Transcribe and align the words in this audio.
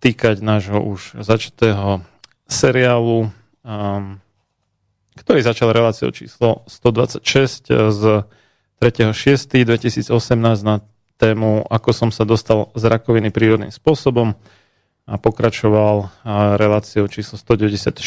týkať 0.00 0.40
nášho 0.44 0.82
už 0.82 1.16
začatého 1.20 2.00
seriálu, 2.46 3.30
um, 3.64 4.20
ktorý 5.16 5.42
začal 5.42 5.72
reláciou 5.72 6.10
číslo 6.12 6.62
126 6.68 7.72
z 7.72 8.02
3.6.2018 8.80 10.62
na 10.62 10.80
tému 11.16 11.64
Ako 11.72 11.96
som 11.96 12.12
sa 12.12 12.28
dostal 12.28 12.68
z 12.76 12.92
rakoviny 12.92 13.32
prírodným 13.32 13.72
spôsobom 13.72 14.36
a 15.06 15.22
pokračoval 15.22 16.10
reláciou 16.58 17.06
číslo 17.08 17.38
194 17.38 18.02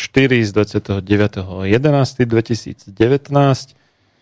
z 0.45 0.51
29.11.2019 0.51 2.91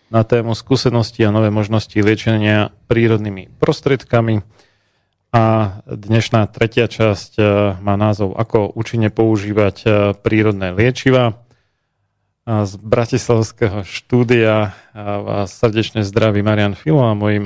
na 0.08 0.24
tému 0.24 0.56
skúsenosti 0.56 1.20
a 1.26 1.34
nové 1.34 1.50
možnosti 1.52 1.92
liečenia 1.92 2.72
prírodnými 2.88 3.48
prostriedkami. 3.60 4.40
A 5.28 5.76
dnešná 5.84 6.48
tretia 6.48 6.88
časť 6.88 7.32
e, 7.36 7.42
má 7.84 8.00
názov 8.00 8.32
Ako 8.32 8.72
účinne 8.72 9.12
používať 9.12 9.76
e, 9.84 9.88
prírodné 10.16 10.72
liečiva. 10.72 11.36
Z 12.48 12.80
bratislavského 12.80 13.84
štúdia 13.84 14.72
vás 14.96 15.52
srdečne 15.52 16.00
zdraví 16.00 16.40
Marian 16.40 16.72
Filo 16.72 17.04
a 17.04 17.12
mojim 17.12 17.44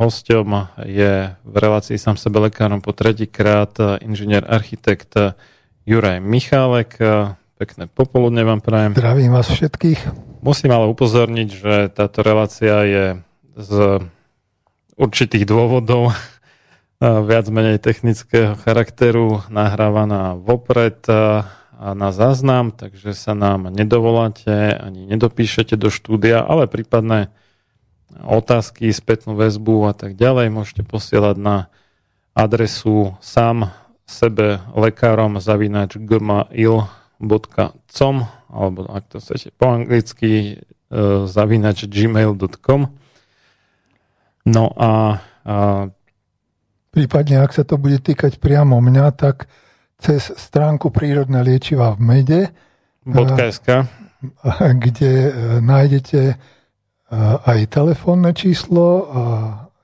hostom 0.00 0.64
je 0.80 1.36
v 1.44 1.54
relácii 1.60 2.00
sám 2.00 2.16
sebe 2.16 2.48
lekárom 2.48 2.80
po 2.80 2.96
tretíkrát 2.96 3.76
inžinier 4.00 4.40
architekt 4.48 5.12
Juraj 5.84 6.24
Michálek. 6.24 6.96
Pekné 7.60 7.84
popoludne 7.92 8.40
vám 8.40 8.64
prajem. 8.64 8.96
Zdravím 8.96 9.36
vás 9.36 9.52
všetkých. 9.52 10.08
Musím 10.40 10.72
ale 10.72 10.88
upozorniť, 10.88 11.48
že 11.52 11.92
táto 11.92 12.24
relácia 12.24 12.80
je 12.88 13.04
z 13.60 13.72
určitých 14.96 15.44
dôvodov 15.44 16.16
viac 17.00 17.48
menej 17.48 17.80
technického 17.80 18.60
charakteru 18.60 19.40
nahrávaná 19.48 20.36
vopred 20.36 21.00
a 21.80 21.96
na 21.96 22.12
záznam, 22.12 22.76
takže 22.76 23.16
sa 23.16 23.32
nám 23.32 23.72
nedovoláte 23.72 24.76
ani 24.76 25.08
nedopíšete 25.08 25.80
do 25.80 25.88
štúdia, 25.88 26.44
ale 26.44 26.68
prípadné 26.68 27.32
otázky, 28.20 28.92
spätnú 28.92 29.32
väzbu 29.32 29.88
a 29.88 29.96
tak 29.96 30.12
ďalej 30.12 30.52
môžete 30.52 30.84
posielať 30.84 31.40
na 31.40 31.72
adresu 32.36 33.16
sám 33.24 33.72
sebe 34.04 34.60
lekárom 34.76 35.40
zavinač 35.40 35.96
gmail.com 35.96 36.86
alebo 38.50 38.80
ak 38.90 39.04
to 39.08 39.16
chcete 39.22 39.54
po 39.56 39.72
anglicky 39.72 40.58
e, 40.58 41.24
zavinač 41.24 41.88
gmail.com 41.88 42.92
No 44.40 44.64
a, 44.74 45.20
a 45.46 45.56
Prípadne, 46.90 47.38
ak 47.46 47.54
sa 47.54 47.62
to 47.62 47.78
bude 47.78 48.02
týkať 48.02 48.42
priamo 48.42 48.82
mňa, 48.82 49.06
tak 49.14 49.46
cez 50.02 50.34
stránku 50.34 50.90
Prírodné 50.90 51.46
liečiva 51.46 51.94
v 51.94 52.00
Mede, 52.02 52.42
.sk, 53.06 53.68
eh, 53.68 54.72
kde 54.74 55.12
eh, 55.12 55.32
nájdete 55.62 56.20
eh, 56.28 56.36
aj 57.46 57.58
telefónne 57.70 58.34
číslo 58.34 58.86
a 59.06 59.22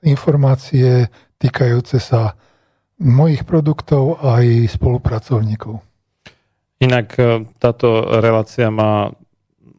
informácie 0.03 1.07
týkajúce 1.39 1.97
sa 1.97 2.35
mojich 2.97 3.45
produktov 3.45 4.19
aj 4.21 4.73
spolupracovníkov. 4.73 5.81
Inak 6.81 7.17
táto 7.57 8.05
relácia 8.21 8.69
má 8.69 9.13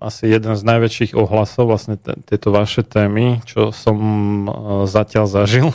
asi 0.02 0.30
jeden 0.30 0.54
z 0.54 0.62
najväčších 0.62 1.12
ohlasov, 1.14 1.70
vlastne 1.70 1.98
tieto 1.98 2.50
vaše 2.50 2.82
témy, 2.86 3.42
čo 3.46 3.70
som 3.74 3.98
zatiaľ 4.86 5.26
zažil 5.30 5.70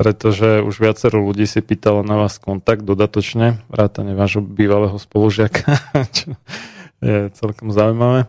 pretože 0.00 0.64
už 0.64 0.80
viacero 0.80 1.20
ľudí 1.20 1.44
si 1.44 1.60
pýtalo 1.60 2.00
na 2.00 2.16
vás 2.16 2.40
kontakt 2.40 2.88
dodatočne, 2.88 3.60
vrátane 3.68 4.16
vášho 4.16 4.40
bývalého 4.40 4.96
spolužiaka, 4.96 5.76
čo 6.16 6.32
je 7.04 7.28
celkom 7.36 7.68
zaujímavé. 7.68 8.24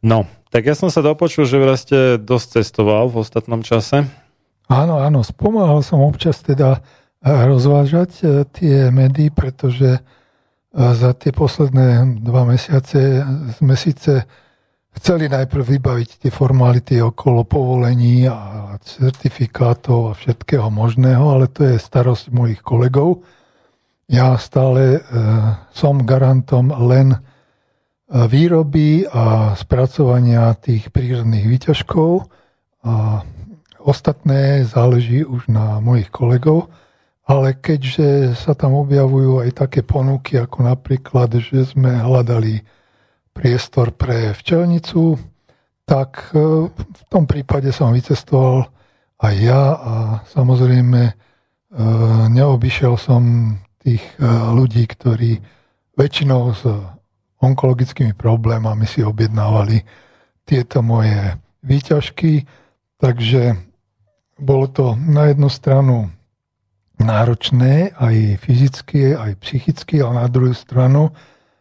No, 0.00 0.24
tak 0.48 0.64
ja 0.64 0.72
som 0.72 0.88
sa 0.88 1.04
dopočul, 1.04 1.44
že 1.44 1.60
vraj 1.60 1.76
ste 1.76 1.98
dosť 2.16 2.64
cestoval 2.64 3.12
v 3.12 3.20
ostatnom 3.20 3.60
čase. 3.60 4.08
Áno, 4.72 4.96
áno, 5.04 5.20
spomáhal 5.20 5.84
som 5.84 6.00
občas 6.00 6.40
teda 6.40 6.80
eh, 6.80 7.28
rozvážať 7.28 8.10
eh, 8.24 8.28
tie 8.48 8.88
médií, 8.88 9.28
pretože 9.28 10.00
za 10.70 11.10
tie 11.18 11.34
posledné 11.34 12.22
dva 12.22 12.46
mesiace 12.46 13.26
sme 13.58 13.74
síce 13.74 14.22
chceli 15.00 15.32
najprv 15.32 15.80
vybaviť 15.80 16.10
tie 16.20 16.30
formality 16.30 17.00
okolo 17.00 17.48
povolení 17.48 18.28
a 18.28 18.76
certifikátov 18.84 20.12
a 20.12 20.16
všetkého 20.16 20.68
možného, 20.68 21.32
ale 21.32 21.48
to 21.48 21.64
je 21.64 21.80
starosť 21.80 22.28
mojich 22.28 22.60
kolegov. 22.60 23.24
Ja 24.12 24.36
stále 24.36 25.00
e, 25.00 25.00
som 25.72 26.04
garantom 26.04 26.68
len 26.84 27.16
e, 27.16 27.18
výroby 28.12 29.08
a 29.08 29.56
spracovania 29.56 30.52
tých 30.60 30.92
prírodných 30.92 31.48
výťažkov 31.48 32.28
a 32.84 33.24
ostatné 33.80 34.68
záleží 34.68 35.24
už 35.24 35.48
na 35.48 35.80
mojich 35.80 36.12
kolegov 36.12 36.68
ale 37.30 37.54
keďže 37.54 38.34
sa 38.34 38.58
tam 38.58 38.74
objavujú 38.74 39.46
aj 39.46 39.50
také 39.54 39.86
ponuky, 39.86 40.34
ako 40.34 40.66
napríklad, 40.66 41.38
že 41.38 41.62
sme 41.62 42.02
hľadali 42.02 42.66
priestor 43.32 43.94
pre 43.94 44.34
včelnicu, 44.34 45.18
tak 45.86 46.30
e, 46.30 46.70
v 46.70 47.02
tom 47.10 47.26
prípade 47.26 47.74
som 47.74 47.90
vycestoval 47.90 48.70
aj 49.20 49.34
ja 49.42 49.62
a 49.74 49.94
samozrejme 50.30 51.00
e, 51.10 51.12
neobyšiel 52.30 52.94
som 52.94 53.54
tých 53.82 54.02
e, 54.18 54.24
ľudí, 54.54 54.86
ktorí 54.86 55.40
väčšinou 55.98 56.42
s 56.54 56.62
onkologickými 57.40 58.14
problémami 58.14 58.84
si 58.84 59.02
objednávali 59.02 59.82
tieto 60.44 60.84
moje 60.84 61.36
výťažky. 61.64 62.44
Takže 63.00 63.56
bolo 64.36 64.68
to 64.68 64.96
na 64.96 65.32
jednu 65.32 65.48
stranu 65.48 66.12
náročné 67.00 67.96
aj 67.96 68.44
fyzicky, 68.44 69.16
aj 69.16 69.40
psychicky, 69.40 70.04
ale 70.04 70.20
na 70.20 70.28
druhú 70.28 70.52
stranu 70.52 71.16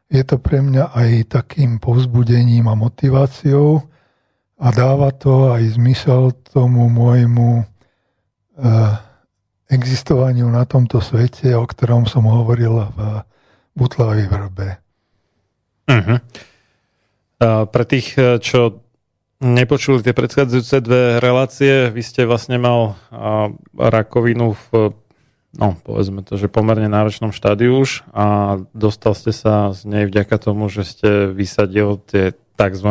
je 0.10 0.24
to 0.26 0.42
pre 0.42 0.66
mňa 0.66 0.90
aj 0.90 1.12
takým 1.30 1.78
povzbudením 1.78 2.66
a 2.66 2.74
motiváciou 2.74 3.86
a 4.60 4.68
dáva 4.74 5.14
to 5.14 5.54
aj 5.54 5.78
zmysel 5.78 6.34
tomu 6.50 6.90
môjmu 6.90 7.62
uh, 7.62 8.94
existovaniu 9.70 10.50
na 10.50 10.66
tomto 10.66 10.98
svete, 11.00 11.54
o 11.54 11.64
ktorom 11.64 12.10
som 12.10 12.26
hovoril 12.26 12.90
v 12.90 13.00
Butlavej 13.78 14.26
vrbe. 14.26 14.82
Uh-huh. 15.86 16.18
Uh, 17.40 17.64
pre 17.70 17.86
tých, 17.86 18.18
e, 18.20 18.42
čo 18.44 18.84
nepočuli 19.40 20.04
tie 20.04 20.12
predchádzajúce 20.12 20.76
dve 20.84 21.02
relácie, 21.24 21.88
vy 21.88 22.02
ste 22.04 22.28
vlastne 22.28 22.60
mal 22.60 23.00
rakovinu 23.78 24.58
v 24.58 24.92
no, 25.58 25.80
povedzme 25.82 26.22
to, 26.22 26.38
že 26.38 26.52
pomerne 26.52 26.92
náročnom 26.92 27.34
štádiu 27.34 27.82
už 27.82 28.06
a 28.14 28.58
dostal 28.76 29.18
ste 29.18 29.34
sa 29.34 29.74
z 29.74 29.90
nej 29.90 30.04
vďaka 30.06 30.36
tomu, 30.38 30.70
že 30.70 30.86
ste 30.86 31.32
vysadil 31.34 31.98
tie 32.06 32.38
tzv. 32.60 32.90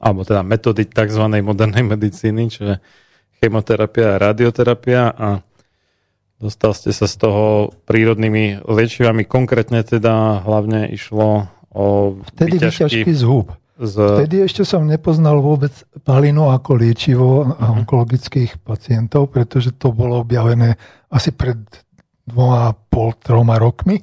alebo 0.00 0.20
teda 0.24 0.42
metódy 0.42 0.88
tzv. 0.88 1.24
modernej 1.44 1.84
medicíny, 1.84 2.50
čiže 2.50 2.80
chemoterapia 3.38 4.16
a 4.16 4.22
radioterapia 4.32 5.12
a 5.12 5.28
dostal 6.40 6.72
ste 6.72 6.90
sa 6.90 7.04
z 7.04 7.16
toho 7.20 7.76
prírodnými 7.84 8.64
liečivami. 8.64 9.28
Konkrétne 9.28 9.84
teda 9.84 10.40
hlavne 10.42 10.88
išlo 10.90 11.52
o 11.74 12.16
Vtedy 12.34 12.56
vyťažky 12.56 13.12
z 13.12 13.24
húb. 13.26 13.52
Z... 13.74 14.22
Vtedy 14.22 14.46
ešte 14.46 14.62
som 14.62 14.86
nepoznal 14.86 15.42
vôbec 15.42 15.74
palinu 16.06 16.46
ako 16.46 16.78
liečivo 16.78 17.42
uh-huh. 17.42 17.82
onkologických 17.82 18.62
pacientov, 18.62 19.34
pretože 19.34 19.74
to 19.74 19.90
bolo 19.90 20.22
objavené 20.22 20.78
asi 21.14 21.30
pred 21.30 21.62
dvoma 22.26 22.74
pol, 22.90 23.14
troma 23.22 23.54
rokmi. 23.62 24.02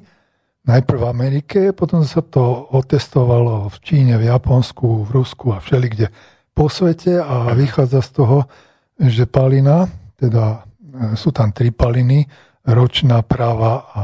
Najprv 0.62 0.98
v 1.02 1.10
Amerike, 1.10 1.60
potom 1.76 2.06
sa 2.06 2.24
to 2.24 2.70
otestovalo 2.72 3.68
v 3.68 3.76
Číne, 3.82 4.14
v 4.16 4.30
Japonsku, 4.30 5.04
v 5.04 5.10
Rusku 5.10 5.52
a 5.52 5.60
všelikde 5.60 6.08
po 6.56 6.70
svete 6.70 7.20
a 7.20 7.52
vychádza 7.52 8.00
z 8.00 8.10
toho, 8.14 8.38
že 8.96 9.26
palina, 9.26 9.90
teda 10.14 10.62
e, 10.62 11.18
sú 11.18 11.34
tam 11.34 11.50
tri 11.50 11.74
paliny, 11.74 12.30
ročná, 12.62 13.26
práva 13.26 13.90
a 13.90 14.02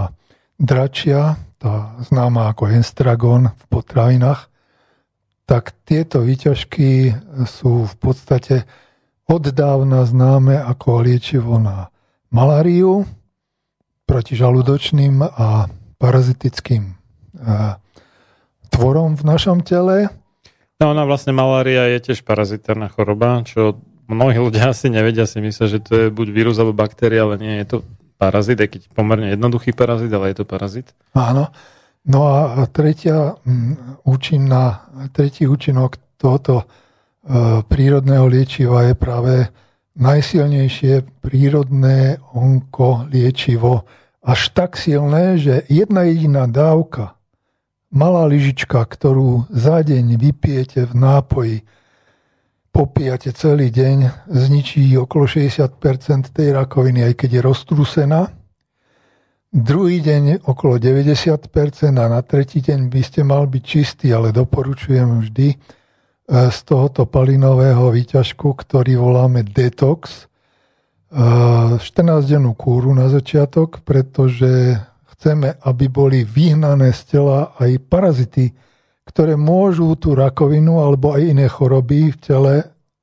dračia, 0.59 1.39
tá 1.63 1.95
známa 2.03 2.51
ako 2.51 2.75
enstragon 2.75 3.55
v 3.55 3.65
potravinách, 3.71 4.51
tak 5.47 5.79
tieto 5.87 6.27
výťažky 6.27 7.15
sú 7.47 7.87
v 7.87 7.95
podstate 8.03 8.67
od 9.31 9.45
dávna 9.55 10.05
známe 10.09 10.59
ako 10.59 11.07
liečivo 11.07 11.57
na 11.63 11.93
maláriu, 12.33 13.07
proti 14.09 14.37
žalúdočným 14.37 15.21
a 15.21 15.69
parazitickým 16.01 16.97
tvorom 18.73 19.17
v 19.19 19.25
našom 19.25 19.61
tele. 19.61 20.09
No 20.79 20.95
ona 20.95 21.03
vlastne 21.05 21.35
malária 21.35 21.91
je 21.93 22.11
tiež 22.11 22.23
parazitárna 22.23 22.89
choroba, 22.89 23.43
čo 23.43 23.83
mnohí 24.09 24.39
ľudia 24.39 24.73
asi 24.73 24.89
nevedia, 24.89 25.29
si 25.29 25.43
myslia, 25.43 25.67
že 25.69 25.79
to 25.83 25.93
je 25.93 26.07
buď 26.09 26.27
vírus 26.31 26.57
alebo 26.57 26.73
baktéria, 26.73 27.27
ale 27.27 27.37
nie 27.37 27.55
je 27.61 27.67
to 27.67 27.79
parazit, 28.17 28.59
aj 28.59 28.69
keď 28.73 28.83
pomerne 28.95 29.35
jednoduchý 29.35 29.77
parazit, 29.77 30.11
ale 30.11 30.33
je 30.33 30.37
to 30.43 30.47
parazit. 30.49 30.95
Áno. 31.13 31.51
No 32.09 32.25
a 32.25 32.65
tretia 32.73 33.37
účinná, 34.09 34.89
tretí 35.13 35.45
účinok 35.45 36.17
tohoto 36.17 36.65
e, 36.65 36.67
prírodného 37.69 38.25
liečiva 38.25 38.89
je 38.89 38.95
práve 38.97 39.35
najsilnejšie 39.99 41.21
prírodné 41.21 42.23
onko 42.33 43.11
liečivo. 43.11 43.85
Až 44.23 44.55
tak 44.55 44.79
silné, 44.79 45.37
že 45.37 45.67
jedna 45.67 46.07
jediná 46.07 46.47
dávka, 46.47 47.19
malá 47.91 48.25
lyžička, 48.31 48.79
ktorú 48.87 49.51
za 49.51 49.83
deň 49.83 50.15
vypijete 50.15 50.87
v 50.87 50.95
nápoji, 50.95 51.57
popíjate 52.71 53.35
celý 53.35 53.75
deň, 53.75 54.31
zničí 54.31 54.95
okolo 54.95 55.27
60% 55.27 56.31
tej 56.31 56.49
rakoviny, 56.55 57.03
aj 57.11 57.15
keď 57.19 57.31
je 57.35 57.41
roztrúsená 57.43 58.21
Druhý 59.49 60.05
deň 60.05 60.45
okolo 60.45 60.77
90% 60.77 61.49
a 61.97 62.05
na 62.05 62.21
tretí 62.21 62.61
deň 62.61 62.93
by 62.93 63.01
ste 63.01 63.25
mal 63.25 63.49
byť 63.49 63.63
čistý, 63.65 64.13
ale 64.13 64.29
doporučujem 64.29 65.25
vždy 65.25 65.57
z 66.29 66.59
tohoto 66.69 67.09
palinového 67.09 67.89
výťažku, 67.89 68.53
ktorý 68.53 69.01
voláme 69.01 69.41
detox, 69.49 70.29
14-dennú 71.09 72.53
e, 72.53 72.59
kúru 72.61 72.93
na 72.93 73.09
začiatok, 73.09 73.81
pretože 73.81 74.77
chceme, 75.17 75.57
aby 75.65 75.89
boli 75.89 76.29
vyhnané 76.29 76.93
z 76.93 77.17
tela 77.17 77.57
aj 77.57 77.81
parazity, 77.89 78.53
ktoré 79.09 79.41
môžu 79.41 79.97
tú 79.97 80.13
rakovinu 80.13 80.85
alebo 80.85 81.17
aj 81.17 81.23
iné 81.33 81.49
choroby 81.49 82.13
v 82.13 82.19
tele 82.21 82.55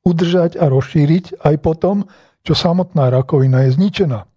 udržať 0.05 0.62
a 0.62 0.70
rozšíriť 0.70 1.41
aj 1.41 1.55
potom, 1.65 2.05
čo 2.46 2.53
samotná 2.53 3.10
rakovina 3.10 3.65
je 3.65 3.74
zničená. 3.74 4.29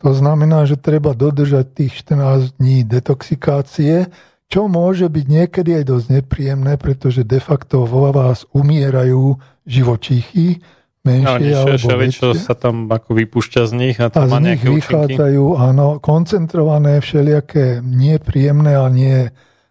To 0.00 0.16
znamená, 0.16 0.64
že 0.64 0.80
treba 0.80 1.12
dodržať 1.12 1.76
tých 1.76 1.92
14 2.08 2.56
dní 2.56 2.88
detoxikácie, 2.88 4.08
čo 4.50 4.66
môže 4.66 5.06
byť 5.06 5.26
niekedy 5.30 5.70
aj 5.80 5.84
dosť 5.86 6.06
nepríjemné, 6.10 6.74
pretože 6.74 7.22
de 7.22 7.38
facto 7.38 7.86
vo 7.86 8.10
vás 8.10 8.44
umierajú 8.50 9.38
živočíchy, 9.62 10.58
menšie 11.06 11.54
no, 11.54 11.64
alebo 11.64 11.88
väčšie. 11.96 12.20
čo 12.20 12.28
sa 12.34 12.58
tam 12.58 12.90
ako 12.90 13.14
vypúšťa 13.14 13.62
z 13.70 13.72
nich 13.72 13.96
a 14.02 14.10
to 14.10 14.20
a 14.20 14.28
má 14.28 14.42
z 14.42 14.58
nich 14.58 14.62
vychádzajú, 14.66 15.44
áno, 15.56 16.02
koncentrované 16.02 17.00
všelijaké 17.00 17.80
nepríjemné 17.80 18.76
a 18.76 18.90
nie 18.90 19.30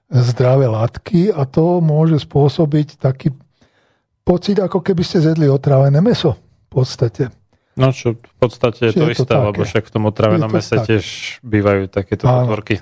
zdravé 0.09 0.65
látky 0.65 1.29
a 1.29 1.45
to 1.45 1.83
môže 1.83 2.25
spôsobiť 2.25 2.97
taký 2.97 3.35
pocit, 4.25 4.57
ako 4.57 4.81
keby 4.81 5.05
ste 5.05 5.21
zjedli 5.21 5.45
otrávené 5.45 6.01
meso 6.01 6.39
v 6.71 6.81
podstate. 6.81 7.29
No 7.77 7.93
čo 7.93 8.17
v 8.17 8.35
podstate 8.41 8.89
je 8.89 8.93
to, 8.97 9.05
to 9.05 9.13
isté, 9.13 9.33
lebo 9.37 9.61
však 9.61 9.85
v 9.85 9.91
tom 9.93 10.03
otravenom 10.09 10.49
mese 10.49 10.81
také. 10.81 10.97
tiež 10.97 11.05
bývajú 11.45 11.93
takéto 11.93 12.25
potvorky. 12.25 12.81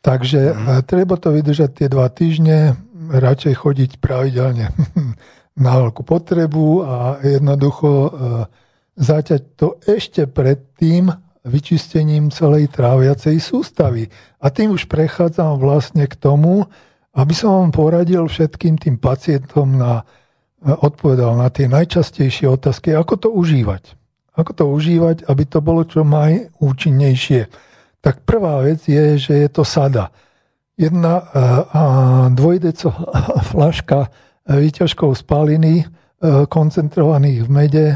Takže 0.00 0.40
mm. 0.56 0.88
treba 0.88 1.20
to 1.20 1.28
vydržať 1.28 1.70
tie 1.76 1.88
dva 1.92 2.08
týždne, 2.08 2.76
radšej 3.10 3.54
chodiť 3.58 3.90
pravidelne 3.98 4.70
na 5.64 5.72
veľkú 5.82 6.06
potrebu 6.06 6.86
a 6.86 6.96
jednoducho 7.20 7.90
e, 7.90 8.10
zaťať 8.96 9.42
to 9.58 9.76
ešte 9.84 10.30
pred 10.30 10.72
tým 10.78 11.10
vyčistením 11.44 12.28
celej 12.30 12.70
tráviacej 12.72 13.40
sústavy. 13.40 14.06
A 14.40 14.52
tým 14.52 14.76
už 14.76 14.86
prechádzam 14.86 15.56
vlastne 15.58 16.04
k 16.06 16.14
tomu, 16.14 16.68
aby 17.16 17.34
som 17.34 17.64
vám 17.64 17.72
poradil 17.74 18.28
všetkým 18.28 18.78
tým 18.78 18.96
pacientom 18.96 19.74
na, 19.74 20.06
e, 20.62 20.70
odpovedal 20.70 21.34
na 21.34 21.52
tie 21.52 21.66
najčastejšie 21.66 22.46
otázky, 22.48 22.96
ako 22.96 23.14
to 23.20 23.28
užívať. 23.28 23.98
Ako 24.38 24.56
to 24.56 24.64
užívať, 24.70 25.26
aby 25.26 25.44
to 25.44 25.58
bolo 25.60 25.82
čo 25.84 26.06
najúčinnejšie. 26.06 27.69
Tak 28.00 28.24
prvá 28.24 28.64
vec 28.64 28.84
je, 28.88 29.20
že 29.20 29.34
je 29.44 29.48
to 29.52 29.64
sada. 29.64 30.08
Jedna 30.80 31.20
a 31.70 31.82
dvojdeco 32.32 32.88
flaška 33.52 34.08
výťažkov 34.48 35.12
spaliny 35.20 35.84
koncentrovaných 36.48 37.44
v 37.44 37.50
mede 37.52 37.86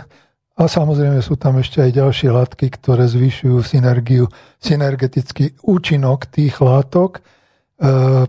a 0.55 0.71
samozrejme 0.71 1.19
sú 1.19 1.35
tam 1.35 1.59
ešte 1.59 1.83
aj 1.83 1.91
ďalšie 1.99 2.29
látky, 2.31 2.67
ktoré 2.79 3.11
zvyšujú 3.11 3.59
synergiu, 3.65 4.31
synergetický 4.63 5.59
účinok 5.67 6.31
tých 6.31 6.63
látok. 6.63 7.21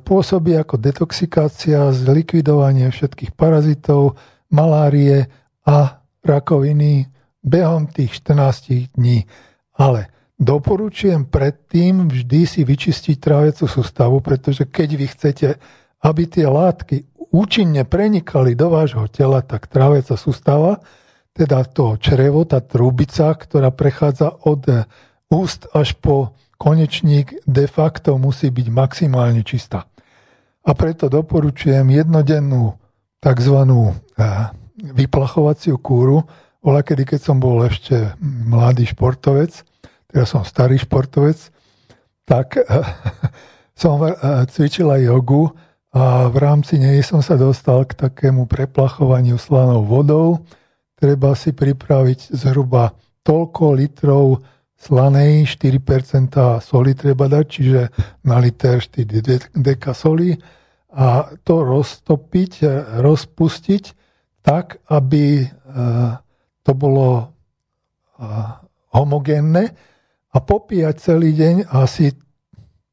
pôsobí 0.01 0.57
ako 0.57 0.81
detoxikácia, 0.81 1.93
zlikvidovanie 1.93 2.89
všetkých 2.89 3.37
parazitov, 3.37 4.17
malárie 4.49 5.29
a 5.69 6.01
rakoviny 6.25 7.13
behom 7.45 7.93
tých 7.93 8.25
14 8.25 8.97
dní. 8.97 9.29
Ale 9.77 10.09
doporučujem 10.39 11.27
predtým 11.27 12.11
vždy 12.11 12.39
si 12.47 12.61
vyčistiť 12.67 13.15
tráviacu 13.19 13.65
sústavu, 13.67 14.19
pretože 14.19 14.67
keď 14.67 14.89
vy 14.95 15.05
chcete, 15.11 15.47
aby 16.03 16.23
tie 16.27 16.45
látky 16.45 17.07
účinne 17.31 17.83
prenikali 17.83 18.55
do 18.55 18.71
vášho 18.71 19.07
tela, 19.11 19.43
tak 19.43 19.67
tráviaca 19.67 20.15
sústava, 20.15 20.79
teda 21.35 21.67
to 21.67 21.99
črevo, 21.99 22.47
tá 22.47 22.63
trubica, 22.63 23.35
ktorá 23.35 23.71
prechádza 23.71 24.31
od 24.47 24.87
úst 25.27 25.67
až 25.75 25.99
po 25.99 26.31
konečník, 26.55 27.43
de 27.43 27.67
facto 27.67 28.15
musí 28.15 28.47
byť 28.47 28.67
maximálne 28.71 29.43
čistá. 29.43 29.91
A 30.65 30.71
preto 30.73 31.11
doporučujem 31.11 31.85
jednodennú 31.91 32.79
tzv. 33.19 33.57
Eh, 34.15 34.47
vyplachovaciu 34.75 35.75
kúru, 35.79 36.23
bola 36.63 36.81
kedy, 36.81 37.05
keď 37.05 37.19
som 37.21 37.37
bol 37.37 37.61
ešte 37.67 38.17
mladý 38.23 38.89
športovec, 38.89 39.61
teraz 40.15 40.31
som 40.31 40.47
starý 40.47 40.79
športovec, 40.79 41.51
tak 42.23 42.55
som 43.75 43.99
eh, 43.99 44.15
cvičila 44.47 44.95
jogu 45.03 45.51
a 45.91 46.31
v 46.31 46.37
rámci 46.39 46.79
nej 46.79 47.03
som 47.03 47.19
sa 47.19 47.35
dostal 47.35 47.83
k 47.83 47.99
takému 47.99 48.47
preplachovaniu 48.47 49.35
slanou 49.35 49.83
vodou. 49.83 50.39
Treba 50.95 51.35
si 51.35 51.51
pripraviť 51.51 52.31
zhruba 52.31 52.95
toľko 53.27 53.75
litrov 53.75 54.39
slanej, 54.79 55.51
4% 55.59 56.63
soli 56.63 56.95
treba 56.95 57.27
dať, 57.27 57.45
čiže 57.47 57.81
na 58.23 58.39
liter 58.39 58.79
4 58.79 59.51
deka 59.51 59.91
soli 59.91 60.39
a 60.95 61.27
to 61.43 61.59
roztopiť, 61.59 62.63
rozpustiť 63.03 63.83
tak, 64.39 64.79
aby 64.87 65.43
eh, 65.43 65.49
to 66.63 66.71
bolo 66.71 67.35
homogénne 68.95 69.75
a 70.35 70.37
popíjať 70.43 70.95
celý 70.99 71.31
deň 71.31 71.71
asi 71.71 72.11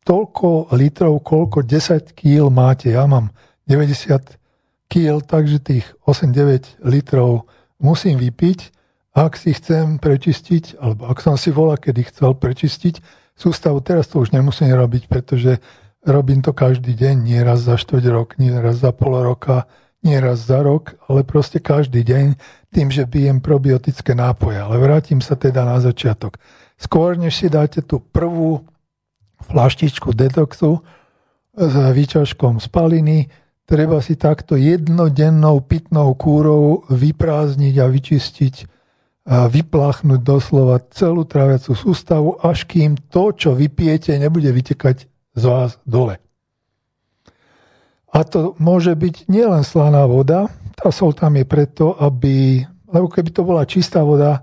toľko 0.06 0.70
litrov, 0.78 1.26
koľko 1.26 1.66
10 1.66 2.14
kýl 2.14 2.54
máte. 2.54 2.94
Ja 2.94 3.10
mám 3.10 3.34
90 3.66 4.38
kýl, 4.86 5.18
takže 5.26 5.58
tých 5.58 5.86
8-9 6.06 6.86
litrov 6.86 7.50
musím 7.82 8.22
vypiť, 8.22 8.70
ak 9.12 9.34
si 9.34 9.52
chcem 9.52 9.98
prečistiť, 9.98 10.78
alebo 10.78 11.10
ak 11.10 11.18
som 11.18 11.34
si 11.34 11.50
volá, 11.50 11.74
kedy 11.76 12.14
chcel 12.14 12.38
prečistiť 12.38 13.02
sústavu, 13.34 13.82
teraz 13.82 14.06
to 14.06 14.22
už 14.22 14.30
nemusím 14.30 14.70
robiť, 14.72 15.10
pretože 15.10 15.58
robím 16.06 16.46
to 16.46 16.54
každý 16.54 16.94
deň, 16.94 17.14
nie 17.26 17.40
raz 17.42 17.66
za 17.66 17.74
4 17.74 17.98
rok, 18.06 18.38
nie 18.38 18.54
raz 18.54 18.78
za 18.78 18.94
pol 18.94 19.18
roka, 19.18 19.66
nie 20.02 20.18
raz 20.18 20.46
za 20.46 20.62
rok, 20.62 20.98
ale 21.06 21.22
proste 21.22 21.62
každý 21.62 22.02
deň 22.02 22.34
tým, 22.74 22.90
že 22.90 23.06
pijem 23.06 23.38
probiotické 23.38 24.18
nápoje. 24.18 24.58
Ale 24.58 24.78
vrátim 24.82 25.22
sa 25.22 25.38
teda 25.38 25.62
na 25.62 25.78
začiatok. 25.78 26.42
Skôr, 26.82 27.14
než 27.14 27.38
si 27.38 27.46
dáte 27.46 27.78
tú 27.78 28.02
prvú 28.02 28.66
flaštičku 29.46 30.10
detoxu 30.10 30.82
s 31.54 31.74
výťažkom 31.94 32.58
spaliny, 32.58 33.30
treba 33.62 34.02
si 34.02 34.18
takto 34.18 34.58
jednodennou 34.58 35.62
pitnou 35.62 36.10
kúrou 36.18 36.82
vyprázdniť 36.90 37.74
a 37.78 37.86
vyčistiť 37.86 38.54
a 39.22 39.46
vypláchnuť 39.46 40.18
doslova 40.18 40.82
celú 40.90 41.22
tráviacu 41.22 41.78
sústavu, 41.78 42.42
až 42.42 42.66
kým 42.66 42.98
to, 42.98 43.30
čo 43.30 43.54
vypijete, 43.54 44.18
nebude 44.18 44.50
vytekať 44.50 45.06
z 45.38 45.42
vás 45.46 45.78
dole. 45.86 46.18
A 48.12 48.26
to 48.26 48.58
môže 48.58 48.92
byť 48.92 49.30
nielen 49.30 49.62
slaná 49.62 50.04
voda, 50.10 50.50
tá 50.74 50.90
sol 50.90 51.14
tam 51.14 51.38
je 51.38 51.46
preto, 51.46 51.94
aby, 51.96 52.66
lebo 52.90 53.06
keby 53.06 53.30
to 53.30 53.46
bola 53.46 53.62
čistá 53.62 54.02
voda, 54.02 54.42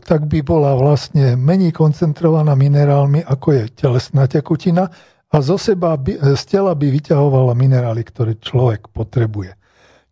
tak 0.00 0.32
by 0.32 0.40
bola 0.40 0.72
vlastne 0.80 1.36
menej 1.36 1.76
koncentrovaná 1.76 2.56
minerálmi, 2.56 3.20
ako 3.20 3.48
je 3.52 3.62
telesná 3.76 4.24
tekutina 4.24 4.88
a 5.32 5.36
zo 5.44 5.60
seba 5.60 5.92
by, 5.96 6.36
z 6.36 6.42
tela 6.48 6.72
by 6.72 6.88
vyťahovala 6.88 7.52
minerály, 7.52 8.04
ktoré 8.04 8.40
človek 8.40 8.88
potrebuje. 8.88 9.52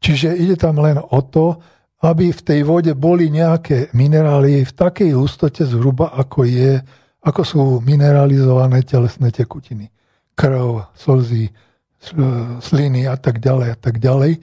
Čiže 0.01 0.37
ide 0.37 0.57
tam 0.57 0.81
len 0.81 1.01
o 1.01 1.21
to, 1.25 1.61
aby 2.01 2.33
v 2.33 2.41
tej 2.41 2.61
vode 2.65 2.93
boli 2.97 3.29
nejaké 3.29 3.93
minerály 3.93 4.65
v 4.65 4.73
takej 4.73 5.13
hustote 5.13 5.69
zhruba, 5.69 6.13
ako, 6.17 6.49
je, 6.49 6.81
ako 7.21 7.43
sú 7.45 7.61
mineralizované 7.85 8.81
telesné 8.85 9.29
tekutiny. 9.29 9.93
Krv, 10.33 10.89
slzy, 10.97 11.53
sliny 12.65 13.05
a 13.05 13.17
tak 13.21 13.45
ďalej 13.45 13.69
a 13.73 13.77
tak 13.77 14.01
ďalej. 14.01 14.41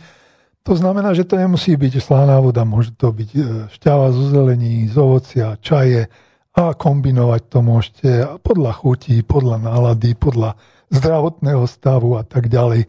To 0.68 0.76
znamená, 0.76 1.16
že 1.16 1.24
to 1.24 1.40
nemusí 1.40 1.80
byť 1.80 2.04
slaná 2.04 2.44
voda, 2.44 2.68
môže 2.68 2.92
to 2.92 3.08
byť 3.16 3.30
e, 3.32 3.40
šťava 3.72 4.12
zo 4.12 4.28
zelení, 4.36 4.84
z 4.92 5.00
ovocia, 5.00 5.56
čaje 5.64 6.12
a 6.52 6.76
kombinovať 6.76 7.42
to 7.48 7.60
môžete 7.64 8.10
podľa 8.44 8.76
chutí, 8.76 9.24
podľa 9.24 9.64
nálady, 9.64 10.12
podľa 10.20 10.60
zdravotného 10.92 11.64
stavu 11.72 12.20
a 12.20 12.28
tak 12.28 12.52
ďalej. 12.52 12.84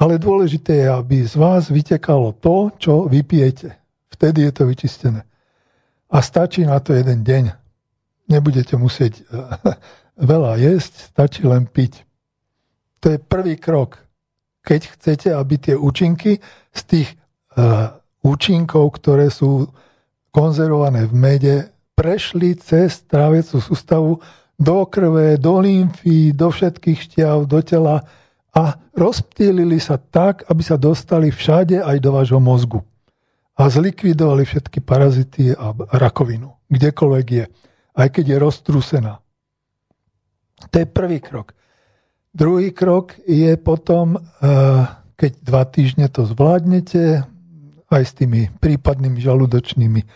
Ale 0.00 0.16
dôležité 0.16 0.80
je, 0.80 0.88
aby 0.88 1.16
z 1.28 1.36
vás 1.36 1.68
vytekalo 1.68 2.32
to, 2.40 2.72
čo 2.80 3.04
vypijete. 3.04 3.68
Vtedy 4.08 4.48
je 4.48 4.52
to 4.56 4.64
vyčistené. 4.64 5.20
A 6.08 6.24
stačí 6.24 6.64
na 6.64 6.80
to 6.80 6.96
jeden 6.96 7.20
deň. 7.20 7.52
Nebudete 8.32 8.80
musieť 8.80 9.28
veľa 10.32 10.56
jesť, 10.56 11.12
stačí 11.12 11.44
len 11.44 11.68
piť. 11.68 12.00
To 13.04 13.12
je 13.12 13.20
prvý 13.20 13.60
krok. 13.60 14.00
Keď 14.64 14.80
chcete, 14.96 15.28
aby 15.36 15.60
tie 15.60 15.76
účinky 15.76 16.40
z 16.70 16.80
tých 16.86 17.08
uh, 17.56 17.98
účinkov, 18.22 19.00
ktoré 19.00 19.32
sú 19.32 19.70
konzervované 20.30 21.06
v 21.10 21.14
mede, 21.14 21.56
prešli 21.98 22.56
cez 22.56 23.02
tráviacu 23.04 23.60
sústavu 23.60 24.12
do 24.60 24.78
krve, 24.86 25.40
do 25.40 25.60
lymfy, 25.60 26.36
do 26.36 26.52
všetkých 26.52 26.98
šťav, 27.00 27.48
do 27.48 27.60
tela 27.64 28.04
a 28.52 28.76
rozptýlili 28.92 29.80
sa 29.80 29.96
tak, 29.96 30.44
aby 30.50 30.62
sa 30.64 30.76
dostali 30.76 31.32
všade 31.32 31.80
aj 31.80 31.96
do 32.02 32.10
vášho 32.12 32.40
mozgu. 32.42 32.84
A 33.56 33.68
zlikvidovali 33.68 34.44
všetky 34.44 34.80
parazity 34.80 35.52
a 35.52 35.76
rakovinu, 35.96 36.56
kdekoľvek 36.72 37.26
je, 37.28 37.44
aj 37.96 38.08
keď 38.08 38.24
je 38.24 38.36
roztrúsená. 38.40 39.14
To 40.68 40.74
je 40.76 40.86
prvý 40.88 41.20
krok. 41.20 41.56
Druhý 42.30 42.70
krok 42.70 43.16
je 43.24 43.56
potom, 43.56 44.16
eh, 44.16 44.20
keď 45.20 45.32
dva 45.44 45.68
týždne 45.68 46.08
to 46.08 46.24
zvládnete, 46.24 47.28
aj 47.90 48.02
s 48.06 48.12
tými 48.16 48.48
prípadnými 48.56 49.20
žalúdočnými 49.20 50.00
eh, 50.00 50.08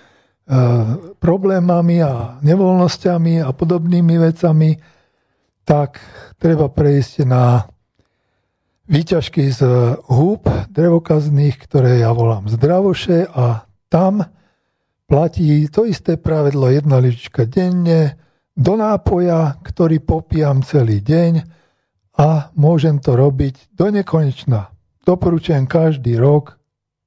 problémami 1.21 1.97
a 2.01 2.41
nevoľnosťami 2.41 3.45
a 3.45 3.51
podobnými 3.53 4.17
vecami, 4.17 4.81
tak 5.69 6.01
treba 6.41 6.73
prejsť 6.73 7.15
na 7.29 7.69
výťažky 8.85 9.49
z 9.49 9.61
húb 10.13 10.45
drevokazných, 10.73 11.57
ktoré 11.57 12.05
ja 12.05 12.13
volám 12.13 12.53
zdravoše 12.53 13.25
a 13.33 13.65
tam 13.89 14.25
platí 15.09 15.69
to 15.73 15.89
isté 15.89 16.21
pravidlo 16.21 16.69
jedna 16.69 17.01
lyžička 17.01 17.49
denne 17.49 18.21
do 18.53 18.77
nápoja, 18.77 19.57
ktorý 19.65 20.05
popijam 20.05 20.61
celý 20.63 21.01
deň 21.01 21.33
a 22.21 22.53
môžem 22.55 23.01
to 23.01 23.17
robiť 23.17 23.73
do 23.73 23.89
nekonečna. 23.91 24.74
Doporučujem 25.05 25.69
každý 25.69 26.17
rok 26.17 26.57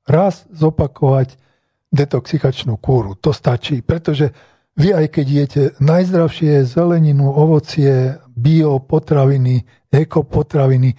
raz 0.05 0.45
zopakovať 0.53 1.35
detoxikačnú 1.91 2.77
kúru. 2.77 3.17
To 3.19 3.33
stačí, 3.33 3.81
pretože 3.81 4.31
vy 4.77 4.93
aj 4.93 5.07
keď 5.09 5.25
jete 5.27 5.63
najzdravšie 5.81 6.61
zeleninu, 6.69 7.33
ovocie, 7.33 8.21
bio 8.37 8.77
potraviny, 8.77 9.65
eko 9.89 10.21
potraviny, 10.21 10.93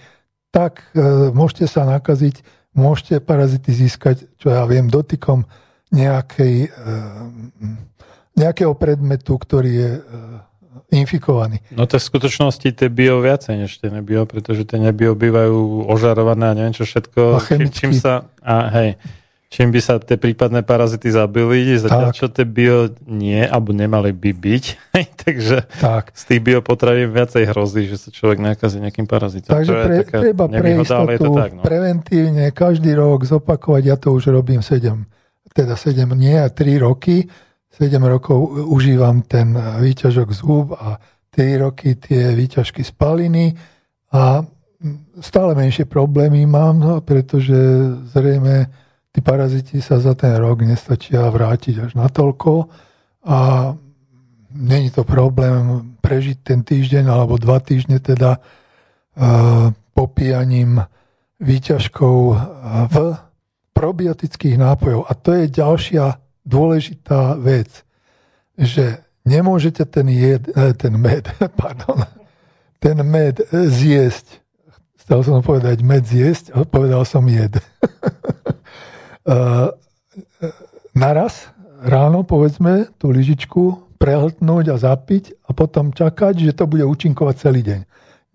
tak 0.51 0.91
e, 0.91 1.31
môžete 1.31 1.71
sa 1.71 1.87
nakaziť, 1.87 2.43
môžete 2.75 3.23
parazity 3.23 3.71
získať, 3.71 4.27
čo 4.35 4.51
ja 4.51 4.67
viem, 4.67 4.91
dotykom 4.91 5.47
nejakej, 5.95 6.67
e, 6.67 6.89
nejakého 8.35 8.75
predmetu, 8.75 9.39
ktorý 9.39 9.71
je 9.71 9.91
e, 9.95 10.01
infikovaní. 10.89 11.61
No 11.73 11.85
to 11.85 11.97
v 11.97 12.05
skutočnosti 12.05 12.69
tie 12.73 12.89
bio 12.89 13.21
viacej 13.21 13.65
než 13.65 13.77
tie 13.77 13.89
nebio, 13.89 14.25
pretože 14.25 14.65
tie 14.65 14.81
nebio 14.81 15.13
bývajú 15.13 15.89
ožarované 15.89 16.53
a 16.53 16.57
neviem 16.57 16.75
čo 16.75 16.85
všetko. 16.85 17.21
A 17.37 17.39
čím, 17.45 17.69
čím 17.69 17.91
sa, 17.93 18.29
a 18.41 18.69
hej, 18.73 18.89
čím 19.49 19.73
by 19.73 19.79
sa 19.81 19.97
tie 19.97 20.15
prípadné 20.15 20.61
parazity 20.61 21.09
zabili, 21.09 21.73
zatiaľ 21.73 22.13
čo 22.13 22.29
tie 22.29 22.45
bio 22.45 22.93
nie, 23.09 23.41
alebo 23.41 23.73
nemali 23.73 24.13
by 24.13 24.31
byť. 24.33 24.63
Takže 25.25 25.57
tak. 25.81 26.13
z 26.13 26.23
tých 26.29 26.41
biopotravín 26.45 27.09
viacej 27.09 27.49
hrozí, 27.49 27.89
že 27.89 27.97
sa 27.97 28.09
človek 28.13 28.37
nakazí 28.37 28.77
nejakým 28.77 29.09
parazitom. 29.09 29.57
Takže 29.57 29.73
pre, 29.73 29.97
treba 30.05 30.45
pre 30.45 30.69
istotu 30.77 31.33
tak, 31.33 31.51
no. 31.57 31.61
preventívne 31.65 32.53
každý 32.53 32.93
rok 32.93 33.25
zopakovať, 33.25 33.83
ja 33.89 33.97
to 33.97 34.13
už 34.13 34.29
robím 34.29 34.61
7, 34.61 35.05
teda 35.57 35.73
7, 35.73 36.05
nie, 36.13 36.37
3 36.37 36.85
roky, 36.85 37.25
7 37.79 37.95
rokov 38.03 38.67
užívam 38.67 39.23
ten 39.23 39.55
výťažok 39.55 40.27
z 40.35 40.39
húb 40.43 40.75
a 40.75 40.99
3 41.31 41.63
roky 41.63 41.95
tie 41.95 42.35
výťažky 42.35 42.83
z 42.83 42.91
paliny 42.91 43.55
a 44.11 44.43
stále 45.23 45.55
menšie 45.55 45.87
problémy 45.87 46.43
mám, 46.43 46.75
no, 46.75 46.93
pretože 46.99 47.55
zrejme 48.11 48.67
tí 49.15 49.23
paraziti 49.23 49.79
sa 49.79 50.03
za 50.03 50.11
ten 50.11 50.35
rok 50.35 50.59
nestačia 50.67 51.23
vrátiť 51.31 51.87
až 51.87 51.91
na 51.95 52.11
toľko 52.11 52.67
a 53.23 53.71
není 54.51 54.91
to 54.91 55.07
problém 55.07 55.95
prežiť 56.03 56.37
ten 56.43 56.59
týždeň 56.67 57.07
alebo 57.07 57.39
dva 57.39 57.63
týždne 57.63 58.03
teda 58.03 58.43
uh, 58.43 59.71
popíjaním 59.95 60.83
výťažkov 61.39 62.15
v 62.91 62.95
probiotických 63.71 64.59
nápojov. 64.59 65.07
A 65.07 65.11
to 65.15 65.31
je 65.39 65.45
ďalšia 65.47 66.19
dôležitá 66.49 67.37
vec, 67.37 67.85
že 68.57 69.05
nemôžete 69.21 69.85
ten, 69.85 70.09
jed, 70.09 70.49
eh, 70.49 70.73
ten 70.73 70.97
med, 70.97 71.29
pardon, 71.61 72.01
ten 72.81 72.97
med 73.05 73.45
zjesť. 73.53 74.41
Chcel 75.05 75.19
som 75.25 75.45
povedať 75.45 75.85
med 75.85 76.05
zjesť, 76.05 76.65
povedal 76.73 77.05
som 77.05 77.21
jed. 77.29 77.53
Eh, 79.29 79.69
naraz, 80.97 81.53
ráno, 81.85 82.25
povedzme, 82.25 82.89
tú 82.97 83.13
lyžičku 83.13 83.93
prehltnúť 84.01 84.73
a 84.73 84.75
zapiť 84.79 85.45
a 85.45 85.53
potom 85.53 85.93
čakať, 85.93 86.49
že 86.49 86.55
to 86.57 86.65
bude 86.65 86.81
účinkovať 86.81 87.35
celý 87.37 87.61
deň. 87.61 87.81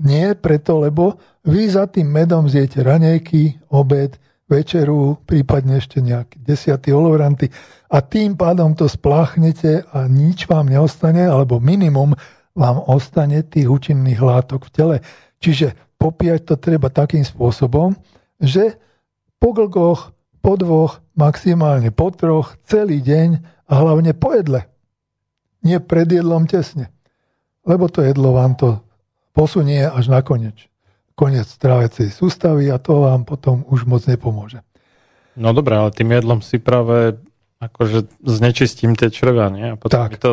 Nie 0.07 0.39
preto, 0.39 0.79
lebo 0.79 1.19
vy 1.43 1.67
za 1.67 1.91
tým 1.91 2.15
medom 2.15 2.47
zjete 2.47 2.85
ranejky, 2.85 3.59
obed, 3.73 4.15
večeru, 4.45 5.19
prípadne 5.25 5.81
ešte 5.81 6.05
nejaký 6.05 6.45
desiatý 6.45 6.93
olovranty 6.93 7.49
a 7.89 8.05
tým 8.05 8.37
pádom 8.37 8.77
to 8.77 8.85
spláchnete 8.85 9.89
a 9.89 10.05
nič 10.05 10.45
vám 10.45 10.69
neostane, 10.69 11.25
alebo 11.25 11.63
minimum 11.63 12.13
vám 12.55 12.85
ostane 12.87 13.43
tých 13.43 13.67
účinných 13.67 14.21
látok 14.21 14.69
v 14.69 14.73
tele. 14.73 14.97
Čiže 15.41 15.97
popíjať 15.97 16.41
to 16.45 16.55
treba 16.61 16.93
takým 16.93 17.25
spôsobom, 17.25 17.97
že 18.39 18.77
po 19.41 19.57
glgoch, 19.57 20.13
po 20.45 20.61
dvoch, 20.61 21.01
maximálne 21.17 21.89
po 21.89 22.13
troch, 22.13 22.61
celý 22.69 23.01
deň 23.01 23.41
a 23.69 23.73
hlavne 23.81 24.13
po 24.13 24.37
jedle. 24.37 24.69
Nie 25.65 25.81
pred 25.81 26.09
jedlom 26.09 26.45
tesne. 26.45 26.93
Lebo 27.65 27.89
to 27.89 28.05
jedlo 28.05 28.37
vám 28.37 28.53
to 28.61 28.85
posunie 29.33 29.81
až 29.81 30.13
na 30.13 30.21
koniec. 30.21 30.69
Koniec 31.15 31.47
trávecej 31.47 32.11
sústavy 32.11 32.71
a 32.75 32.83
to 32.83 33.07
vám 33.07 33.23
potom 33.23 33.63
už 33.71 33.87
moc 33.87 34.03
nepomôže. 34.11 34.67
No 35.39 35.55
dobré, 35.55 35.79
ale 35.79 35.95
tým 35.95 36.15
jedlom 36.15 36.43
si 36.43 36.59
práve 36.59 37.19
akože 37.63 38.07
znečistím 38.23 38.99
tie 38.99 39.11
čreva, 39.11 39.51
nie? 39.51 39.75
A 39.75 39.77
potom 39.79 40.07
tak. 40.07 40.11
Mi 40.15 40.19
to, 40.19 40.31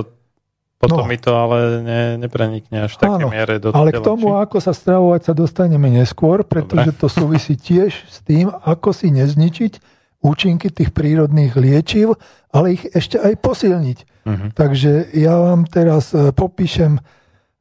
potom 0.81 1.05
no. 1.05 1.09
mi 1.09 1.17
to 1.21 1.31
ale 1.37 1.57
ne, 1.85 2.01
neprenikne 2.17 2.89
až 2.89 2.97
také 2.97 3.29
miere 3.29 3.61
do 3.61 3.69
Ale 3.73 3.93
k 3.93 4.01
tomu, 4.01 4.33
či... 4.33 4.41
ako 4.41 4.57
sa 4.57 4.73
stravovať, 4.73 5.21
sa 5.29 5.33
dostaneme 5.37 5.87
neskôr, 5.93 6.41
pretože 6.41 6.93
Dobre. 6.93 7.01
to 7.01 7.07
súvisí 7.07 7.53
tiež 7.53 7.93
s 8.09 8.17
tým, 8.25 8.49
ako 8.49 8.89
si 8.89 9.13
nezničiť 9.13 9.73
účinky 10.21 10.69
tých 10.69 10.93
prírodných 10.93 11.57
liečiv, 11.57 12.17
ale 12.53 12.77
ich 12.77 12.83
ešte 12.93 13.17
aj 13.17 13.41
posilniť. 13.41 13.99
Uh-huh. 14.21 14.49
Takže 14.53 15.17
ja 15.17 15.33
vám 15.33 15.65
teraz 15.65 16.13
e, 16.13 16.29
popíšem 16.29 17.01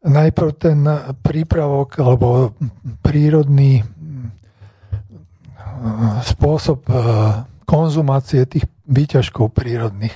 najprv 0.01 0.51
ten 0.57 0.81
prípravok 1.21 2.01
alebo 2.01 2.57
prírodný 3.05 3.85
spôsob 6.25 6.85
e, 6.89 6.93
konzumácie 7.65 8.45
tých 8.45 8.69
výťažkov 8.85 9.53
prírodných. 9.57 10.13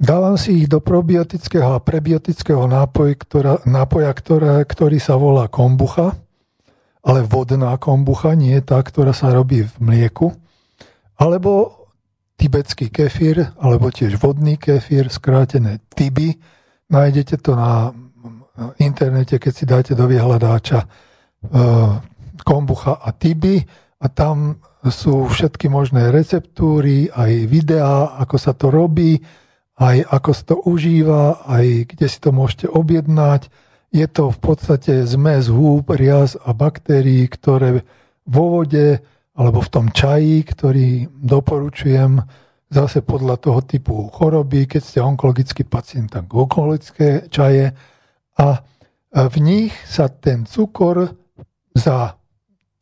Dávam 0.00 0.34
si 0.40 0.64
ich 0.64 0.66
do 0.68 0.80
probiotického 0.80 1.76
a 1.76 1.84
prebiotického 1.84 2.64
nápoj, 2.66 3.10
ktorá, 3.14 3.52
nápoja, 3.64 4.10
ktorá, 4.10 4.54
ktorý 4.64 4.98
sa 4.98 5.14
volá 5.20 5.46
kombucha, 5.46 6.18
ale 7.04 7.20
vodná 7.24 7.76
kombucha, 7.76 8.32
nie 8.32 8.56
je 8.58 8.64
tá, 8.64 8.80
ktorá 8.80 9.12
sa 9.12 9.30
robí 9.30 9.68
v 9.68 9.74
mlieku, 9.80 10.32
alebo 11.20 11.84
tibetský 12.40 12.90
kefír, 12.90 13.54
alebo 13.60 13.92
tiež 13.92 14.18
vodný 14.18 14.58
kefír, 14.58 15.12
skrátené 15.12 15.78
tiby. 15.94 16.40
Nájdete 16.90 17.38
to 17.38 17.54
na 17.54 17.94
internete, 18.78 19.38
keď 19.38 19.52
si 19.52 19.64
dáte 19.66 19.92
do 19.98 20.06
vyhľadáča 20.06 20.78
e, 20.82 20.86
kombucha 22.44 22.98
a 23.02 23.10
tiby 23.10 23.64
a 23.98 24.06
tam 24.10 24.62
sú 24.84 25.26
všetky 25.32 25.72
možné 25.72 26.12
receptúry, 26.12 27.08
aj 27.08 27.48
videá, 27.48 28.20
ako 28.20 28.36
sa 28.36 28.52
to 28.52 28.68
robí, 28.68 29.16
aj 29.80 30.06
ako 30.06 30.30
sa 30.30 30.42
to 30.44 30.56
užíva, 30.68 31.42
aj 31.48 31.96
kde 31.96 32.06
si 32.06 32.18
to 32.20 32.30
môžete 32.30 32.66
objednať. 32.68 33.48
Je 33.94 34.06
to 34.10 34.30
v 34.30 34.38
podstate 34.38 35.06
zmes 35.06 35.48
húb, 35.48 35.88
riaz 35.94 36.36
a 36.36 36.52
baktérií, 36.52 37.26
ktoré 37.30 37.82
vo 38.28 38.60
vode 38.60 39.00
alebo 39.34 39.58
v 39.58 39.72
tom 39.72 39.86
čaji, 39.90 40.46
ktorý 40.46 41.10
doporučujem 41.10 42.22
zase 42.70 43.02
podľa 43.02 43.38
toho 43.38 43.60
typu 43.62 44.10
choroby, 44.10 44.66
keď 44.66 44.82
ste 44.82 44.98
onkologický 45.02 45.62
pacient, 45.66 46.10
tak 46.10 46.30
onkologické 46.30 47.26
čaje, 47.30 47.74
a 48.34 48.64
v 49.14 49.36
nich 49.38 49.72
sa 49.86 50.10
ten 50.10 50.42
cukor 50.42 51.14
za 51.74 52.18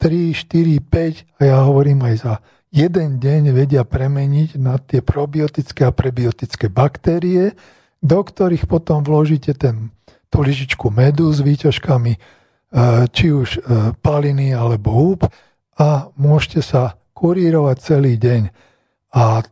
3, 0.00 0.34
4, 0.34 0.80
5 0.80 1.38
a 1.38 1.40
ja 1.44 1.56
hovorím 1.62 2.02
aj 2.08 2.16
za 2.18 2.34
jeden 2.72 3.20
deň 3.20 3.52
vedia 3.52 3.84
premeniť 3.84 4.56
na 4.56 4.80
tie 4.80 5.04
probiotické 5.04 5.84
a 5.84 5.92
prebiotické 5.92 6.72
baktérie, 6.72 7.52
do 8.00 8.18
ktorých 8.18 8.64
potom 8.64 9.04
vložíte 9.04 9.52
ten, 9.54 9.92
tú 10.32 10.40
lyžičku 10.40 10.88
medu 10.88 11.28
s 11.28 11.44
výťažkami, 11.44 12.12
e, 12.16 12.20
či 13.12 13.30
už 13.30 13.48
e, 13.56 13.60
paliny 14.00 14.56
alebo 14.56 14.88
húb 14.90 15.20
a 15.76 16.08
môžete 16.16 16.64
sa 16.64 16.96
kurírovať 17.12 17.76
celý 17.78 18.16
deň. 18.16 18.48
A 19.12 19.44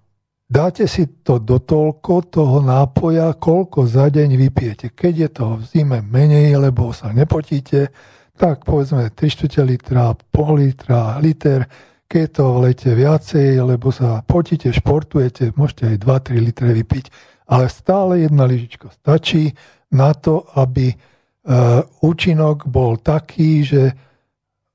dáte 0.51 0.91
si 0.91 1.07
to 1.23 1.39
do 1.39 1.63
toľko 1.63 2.27
toho 2.27 2.59
nápoja, 2.59 3.39
koľko 3.39 3.87
za 3.87 4.11
deň 4.11 4.35
vypijete. 4.35 4.91
Keď 4.91 5.15
je 5.15 5.29
to 5.31 5.45
v 5.57 5.63
zime 5.71 5.99
menej, 6.03 6.59
lebo 6.59 6.91
sa 6.91 7.15
nepotíte, 7.15 7.95
tak 8.35 8.67
povedzme 8.67 9.15
3 9.15 9.23
4 9.23 9.63
litra, 9.63 10.19
pol 10.35 10.59
litra, 10.59 11.23
liter. 11.23 11.71
Keď 12.11 12.27
to 12.35 12.45
v 12.59 12.63
lete 12.67 12.91
viacej, 12.91 13.63
lebo 13.63 13.95
sa 13.95 14.27
potíte, 14.27 14.75
športujete, 14.75 15.55
môžete 15.55 15.95
aj 15.95 15.97
2-3 16.03 16.43
litre 16.43 16.75
vypiť. 16.75 17.05
Ale 17.47 17.71
stále 17.71 18.27
jedna 18.27 18.51
lyžička 18.51 18.91
stačí 18.91 19.55
na 19.95 20.11
to, 20.19 20.43
aby 20.59 20.91
uh, 20.91 21.87
účinok 22.03 22.67
bol 22.67 22.99
taký, 22.99 23.63
že 23.63 23.95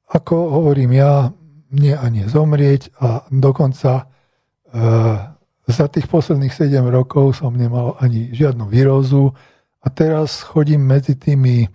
ako 0.08 0.64
hovorím 0.64 0.96
ja, 0.96 1.28
nie 1.76 1.92
ani 1.92 2.24
zomrieť 2.24 2.96
a 3.04 3.28
dokonca 3.28 4.08
uh, 4.08 5.35
za 5.66 5.90
tých 5.90 6.06
posledných 6.06 6.54
7 6.54 6.86
rokov 6.94 7.42
som 7.42 7.54
nemal 7.54 7.98
ani 7.98 8.30
žiadnu 8.30 8.70
výrozu 8.70 9.34
a 9.82 9.88
teraz 9.90 10.46
chodím 10.46 10.86
medzi 10.86 11.18
tými 11.18 11.66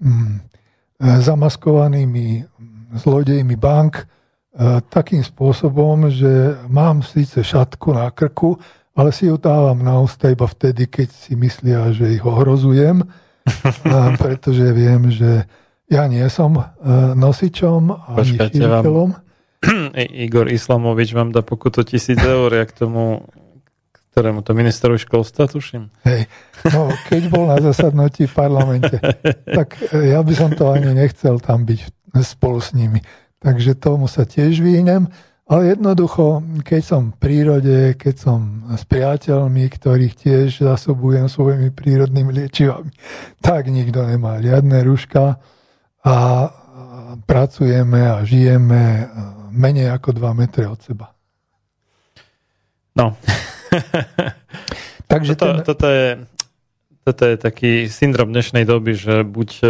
mm, 0.00 0.34
zamaskovanými 1.00 2.44
zlodejmi 2.94 3.56
bank 3.58 4.00
e, 4.00 4.04
takým 4.88 5.20
spôsobom, 5.20 6.08
že 6.08 6.56
mám 6.70 7.02
síce 7.04 7.44
šatku 7.44 7.92
na 7.92 8.08
krku, 8.14 8.56
ale 8.94 9.10
si 9.10 9.26
ju 9.26 9.36
dávam 9.36 9.82
na 9.82 9.98
ústa 9.98 10.30
iba 10.30 10.46
vtedy, 10.46 10.86
keď 10.86 11.08
si 11.10 11.34
myslia, 11.34 11.90
že 11.90 12.14
ich 12.14 12.22
ohrozujem, 12.22 13.02
pretože 14.22 14.64
viem, 14.72 15.10
že 15.10 15.44
ja 15.90 16.08
nie 16.08 16.24
som 16.32 16.56
e, 16.56 16.64
nosičom 17.12 17.92
ani 18.14 18.40
šíriteľom. 18.40 19.23
Igor 20.26 20.52
Islamovič 20.52 21.14
vám 21.14 21.32
dá 21.32 21.42
pokutu 21.42 21.82
tisíc 21.82 22.20
eur, 22.20 22.54
jak 22.54 22.72
tomu 22.72 23.24
ktorému 24.14 24.46
to 24.46 24.54
ministeru 24.54 24.94
školstva, 24.94 25.50
tuším. 25.50 25.90
Hej, 26.06 26.30
no 26.70 26.86
keď 27.10 27.22
bol 27.34 27.50
na 27.50 27.58
zasadnutí 27.58 28.30
v 28.30 28.34
parlamente, 28.38 28.94
tak 29.58 29.74
e, 29.90 30.14
ja 30.14 30.22
by 30.22 30.34
som 30.38 30.54
to 30.54 30.70
ani 30.70 30.94
nechcel 30.94 31.42
tam 31.42 31.66
byť 31.66 32.14
spolu 32.22 32.62
s 32.62 32.70
nimi. 32.78 33.02
Takže 33.42 33.74
tomu 33.74 34.06
sa 34.06 34.22
tiež 34.22 34.62
vyhnem. 34.62 35.10
Ale 35.44 35.76
jednoducho, 35.76 36.40
keď 36.62 36.82
som 36.86 37.02
v 37.12 37.16
prírode, 37.20 37.98
keď 37.98 38.14
som 38.16 38.70
s 38.78 38.86
priateľmi, 38.88 39.66
ktorých 39.66 40.14
tiež 40.16 40.64
zasobujem 40.64 41.28
svojimi 41.28 41.68
prírodnými 41.74 42.32
liečivami, 42.32 42.88
tak 43.44 43.68
nikto 43.68 44.08
nemá 44.08 44.40
žiadne 44.40 44.78
ruška 44.86 45.36
a 46.00 46.16
pracujeme 47.28 48.00
a 48.08 48.24
žijeme 48.24 49.10
menej 49.54 49.94
ako 49.94 50.18
2 50.18 50.40
metre 50.40 50.66
od 50.66 50.82
seba. 50.82 51.14
No, 52.94 53.14
Takže 55.10 55.34
toto, 55.36 55.54
ten... 55.60 55.64
toto, 55.66 55.86
je, 55.88 56.08
toto 57.04 57.22
je 57.26 57.36
taký 57.38 57.72
syndrom 57.86 58.30
dnešnej 58.30 58.64
doby, 58.66 58.92
že 58.94 59.22
buď 59.22 59.50
e, 59.62 59.68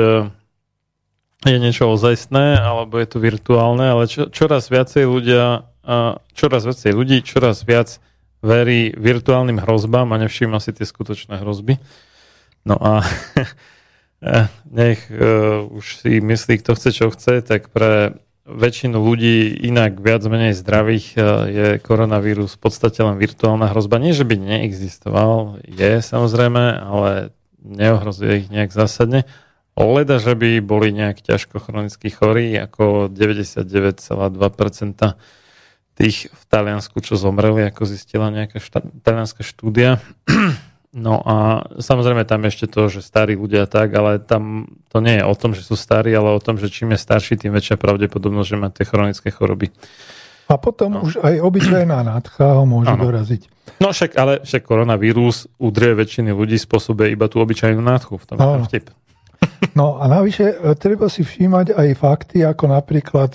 je 1.45 1.59
niečo 1.61 1.91
ozajstné, 1.93 2.61
alebo 2.61 2.97
je 2.97 3.09
to 3.09 3.19
virtuálne, 3.21 3.85
ale 3.85 4.09
čo, 4.09 4.33
čoraz 4.33 4.73
viacej 4.73 5.05
ľudia, 5.05 5.69
čoraz 6.33 6.65
viacej 6.65 6.93
ľudí, 6.97 7.21
čoraz 7.21 7.61
viac 7.69 8.01
verí 8.45 8.93
virtuálnym 8.97 9.61
hrozbám 9.61 10.13
a 10.13 10.21
nevšíma 10.21 10.61
si 10.61 10.73
tie 10.73 10.85
skutočné 10.85 11.41
hrozby. 11.41 11.81
No 12.65 12.81
a 12.81 13.05
nech 14.81 15.05
uh, 15.13 15.69
už 15.69 16.01
si 16.01 16.21
myslí, 16.25 16.65
kto 16.65 16.77
chce, 16.77 16.91
čo 16.93 17.07
chce, 17.13 17.45
tak 17.45 17.69
pre 17.73 18.17
väčšinu 18.45 19.01
ľudí 19.01 19.57
inak 19.65 19.99
viac 20.05 20.21
menej 20.29 20.53
zdravých 20.53 21.07
uh, 21.17 21.49
je 21.49 21.67
koronavírus 21.81 22.55
v 22.57 22.61
podstate 22.61 23.01
len 23.01 23.17
virtuálna 23.17 23.73
hrozba. 23.73 23.97
Nie, 23.97 24.13
že 24.13 24.29
by 24.29 24.37
neexistoval, 24.37 25.65
je 25.65 26.05
samozrejme, 26.05 26.63
ale 26.85 27.33
neohrozuje 27.65 28.45
ich 28.45 28.49
nejak 28.53 28.71
zásadne. 28.71 29.25
Leda, 29.75 30.23
že 30.23 30.39
by 30.39 30.63
boli 30.63 30.95
nejak 30.95 31.19
ťažko 31.25 31.59
chronicky 31.59 32.07
chorí, 32.07 32.55
ako 32.55 33.11
99,2% 33.11 33.67
tých 35.99 36.31
v 36.31 36.43
Taliansku, 36.47 37.01
čo 37.03 37.19
zomreli, 37.19 37.67
ako 37.67 37.83
zistila 37.89 38.31
nejaká 38.31 38.63
šta- 38.63 38.87
talianská 39.03 39.43
štúdia. 39.43 39.99
No 40.95 41.19
a 41.27 41.67
samozrejme 41.83 42.23
tam 42.23 42.47
ešte 42.47 42.71
to, 42.71 42.87
že 42.87 43.03
starí 43.03 43.35
ľudia 43.35 43.67
tak, 43.67 43.91
ale 43.99 44.23
tam 44.23 44.71
to 44.95 45.03
nie 45.03 45.19
je 45.19 45.25
o 45.27 45.35
tom, 45.35 45.51
že 45.51 45.67
sú 45.67 45.75
starí, 45.75 46.15
ale 46.15 46.31
o 46.31 46.39
tom, 46.39 46.55
že 46.55 46.71
čím 46.71 46.95
je 46.95 47.03
starší, 47.03 47.35
tým 47.35 47.51
väčšia 47.51 47.75
pravdepodobnosť, 47.83 48.47
že 48.47 48.57
má 48.63 48.71
tie 48.71 48.87
chronické 48.87 49.35
choroby. 49.35 49.75
A 50.47 50.55
potom 50.55 50.95
no. 50.95 51.03
už 51.03 51.19
aj 51.19 51.43
obyčajná 51.43 51.99
nádcha 52.07 52.63
ho 52.63 52.63
môže 52.63 52.95
ano. 52.95 53.11
doraziť. 53.11 53.43
No 53.83 53.91
však, 53.91 54.11
ale 54.15 54.33
však 54.47 54.63
koronavírus 54.63 55.51
udrie 55.59 55.99
väčšiny 55.99 56.31
ľudí 56.31 56.63
spôsobuje 56.63 57.11
iba 57.11 57.27
tú 57.27 57.43
obyčajnú 57.43 57.83
nádchu. 57.83 58.15
V 58.15 58.27
tom 58.31 58.37
ano. 58.39 58.63
vtip. 58.63 58.95
No 59.75 59.99
a 59.99 60.07
navyše 60.07 60.55
e, 60.55 60.79
treba 60.79 61.11
si 61.11 61.27
všímať 61.27 61.75
aj 61.75 61.89
fakty, 61.99 62.47
ako 62.47 62.71
napríklad, 62.71 63.35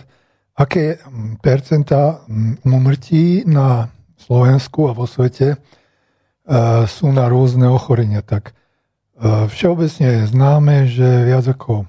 aké 0.55 0.95
percentá 1.43 2.23
umrtí 2.63 3.43
na 3.43 3.91
Slovensku 4.15 4.87
a 4.87 4.95
vo 4.95 5.03
svete 5.03 5.59
sú 6.89 7.13
na 7.13 7.29
rôzne 7.29 7.69
ochorenia. 7.69 8.25
Tak 8.25 8.57
všeobecne 9.53 10.25
je 10.25 10.31
známe, 10.33 10.89
že 10.89 11.05
viac 11.29 11.45
ako 11.45 11.85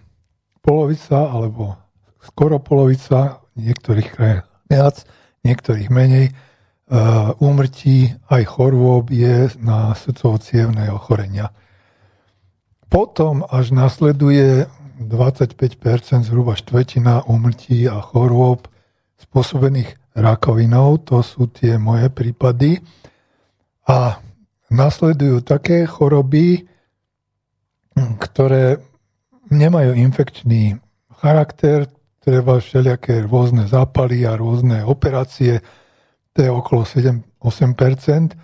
polovica 0.60 1.32
alebo 1.32 1.80
skoro 2.20 2.60
polovica 2.60 3.40
niektorých 3.56 4.08
krajín 4.12 4.44
viac, 4.68 5.08
niektorých 5.42 5.88
menej 5.88 6.36
úmrtí 7.40 8.18
aj 8.28 8.42
chorôb 8.44 9.08
je 9.08 9.48
na 9.62 9.96
srdcovo 9.96 10.36
ochorenia. 10.92 11.54
Potom 12.90 13.46
až 13.46 13.70
nasleduje 13.70 14.66
25%, 15.00 16.28
zhruba 16.28 16.58
štvrtina 16.58 17.24
úmrtí 17.24 17.88
a 17.88 18.02
chorôb 18.02 18.68
spôsobených 19.16 19.96
rakovinou, 20.12 20.98
to 20.98 21.22
sú 21.22 21.46
tie 21.46 21.78
moje 21.78 22.10
prípady. 22.10 22.82
A 23.86 24.18
nasledujú 24.70 25.42
také 25.42 25.84
choroby, 25.84 26.64
ktoré 28.22 28.78
nemajú 29.50 29.98
infekčný 29.98 30.78
charakter, 31.20 31.90
treba 32.22 32.62
všelijaké 32.62 33.26
rôzne 33.26 33.66
zápaly 33.66 34.24
a 34.24 34.38
rôzne 34.38 34.86
operácie, 34.86 35.60
to 36.32 36.38
je 36.46 36.50
okolo 36.50 36.86
7-8%. 36.86 38.38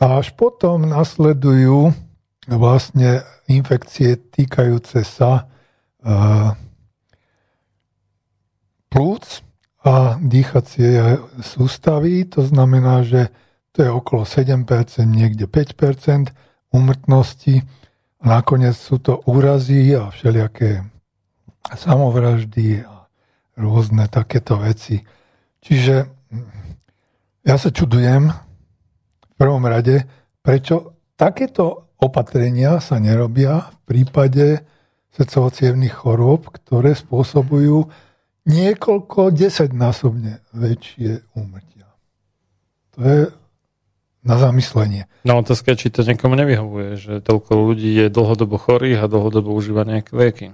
A 0.00 0.04
až 0.18 0.32
potom 0.34 0.88
nasledujú 0.88 1.92
vlastne 2.48 3.22
infekcie 3.46 4.16
týkajúce 4.16 5.04
sa 5.04 5.44
uh, 6.02 6.56
plúc 8.90 9.44
a 9.84 10.16
dýchacie 10.18 11.20
sústavy. 11.44 12.24
To 12.32 12.42
znamená, 12.42 13.04
že 13.04 13.28
to 13.72 13.86
je 13.86 13.90
okolo 13.90 14.26
7%, 14.26 14.66
niekde 15.06 15.46
5% 15.46 16.34
umrtnosti. 16.74 17.62
Nakoniec 18.20 18.76
sú 18.76 19.00
to 19.00 19.22
úrazy 19.24 19.94
a 19.96 20.12
všelijaké 20.12 20.84
samovraždy 21.64 22.84
a 22.84 23.08
rôzne 23.56 24.10
takéto 24.10 24.58
veci. 24.60 25.00
Čiže 25.60 25.94
ja 27.46 27.56
sa 27.56 27.70
čudujem 27.72 28.28
v 28.28 29.32
prvom 29.36 29.64
rade, 29.64 30.04
prečo 30.44 31.00
takéto 31.16 31.96
opatrenia 32.00 32.80
sa 32.80 33.00
nerobia 33.00 33.72
v 33.72 33.78
prípade 33.84 34.46
srdcovo 35.12 35.52
chorôb, 35.90 36.48
ktoré 36.48 36.96
spôsobujú 36.96 37.88
niekoľko 38.48 39.30
desaťnásobne 39.36 40.40
väčšie 40.56 41.28
úmrtia. 41.36 41.88
To 42.96 42.98
je 43.04 43.20
na 44.20 44.36
zamyslenie. 44.36 45.08
No 45.24 45.40
otázka 45.40 45.76
či 45.76 45.88
to 45.88 46.04
niekomu 46.04 46.36
nevyhovuje, 46.36 46.90
že 47.00 47.12
toľko 47.24 47.72
ľudí 47.72 47.90
je 48.04 48.06
dlhodobo 48.12 48.60
chorých 48.60 49.00
a 49.00 49.10
dlhodobo 49.10 49.52
užíva 49.56 49.88
nejaké 49.88 50.12
lieky. 50.12 50.46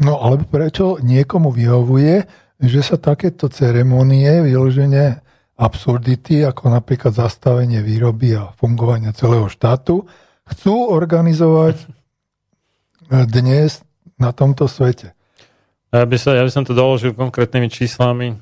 No 0.00 0.16
alebo 0.16 0.48
prečo 0.48 0.96
niekomu 1.04 1.52
vyhovuje, 1.52 2.24
že 2.60 2.80
sa 2.80 2.96
takéto 2.96 3.52
ceremonie 3.52 4.40
vyloženie 4.40 5.20
absurdity, 5.60 6.40
ako 6.40 6.72
napríklad 6.72 7.12
zastavenie 7.12 7.84
výroby 7.84 8.32
a 8.36 8.56
fungovania 8.56 9.12
celého 9.12 9.52
štátu, 9.52 10.08
chcú 10.48 10.88
organizovať 10.88 11.76
dnes 13.28 13.84
na 14.16 14.32
tomto 14.32 14.64
svete. 14.64 15.12
Ja 15.92 16.06
by, 16.06 16.16
sa, 16.16 16.38
ja 16.38 16.46
by 16.46 16.52
som 16.52 16.64
to 16.64 16.72
doložil 16.72 17.12
konkrétnymi 17.12 17.68
číslami. 17.68 18.38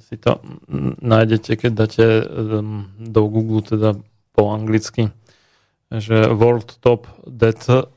Si 0.00 0.16
to 0.16 0.38
nájdete, 1.02 1.58
keď 1.58 1.70
dáte 1.72 2.04
um, 2.22 2.88
do 3.00 3.26
Google 3.26 3.64
teda 3.64 3.98
po 4.32 4.52
anglicky, 4.52 5.12
že 5.92 6.28
World 6.32 6.80
Top 6.80 7.08
DATH 7.28 7.88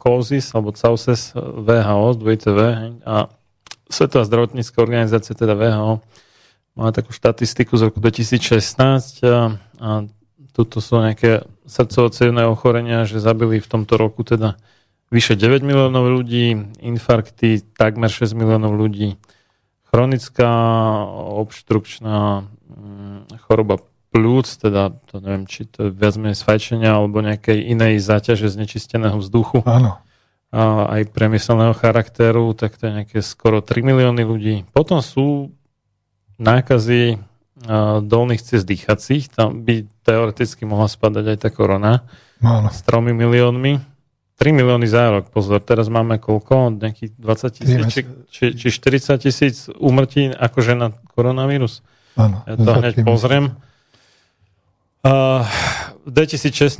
causes 0.00 0.44
alebo 0.56 0.72
causes 0.74 1.30
VHO, 1.36 2.18
dvojité 2.18 2.50
V 2.50 2.60
a 3.06 3.30
Svetová 3.90 4.22
zdravotnícká 4.22 4.78
organizácia, 4.82 5.34
teda 5.34 5.58
VHO, 5.58 5.98
má 6.78 6.94
takú 6.94 7.10
štatistiku 7.10 7.74
z 7.74 7.90
roku 7.90 7.98
2016 7.98 9.26
a, 9.26 9.58
a 9.82 9.88
tuto 10.54 10.78
sú 10.78 11.02
nejaké 11.02 11.42
srdcovo 11.66 12.10
ochorenia, 12.50 13.06
že 13.06 13.22
zabili 13.22 13.58
v 13.58 13.68
tomto 13.70 13.98
roku 13.98 14.22
teda 14.22 14.54
vyše 15.10 15.34
9 15.34 15.66
miliónov 15.66 16.06
ľudí, 16.06 16.54
infarkty 16.82 17.66
takmer 17.74 18.10
6 18.10 18.30
miliónov 18.38 18.78
ľudí, 18.78 19.18
chronická 19.90 20.50
obštrukčná 21.42 22.46
mm, 22.46 23.42
choroba 23.42 23.82
plúc, 24.10 24.50
teda 24.58 24.90
to 25.06 25.22
neviem, 25.22 25.46
či 25.46 25.70
to 25.70 25.86
je 25.86 25.90
viac 25.94 26.18
menej 26.18 26.34
z 26.34 26.42
fajčenia 26.42 26.98
alebo 26.98 27.22
nejakej 27.22 27.70
inej 27.70 28.02
záťaže 28.02 28.50
znečisteného 28.50 29.16
vzduchu. 29.22 29.62
Áno. 29.62 30.02
A 30.50 30.90
aj 30.98 31.14
priemyselného 31.14 31.78
charakteru, 31.78 32.50
tak 32.58 32.74
to 32.74 32.90
je 32.90 32.92
nejaké 32.98 33.18
skoro 33.22 33.62
3 33.62 33.86
milióny 33.86 34.22
ľudí. 34.26 34.54
Potom 34.74 34.98
sú 34.98 35.54
nákazy 36.42 37.22
dolných 38.02 38.42
ciest 38.42 38.66
dýchacích, 38.66 39.30
tam 39.30 39.62
by 39.62 39.86
teoreticky 40.02 40.66
mohla 40.66 40.88
spadať 40.88 41.24
aj 41.30 41.38
tá 41.38 41.48
korona 41.52 42.08
Áno. 42.42 42.72
s 42.72 42.82
3 42.82 43.14
miliónmi. 43.14 43.78
3 44.40 44.56
milióny 44.56 44.88
za 44.88 45.12
rok, 45.12 45.28
pozor, 45.28 45.60
teraz 45.60 45.92
máme 45.92 46.16
koľko? 46.16 46.72
Nejakých 46.80 47.12
20 47.20 47.56
tisíc 47.60 47.80
či, 47.92 48.00
či, 48.32 48.44
či 48.56 48.68
40 48.72 49.20
tisíc 49.20 49.68
úmrtí 49.76 50.32
akože 50.32 50.72
na 50.72 50.96
koronavírus? 51.12 51.84
Áno. 52.16 52.40
Ja 52.48 52.56
to 52.56 52.72
hneď 52.80 53.04
pozriem. 53.04 53.60
Uh, 55.00 55.48
v 56.04 56.12
2016 56.12 56.76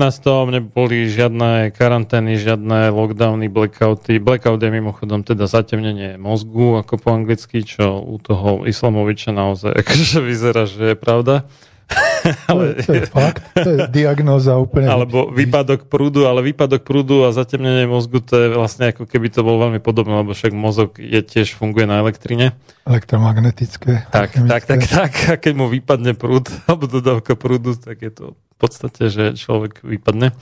neboli 0.52 1.08
žiadne 1.08 1.72
karantény, 1.72 2.36
žiadne 2.36 2.92
lockdowny, 2.92 3.48
blackouty. 3.48 4.20
Blackout 4.20 4.60
je 4.60 4.68
mimochodom 4.68 5.24
teda 5.24 5.48
zatemnenie 5.48 6.20
mozgu, 6.20 6.84
ako 6.84 7.00
po 7.00 7.16
anglicky, 7.16 7.64
čo 7.64 7.96
u 7.96 8.20
toho 8.20 8.68
Islamoviča 8.68 9.32
naozaj 9.32 9.72
akože 9.80 10.20
vyzerá, 10.20 10.68
že 10.68 10.92
je 10.92 10.96
pravda. 11.00 11.48
ale, 12.50 12.78
to, 12.78 12.78
je, 12.78 12.84
to 12.86 12.92
je 12.94 13.04
fakt, 13.10 13.42
to 13.54 13.70
je 13.74 13.78
diagnóza 13.90 14.54
úplne. 14.56 14.86
Alebo 14.94 15.30
výpadok 15.30 15.90
prúdu, 15.90 16.26
ale 16.28 16.44
výpadok 16.44 16.86
prúdu 16.86 17.26
a 17.26 17.34
zatemnenie 17.34 17.88
mozgu 17.90 18.22
to 18.22 18.34
je 18.36 18.46
vlastne 18.54 18.94
ako 18.94 19.08
keby 19.08 19.32
to 19.32 19.42
bol 19.42 19.58
veľmi 19.58 19.82
podobné, 19.82 20.22
lebo 20.22 20.36
však 20.36 20.52
mozog 20.54 21.00
je 21.00 21.20
tiež 21.20 21.56
funguje 21.58 21.88
na 21.88 21.98
elektrine. 22.02 22.54
Elektromagnetické. 22.86 24.06
Tak, 24.10 24.36
tak, 24.46 24.62
tak, 24.66 24.80
tak. 24.86 25.12
A 25.30 25.34
keď 25.36 25.52
mu 25.56 25.66
vypadne 25.66 26.14
prúd, 26.14 26.48
alebo 26.70 26.86
dodávka 26.86 27.34
prúdu, 27.34 27.74
tak 27.74 28.02
je 28.04 28.12
to 28.12 28.24
v 28.34 28.56
podstate, 28.60 29.08
že 29.08 29.24
človek 29.34 29.82
vypadne 29.82 30.36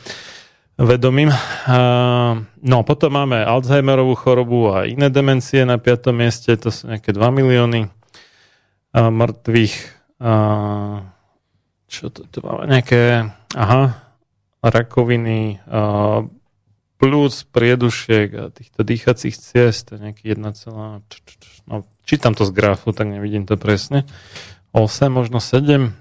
vedomým. 0.79 1.35
No, 2.63 2.77
potom 2.87 3.11
máme 3.11 3.43
Alzheimerovú 3.43 4.15
chorobu 4.15 4.71
a 4.71 4.87
iné 4.87 5.11
demencie 5.11 5.67
na 5.67 5.75
piatom 5.75 6.15
mieste, 6.15 6.55
to 6.55 6.71
sú 6.71 6.87
nejaké 6.87 7.11
2 7.11 7.19
milióny 7.35 7.91
mŕtvych 8.95 9.75
čo 11.89 12.13
to, 12.13 12.29
to 12.29 12.45
máme? 12.45 12.69
Nejaké, 12.69 13.33
aha, 13.57 13.83
rakoviny, 14.61 15.65
uh, 15.65 16.29
plus 16.99 17.47
priedušiek 17.49 18.29
a 18.35 18.43
týchto 18.51 18.83
dýchacích 18.83 19.35
ciest, 19.39 19.89
to 19.89 19.97
je 19.97 20.11
nejaký 20.11 20.35
1, 20.35 20.43
no, 21.71 21.87
čítam 22.03 22.35
to 22.35 22.43
z 22.45 22.53
grafu, 22.53 22.91
tak 22.91 23.07
nevidím 23.09 23.47
to 23.47 23.55
presne, 23.55 24.05
8, 24.75 25.09
možno 25.09 25.39
7, 25.39 25.95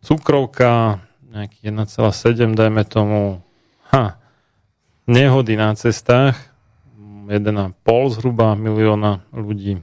cukrovka, 0.00 1.02
nejaký 1.34 1.74
1,7, 1.74 2.54
dajme 2.54 2.82
tomu, 2.86 3.42
ha, 3.90 4.16
nehody 5.10 5.58
na 5.58 5.74
cestách, 5.74 6.38
1,5 7.26 8.14
zhruba 8.14 8.54
milióna 8.54 9.26
ľudí. 9.34 9.82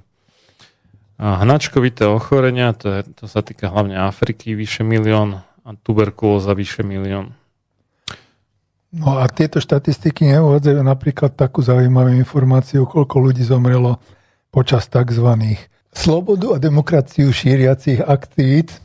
Hnačkovité 1.20 2.08
ochorenia, 2.08 2.72
to, 2.72 2.88
je, 2.96 3.02
to 3.12 3.28
sa 3.28 3.44
týka 3.44 3.68
hlavne 3.68 4.00
Afriky, 4.00 4.56
vyše 4.56 4.88
milión 4.88 5.44
a 5.68 5.76
tuberkulóza 5.76 6.56
vyše 6.56 6.80
milión. 6.88 7.36
No 8.90 9.22
a 9.22 9.28
tieto 9.30 9.62
štatistiky 9.62 10.26
neuvádzajú 10.34 10.80
napríklad 10.82 11.36
takú 11.36 11.62
zaujímavú 11.62 12.16
informáciu, 12.16 12.90
koľko 12.90 13.16
ľudí 13.20 13.44
zomrelo 13.46 14.02
počas 14.50 14.90
tzv. 14.90 15.30
slobodu 15.94 16.56
a 16.56 16.58
demokraciu 16.58 17.30
šíriacich 17.30 18.02
aktivít 18.02 18.80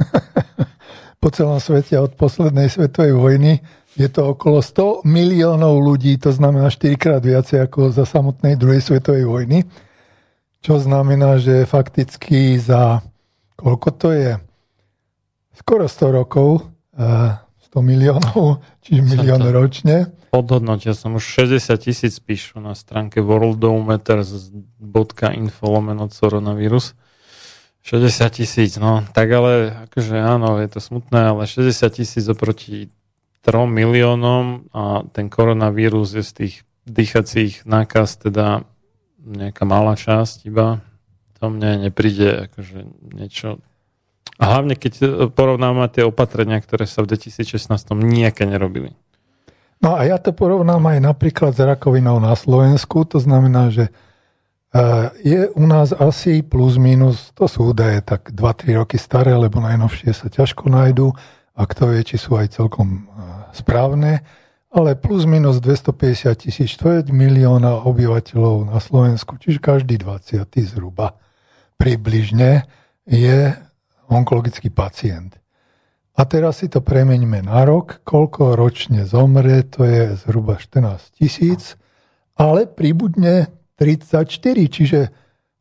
po 1.22 1.28
celom 1.30 1.62
svete 1.62 2.00
od 2.00 2.18
poslednej 2.18 2.66
svetovej 2.66 3.14
vojny. 3.14 3.52
Je 3.94 4.10
to 4.10 4.34
okolo 4.34 4.58
100 4.58 5.06
miliónov 5.06 5.78
ľudí, 5.78 6.18
to 6.18 6.34
znamená 6.34 6.66
4 6.66 6.98
krát 6.98 7.22
viacej 7.22 7.62
ako 7.62 7.94
za 7.94 8.02
samotnej 8.02 8.58
druhej 8.58 8.82
svetovej 8.82 9.22
vojny. 9.28 9.62
Čo 10.64 10.80
znamená, 10.80 11.36
že 11.36 11.68
fakticky 11.68 12.56
za 12.56 13.04
koľko 13.60 13.88
to 14.00 14.16
je? 14.16 14.40
Skoro 15.52 15.84
100 15.84 16.20
rokov 16.24 16.72
eh, 16.96 17.36
100 17.68 17.84
miliónov, 17.84 18.64
čiže 18.80 19.04
milión 19.04 19.44
ročne. 19.52 20.08
Podhodnotia 20.32 20.96
som 20.96 21.20
už 21.20 21.52
60 21.60 21.68
tisíc 21.84 22.16
píšu 22.16 22.64
na 22.64 22.72
stránke 22.72 23.20
worldometers.info 23.20 25.64
lomeno 25.68 26.08
coronavirus. 26.08 26.96
60 27.84 28.24
tisíc, 28.32 28.80
no 28.80 29.04
tak 29.12 29.28
ale 29.36 29.84
akože 29.92 30.16
áno, 30.16 30.56
je 30.64 30.68
to 30.72 30.80
smutné, 30.80 31.36
ale 31.36 31.44
60 31.44 31.76
tisíc 31.92 32.24
oproti 32.24 32.88
3 33.44 33.68
miliónom 33.68 34.72
a 34.72 35.04
ten 35.12 35.28
koronavírus 35.28 36.16
je 36.16 36.24
z 36.24 36.32
tých 36.32 36.64
dýchacích 36.88 37.68
nákaz 37.68 38.24
teda 38.24 38.64
nejaká 39.24 39.64
malá 39.64 39.96
časť 39.96 40.46
iba. 40.46 40.84
To 41.40 41.48
mne 41.48 41.88
nepríde 41.88 42.48
akože 42.48 42.84
niečo 43.16 43.58
a 44.38 44.44
hlavne, 44.50 44.74
keď 44.74 44.92
e, 44.98 45.06
porovnáme 45.30 45.86
tie 45.94 46.02
opatrenia, 46.02 46.58
ktoré 46.58 46.90
sa 46.90 47.06
v 47.06 47.14
2016 47.14 47.70
nejaké 47.94 48.42
nerobili. 48.48 48.98
No 49.78 49.94
a 49.94 50.06
ja 50.06 50.18
to 50.18 50.34
porovnám 50.34 50.80
aj 50.90 50.98
napríklad 51.02 51.52
s 51.54 51.60
rakovinou 51.60 52.18
na 52.18 52.34
Slovensku. 52.34 53.06
To 53.14 53.22
znamená, 53.22 53.70
že 53.70 53.90
e, 53.90 53.92
je 55.22 55.40
u 55.54 55.64
nás 55.70 55.94
asi 55.94 56.42
plus 56.42 56.80
minus, 56.82 57.30
to 57.38 57.46
sú 57.46 57.70
údaje 57.70 58.02
tak 58.02 58.34
2-3 58.34 58.74
roky 58.82 58.98
staré, 58.98 59.38
lebo 59.38 59.62
najnovšie 59.62 60.10
sa 60.10 60.26
ťažko 60.26 60.66
nájdú 60.66 61.14
a 61.54 61.62
kto 61.70 61.94
vie, 61.94 62.02
či 62.02 62.18
sú 62.18 62.34
aj 62.34 62.58
celkom 62.58 63.06
e, 63.06 63.22
správne, 63.54 64.26
ale 64.74 64.98
plus 64.98 65.22
minus 65.22 65.62
250 65.62 66.34
tisíc 66.34 66.74
štvrť 66.74 67.14
milióna 67.14 67.86
obyvateľov 67.86 68.74
na 68.74 68.82
Slovensku, 68.82 69.38
čiže 69.38 69.62
každý 69.62 70.02
20. 70.02 70.42
zhruba 70.66 71.14
približne 71.78 72.66
je 73.06 73.54
onkologický 74.10 74.74
pacient. 74.74 75.38
A 76.18 76.26
teraz 76.26 76.62
si 76.62 76.66
to 76.66 76.82
premeňme 76.82 77.46
na 77.46 77.62
rok, 77.62 78.02
koľko 78.02 78.58
ročne 78.58 79.06
zomre, 79.06 79.62
to 79.62 79.86
je 79.86 80.18
zhruba 80.26 80.58
14 80.58 81.22
tisíc, 81.22 81.78
ale 82.34 82.66
príbudne 82.66 83.54
34, 83.78 84.26
čiže 84.70 85.00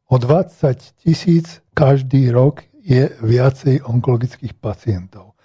o 0.10 0.17
20 0.17 1.06
tisíc 1.06 1.62
každý 1.78 2.34
rok 2.34 2.65
je 2.82 3.13
viacej 3.21 3.86
onkologických 3.86 4.58
pacientov. 4.58 5.38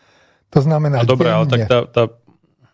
To 0.52 0.60
znamená... 0.64 1.04
A 1.04 1.08
dobre, 1.08 1.28
ale 1.28 1.44
tak 1.48 1.68
tá, 1.68 1.84
tá 1.84 2.04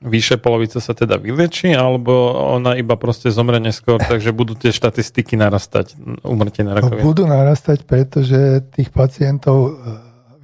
vyššia 0.05 0.37
polovica 0.37 0.79
sa 0.79 0.93
teda 0.93 1.17
vylečí, 1.17 1.73
alebo 1.73 2.37
ona 2.37 2.77
iba 2.77 2.95
proste 3.01 3.33
zomre 3.33 3.57
neskôr, 3.57 3.97
takže 3.97 4.37
budú 4.37 4.53
tie 4.53 4.71
štatistiky 4.71 5.35
narastať, 5.41 5.97
umrtie 6.23 6.63
na 6.63 6.77
rakovinu? 6.77 7.09
Budú 7.09 7.25
narastať, 7.25 7.89
pretože 7.89 8.61
tých 8.77 8.93
pacientov 8.93 9.81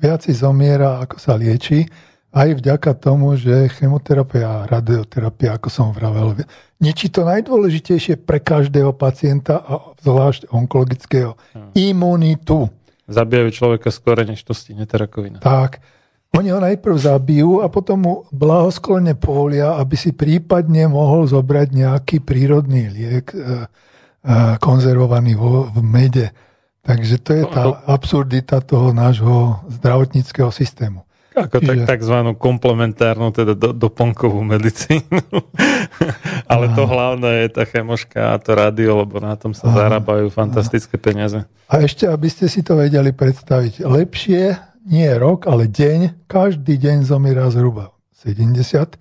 viaci 0.01 0.33
zomiera, 0.33 1.05
ako 1.05 1.17
sa 1.21 1.37
lieči, 1.37 1.85
aj 2.31 2.63
vďaka 2.63 2.95
tomu, 2.97 3.35
že 3.35 3.69
chemoterapia 3.75 4.65
a 4.65 4.67
radioterapia, 4.71 5.59
ako 5.59 5.69
som 5.69 5.87
vravel, 5.91 6.39
niečí 6.79 7.11
to 7.11 7.27
najdôležitejšie 7.27 8.23
pre 8.23 8.39
každého 8.39 8.95
pacienta 8.95 9.59
a 9.61 9.93
zvlášť 10.01 10.49
onkologického 10.49 11.35
hmm. 11.35 11.75
imunitu. 11.75 12.71
Zabijajú 13.11 13.51
človeka 13.51 13.91
skôr, 13.91 14.23
než 14.23 14.41
to 14.47 14.55
stihne 14.55 14.87
rakovina. 14.87 15.43
Tak. 15.43 15.83
Oni 16.31 16.55
ho 16.55 16.63
najprv 16.63 16.95
zabijú 16.95 17.59
a 17.59 17.67
potom 17.67 17.99
mu 17.99 18.15
blahosklonne 18.31 19.19
povolia, 19.19 19.75
aby 19.83 19.99
si 19.99 20.15
prípadne 20.15 20.87
mohol 20.87 21.27
zobrať 21.27 21.69
nejaký 21.75 22.23
prírodný 22.23 22.87
liek 22.87 23.35
e, 23.35 23.39
e, 23.39 23.45
konzervovaný 24.63 25.35
vo, 25.35 25.67
v 25.67 25.83
mede. 25.83 26.31
Takže 26.87 27.17
to 27.19 27.31
je 27.35 27.45
tá 27.51 27.83
absurdita 27.83 28.63
toho 28.63 28.95
nášho 28.95 29.59
zdravotníckého 29.69 30.55
systému. 30.55 31.03
Ako 31.35 31.63
Čiže... 31.63 31.87
tak, 31.87 31.99
takzvanú 31.99 32.35
komplementárnu, 32.39 33.31
teda 33.35 33.59
do, 33.59 33.71
doplnkovú 33.75 34.43
medicínu. 34.43 35.23
Ale 36.53 36.71
to 36.75 36.87
hlavné 36.87 37.47
je 37.47 37.49
tá 37.55 37.63
chemoška 37.67 38.35
a 38.35 38.37
to 38.39 38.55
rádio, 38.55 39.03
lebo 39.03 39.19
na 39.19 39.35
tom 39.35 39.55
sa 39.55 39.71
zarábajú 39.71 40.31
fantastické 40.31 40.95
peniaze. 40.95 41.43
A 41.71 41.83
ešte, 41.83 42.07
aby 42.07 42.27
ste 42.27 42.51
si 42.51 42.63
to 42.63 42.75
vedeli 42.75 43.15
predstaviť, 43.15 43.83
lepšie 43.87 44.70
nie 44.87 45.09
rok, 45.19 45.47
ale 45.47 45.69
deň, 45.69 46.27
každý 46.29 46.81
deň 46.81 47.05
zomiera 47.05 47.51
zhruba 47.53 47.93
70 48.17 48.97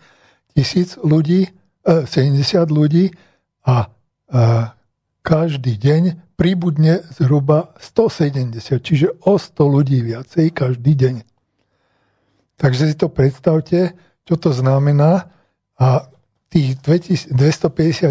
tisíc 0.56 1.00
ľudí, 1.00 1.50
eh, 1.86 2.04
70 2.08 2.72
ľudí 2.72 3.16
a 3.64 3.88
eh, 3.88 4.74
každý 5.22 5.78
deň 5.78 6.34
príbudne 6.40 7.04
zhruba 7.12 7.76
170, 7.84 8.80
čiže 8.80 9.08
o 9.28 9.36
100 9.36 9.68
ľudí 9.68 10.00
viacej 10.04 10.56
každý 10.56 10.96
deň. 10.96 11.16
Takže 12.56 12.92
si 12.92 12.96
to 12.96 13.12
predstavte, 13.12 13.96
čo 14.24 14.36
to 14.40 14.52
znamená 14.56 15.32
a 15.80 16.08
tých 16.50 16.82
250 16.82 17.36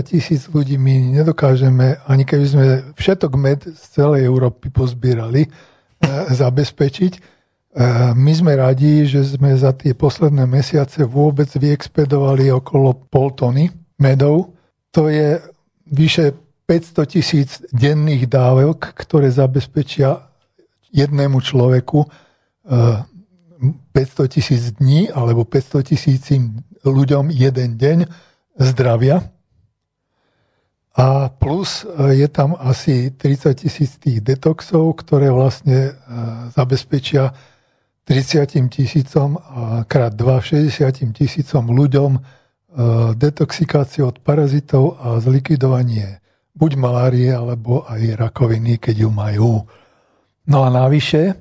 tisíc 0.06 0.46
ľudí 0.46 0.78
my 0.78 1.20
nedokážeme, 1.20 1.98
ani 2.06 2.22
keby 2.22 2.46
sme 2.46 2.66
všetok 2.94 3.32
med 3.34 3.66
z 3.66 3.82
celej 3.98 4.30
Európy 4.30 4.70
pozbierali, 4.70 5.46
e, 5.46 5.50
zabezpečiť. 6.30 7.37
E, 7.68 7.84
my 8.16 8.32
sme 8.32 8.56
radi, 8.56 9.04
že 9.04 9.20
sme 9.36 9.52
za 9.52 9.76
tie 9.76 9.92
posledné 9.92 10.48
mesiace 10.48 11.04
vôbec 11.04 11.52
vyexpedovali 11.52 12.48
okolo 12.48 12.96
pol 13.12 13.36
tony 13.36 13.68
medov. 14.00 14.56
To 14.96 15.12
je 15.12 15.36
vyše 15.92 16.32
500 16.64 17.12
tisíc 17.12 17.48
denných 17.72 18.28
dávok, 18.28 18.92
ktoré 18.96 19.28
zabezpečia 19.28 20.28
jednému 20.92 21.40
človeku 21.40 22.08
500 22.64 22.92
eh, 23.96 24.28
tisíc 24.28 24.72
dní 24.76 25.12
alebo 25.12 25.44
500 25.44 25.88
tisíc 25.92 26.28
ľuďom 26.84 27.28
jeden 27.32 27.76
deň 27.76 27.98
zdravia. 28.56 29.28
A 30.96 31.32
plus 31.36 31.84
eh, 31.84 32.20
je 32.24 32.28
tam 32.28 32.56
asi 32.56 33.12
30 33.12 33.64
tisíc 33.64 33.96
tých 34.00 34.24
detoxov, 34.24 34.92
ktoré 35.04 35.28
vlastne 35.32 35.96
zabezpečia 36.52 37.32
30 38.08 38.72
tisícom 38.72 39.36
krát 39.84 40.16
2, 40.16 40.72
60 40.72 41.12
tisícom 41.12 41.68
ľuďom 41.68 42.16
detoxikáciu 43.20 44.08
od 44.08 44.24
parazitov 44.24 44.96
a 44.96 45.20
zlikvidovanie 45.20 46.24
buď 46.58 46.72
malárie, 46.74 47.30
alebo 47.30 47.86
aj 47.86 48.18
rakoviny, 48.18 48.82
keď 48.82 49.06
ju 49.06 49.10
majú. 49.14 49.52
No 50.50 50.66
a 50.66 50.68
navyše, 50.74 51.38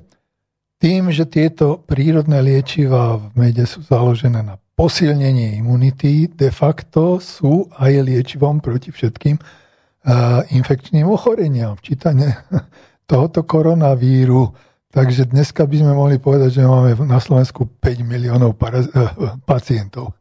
tým, 0.78 1.10
že 1.10 1.26
tieto 1.26 1.82
prírodné 1.82 2.38
liečiva 2.38 3.18
v 3.18 3.34
mede 3.34 3.66
sú 3.66 3.82
založené 3.82 4.46
na 4.46 4.54
posilnenie 4.78 5.58
imunity, 5.58 6.30
de 6.30 6.54
facto 6.54 7.18
sú 7.18 7.66
aj 7.74 7.98
liečivom 7.98 8.62
proti 8.62 8.94
všetkým 8.94 9.34
uh, 9.42 10.46
infekčným 10.54 11.10
ochoreniam, 11.10 11.74
včítane 11.74 12.46
tohoto 13.10 13.42
koronavíru. 13.42 14.67
Takže 14.88 15.28
dneska 15.28 15.68
by 15.68 15.76
sme 15.84 15.92
mohli 15.92 16.16
povedať, 16.16 16.60
že 16.60 16.64
máme 16.64 16.96
na 17.04 17.20
Slovensku 17.20 17.68
5 17.68 18.08
miliónov 18.08 18.56
para, 18.56 18.80
uh, 18.80 19.36
pacientov. 19.44 20.16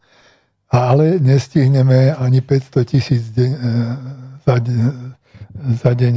Ale 0.67 1.23
nestihneme 1.23 2.11
ani 2.11 2.43
500 2.43 2.83
tisíc 2.83 3.31
uh, 3.31 3.47
za, 4.43 4.59
deň, 4.59 4.79
za 5.79 5.91
deň 5.95 6.13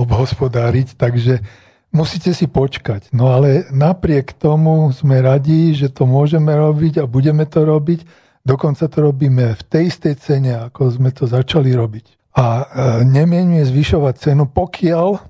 obhospodáriť, 0.00 0.96
takže 0.96 1.44
musíte 1.92 2.32
si 2.32 2.48
počkať. 2.48 3.12
No 3.12 3.34
ale 3.34 3.68
napriek 3.68 4.32
tomu 4.32 4.88
sme 4.96 5.20
radi, 5.20 5.76
že 5.76 5.92
to 5.92 6.08
môžeme 6.08 6.50
robiť 6.50 7.02
a 7.02 7.10
budeme 7.10 7.44
to 7.46 7.68
robiť. 7.68 8.06
Dokonca 8.40 8.88
to 8.88 8.98
robíme 9.04 9.52
v 9.52 9.62
tej 9.68 9.92
istej 9.92 10.14
cene, 10.16 10.52
ako 10.56 10.96
sme 10.96 11.12
to 11.12 11.28
začali 11.28 11.76
robiť. 11.76 12.32
A 12.40 12.46
e, 12.46 12.64
nemienuje 13.04 13.68
zvyšovať 13.68 14.14
cenu, 14.16 14.48
pokiaľ 14.48 15.29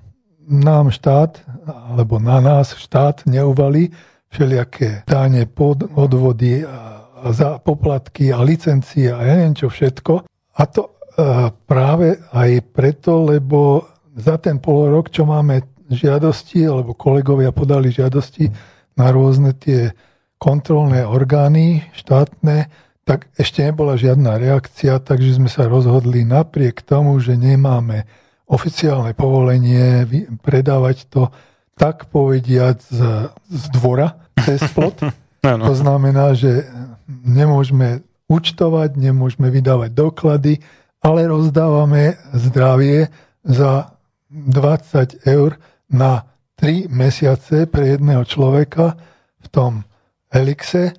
nám 0.51 0.91
štát, 0.91 1.39
alebo 1.95 2.19
na 2.19 2.43
nás 2.43 2.75
štát 2.75 3.23
neuvali 3.31 3.95
všelijaké 4.35 5.07
dáne, 5.07 5.47
pod, 5.47 5.87
odvody 5.95 6.67
a, 6.67 7.07
a 7.23 7.27
za 7.31 7.63
poplatky 7.63 8.35
a 8.35 8.43
licencie 8.43 9.11
a 9.15 9.23
ja 9.23 9.33
neviem 9.39 9.55
čo 9.55 9.71
všetko, 9.71 10.27
a 10.59 10.63
to 10.67 10.91
uh, 10.91 11.55
práve 11.71 12.19
aj 12.35 12.51
preto, 12.75 13.23
lebo 13.23 13.87
za 14.19 14.37
ten 14.43 14.59
pol 14.59 14.91
rok, 14.91 15.09
čo 15.15 15.23
máme 15.23 15.63
žiadosti, 15.91 16.67
alebo 16.67 16.95
kolegovia 16.95 17.51
podali 17.51 17.91
žiadosti 17.91 18.51
na 18.99 19.11
rôzne 19.11 19.55
tie 19.55 19.95
kontrolné 20.41 21.07
orgány 21.07 21.85
štátne, 21.95 22.71
tak 23.05 23.27
ešte 23.35 23.67
nebola 23.67 23.99
žiadna 23.99 24.39
reakcia, 24.39 25.03
takže 25.03 25.41
sme 25.43 25.51
sa 25.51 25.67
rozhodli 25.67 26.23
napriek 26.23 26.87
tomu, 26.87 27.19
že 27.19 27.35
nemáme 27.35 28.07
oficiálne 28.51 29.15
povolenie 29.15 30.05
predávať 30.43 31.07
to 31.07 31.31
tak 31.79 32.11
povediať 32.11 32.83
z, 32.83 33.01
z 33.49 33.65
dvora 33.73 34.19
cez 34.43 34.61
plot. 34.75 35.01
to 35.71 35.75
znamená, 35.79 36.35
že 36.35 36.67
nemôžeme 37.07 38.03
účtovať, 38.27 38.99
nemôžeme 38.99 39.49
vydávať 39.49 39.91
doklady, 39.95 40.55
ale 41.01 41.31
rozdávame 41.31 42.19
zdravie 42.35 43.09
za 43.47 43.97
20 44.29 45.25
eur 45.25 45.57
na 45.89 46.29
3 46.61 46.93
mesiace 46.93 47.65
pre 47.65 47.97
jedného 47.97 48.23
človeka 48.29 49.01
v 49.41 49.47
tom 49.49 49.73
Elixe 50.29 50.93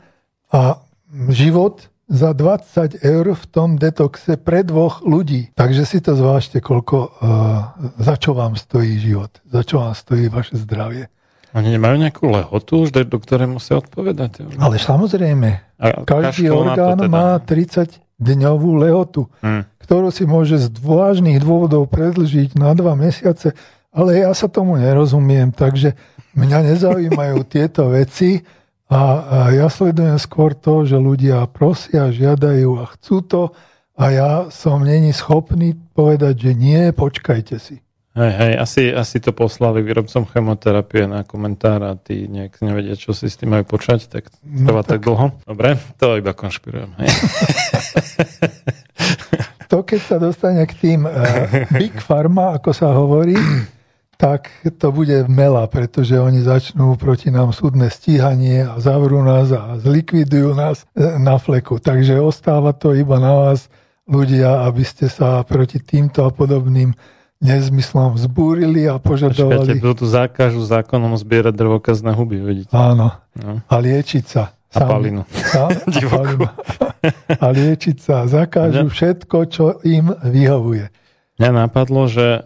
a 0.49 0.81
život 1.29 1.90
za 2.11 2.35
20 2.35 2.99
eur 2.99 3.25
v 3.31 3.45
tom 3.47 3.79
detoxe 3.79 4.35
pre 4.35 4.67
dvoch 4.67 4.99
ľudí. 5.07 5.55
Takže 5.55 5.87
si 5.87 6.03
to 6.03 6.19
zvážte, 6.19 6.59
koľko, 6.59 6.97
uh, 6.99 7.09
za 7.95 8.19
čo 8.19 8.35
vám 8.35 8.59
stojí 8.59 8.99
život, 8.99 9.31
za 9.47 9.63
čo 9.63 9.79
vám 9.79 9.95
stojí 9.95 10.27
vaše 10.27 10.59
zdravie. 10.59 11.07
Oni 11.55 11.71
nemajú 11.71 11.95
nejakú 11.99 12.31
lehotu 12.31 12.87
už, 12.87 12.95
do 13.07 13.17
ktorej 13.19 13.47
musia 13.47 13.79
odpovedať? 13.79 14.43
Ale 14.59 14.75
samozrejme, 14.75 15.49
a 15.79 16.03
každý 16.03 16.51
orgán 16.51 16.99
teda. 16.99 17.11
má 17.11 17.39
30 17.39 17.99
dňovú 18.19 18.83
lehotu, 18.83 19.31
hmm. 19.43 19.79
ktorú 19.83 20.11
si 20.11 20.27
môže 20.27 20.59
z 20.59 20.67
vážnych 20.79 21.39
dôvodov 21.39 21.87
predlžiť 21.91 22.55
na 22.59 22.75
dva 22.75 22.95
mesiace 22.95 23.55
ale 23.91 24.23
ja 24.23 24.31
sa 24.31 24.47
tomu 24.47 24.79
nerozumiem, 24.79 25.51
takže 25.51 25.99
mňa 26.35 26.73
nezaujímajú 26.73 27.37
tieto 27.53 27.91
veci 27.91 28.39
a, 28.91 29.03
a 29.23 29.37
ja 29.55 29.71
sledujem 29.71 30.19
skôr 30.19 30.51
to, 30.51 30.83
že 30.83 30.99
ľudia 30.99 31.47
prosia, 31.47 32.11
žiadajú 32.11 32.83
a 32.83 32.91
chcú 32.91 33.23
to 33.23 33.43
a 33.95 34.03
ja 34.11 34.31
som 34.51 34.83
není 34.83 35.15
schopný 35.15 35.79
povedať, 35.95 36.35
že 36.35 36.51
nie, 36.51 36.91
počkajte 36.91 37.55
si. 37.55 37.79
Hej, 38.11 38.31
hej, 38.35 38.53
asi, 38.59 38.83
asi 38.91 39.23
to 39.23 39.31
poslali 39.31 39.79
výrobcom 39.79 40.27
chemoterapie 40.27 41.07
na 41.07 41.23
komentár 41.23 41.79
a 41.87 41.95
tí 41.95 42.27
nejak 42.27 42.59
nevedia, 42.59 42.99
čo 42.99 43.15
si 43.15 43.31
s 43.31 43.39
tým 43.39 43.55
majú 43.55 43.63
počať, 43.63 44.11
tak 44.11 44.27
trvá 44.43 44.83
no, 44.83 44.85
tak... 44.87 44.99
tak 44.99 45.07
dlho. 45.07 45.25
Dobre, 45.47 45.79
to 45.95 46.19
iba 46.19 46.35
konšpirujem. 46.35 46.91
Hej. 46.99 47.07
to, 49.71 49.87
keď 49.87 50.01
sa 50.03 50.19
dostane 50.19 50.67
k 50.67 50.75
tým 50.75 51.07
uh, 51.07 51.71
Big 51.79 51.95
Pharma, 52.03 52.59
ako 52.59 52.75
sa 52.75 52.91
hovorí, 52.91 53.39
tak 54.21 54.53
to 54.77 54.93
bude 54.93 55.25
mela, 55.25 55.65
pretože 55.65 56.13
oni 56.13 56.45
začnú 56.45 56.93
proti 56.93 57.33
nám 57.33 57.49
súdne 57.57 57.89
stíhanie 57.89 58.69
a 58.69 58.77
zavrú 58.77 59.25
nás 59.25 59.49
a 59.49 59.81
zlikvidujú 59.81 60.53
nás 60.53 60.85
e, 60.93 61.17
na 61.17 61.41
fleku. 61.41 61.81
Takže 61.81 62.21
ostáva 62.21 62.69
to 62.69 62.93
iba 62.93 63.17
na 63.17 63.33
vás, 63.33 63.65
ľudia, 64.05 64.69
aby 64.69 64.85
ste 64.85 65.09
sa 65.09 65.41
proti 65.41 65.81
týmto 65.81 66.21
a 66.21 66.29
podobným 66.29 66.93
nezmyslom 67.41 68.13
vzbúrili 68.13 68.85
a 68.85 69.01
požadovali... 69.01 69.81
Počkajte, 69.81 69.97
tu 69.97 70.05
zákažu 70.05 70.61
zákonom 70.61 71.17
zbierať 71.17 71.57
drvokazné 71.57 72.13
huby, 72.13 72.37
vidíte? 72.45 72.77
Áno. 72.77 73.17
No. 73.33 73.65
A 73.65 73.75
liečiť 73.81 74.25
sa. 74.29 74.53
A 74.71 74.85
palinu. 74.85 75.25
A, 75.57 75.73
a, 75.73 75.99
palinu. 76.05 76.45
a 77.43 77.45
liečiť 77.49 77.97
sa. 77.97 78.29
Zakážu 78.29 78.85
všetko, 78.93 79.37
čo 79.49 79.65
im 79.81 80.13
vyhovuje. 80.13 80.93
Mňa 81.41 81.49
napadlo, 81.65 82.05
že 82.05 82.45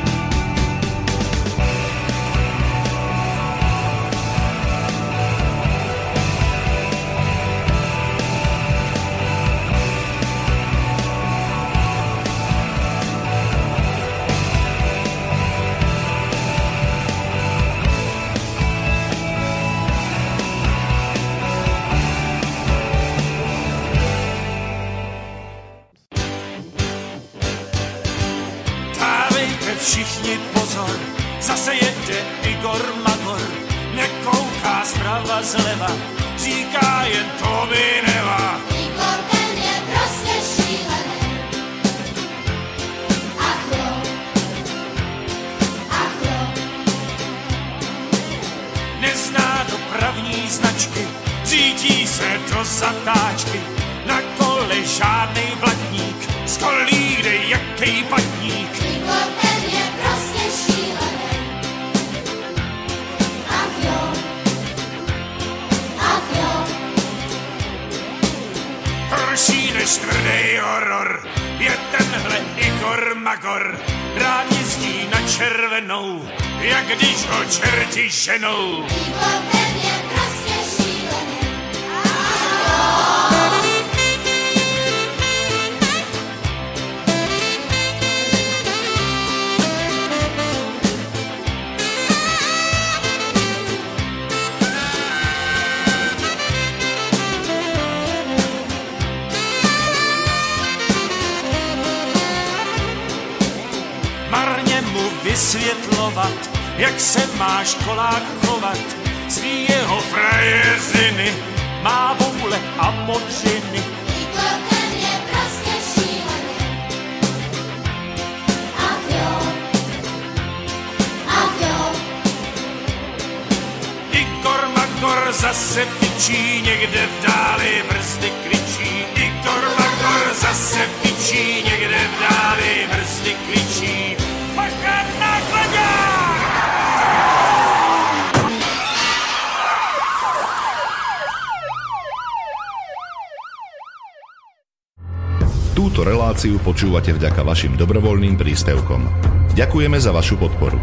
Počúvate 146.91 147.15
vďaka 147.23 147.47
vašim 147.47 147.73
dobrovoľným 147.79 148.35
príspevkom. 148.35 149.07
Ďakujeme 149.55 149.95
za 149.95 150.11
vašu 150.11 150.35
podporu. 150.35 150.75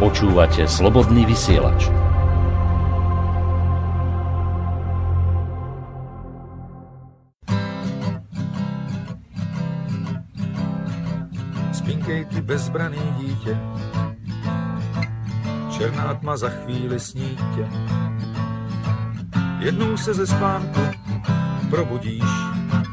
Počúvate 0.00 0.64
slobodný 0.64 1.28
vysielač. 1.28 1.92
Spinkej 11.76 12.24
ty 12.32 12.40
bezbraný 12.40 13.04
dítě, 13.20 13.52
černá 15.68 16.16
tma 16.16 16.40
za 16.40 16.48
chvíli 16.48 16.96
snítě. 16.96 17.68
Jednou 19.60 19.92
se 19.96 20.14
ze 20.14 20.26
spánku 20.26 20.80
probudíš 21.82 22.30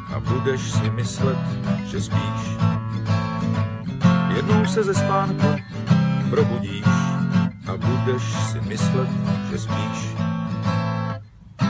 a 0.10 0.18
budeš 0.18 0.62
si 0.62 0.90
myslet, 0.90 1.38
že 1.86 2.02
spíš. 2.02 2.42
Jednou 4.36 4.66
se 4.66 4.84
ze 4.84 4.94
spánku 4.94 5.48
probudíš 6.30 6.90
a 7.70 7.78
budeš 7.78 8.24
si 8.50 8.62
myslet, 8.66 9.10
že 9.52 9.58
spíš. 9.60 10.00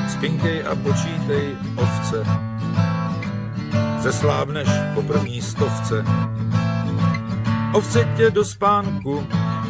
Spinkej 0.07 0.63
a 0.63 0.75
počítej 0.79 1.59
ovce, 1.75 2.23
zeslábneš 3.99 4.69
po 4.95 5.01
první 5.01 5.41
stovce. 5.41 6.05
Ovce 7.73 8.07
tě 8.17 8.31
do 8.31 8.45
spánku 8.45 9.27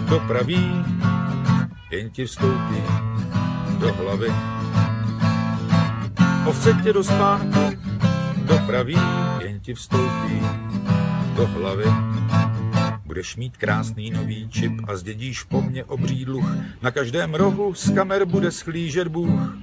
dopraví, 0.09 0.85
jen 1.89 2.09
ti 2.09 2.25
vstoupí 2.25 2.81
do 3.79 3.93
hlavy. 3.93 4.58
Ovce 6.49 6.73
tě 6.83 6.93
do 6.93 7.03
spánku 7.03 7.59
dopraví, 8.43 8.97
jen 9.39 9.59
ti 9.59 9.73
vstoupí 9.73 10.41
do 11.35 11.47
hlavy. 11.47 11.83
Budeš 13.05 13.35
mít 13.35 13.57
krásný 13.57 14.11
nový 14.11 14.49
čip 14.49 14.73
a 14.87 14.95
zdědíš 14.95 15.43
po 15.43 15.61
mně 15.61 15.83
obří 15.83 16.25
dluh. 16.25 16.45
Na 16.81 16.91
každém 16.91 17.35
rohu 17.35 17.73
z 17.73 17.93
kamer 17.93 18.25
bude 18.25 18.51
schlížet 18.51 19.07
Bůh. 19.07 19.57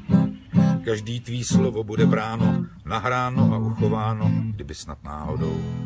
Každý 0.84 1.20
tvý 1.20 1.44
slovo 1.44 1.84
bude 1.84 2.06
bráno, 2.06 2.66
nahráno 2.84 3.54
a 3.54 3.58
uchováno, 3.58 4.30
kdyby 4.54 4.74
snad 4.74 4.98
náhodou. 5.04 5.85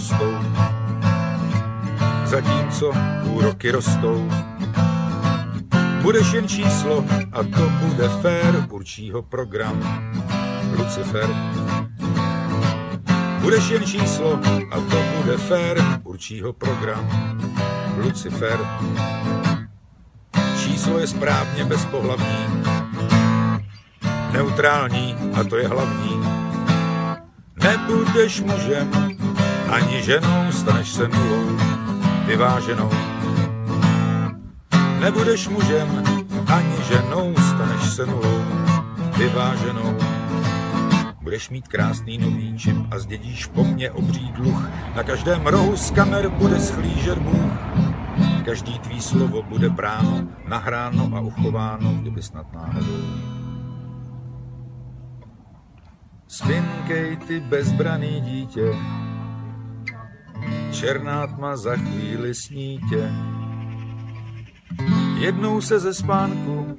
Prostou, 0.00 0.34
zatímco 2.24 2.92
úroky 3.24 3.70
rostou. 3.70 4.30
Budeš 6.02 6.32
jen 6.32 6.48
číslo 6.48 7.04
a 7.32 7.42
to 7.42 7.70
bude 7.84 8.08
fér, 8.08 8.66
určí 8.70 9.10
ho 9.10 9.22
program 9.22 9.82
Lucifer. 10.78 11.28
Budeš 13.40 13.70
jen 13.70 13.84
číslo 13.84 14.40
a 14.70 14.76
to 14.80 15.02
bude 15.16 15.36
fér, 15.36 15.84
určí 16.04 16.40
ho 16.40 16.52
program 16.52 17.08
Lucifer. 17.96 18.58
Číslo 20.64 20.98
je 20.98 21.06
správně 21.06 21.64
bezpohlavní, 21.64 22.46
neutrální 24.32 25.16
a 25.34 25.44
to 25.44 25.56
je 25.56 25.68
hlavní. 25.68 26.20
Nebudeš 27.62 28.40
mužem 28.40 29.19
ani 29.70 30.02
ženou, 30.02 30.52
staneš 30.52 30.88
se 30.88 31.08
nulou, 31.08 31.58
vyváženou. 32.26 32.90
Nebudeš 35.00 35.48
mužem 35.48 36.02
ani 36.46 36.76
ženou, 36.88 37.34
staneš 37.34 37.94
se 37.94 38.06
nulou, 38.06 38.44
vyváženou. 39.18 39.96
Budeš 41.22 41.50
mít 41.50 41.68
krásný 41.68 42.18
nový 42.18 42.58
čip 42.58 42.76
a 42.90 42.98
zdědíš 42.98 43.46
po 43.46 43.64
mně 43.64 43.90
obří 43.90 44.32
dluh. 44.32 44.68
Na 44.96 45.02
každém 45.02 45.46
rohu 45.46 45.76
z 45.76 45.90
kamer 45.90 46.28
bude 46.28 46.60
schlížet 46.60 47.18
Bůh. 47.18 47.52
Každý 48.44 48.78
tvý 48.78 49.00
slovo 49.00 49.42
bude 49.42 49.68
bráno, 49.70 50.28
nahráno 50.48 51.10
a 51.14 51.20
uchováno, 51.20 51.92
kdyby 51.92 52.22
snad 52.22 52.52
náhodou. 52.52 53.04
Spinkej 56.28 57.16
ty 57.16 57.40
bezbraný 57.40 58.20
dítě, 58.20 58.74
černá 60.72 61.26
tma 61.26 61.56
za 61.56 61.76
chvíli 61.76 62.34
snítě. 62.34 63.10
Jednou 65.20 65.60
se 65.60 65.80
ze 65.80 65.94
spánku 65.94 66.76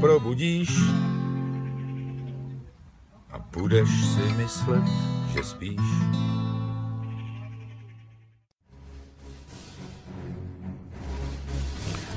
probudíš 0.00 0.70
a 3.32 3.38
budeš 3.38 3.88
si 3.88 4.24
myslet, 4.36 4.84
že 5.34 5.44
spíš. 5.44 5.86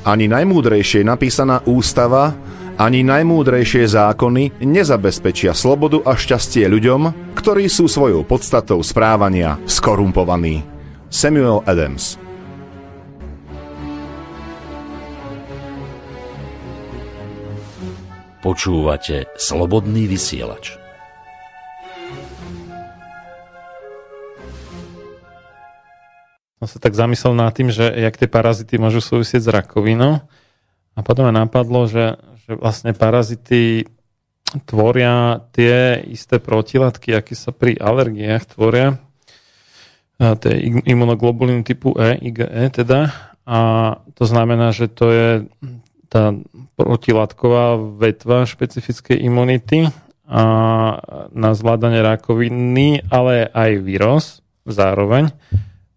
Ani 0.03 0.27
najmúdrejšie 0.27 1.07
napísaná 1.07 1.63
ústava, 1.63 2.35
ani 2.77 3.05
najmúdrejšie 3.05 3.85
zákony 3.85 4.63
nezabezpečia 4.63 5.53
slobodu 5.53 6.01
a 6.01 6.17
šťastie 6.17 6.65
ľuďom, 6.65 7.33
ktorí 7.37 7.69
sú 7.69 7.85
svojou 7.85 8.25
podstatou 8.25 8.81
správania 8.81 9.61
skorumpovaní. 9.69 10.65
Samuel 11.13 11.61
Adams 11.69 12.17
Počúvate 18.43 19.31
slobodný 19.39 20.03
vysielač. 20.03 20.75
Som 26.59 26.67
sa 26.67 26.79
tak 26.83 26.91
zamyslel 26.91 27.39
nad 27.39 27.55
tým, 27.55 27.71
že 27.71 27.87
jak 27.87 28.19
tie 28.19 28.27
parazity 28.27 28.75
môžu 28.75 28.99
súvisieť 28.99 29.47
s 29.47 29.51
rakovinou. 29.51 30.27
A 30.95 30.99
potom 31.03 31.23
ma 31.27 31.31
napadlo, 31.31 31.87
že, 31.87 32.19
že 32.43 32.59
vlastne 32.59 32.91
parazity 32.91 33.87
tvoria 34.67 35.41
tie 35.55 36.03
isté 36.05 36.37
protilátky, 36.37 37.15
aké 37.15 37.33
sa 37.33 37.49
pri 37.49 37.73
alergiách 37.79 38.53
tvoria. 38.53 39.01
Tie 40.19 40.53
imunoglobuliny 40.85 41.65
typu 41.65 41.97
E, 41.97 42.15
IgE 42.21 42.47
teda. 42.69 43.09
A 43.43 43.59
to 44.15 44.23
znamená, 44.23 44.71
že 44.71 44.87
to 44.87 45.05
je 45.09 45.29
tá 46.07 46.37
protilátková 46.77 47.75
vetva 47.97 48.45
špecifickej 48.45 49.17
imunity 49.19 49.89
a 50.29 50.43
na 51.33 51.51
zvládanie 51.57 51.99
rakoviny, 52.05 53.03
ale 53.09 53.49
aj 53.49 53.71
vírus 53.81 54.25
zároveň 54.63 55.33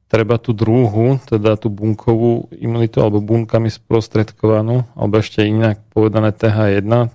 treba 0.07 0.39
tú 0.39 0.55
druhú, 0.55 1.19
teda 1.27 1.59
tú 1.59 1.67
bunkovú 1.67 2.47
imunitu 2.55 3.03
alebo 3.03 3.19
bunkami 3.19 3.71
sprostredkovanú, 3.71 4.87
alebo 4.95 5.15
ešte 5.19 5.43
inak 5.43 5.83
povedané 5.91 6.31
TH1, 6.31 7.11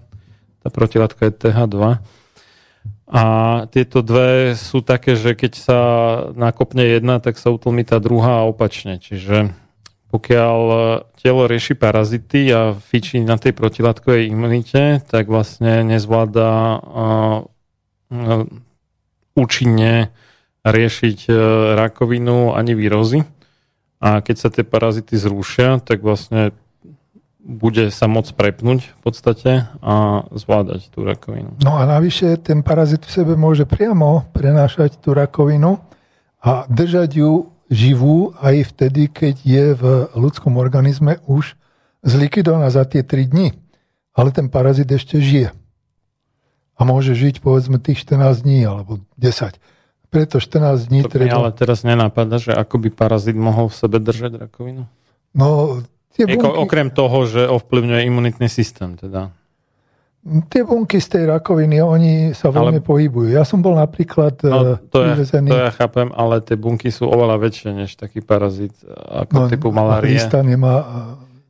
tá 0.61 0.67
protilátka 0.69 1.31
je 1.31 1.33
TH2. 1.33 1.79
A 3.11 3.23
tieto 3.67 3.99
dve 3.99 4.55
sú 4.55 4.79
také, 4.79 5.19
že 5.19 5.35
keď 5.35 5.51
sa 5.59 5.79
nakopne 6.31 6.87
jedna, 6.87 7.19
tak 7.19 7.35
sa 7.35 7.51
utlmi 7.51 7.83
tá 7.83 7.99
druhá 7.99 8.43
a 8.43 8.47
opačne. 8.47 9.03
Čiže 9.03 9.51
pokiaľ 10.11 10.59
telo 11.19 11.43
rieši 11.47 11.75
parazity 11.75 12.51
a 12.51 12.75
fičí 12.75 13.19
na 13.23 13.35
tej 13.35 13.55
protilátkovej 13.55 14.31
imunite, 14.31 15.03
tak 15.07 15.27
vlastne 15.27 15.87
nezvláda 15.87 16.51
uh, 16.79 17.39
účinne 19.35 20.11
riešiť 20.65 21.19
e, 21.29 21.33
rakovinu 21.77 22.53
ani 22.53 22.77
výrozy. 22.77 23.25
A 24.01 24.21
keď 24.21 24.35
sa 24.37 24.49
tie 24.49 24.65
parazity 24.65 25.13
zrušia, 25.13 25.77
tak 25.81 26.01
vlastne 26.01 26.53
bude 27.41 27.89
sa 27.89 28.05
môcť 28.05 28.37
prepnúť 28.37 28.93
v 28.93 28.99
podstate 29.01 29.51
a 29.81 30.25
zvládať 30.29 30.93
tú 30.93 31.01
rakovinu. 31.01 31.57
No 31.65 31.77
a 31.77 31.89
navyše 31.89 32.37
ten 32.37 32.61
parazit 32.61 33.01
v 33.01 33.13
sebe 33.13 33.33
môže 33.33 33.65
priamo 33.65 34.29
prenášať 34.33 35.01
tú 35.01 35.17
rakovinu 35.17 35.81
a 36.41 36.65
držať 36.69 37.09
ju 37.17 37.49
živú 37.69 38.37
aj 38.41 38.73
vtedy, 38.73 39.09
keď 39.09 39.35
je 39.41 39.65
v 39.73 39.83
ľudskom 40.13 40.57
organizme 40.57 41.17
už 41.25 41.57
zlikvidovaná 42.05 42.69
za 42.69 42.85
tie 42.85 43.01
3 43.01 43.33
dni. 43.33 43.57
Ale 44.13 44.29
ten 44.29 44.51
parazit 44.51 44.91
ešte 44.91 45.17
žije. 45.17 45.49
A 46.77 46.81
môže 46.83 47.13
žiť 47.13 47.41
povedzme 47.41 47.81
tých 47.81 48.05
14 48.05 48.43
dní 48.45 48.65
alebo 48.65 49.01
10 49.17 49.57
preto 50.11 50.43
14 50.43 50.91
dní 50.91 51.07
to 51.07 51.09
treba... 51.09 51.39
ale 51.39 51.49
teraz 51.55 51.87
nenápada, 51.87 52.35
že 52.35 52.51
ako 52.51 52.83
by 52.83 52.89
parazit 52.91 53.39
mohol 53.39 53.71
v 53.71 53.75
sebe 53.79 53.97
držať 54.03 54.43
rakovinu? 54.43 54.83
No, 55.31 55.79
tie 56.11 56.27
bunky... 56.27 56.43
Eko, 56.43 56.67
okrem 56.67 56.91
toho, 56.91 57.23
že 57.23 57.47
ovplyvňuje 57.47 58.01
imunitný 58.11 58.51
systém, 58.51 58.99
teda. 58.99 59.31
Tie 60.21 60.61
bunky 60.61 61.01
z 61.01 61.07
tej 61.17 61.23
rakoviny, 61.31 61.81
oni 61.81 62.13
sa 62.35 62.51
veľmi 62.53 62.77
ale... 62.77 62.85
pohybujú. 62.85 63.31
Ja 63.31 63.41
som 63.47 63.63
bol 63.63 63.73
napríklad 63.79 64.37
no, 64.45 64.77
to, 64.91 65.01
ja, 65.01 65.17
to 65.17 65.57
ja 65.57 65.71
chápem, 65.73 66.13
ale 66.13 66.43
tie 66.43 66.59
bunky 66.59 66.93
sú 66.93 67.09
oveľa 67.09 67.41
väčšie 67.41 67.73
než 67.73 67.97
taký 67.97 68.21
parazit 68.21 68.75
ako 68.93 69.33
no, 69.33 69.49
typu 69.49 69.73
malárie. 69.73 70.19
Lista 70.19 70.43
nemá 70.45 70.83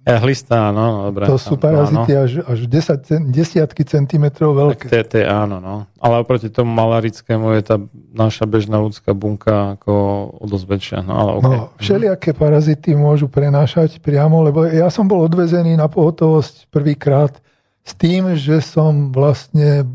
ja, 0.02 0.18
hlista, 0.18 0.74
áno, 0.74 1.14
dobre. 1.14 1.30
To 1.30 1.38
sú 1.38 1.62
parazity 1.62 2.18
áno. 2.18 2.26
až, 2.26 2.32
až 2.42 2.60
10, 2.66 3.30
desiatky 3.30 3.86
centimetrov 3.86 4.58
veľké. 4.58 4.90
Tak 4.90 5.14
je, 5.14 5.26
áno, 5.30 5.62
no. 5.62 5.86
Ale 6.02 6.26
oproti 6.26 6.50
tomu 6.50 6.74
malarickému 6.74 7.54
je 7.54 7.62
tá 7.62 7.78
naša 8.10 8.50
bežná 8.50 8.82
ľudská 8.82 9.14
bunka 9.14 9.78
ako 9.78 9.94
o 10.42 10.46
dosť 10.50 10.66
väčšia. 10.66 10.98
No, 11.06 11.14
ale 11.14 11.32
okay. 11.38 11.46
no, 11.46 11.58
všelijaké 11.78 12.34
parazity 12.34 12.98
môžu 12.98 13.30
prenášať 13.30 14.02
priamo, 14.02 14.42
lebo 14.42 14.66
ja 14.66 14.90
som 14.90 15.06
bol 15.06 15.22
odvezený 15.22 15.78
na 15.78 15.86
pohotovosť 15.86 16.74
prvýkrát 16.74 17.38
s 17.86 17.94
tým, 17.94 18.34
že 18.34 18.58
som 18.58 19.14
vlastne 19.14 19.86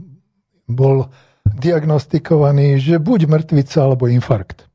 bol 0.71 1.11
diagnostikovaný, 1.51 2.79
že 2.79 3.03
buď 3.03 3.27
mŕtvica 3.27 3.83
alebo 3.83 4.07
infarkt. 4.07 4.71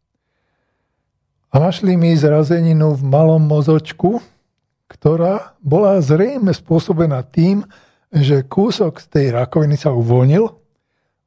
A 1.51 1.59
našli 1.59 1.95
mi 1.95 2.15
zrazeninu 2.15 2.99
v 2.99 3.03
malom 3.03 3.43
mozočku, 3.43 4.23
ktorá 4.91 5.55
bola 5.63 6.03
zrejme 6.03 6.51
spôsobená 6.51 7.23
tým, 7.23 7.63
že 8.11 8.43
kúsok 8.43 8.99
z 8.99 9.07
tej 9.07 9.25
rakoviny 9.31 9.79
sa 9.79 9.95
uvoľnil 9.95 10.43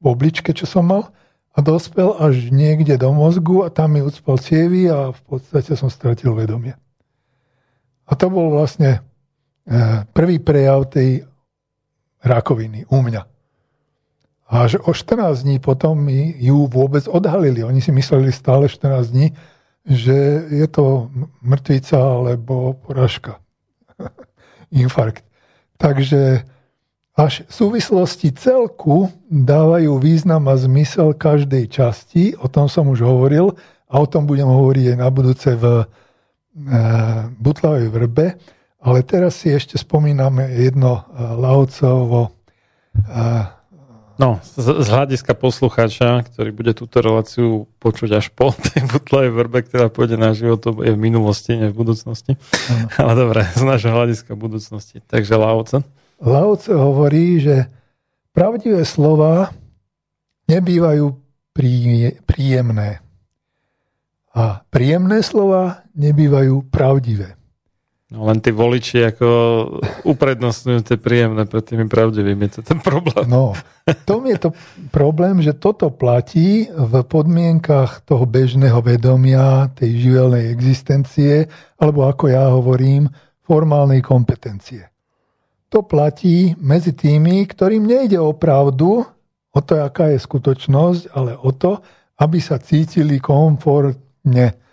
v 0.00 0.04
obličke, 0.04 0.52
čo 0.52 0.68
som 0.68 0.84
mal, 0.84 1.08
a 1.54 1.62
dospel 1.64 2.12
až 2.18 2.52
niekde 2.52 2.98
do 3.00 3.14
mozgu 3.14 3.64
a 3.64 3.72
tam 3.72 3.96
mi 3.96 4.04
ucpal 4.04 4.36
cievy 4.36 4.90
a 4.90 5.14
v 5.14 5.20
podstate 5.24 5.78
som 5.78 5.88
stratil 5.88 6.34
vedomie. 6.34 6.76
A 8.04 8.12
to 8.18 8.28
bol 8.28 8.52
vlastne 8.52 9.00
e, 9.64 10.02
prvý 10.12 10.42
prejav 10.42 10.90
tej 10.90 11.24
rakoviny 12.20 12.84
u 12.90 13.00
mňa. 13.00 13.22
Až 14.50 14.82
o 14.82 14.92
14 14.92 15.46
dní 15.46 15.56
potom 15.56 15.96
mi 15.96 16.36
ju 16.36 16.68
vôbec 16.68 17.08
odhalili. 17.08 17.64
Oni 17.64 17.80
si 17.80 17.94
mysleli 17.94 18.28
stále 18.28 18.68
14 18.68 19.08
dní, 19.08 19.32
že 19.88 20.16
je 20.52 20.66
to 20.68 21.08
mŕtvica 21.40 21.96
alebo 21.96 22.76
poražka. 22.76 23.43
Infarkt. 24.70 25.24
Takže 25.76 26.44
až 27.14 27.46
súvislosti 27.46 28.34
celku 28.34 29.06
dávajú 29.30 30.02
význam 30.02 30.50
a 30.50 30.58
zmysel 30.58 31.14
každej 31.14 31.70
časti, 31.70 32.34
o 32.42 32.50
tom 32.50 32.66
som 32.66 32.90
už 32.90 33.06
hovoril 33.06 33.54
a 33.86 34.02
o 34.02 34.06
tom 34.06 34.26
budem 34.26 34.50
hovoriť 34.50 34.84
aj 34.94 34.98
na 34.98 35.08
budúce 35.14 35.54
v 35.54 35.64
e, 35.78 35.84
Butlavej 37.38 37.86
vrbe, 37.94 38.34
ale 38.82 38.98
teraz 39.06 39.38
si 39.38 39.54
ešte 39.54 39.78
spomíname 39.78 40.58
jedno 40.58 40.98
e, 40.98 41.02
Laocovo 41.38 42.22
e, 42.26 42.30
No, 44.14 44.38
z, 44.42 44.86
z 44.86 44.88
hľadiska 44.88 45.34
poslucháča, 45.34 46.22
ktorý 46.22 46.54
bude 46.54 46.70
túto 46.70 47.02
reláciu 47.02 47.66
počuť 47.82 48.22
až 48.22 48.26
po 48.30 48.54
tej 48.70 48.86
butlovej 48.86 49.30
vrbe, 49.34 49.66
ktorá 49.66 49.90
pôjde 49.90 50.14
na 50.14 50.30
život, 50.30 50.62
to 50.62 50.70
je 50.86 50.94
v 50.94 51.00
minulosti, 51.00 51.58
nie 51.58 51.74
v 51.74 51.78
budúcnosti. 51.78 52.38
Ano. 52.70 52.86
Ale 53.02 53.12
dobre, 53.18 53.40
z 53.58 53.62
nášho 53.66 53.90
hľadiska 53.90 54.38
budúcnosti. 54.38 55.02
Takže 55.02 55.34
Laoce. 55.34 55.76
Laoce 56.22 56.70
hovorí, 56.72 57.42
že 57.42 57.66
pravdivé 58.30 58.86
slova 58.86 59.50
nebývajú 60.46 61.10
príjemné. 62.26 63.02
A 64.34 64.66
príjemné 64.70 65.22
slova 65.22 65.86
nebývajú 65.94 66.66
pravdivé. 66.70 67.38
No 68.14 68.30
len 68.30 68.38
tí 68.38 68.54
voliči 68.54 69.10
ako 69.10 69.26
uprednostňujú 70.06 70.80
tie 70.86 70.98
príjemné 71.02 71.50
pred 71.50 71.66
tými 71.66 71.90
pravdivými. 71.90 72.46
To 72.46 72.62
je 72.62 72.66
ten 72.70 72.78
problém. 72.78 73.26
No, 73.26 73.58
to 74.06 74.22
je 74.22 74.38
to 74.38 74.54
problém, 74.94 75.42
že 75.42 75.58
toto 75.58 75.90
platí 75.90 76.70
v 76.70 76.94
podmienkach 77.02 78.06
toho 78.06 78.22
bežného 78.22 78.78
vedomia, 78.86 79.66
tej 79.74 79.98
živelnej 79.98 80.46
existencie, 80.54 81.50
alebo 81.74 82.06
ako 82.06 82.30
ja 82.30 82.54
hovorím, 82.54 83.10
formálnej 83.42 83.98
kompetencie. 83.98 84.86
To 85.74 85.82
platí 85.82 86.54
medzi 86.62 86.94
tými, 86.94 87.42
ktorým 87.50 87.82
nejde 87.82 88.22
o 88.22 88.30
pravdu, 88.30 89.02
o 89.50 89.58
to, 89.58 89.82
aká 89.82 90.14
je 90.14 90.22
skutočnosť, 90.22 91.10
ale 91.18 91.34
o 91.34 91.50
to, 91.50 91.82
aby 92.22 92.38
sa 92.38 92.62
cítili 92.62 93.18
komfortne 93.18 94.63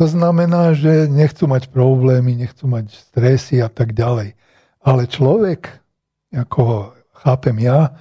to 0.00 0.08
znamená, 0.08 0.72
že 0.72 1.12
nechcú 1.12 1.44
mať 1.44 1.68
problémy, 1.68 2.32
nechcú 2.32 2.64
mať 2.64 2.88
stresy 2.88 3.60
a 3.60 3.68
tak 3.68 3.92
ďalej. 3.92 4.32
Ale 4.80 5.04
človek, 5.04 5.68
ako 6.32 6.60
ho 6.64 6.80
chápem 7.20 7.60
ja, 7.60 7.92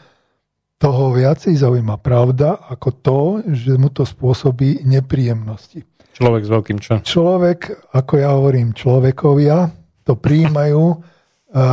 toho 0.79 1.11
viacej 1.11 1.59
zaujíma 1.59 1.99
pravda 1.99 2.55
ako 2.55 2.89
to, 3.03 3.19
že 3.51 3.75
mu 3.75 3.91
to 3.91 4.07
spôsobí 4.07 4.87
nepríjemnosti. 4.87 5.83
Človek 6.15 6.47
s 6.47 6.49
veľkým 6.55 6.79
čo? 6.79 7.03
Človek, 7.03 7.91
ako 7.91 8.13
ja 8.15 8.31
hovorím, 8.31 8.71
človekovia, 8.71 9.67
to 10.07 10.15
príjmajú 10.15 10.83
uh, 10.87 10.99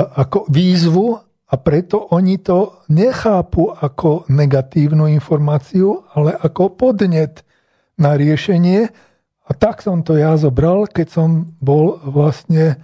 ako 0.26 0.50
výzvu 0.50 1.22
a 1.22 1.54
preto 1.54 2.10
oni 2.10 2.42
to 2.42 2.82
nechápu 2.90 3.70
ako 3.70 4.26
negatívnu 4.26 5.06
informáciu, 5.06 6.02
ale 6.18 6.34
ako 6.34 6.74
podnet 6.74 7.46
na 7.94 8.18
riešenie, 8.18 8.90
a 9.46 9.52
tak 9.54 9.78
som 9.78 10.02
to 10.02 10.18
ja 10.18 10.34
zobral, 10.34 10.90
keď 10.90 11.06
som 11.06 11.28
bol 11.62 12.02
vlastne 12.02 12.74
e, 12.74 12.76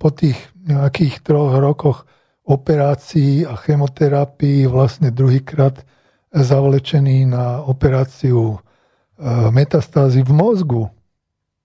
po 0.00 0.08
tých 0.08 0.40
nejakých 0.64 1.20
troch 1.20 1.52
rokoch 1.60 2.08
operácií 2.48 3.44
a 3.44 3.60
chemoterapii 3.60 4.64
vlastne 4.72 5.12
druhýkrát 5.12 5.84
zavlečený 6.32 7.28
na 7.28 7.60
operáciu 7.60 8.56
e, 8.56 8.58
metastázy 9.52 10.24
v 10.24 10.32
mozgu 10.32 10.82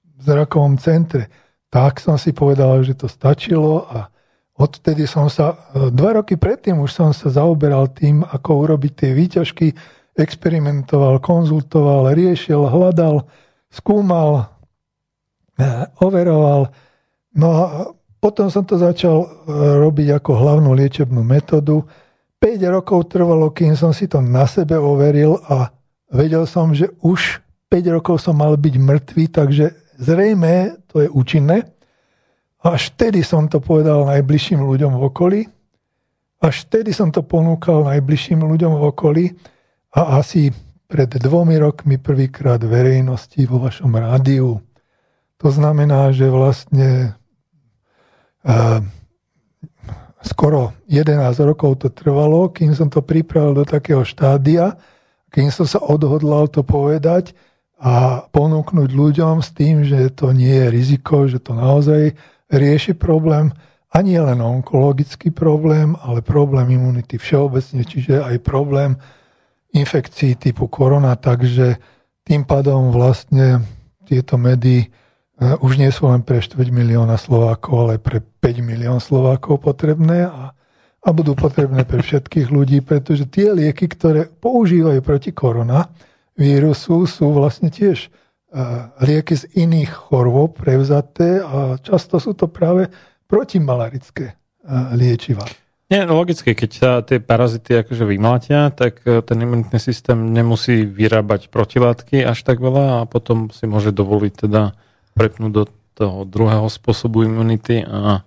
v 0.04 0.20
zrakovom 0.20 0.76
centre. 0.76 1.32
Tak 1.72 2.04
som 2.04 2.20
si 2.20 2.36
povedal, 2.36 2.84
že 2.84 3.00
to 3.00 3.08
stačilo 3.08 3.88
a 3.88 4.12
odtedy 4.60 5.08
som 5.08 5.32
sa, 5.32 5.56
e, 5.72 5.88
dva 5.88 6.20
roky 6.20 6.36
predtým 6.36 6.84
už 6.84 6.92
som 6.92 7.10
sa 7.16 7.32
zaoberal 7.32 7.88
tým, 7.96 8.28
ako 8.28 8.68
urobiť 8.68 8.92
tie 8.92 9.12
výťažky, 9.16 9.72
experimentoval, 10.20 11.24
konzultoval, 11.24 12.12
riešil, 12.12 12.68
hľadal, 12.68 13.24
skúmal, 13.72 14.52
e, 15.56 15.88
overoval. 16.04 16.70
No 17.32 17.48
a 17.56 17.64
potom 18.20 18.52
som 18.52 18.68
to 18.68 18.78
začal 18.78 19.24
e, 19.24 19.28
robiť 19.82 20.22
ako 20.22 20.32
hlavnú 20.36 20.76
liečebnú 20.76 21.24
metódu. 21.24 21.88
5 22.38 22.62
rokov 22.70 23.10
trvalo, 23.10 23.50
kým 23.50 23.74
som 23.74 23.96
si 23.96 24.06
to 24.06 24.20
na 24.20 24.46
sebe 24.46 24.76
overil 24.76 25.40
a 25.48 25.72
vedel 26.12 26.44
som, 26.44 26.76
že 26.76 26.92
už 27.02 27.40
5 27.72 27.96
rokov 27.98 28.20
som 28.20 28.36
mal 28.36 28.60
byť 28.60 28.76
mŕtvý, 28.78 29.24
takže 29.32 29.72
zrejme 29.96 30.84
to 30.92 31.02
je 31.02 31.10
účinné. 31.10 31.64
Až 32.62 32.94
vtedy 32.94 33.26
som 33.26 33.50
to 33.50 33.58
povedal 33.58 34.06
najbližším 34.06 34.62
ľuďom 34.62 34.94
v 35.00 35.04
okolí. 35.10 35.42
Až 36.42 36.70
vtedy 36.70 36.94
som 36.94 37.10
to 37.10 37.26
ponúkal 37.26 37.86
najbližším 37.86 38.46
ľuďom 38.46 38.74
v 38.78 38.84
okolí 38.90 39.26
a 39.94 40.22
asi 40.22 40.54
pred 40.92 41.08
dvomi 41.08 41.56
rokmi 41.56 41.96
prvýkrát 41.96 42.60
verejnosti 42.60 43.40
vo 43.48 43.64
vašom 43.64 43.96
rádiu. 43.96 44.60
To 45.40 45.48
znamená, 45.48 46.12
že 46.12 46.28
vlastne 46.28 47.16
uh, 48.44 48.84
skoro 50.20 50.76
11 50.92 51.16
rokov 51.48 51.80
to 51.80 51.88
trvalo, 51.88 52.52
kým 52.52 52.76
som 52.76 52.92
to 52.92 53.00
pripravil 53.00 53.64
do 53.64 53.66
takého 53.66 54.04
štádia, 54.04 54.76
kým 55.32 55.48
som 55.48 55.64
sa 55.64 55.80
odhodlal 55.80 56.52
to 56.52 56.60
povedať 56.60 57.32
a 57.80 58.28
ponúknuť 58.30 58.92
ľuďom 58.92 59.40
s 59.40 59.50
tým, 59.56 59.88
že 59.88 60.12
to 60.12 60.36
nie 60.36 60.54
je 60.54 60.68
riziko, 60.70 61.26
že 61.26 61.40
to 61.40 61.56
naozaj 61.56 62.14
rieši 62.52 63.00
problém, 63.00 63.56
ani 63.96 64.20
len 64.20 64.44
onkologický 64.44 65.32
problém, 65.32 65.96
ale 66.04 66.20
problém 66.20 66.68
imunity 66.76 67.16
všeobecne, 67.16 67.82
čiže 67.88 68.20
aj 68.20 68.44
problém 68.44 69.00
infekcií 69.72 70.36
typu 70.36 70.68
korona, 70.68 71.16
takže 71.16 71.80
tým 72.28 72.44
pádom 72.44 72.92
vlastne 72.92 73.64
tieto 74.04 74.36
medy 74.36 74.86
e, 74.86 74.88
už 75.64 75.80
nie 75.80 75.90
sú 75.90 76.12
len 76.12 76.22
pre 76.22 76.44
4 76.44 76.60
milióna 76.70 77.16
Slovákov, 77.16 77.74
ale 77.88 77.96
pre 77.98 78.20
5 78.20 78.62
milión 78.62 79.00
Slovákov 79.00 79.64
potrebné 79.64 80.28
a, 80.28 80.52
a 81.02 81.10
budú 81.16 81.34
potrebné 81.34 81.88
pre 81.88 82.04
všetkých 82.04 82.52
ľudí, 82.52 82.84
pretože 82.84 83.26
tie 83.32 83.56
lieky, 83.56 83.88
ktoré 83.88 84.28
používajú 84.28 85.00
proti 85.02 85.32
korona 85.32 85.88
vírusu, 86.36 87.08
sú 87.08 87.32
vlastne 87.32 87.72
tiež 87.72 88.12
uh, 88.52 88.92
lieky 89.02 89.36
z 89.36 89.50
iných 89.56 89.92
chorôb 89.92 90.60
prevzaté 90.60 91.42
a 91.42 91.80
často 91.82 92.20
sú 92.22 92.38
to 92.38 92.48
práve 92.48 92.88
protimalarické 93.26 94.36
uh, 94.36 94.94
liečiva. 94.96 95.46
Nie, 95.92 96.08
no 96.08 96.16
logicky, 96.16 96.56
keď 96.56 96.72
sa 96.72 96.90
tie 97.04 97.20
parazity 97.20 97.84
akože 97.84 98.08
vymlátia, 98.08 98.72
tak 98.72 99.04
e, 99.04 99.20
ten 99.20 99.44
imunitný 99.44 99.76
systém 99.76 100.32
nemusí 100.32 100.88
vyrábať 100.88 101.52
protilátky 101.52 102.24
až 102.24 102.48
tak 102.48 102.64
veľa 102.64 103.04
a 103.04 103.10
potom 103.12 103.52
si 103.52 103.68
môže 103.68 103.92
dovoliť 103.92 104.48
teda 104.48 104.72
prepnúť 105.20 105.52
do 105.52 105.64
toho 106.00 106.24
druhého 106.24 106.72
spôsobu 106.72 107.28
imunity 107.28 107.84
a 107.84 108.24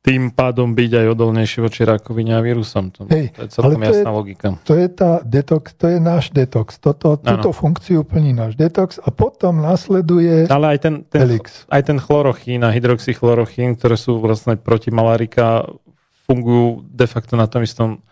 tým 0.00 0.30
pádom 0.30 0.70
byť 0.70 0.90
aj 1.02 1.06
odolnejší 1.18 1.58
voči 1.66 1.82
rakovine 1.82 2.38
a 2.38 2.40
vírusom. 2.40 2.94
To, 2.94 3.10
Hej, 3.10 3.34
to 3.34 3.42
je 3.42 3.48
celkom 3.50 3.82
to 3.82 3.86
jasná 3.90 4.10
je- 4.10 4.16
logika. 4.16 4.48
To 4.62 4.72
je, 4.78 4.86
tá 4.86 5.10
detox, 5.20 5.74
to 5.74 5.86
je 5.90 5.98
náš 5.98 6.30
detox. 6.30 6.78
Toto, 6.78 7.18
túto 7.18 7.50
funkciu 7.50 8.06
plní 8.06 8.30
náš 8.30 8.54
detox 8.54 9.02
a 9.02 9.10
potom 9.10 9.58
nasleduje 9.58 10.46
Ale 10.46 10.72
aj 10.72 10.78
ten, 10.78 10.94
ten, 11.10 11.20
Helix. 11.26 11.66
aj 11.66 11.82
ten 11.90 11.98
chlorochín 11.98 12.62
a 12.62 12.70
hydroxychlorochín, 12.70 13.74
ktoré 13.74 13.98
sú 13.98 14.22
vlastne 14.22 14.54
proti 14.54 14.94
malárika, 14.94 15.66
fungujú 16.26 16.82
de 16.90 17.06
facto 17.06 17.38
na 17.38 17.46
tom 17.46 17.62
istom 17.62 18.02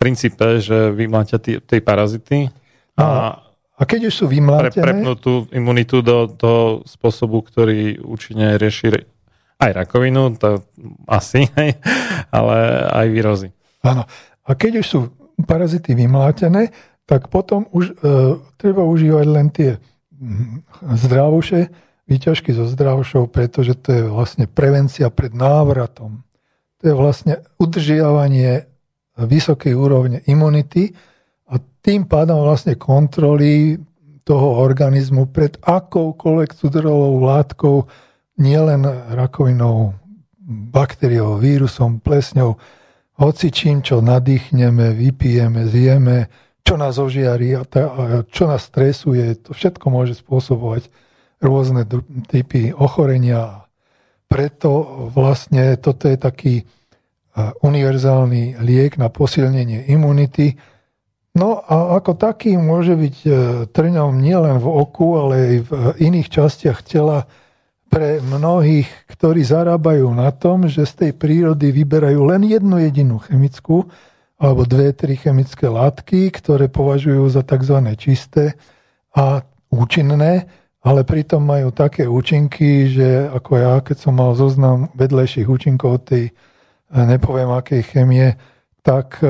princípe, 0.00 0.64
že 0.64 0.90
vymláťa 0.96 1.36
tej 1.60 1.80
parazity 1.84 2.48
a 2.96 3.38
A 3.80 3.88
keď 3.88 4.12
už 4.12 4.14
sú 4.14 4.24
pre, 4.28 4.36
vymlátené, 4.36 4.84
prepnú 4.84 5.16
tú 5.16 5.48
imunitu 5.56 6.04
do, 6.04 6.28
do 6.28 6.84
spôsobu, 6.84 7.40
ktorý 7.40 7.96
účinne 8.04 8.60
rieši 8.60 9.08
aj 9.56 9.70
rakovinu, 9.72 10.36
to 10.36 10.60
asi, 11.08 11.48
ale 12.36 12.56
aj 12.92 13.06
výrozy. 13.08 13.48
áno, 13.80 14.04
a 14.44 14.50
keď 14.52 14.84
už 14.84 14.86
sú 14.86 14.98
parazity 15.48 15.96
vymlátené, 15.96 16.68
tak 17.08 17.32
potom 17.32 17.72
už 17.72 17.90
e, 17.90 17.94
treba 18.60 18.84
užívať 18.84 19.26
len 19.32 19.48
tie 19.48 19.80
mm, 20.12 20.84
zdravúše, 21.00 21.72
výťažky 22.04 22.52
zo 22.52 22.68
zdravšou, 22.68 23.32
pretože 23.32 23.80
to 23.80 23.88
je 23.96 24.02
vlastne 24.04 24.44
prevencia 24.44 25.08
pred 25.08 25.32
návratom. 25.32 26.20
To 26.80 26.84
je 26.88 26.94
vlastne 26.96 27.44
udržiavanie 27.60 28.64
vysokej 29.20 29.76
úrovne 29.76 30.24
imunity 30.24 30.96
a 31.52 31.60
tým 31.84 32.08
pádom 32.08 32.40
vlastne 32.40 32.76
kontroly 32.80 33.76
toho 34.24 34.62
organizmu 34.64 35.28
pred 35.28 35.60
akoukoľvek 35.60 36.50
cudrovou 36.56 37.20
látkou, 37.24 37.84
nielen 38.40 38.88
rakovinou, 39.12 39.92
baktériou, 40.72 41.36
vírusom, 41.36 42.00
plesňou, 42.00 42.56
hoci 43.20 43.52
čím, 43.52 43.84
čo 43.84 44.00
nadýchneme, 44.00 44.96
vypijeme, 44.96 45.68
zjeme, 45.68 46.32
čo 46.64 46.80
nás 46.80 46.96
ožiarí 46.96 47.52
a, 47.52 47.68
a 47.68 48.24
čo 48.24 48.48
nás 48.48 48.64
stresuje, 48.64 49.36
to 49.36 49.52
všetko 49.52 49.92
môže 49.92 50.16
spôsobovať 50.16 50.88
rôzne 51.44 51.84
typy 52.28 52.72
ochorenia. 52.72 53.59
Preto 54.30 54.70
vlastne 55.10 55.74
toto 55.82 56.06
je 56.06 56.14
taký 56.14 56.54
e, 56.62 56.64
univerzálny 57.66 58.62
liek 58.62 58.94
na 58.94 59.10
posilnenie 59.10 59.90
imunity. 59.90 60.54
No 61.34 61.58
a 61.58 61.98
ako 61.98 62.14
taký 62.14 62.54
môže 62.54 62.94
byť 62.94 63.16
e, 63.26 63.30
trňom 63.74 64.22
nielen 64.22 64.62
v 64.62 64.66
oku, 64.70 65.18
ale 65.18 65.34
aj 65.34 65.56
v 65.66 65.70
iných 65.98 66.28
častiach 66.30 66.86
tela 66.86 67.26
pre 67.90 68.22
mnohých, 68.22 68.86
ktorí 69.10 69.42
zarábajú 69.42 70.06
na 70.14 70.30
tom, 70.30 70.70
že 70.70 70.86
z 70.86 70.94
tej 70.94 71.12
prírody 71.18 71.74
vyberajú 71.74 72.22
len 72.22 72.46
jednu 72.46 72.78
jedinú 72.78 73.18
chemickú 73.18 73.90
alebo 74.38 74.62
dve, 74.62 74.94
tri 74.94 75.18
chemické 75.18 75.66
látky, 75.66 76.30
ktoré 76.32 76.70
považujú 76.70 77.28
za 77.28 77.42
tzv. 77.42 77.76
čisté 77.98 78.54
a 79.10 79.42
účinné, 79.74 80.46
ale 80.80 81.04
pritom 81.04 81.44
majú 81.44 81.76
také 81.76 82.08
účinky, 82.08 82.88
že 82.88 83.28
ako 83.28 83.52
ja, 83.56 83.80
keď 83.84 83.96
som 84.00 84.16
mal 84.16 84.32
zoznam 84.32 84.88
vedlejších 84.96 85.44
účinkov 85.44 86.08
tej, 86.08 86.32
eh, 86.32 86.34
nepoviem 86.92 87.52
akej 87.52 87.84
chemie, 87.84 88.40
tak 88.80 89.20
eh, 89.20 89.28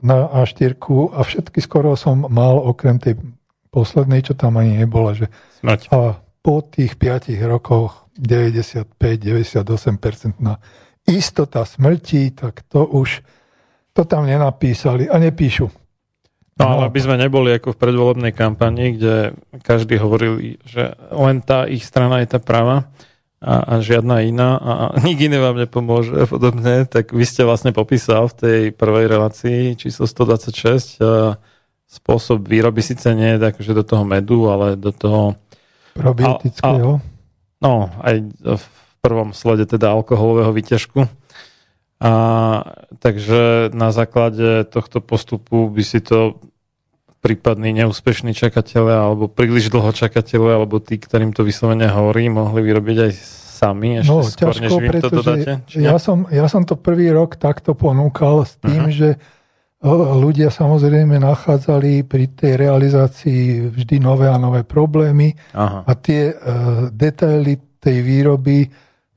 na 0.00 0.32
A4 0.32 0.80
a 1.12 1.20
všetky 1.20 1.60
skoro 1.60 1.92
som 1.92 2.24
mal, 2.32 2.56
okrem 2.56 2.96
tej 2.96 3.20
poslednej, 3.68 4.24
čo 4.24 4.32
tam 4.34 4.56
ani 4.56 4.80
nebola, 4.80 5.12
že 5.14 5.28
Smrť. 5.60 5.92
a 5.92 6.16
po 6.40 6.64
tých 6.64 6.96
5 6.96 7.36
rokoch 7.44 8.08
95-98% 8.16 10.40
na 10.40 10.56
istota 11.04 11.64
smrti, 11.64 12.30
tak 12.32 12.62
to 12.68 12.86
už 12.88 13.22
to 13.92 14.04
tam 14.04 14.26
nenapísali 14.26 15.08
a 15.08 15.18
nepíšu. 15.20 15.70
No 16.60 16.76
ale 16.76 16.92
aby 16.92 17.00
sme 17.00 17.16
neboli 17.16 17.56
ako 17.56 17.72
v 17.72 17.80
predvolebnej 17.80 18.32
kampani, 18.36 19.00
kde 19.00 19.32
každý 19.64 19.96
hovoril, 19.96 20.60
že 20.68 20.92
len 21.08 21.40
tá 21.40 21.64
ich 21.64 21.88
strana 21.88 22.20
je 22.20 22.36
tá 22.36 22.38
práva 22.38 22.92
a, 23.40 23.64
a 23.64 23.74
žiadna 23.80 24.20
iná 24.28 24.60
a 24.60 24.72
nik 25.06 25.16
iný 25.16 25.40
vám 25.40 25.56
nepomôže 25.56 26.12
a 26.20 26.28
podobne, 26.28 26.84
tak 26.84 27.16
vy 27.16 27.24
ste 27.24 27.48
vlastne 27.48 27.72
popísal 27.72 28.28
v 28.28 28.36
tej 28.36 28.60
prvej 28.76 29.08
relácii 29.08 29.80
číslo 29.80 30.04
126 30.04 31.00
a 31.00 31.40
spôsob 31.88 32.44
výroby 32.44 32.84
síce 32.84 33.08
nie 33.16 33.34
je 33.34 33.38
tak, 33.40 33.58
že 33.58 33.72
do 33.72 33.82
toho 33.82 34.04
medu, 34.04 34.52
ale 34.52 34.76
do 34.76 34.92
toho 34.92 35.40
Probiotického. 35.90 37.02
No, 37.58 37.90
aj 38.00 38.30
v 38.40 38.64
prvom 39.02 39.34
slede 39.34 39.66
teda 39.66 39.90
alkoholového 39.92 40.54
výťažku. 40.54 41.04
A, 42.00 42.12
takže 42.96 43.68
na 43.76 43.92
základe 43.92 44.64
tohto 44.72 45.04
postupu 45.04 45.68
by 45.68 45.82
si 45.84 46.00
to 46.00 46.40
prípadní 47.20 47.76
neúspešní 47.76 48.32
čakatelia 48.32 49.04
alebo 49.04 49.28
príliš 49.28 49.68
dlho 49.68 49.92
čakatelia 49.92 50.56
alebo 50.56 50.80
tí, 50.80 50.96
ktorým 50.96 51.36
to 51.36 51.44
vyslovene 51.44 51.84
hovorí, 51.86 52.32
mohli 52.32 52.64
vyrobiť 52.64 52.96
aj 52.96 53.12
sami 53.60 54.00
ešte 54.00 54.08
No, 54.08 54.24
skôr, 54.24 54.56
než 54.56 54.72
ťažko, 54.72 54.74
vy 54.80 54.86
im 54.88 55.00
to 55.04 55.10
dodáte? 55.12 55.52
Ja 55.76 55.96
som, 56.00 56.24
ja 56.32 56.46
som 56.48 56.64
to 56.64 56.80
prvý 56.80 57.12
rok 57.12 57.36
takto 57.36 57.76
ponúkal 57.76 58.48
s 58.48 58.56
tým, 58.56 58.88
Mhm. 58.88 58.92
že 58.96 59.08
o, 59.84 59.92
ľudia 60.16 60.48
samozrejme 60.48 61.20
nachádzali 61.20 62.08
pri 62.08 62.24
tej 62.32 62.56
realizácii 62.56 63.68
vždy 63.68 63.96
nové 64.00 64.28
a 64.28 64.40
nové 64.40 64.64
problémy 64.64 65.36
Aha. 65.52 65.84
a 65.84 65.92
tie 65.96 66.32
uh, 66.32 66.88
detaily 66.88 67.60
tej 67.80 68.00
výroby 68.00 68.68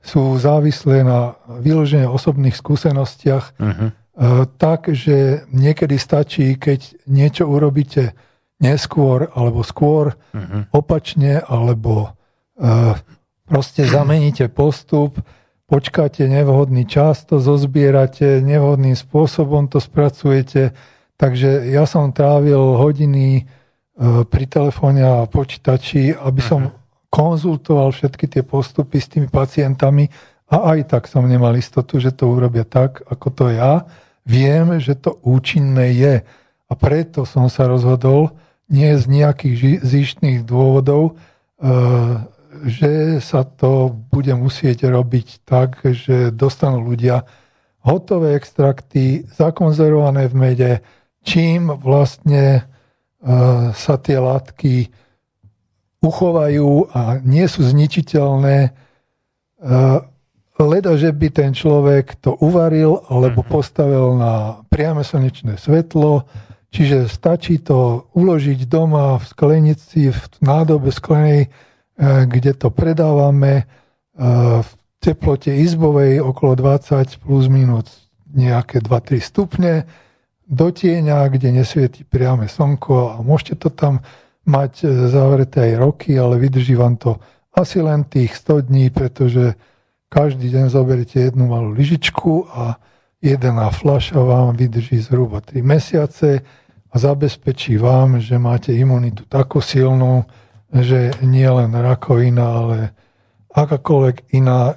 sú 0.04 0.36
závislé 0.36 1.00
na 1.00 1.32
vyložene 1.60 2.04
osobných 2.04 2.52
skúsenostiach, 2.52 3.56
Uh-huh. 3.56 3.88
Uh, 4.14 4.46
tak, 4.56 4.90
že 4.94 5.46
niekedy 5.50 5.98
stačí, 5.98 6.54
keď 6.54 7.06
niečo 7.10 7.50
urobíte 7.50 8.14
neskôr 8.62 9.28
alebo 9.34 9.66
skôr, 9.66 10.14
Uh-huh. 10.34 10.66
opačne, 10.74 11.38
alebo 11.46 12.10
uh, 12.58 12.98
proste 13.46 13.86
zameníte 13.86 14.50
postup, 14.50 15.22
počkáte 15.70 16.26
nevhodný 16.26 16.86
čas, 16.90 17.22
to 17.22 17.38
zozbierate, 17.38 18.42
nevhodným 18.42 18.98
spôsobom 18.98 19.70
to 19.70 19.78
spracujete. 19.78 20.74
Takže 21.14 21.70
ja 21.70 21.86
som 21.86 22.10
trávil 22.10 22.58
hodiny 22.58 23.46
uh, 23.46 24.26
pri 24.26 24.44
telefóne 24.50 25.06
a 25.06 25.30
počítači, 25.30 26.18
aby 26.18 26.42
som 26.42 26.74
konzultoval 27.14 27.94
všetky 27.94 28.26
tie 28.26 28.42
postupy 28.42 28.98
s 28.98 29.06
tými 29.06 29.30
pacientami 29.30 30.10
a 30.50 30.74
aj 30.74 30.90
tak 30.90 31.06
som 31.06 31.22
nemal 31.30 31.54
istotu, 31.54 32.02
že 32.02 32.10
to 32.10 32.26
urobia 32.26 32.66
tak, 32.66 33.06
ako 33.06 33.26
to 33.30 33.44
ja. 33.54 33.86
Viem, 34.24 34.80
že 34.80 34.96
to 34.96 35.20
účinné 35.20 35.92
je. 35.92 36.14
A 36.68 36.72
preto 36.72 37.28
som 37.28 37.52
sa 37.52 37.68
rozhodol, 37.68 38.32
nie 38.72 38.96
z 38.96 39.04
nejakých 39.04 39.84
zištných 39.84 40.38
dôvodov, 40.48 41.20
eh, 41.60 42.24
že 42.64 43.20
sa 43.20 43.44
to 43.44 43.92
bude 44.08 44.32
musieť 44.32 44.88
robiť 44.88 45.44
tak, 45.44 45.84
že 45.84 46.32
dostanú 46.32 46.80
ľudia 46.80 47.28
hotové 47.84 48.40
extrakty, 48.40 49.28
zakonzervované 49.36 50.32
v 50.32 50.34
mede, 50.34 50.72
čím 51.20 51.68
vlastne 51.76 52.64
eh, 52.64 53.72
sa 53.76 53.94
tie 54.00 54.16
látky 54.16 54.88
uchovajú 56.04 56.92
a 56.92 57.20
nie 57.24 57.44
sú 57.48 57.64
zničiteľné. 57.64 58.76
Leda, 60.54 60.94
že 60.94 61.10
by 61.10 61.28
ten 61.34 61.50
človek 61.50 62.14
to 62.22 62.38
uvaril 62.38 63.02
alebo 63.10 63.42
postavil 63.42 64.14
na 64.14 64.62
priame 64.70 65.02
slnečné 65.02 65.58
svetlo, 65.58 66.30
čiže 66.70 67.10
stačí 67.10 67.58
to 67.58 68.06
uložiť 68.14 68.70
doma 68.70 69.18
v 69.18 69.24
sklenici, 69.26 70.14
v 70.14 70.22
nádobe 70.38 70.94
sklenej, 70.94 71.40
eh, 71.46 71.50
kde 72.30 72.54
to 72.54 72.70
predávame 72.70 73.62
eh, 73.62 74.62
v 74.62 74.68
teplote 75.04 75.52
izbovej 75.52 76.22
okolo 76.24 76.56
20 76.56 77.20
plus 77.20 77.44
minus 77.52 78.08
nejaké 78.34 78.80
2-3 78.80 79.20
stupne 79.20 79.84
do 80.44 80.68
tieňa, 80.68 81.28
kde 81.28 81.60
nesvieti 81.60 82.04
priame 82.04 82.48
slnko 82.48 82.94
a 83.12 83.14
môžete 83.20 83.64
to 83.64 83.68
tam 83.72 84.00
mať 84.44 84.84
e, 84.84 84.86
zavreté 85.08 85.72
aj 85.72 85.80
roky, 85.80 86.12
ale 86.16 86.36
vydrží 86.36 86.76
vám 86.76 87.00
to 87.00 87.16
asi 87.56 87.80
len 87.80 88.04
tých 88.04 88.36
100 88.36 88.68
dní, 88.68 88.92
pretože 88.92 89.56
každý 90.14 90.46
deň 90.46 90.70
zoberiete 90.70 91.26
jednu 91.26 91.50
malú 91.50 91.74
lyžičku 91.74 92.46
a 92.46 92.78
jedna 93.18 93.66
fľaša 93.74 94.14
vám 94.14 94.54
vydrží 94.54 95.02
zhruba 95.02 95.42
3 95.42 95.58
mesiace 95.66 96.46
a 96.86 96.94
zabezpečí 96.94 97.74
vám, 97.82 98.22
že 98.22 98.38
máte 98.38 98.70
imunitu 98.70 99.26
takú 99.26 99.58
silnú, 99.58 100.22
že 100.70 101.10
nie 101.26 101.50
len 101.50 101.74
rakovina, 101.74 102.46
ale 102.46 102.78
akákoľvek 103.50 104.30
iná 104.38 104.70
uh, 104.70 104.76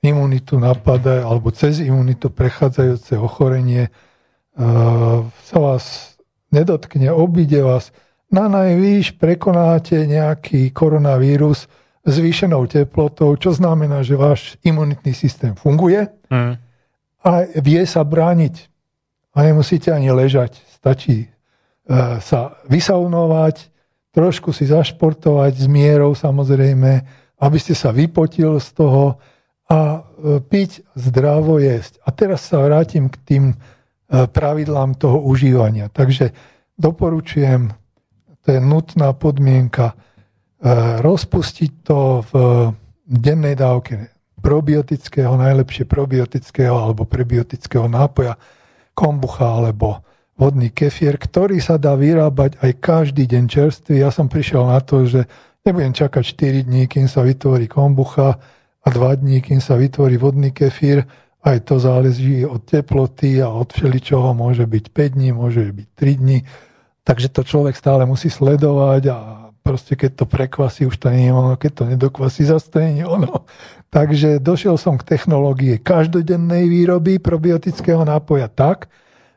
imunitu 0.00 0.56
napadá, 0.56 1.28
alebo 1.28 1.52
cez 1.52 1.84
imunitu 1.84 2.32
prechádzajúce 2.32 3.12
ochorenie 3.20 3.92
uh, 3.92 5.20
sa 5.44 5.56
vás 5.60 6.16
nedotkne, 6.48 7.12
obíde 7.12 7.60
vás, 7.60 7.92
na 8.32 8.48
najvýš 8.48 9.20
prekonáte 9.20 10.08
nejaký 10.08 10.72
koronavírus 10.72 11.68
zvýšenou 12.06 12.70
teplotou, 12.70 13.34
čo 13.34 13.50
znamená, 13.50 14.06
že 14.06 14.14
váš 14.14 14.54
imunitný 14.62 15.10
systém 15.10 15.58
funguje 15.58 16.06
Mm. 16.30 16.58
a 17.22 17.30
vie 17.62 17.82
sa 17.86 18.02
brániť. 18.02 18.70
A 19.36 19.46
nemusíte 19.46 19.94
ani 19.94 20.10
ležať. 20.10 20.58
Stačí 20.74 21.26
e, 21.26 21.28
sa 22.18 22.58
vysaunovať, 22.66 23.70
trošku 24.10 24.50
si 24.50 24.66
zašportovať 24.66 25.52
s 25.54 25.66
mierou 25.70 26.16
samozrejme, 26.18 26.92
aby 27.36 27.58
ste 27.60 27.76
sa 27.76 27.92
vypotil 27.92 28.58
z 28.58 28.68
toho 28.74 29.20
a 29.70 29.78
e, 29.78 30.00
piť 30.40 30.82
zdravo 30.98 31.62
jesť. 31.62 32.00
A 32.06 32.10
teraz 32.10 32.48
sa 32.48 32.58
vrátim 32.64 33.06
k 33.06 33.16
tým 33.22 33.44
e, 33.52 33.56
pravidlám 34.26 34.98
toho 34.98 35.20
užívania. 35.20 35.92
Takže 35.92 36.32
doporučujem, 36.74 37.70
to 38.40 38.46
je 38.50 38.60
nutná 38.62 39.14
podmienka, 39.14 39.94
rozpustiť 41.02 41.72
to 41.84 42.24
v 42.26 42.32
dennej 43.06 43.54
dávke 43.54 44.12
probiotického, 44.40 45.34
najlepšie 45.36 45.84
probiotického 45.84 46.74
alebo 46.74 47.04
prebiotického 47.04 47.90
nápoja, 47.90 48.38
kombucha 48.96 49.44
alebo 49.44 50.00
vodný 50.36 50.68
kefír, 50.72 51.16
ktorý 51.16 51.60
sa 51.60 51.80
dá 51.80 51.96
vyrábať 51.96 52.60
aj 52.60 52.72
každý 52.80 53.24
deň 53.24 53.44
čerstvý. 53.48 54.04
Ja 54.04 54.12
som 54.12 54.28
prišiel 54.28 54.68
na 54.68 54.80
to, 54.84 55.08
že 55.08 55.24
nebudem 55.64 55.96
čakať 55.96 56.22
4 56.22 56.68
dní, 56.68 56.86
kým 56.86 57.08
sa 57.08 57.24
vytvorí 57.24 57.66
kombucha 57.68 58.36
a 58.84 58.88
2 58.88 59.22
dní, 59.22 59.40
kým 59.40 59.60
sa 59.60 59.74
vytvorí 59.80 60.20
vodný 60.20 60.52
kefír. 60.52 61.08
Aj 61.46 61.56
to 61.62 61.78
záleží 61.78 62.42
od 62.44 62.62
teploty 62.66 63.38
a 63.40 63.48
od 63.48 63.70
všeličoho. 63.70 64.34
Môže 64.34 64.66
byť 64.66 64.84
5 64.92 65.16
dní, 65.16 65.28
môže 65.32 65.72
byť 65.72 65.88
3 65.94 66.20
dní. 66.22 66.38
Takže 67.06 67.28
to 67.30 67.42
človek 67.46 67.78
stále 67.78 68.02
musí 68.02 68.28
sledovať 68.28 69.02
a 69.10 69.18
proste 69.66 69.98
keď 69.98 70.22
to 70.22 70.24
prekvasí, 70.30 70.86
už 70.86 71.02
to 71.02 71.10
nie 71.10 71.26
je 71.26 71.34
ono, 71.34 71.58
keď 71.58 71.72
to 71.74 71.84
nedokvasí, 71.90 72.46
zase 72.46 72.70
to 72.70 72.78
nie 72.78 73.02
je 73.02 73.06
ono. 73.10 73.42
Takže 73.90 74.38
došiel 74.38 74.78
som 74.78 74.94
k 74.94 75.02
technológie 75.02 75.82
každodennej 75.82 76.70
výroby 76.70 77.18
probiotického 77.18 78.06
nápoja 78.06 78.46
tak, 78.46 78.86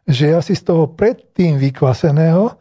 že 0.06 0.30
ja 0.30 0.46
si 0.46 0.54
z 0.54 0.70
toho 0.70 0.86
predtým 0.86 1.58
vykvaseného 1.58 2.54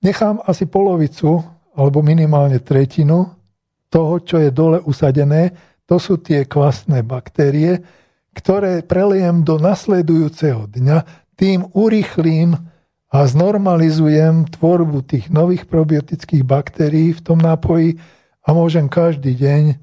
nechám 0.00 0.40
asi 0.48 0.64
polovicu 0.64 1.44
alebo 1.76 2.00
minimálne 2.00 2.56
tretinu 2.64 3.28
toho, 3.92 4.24
čo 4.24 4.40
je 4.40 4.48
dole 4.48 4.80
usadené. 4.80 5.52
To 5.84 6.00
sú 6.00 6.16
tie 6.16 6.48
kvasné 6.48 7.04
baktérie, 7.04 7.84
ktoré 8.32 8.80
prelejem 8.80 9.44
do 9.44 9.60
nasledujúceho 9.60 10.64
dňa, 10.64 11.28
tým 11.36 11.68
urýchlím 11.76 12.71
a 13.12 13.28
znormalizujem 13.28 14.48
tvorbu 14.48 15.04
tých 15.04 15.28
nových 15.28 15.68
probiotických 15.68 16.42
baktérií 16.48 17.12
v 17.12 17.20
tom 17.20 17.36
nápoji 17.36 18.00
a 18.40 18.48
môžem 18.56 18.88
každý 18.88 19.36
deň 19.36 19.62
e, 19.68 19.76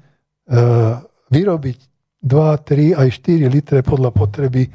vyrobiť 1.30 1.78
2, 2.26 2.98
3 2.98 3.00
aj 3.00 3.08
4 3.22 3.46
litre 3.46 3.78
podľa 3.86 4.10
potreby 4.12 4.68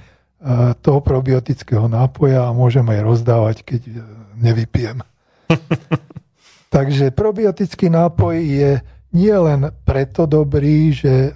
toho 0.82 1.02
probiotického 1.02 1.90
nápoja 1.90 2.46
a 2.46 2.54
môžem 2.54 2.86
aj 2.86 3.00
rozdávať, 3.02 3.58
keď 3.66 3.82
e, 3.90 3.94
nevypijem. 4.38 5.02
Takže 6.76 7.10
probiotický 7.10 7.90
nápoj 7.90 8.36
je 8.38 8.72
nie 9.16 9.34
len 9.34 9.74
preto 9.88 10.30
dobrý, 10.30 10.94
že 10.94 11.14
e, 11.14 11.32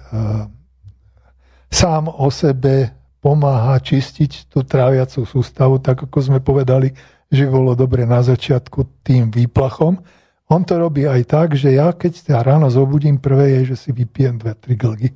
sám 1.72 2.06
o 2.06 2.30
sebe 2.30 2.94
pomáha 3.20 3.76
čistiť 3.76 4.48
tú 4.48 4.64
tráviacú 4.64 5.28
sústavu, 5.28 5.78
tak 5.78 6.08
ako 6.08 6.18
sme 6.20 6.40
povedali, 6.40 6.96
že 7.30 7.46
bolo 7.46 7.76
dobre 7.76 8.08
na 8.08 8.24
začiatku 8.24 9.04
tým 9.06 9.30
výplachom. 9.30 10.00
On 10.50 10.66
to 10.66 10.80
robí 10.82 11.06
aj 11.06 11.22
tak, 11.30 11.48
že 11.54 11.78
ja 11.78 11.94
keď 11.94 12.12
sa 12.16 12.42
ráno 12.42 12.66
zobudím, 12.72 13.22
prvé 13.22 13.62
je, 13.62 13.76
že 13.76 13.86
si 13.86 13.90
vypijem 13.94 14.40
dve, 14.40 14.56
tri 14.58 14.74
glgy 14.74 15.14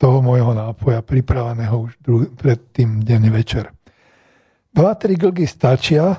toho 0.00 0.24
môjho 0.24 0.56
nápoja 0.56 1.04
pripraveného 1.04 1.76
už 1.76 1.92
dru- 2.00 2.30
pred 2.32 2.56
tým 2.72 3.04
deň 3.04 3.22
večer. 3.28 3.68
2-3 4.72 5.18
glgy 5.18 5.44
stačia, 5.44 6.04
e, 6.14 6.18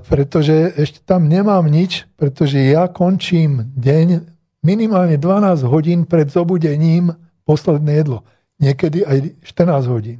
pretože 0.00 0.72
ešte 0.78 1.04
tam 1.04 1.26
nemám 1.28 1.66
nič, 1.66 2.08
pretože 2.14 2.56
ja 2.56 2.88
končím 2.88 3.68
deň 3.76 4.24
minimálne 4.64 5.20
12 5.20 5.66
hodín 5.66 6.08
pred 6.08 6.30
zobudením 6.32 7.12
posledné 7.44 8.00
jedlo. 8.00 8.24
Niekedy 8.60 9.08
aj 9.08 9.18
14 9.42 9.88
hodín. 9.88 10.18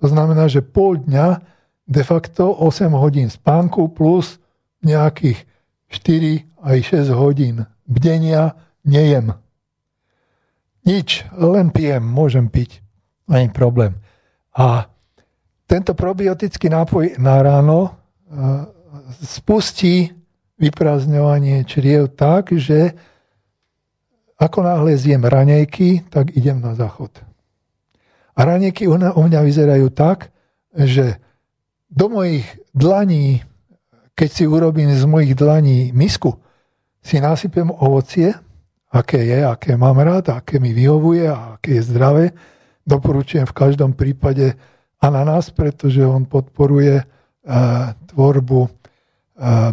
To 0.00 0.08
znamená, 0.08 0.48
že 0.48 0.64
pol 0.64 0.98
dňa 0.98 1.44
de 1.86 2.02
facto 2.02 2.50
8 2.50 2.90
hodín 2.96 3.28
spánku 3.28 3.92
plus 3.92 4.40
nejakých 4.82 5.44
4 5.92 6.64
aj 6.64 6.78
6 7.06 7.12
hodín 7.12 7.68
bdenia 7.84 8.56
nejem. 8.82 9.36
Nič, 10.82 11.22
len 11.36 11.70
pijem, 11.70 12.02
môžem 12.02 12.50
piť. 12.50 12.82
Ani 13.30 13.52
problém. 13.54 13.94
A 14.56 14.90
tento 15.70 15.94
probiotický 15.94 16.66
nápoj 16.66 17.16
na 17.22 17.38
ráno 17.38 17.86
e, 17.86 17.90
spustí 19.22 20.10
vyprázdňovanie 20.58 21.62
čriev 21.64 22.12
tak, 22.18 22.50
že 22.52 22.92
ako 24.36 24.58
náhle 24.66 24.98
zjem 24.98 25.22
ranejky, 25.22 26.02
tak 26.10 26.34
idem 26.34 26.58
na 26.58 26.74
záchod. 26.74 27.31
A 28.32 28.40
ranejky 28.44 28.88
u 28.88 28.96
mňa 28.96 29.40
vyzerajú 29.44 29.92
tak, 29.92 30.32
že 30.72 31.20
do 31.92 32.08
mojich 32.08 32.48
dlaní, 32.72 33.44
keď 34.16 34.28
si 34.32 34.44
urobím 34.48 34.88
z 34.96 35.04
mojich 35.04 35.36
dlaní 35.36 35.92
misku, 35.92 36.40
si 37.04 37.20
nasypem 37.20 37.68
ovocie, 37.68 38.32
aké 38.88 39.24
je, 39.24 39.44
aké 39.44 39.76
mám 39.76 40.00
rád, 40.00 40.32
aké 40.32 40.56
mi 40.56 40.72
vyhovuje 40.72 41.28
a 41.28 41.60
aké 41.60 41.76
je 41.80 41.92
zdravé. 41.92 42.24
Doporučujem 42.88 43.44
v 43.44 43.56
každom 43.56 43.92
prípade 43.92 44.56
ananás, 45.02 45.50
pretože 45.50 46.00
on 46.06 46.24
podporuje 46.24 47.02
uh, 47.02 47.06
tvorbu 48.08 48.60
uh, 48.64 48.70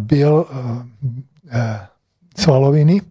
biel 0.04 0.44
uh, 0.44 0.48
svaloviny, 2.36 3.02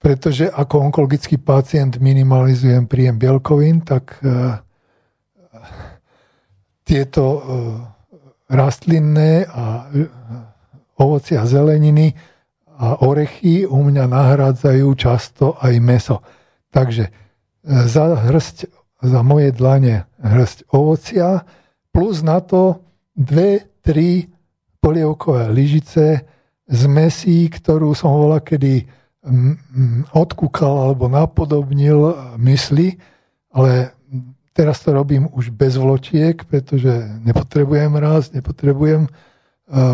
pretože 0.00 0.48
ako 0.48 0.88
onkologický 0.88 1.36
pacient 1.36 2.00
minimalizujem 2.00 2.88
príjem 2.88 3.20
bielkovín, 3.20 3.84
tak 3.84 4.16
uh, 4.24 4.56
tieto 6.88 7.24
uh, 7.24 7.40
rastlinné 8.48 9.44
a 9.44 9.86
uh, 9.86 11.00
ovoci 11.00 11.36
a 11.36 11.44
zeleniny 11.44 12.16
a 12.80 13.04
orechy 13.04 13.68
u 13.68 13.84
mňa 13.84 14.08
nahrádzajú 14.08 14.88
často 14.96 15.56
aj 15.60 15.74
meso. 15.84 16.24
Takže 16.72 17.04
e, 17.08 17.12
za 17.84 18.16
hrst, 18.16 18.68
za 19.04 19.20
moje 19.20 19.52
dlane 19.52 20.08
hrst 20.16 20.64
ovocia, 20.72 21.44
plus 21.92 22.24
na 22.24 22.40
to 22.40 22.80
dve, 23.12 23.68
tri 23.84 24.28
polievkové 24.80 25.52
lyžice 25.52 26.24
z 26.64 26.82
mesí, 26.88 27.48
ktorú 27.52 27.92
som 27.92 28.16
volal 28.16 28.40
kedy 28.40 28.88
odkúkal 30.16 30.88
alebo 30.90 31.08
napodobnil 31.08 32.16
mysli, 32.40 32.96
ale 33.52 33.92
teraz 34.56 34.80
to 34.80 34.96
robím 34.96 35.28
už 35.32 35.52
bez 35.52 35.76
vločiek, 35.76 36.40
pretože 36.48 36.90
nepotrebujem 37.24 37.92
raz, 38.00 38.32
nepotrebujem 38.32 39.08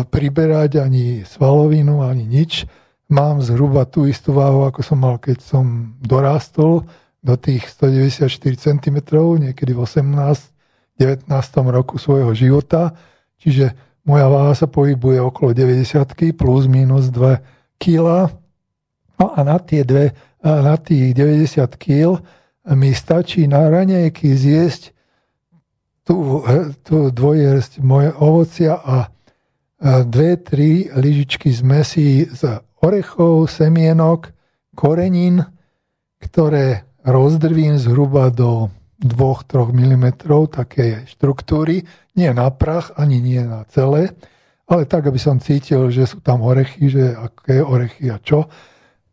priberať 0.09 0.81
ani 0.81 1.27
svalovinu, 1.27 2.01
ani 2.07 2.23
nič. 2.23 2.65
Mám 3.07 3.43
zhruba 3.43 3.87
tú 3.87 4.07
istú 4.07 4.35
váhu, 4.35 4.67
ako 4.67 4.81
som 4.83 4.99
mal, 4.99 5.15
keď 5.19 5.43
som 5.43 5.95
dorástol 6.03 6.87
do 7.23 7.35
tých 7.35 7.67
194 7.71 8.27
cm, 8.55 8.97
niekedy 9.39 9.71
v 9.75 9.79
18 9.83 10.57
19 10.97 11.29
roku 11.69 12.01
svojho 12.01 12.33
života. 12.33 12.97
Čiže 13.37 13.77
moja 14.01 14.25
váha 14.27 14.57
sa 14.57 14.65
pohybuje 14.65 15.21
okolo 15.21 15.53
90 15.53 16.33
plus 16.33 16.65
minus 16.65 17.13
2 17.13 17.37
kg. 17.77 18.33
No 19.17 19.33
a 19.33 19.41
na, 19.41 19.57
tie 19.57 19.81
dve, 19.81 20.13
na 20.45 20.77
tých 20.77 21.17
90 21.17 21.65
kg 21.77 22.21
mi 22.77 22.93
stačí 22.93 23.49
na 23.49 23.65
ranejky 23.69 24.35
zjesť 24.37 24.93
tú, 26.07 26.45
tú 26.85 27.11
dvojrst 27.11 27.83
moje 27.83 28.13
ovocia 28.15 28.77
a 28.77 29.11
dve, 30.07 30.37
tri 30.39 30.87
lyžičky 30.89 31.51
zmesí 31.51 32.29
z 32.31 32.61
orechov, 32.81 33.49
semienok, 33.49 34.31
korenín, 34.77 35.43
ktoré 36.21 36.85
rozdrvím 37.05 37.77
zhruba 37.77 38.29
do 38.29 38.69
2-3 39.01 39.73
mm 39.73 40.05
také 40.49 41.05
štruktúry, 41.05 41.85
nie 42.17 42.29
na 42.33 42.49
prach, 42.49 42.93
ani 42.97 43.21
nie 43.21 43.41
na 43.45 43.65
celé, 43.69 44.17
ale 44.65 44.89
tak, 44.89 45.05
aby 45.05 45.21
som 45.21 45.37
cítil, 45.37 45.87
že 45.93 46.09
sú 46.09 46.19
tam 46.19 46.41
orechy, 46.41 46.89
že 46.89 47.13
aké 47.13 47.61
orechy 47.61 48.09
a 48.09 48.17
čo. 48.17 48.49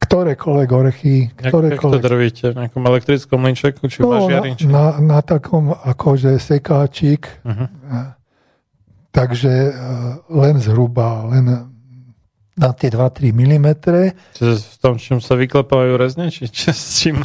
Ktorékoľvek 0.04 0.68
orechy. 0.68 1.14
Ktorékoľvek... 1.32 1.80
Jak 1.80 1.96
to 1.96 2.08
drvíte? 2.08 2.46
V 2.52 2.56
nejakom 2.60 2.84
elektrickom 2.84 3.40
linčeku? 3.40 3.82
Či 3.88 4.04
no, 4.04 4.28
na, 4.28 4.40
na, 4.68 4.84
na 5.00 5.20
takom 5.24 5.72
akože 5.72 6.36
sekáčik. 6.36 7.40
Uh-huh. 7.40 7.68
Takže 9.14 9.52
e, 9.52 9.72
len 10.28 10.58
zhruba, 10.58 11.24
len 11.30 11.74
na 12.54 12.70
tie 12.70 12.90
2-3 12.90 13.34
mm. 13.34 13.68
Čiže 14.38 14.52
v 14.62 14.76
tom, 14.78 14.94
čím 14.98 15.18
sa 15.18 15.34
vyklepávajú 15.34 15.94
rezne? 15.98 16.30
Či, 16.30 16.46
či 16.50 16.70
s 16.70 17.02
čím? 17.02 17.22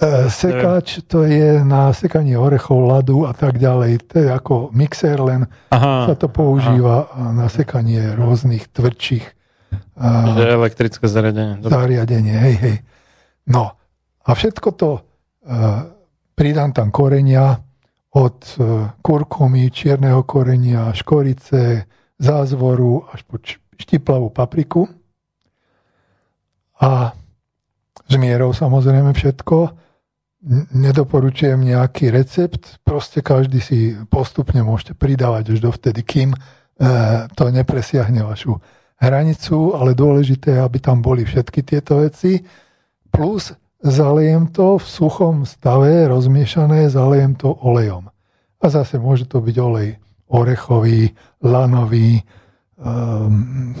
E, 0.00 0.32
sekáč 0.32 1.04
to 1.04 1.28
je 1.28 1.60
na 1.60 1.92
sekanie 1.92 2.32
orechov, 2.32 2.88
ľadu 2.88 3.28
a 3.28 3.36
tak 3.36 3.60
ďalej. 3.60 4.00
To 4.08 4.14
je 4.24 4.28
ako 4.32 4.54
mixer, 4.72 5.20
len 5.20 5.44
aha, 5.68 6.08
sa 6.08 6.14
to 6.16 6.32
používa 6.32 7.12
aha. 7.12 7.36
na 7.36 7.46
sekanie 7.52 8.16
rôznych 8.16 8.72
tvrdších 8.72 9.39
Čiže 10.00 10.44
elektrické 10.56 11.04
zariadenie. 11.04 11.60
Zariadenie, 11.60 12.36
hej, 12.40 12.56
hej. 12.56 12.76
No 13.52 13.76
a 14.24 14.30
všetko 14.32 14.68
to 14.72 14.90
uh, 14.96 15.00
pridám 16.32 16.72
tam 16.72 16.88
korenia 16.88 17.60
od 18.16 18.38
uh, 18.56 18.96
kurkumy, 19.04 19.68
čierneho 19.68 20.24
korenia, 20.24 20.96
škorice, 20.96 21.84
zázvoru 22.16 23.12
až 23.12 23.20
po 23.28 23.36
štiplavú 23.76 24.32
papriku 24.32 24.88
a 26.80 27.12
s 28.08 28.14
mierou 28.16 28.52
samozrejme 28.52 29.12
všetko. 29.12 29.56
Nedoporučujem 30.72 31.60
nejaký 31.60 32.08
recept, 32.08 32.80
proste 32.80 33.20
každý 33.20 33.60
si 33.60 33.92
postupne 34.08 34.64
môžete 34.64 34.96
pridávať 34.96 35.56
až 35.56 35.58
dovtedy, 35.60 36.00
kým 36.00 36.32
e, 36.32 36.38
to 37.36 37.52
nepresiahne 37.52 38.24
vašu 38.24 38.56
hranicu, 39.00 39.72
ale 39.74 39.96
dôležité 39.96 40.54
je, 40.54 40.60
aby 40.60 40.78
tam 40.78 41.00
boli 41.00 41.24
všetky 41.24 41.64
tieto 41.64 42.04
veci. 42.04 42.44
Plus 43.08 43.56
zalejem 43.80 44.52
to 44.52 44.76
v 44.76 44.86
suchom 44.86 45.48
stave, 45.48 46.06
rozmiešané, 46.06 46.92
zalejem 46.92 47.32
to 47.34 47.56
olejom. 47.64 48.12
A 48.60 48.66
zase 48.68 49.00
môže 49.00 49.24
to 49.24 49.40
byť 49.40 49.56
olej 49.56 49.96
orechový, 50.30 51.10
lanový, 51.40 52.20
um, 52.76 53.72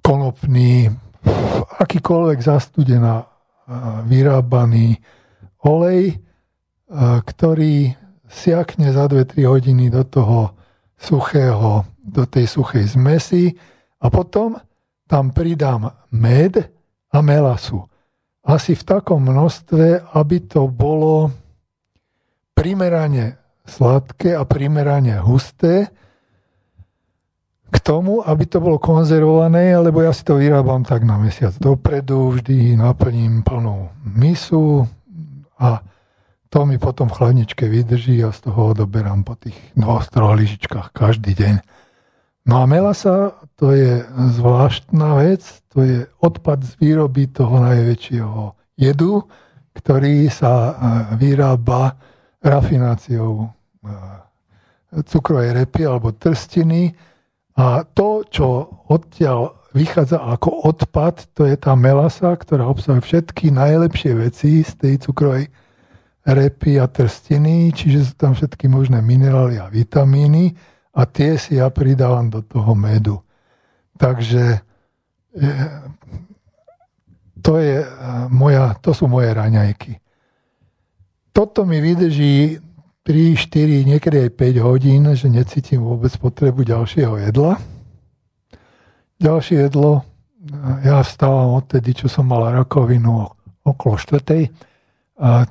konopný, 0.00 0.90
akýkoľvek 1.76 2.38
zastudená 2.40 3.26
vyrábaný 4.06 5.02
olej, 5.66 6.22
ktorý 7.26 7.98
siakne 8.30 8.94
za 8.94 9.10
2-3 9.10 9.42
hodiny 9.42 9.90
do 9.90 10.06
toho 10.06 10.54
suchého, 10.94 11.82
do 11.98 12.22
tej 12.30 12.46
suchej 12.46 12.94
zmesi 12.94 13.58
a 14.00 14.06
potom 14.10 14.60
tam 15.06 15.30
pridám 15.30 15.92
med 16.10 16.58
a 17.12 17.18
melasu. 17.22 17.84
Asi 18.46 18.74
v 18.74 18.82
takom 18.86 19.22
množstve, 19.22 20.14
aby 20.14 20.36
to 20.46 20.70
bolo 20.70 21.30
primerane 22.54 23.38
sladké 23.66 24.38
a 24.38 24.46
primerane 24.46 25.18
husté, 25.18 25.90
k 27.66 27.76
tomu, 27.82 28.22
aby 28.22 28.46
to 28.46 28.62
bolo 28.62 28.78
konzervované, 28.78 29.74
lebo 29.74 29.98
ja 29.98 30.14
si 30.14 30.22
to 30.22 30.38
vyrábam 30.38 30.86
tak 30.86 31.02
na 31.02 31.18
mesiac 31.18 31.50
dopredu, 31.58 32.38
vždy 32.38 32.78
naplním 32.78 33.42
plnú 33.42 33.90
misu 34.06 34.86
a 35.58 35.82
to 36.46 36.62
mi 36.62 36.78
potom 36.78 37.10
v 37.10 37.16
chladničke 37.18 37.66
vydrží 37.66 38.22
a 38.22 38.30
z 38.30 38.48
toho 38.48 38.70
odoberám 38.72 39.26
po 39.26 39.34
tých 39.34 39.58
dvoch, 39.74 40.06
troch 40.06 40.38
lyžičkách 40.38 40.94
každý 40.94 41.34
deň. 41.34 41.54
No 42.46 42.62
a 42.62 42.64
melasa, 42.70 43.34
to 43.58 43.74
je 43.74 44.06
zvláštna 44.38 45.18
vec, 45.18 45.42
to 45.66 45.82
je 45.82 46.06
odpad 46.22 46.62
z 46.62 46.72
výroby 46.78 47.26
toho 47.26 47.58
najväčšieho 47.58 48.54
jedu, 48.78 49.26
ktorý 49.74 50.30
sa 50.30 50.52
e, 50.54 50.72
vyrába 51.18 51.98
rafináciou 52.38 53.44
e, 53.44 53.46
cukrovej 55.10 55.58
repy 55.58 55.90
alebo 55.90 56.14
trstiny, 56.14 56.94
a 57.56 57.82
to, 57.88 58.22
čo 58.28 58.68
odtiaľ 58.92 59.56
vychádza 59.72 60.20
ako 60.20 60.70
odpad, 60.70 61.32
to 61.32 61.48
je 61.48 61.56
tá 61.56 61.72
melasa, 61.72 62.36
ktorá 62.36 62.68
obsahuje 62.68 63.02
všetky 63.02 63.48
najlepšie 63.50 64.12
veci 64.12 64.60
z 64.60 64.72
tej 64.76 64.94
cukrovej 65.02 65.48
repy 66.22 66.78
a 66.78 66.86
trstiny, 66.86 67.72
čiže 67.72 68.12
sú 68.12 68.14
tam 68.14 68.38
všetky 68.38 68.68
možné 68.68 69.00
minerály 69.00 69.58
a 69.58 69.66
vitamíny 69.72 70.75
a 70.96 71.02
tie 71.04 71.36
si 71.36 71.60
ja 71.60 71.68
pridávam 71.68 72.32
do 72.32 72.40
toho 72.40 72.72
medu. 72.72 73.20
Takže 74.00 74.44
e, 75.36 75.52
to, 77.44 77.52
je 77.60 77.84
e, 77.84 77.88
moja, 78.32 78.72
to 78.80 78.96
sú 78.96 79.04
moje 79.04 79.28
raňajky. 79.36 80.00
Toto 81.36 81.68
mi 81.68 81.84
vydrží 81.84 82.56
3, 83.04 83.36
4, 83.36 83.84
niekedy 83.84 84.16
aj 84.26 84.30
5 84.34 84.66
hodín, 84.66 85.04
že 85.12 85.28
necítim 85.28 85.84
vôbec 85.84 86.10
potrebu 86.16 86.64
ďalšieho 86.64 87.20
jedla. 87.28 87.60
Ďalšie 89.20 89.68
jedlo, 89.68 90.04
ja 90.84 91.02
vstávam 91.02 91.58
odtedy, 91.58 91.94
čo 91.96 92.06
som 92.06 92.28
mal 92.28 92.50
rakovinu 92.52 93.26
okolo 93.66 93.94
4. 93.98 94.48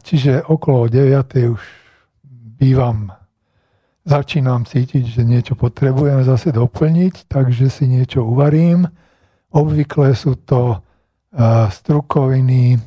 Čiže 0.01 0.45
okolo 0.47 0.87
9. 0.87 1.53
už 1.53 1.61
bývam, 2.55 3.11
začínam 4.05 4.69
cítiť, 4.69 5.01
že 5.01 5.21
niečo 5.25 5.57
potrebujem 5.57 6.21
zase 6.21 6.53
doplniť, 6.53 7.25
takže 7.25 7.73
si 7.73 7.89
niečo 7.89 8.21
uvarím. 8.21 8.85
Obvykle 9.49 10.13
sú 10.13 10.37
to 10.45 10.79
strukoviny, 11.73 12.77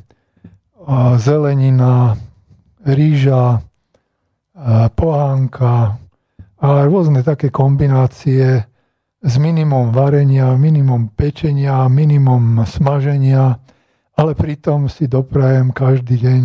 zelenina, 1.19 2.15
rýža, 2.87 3.61
pohánka 4.95 5.99
a 6.59 6.67
rôzne 6.87 7.23
také 7.23 7.51
kombinácie 7.51 8.63
s 9.19 9.33
minimum 9.35 9.91
varenia, 9.91 10.55
minimum 10.55 11.11
pečenia, 11.11 11.87
minimum 11.91 12.63
smaženia, 12.63 13.59
ale 14.15 14.31
pritom 14.35 14.87
si 14.87 15.07
doprajem 15.11 15.75
každý 15.75 16.15
deň 16.19 16.41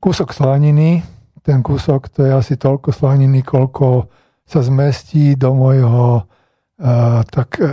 kúsok 0.00 0.32
slaniny. 0.32 1.04
Ten 1.48 1.64
kúsok 1.64 2.12
to 2.12 2.28
je 2.28 2.32
asi 2.36 2.60
toľko 2.60 2.92
slaniny, 2.92 3.40
koľko 3.40 4.12
sa 4.44 4.60
zmestí 4.60 5.32
do 5.32 5.56
môjho 5.56 6.20
uh, 6.20 7.24
tak, 7.24 7.56
uh, 7.56 7.72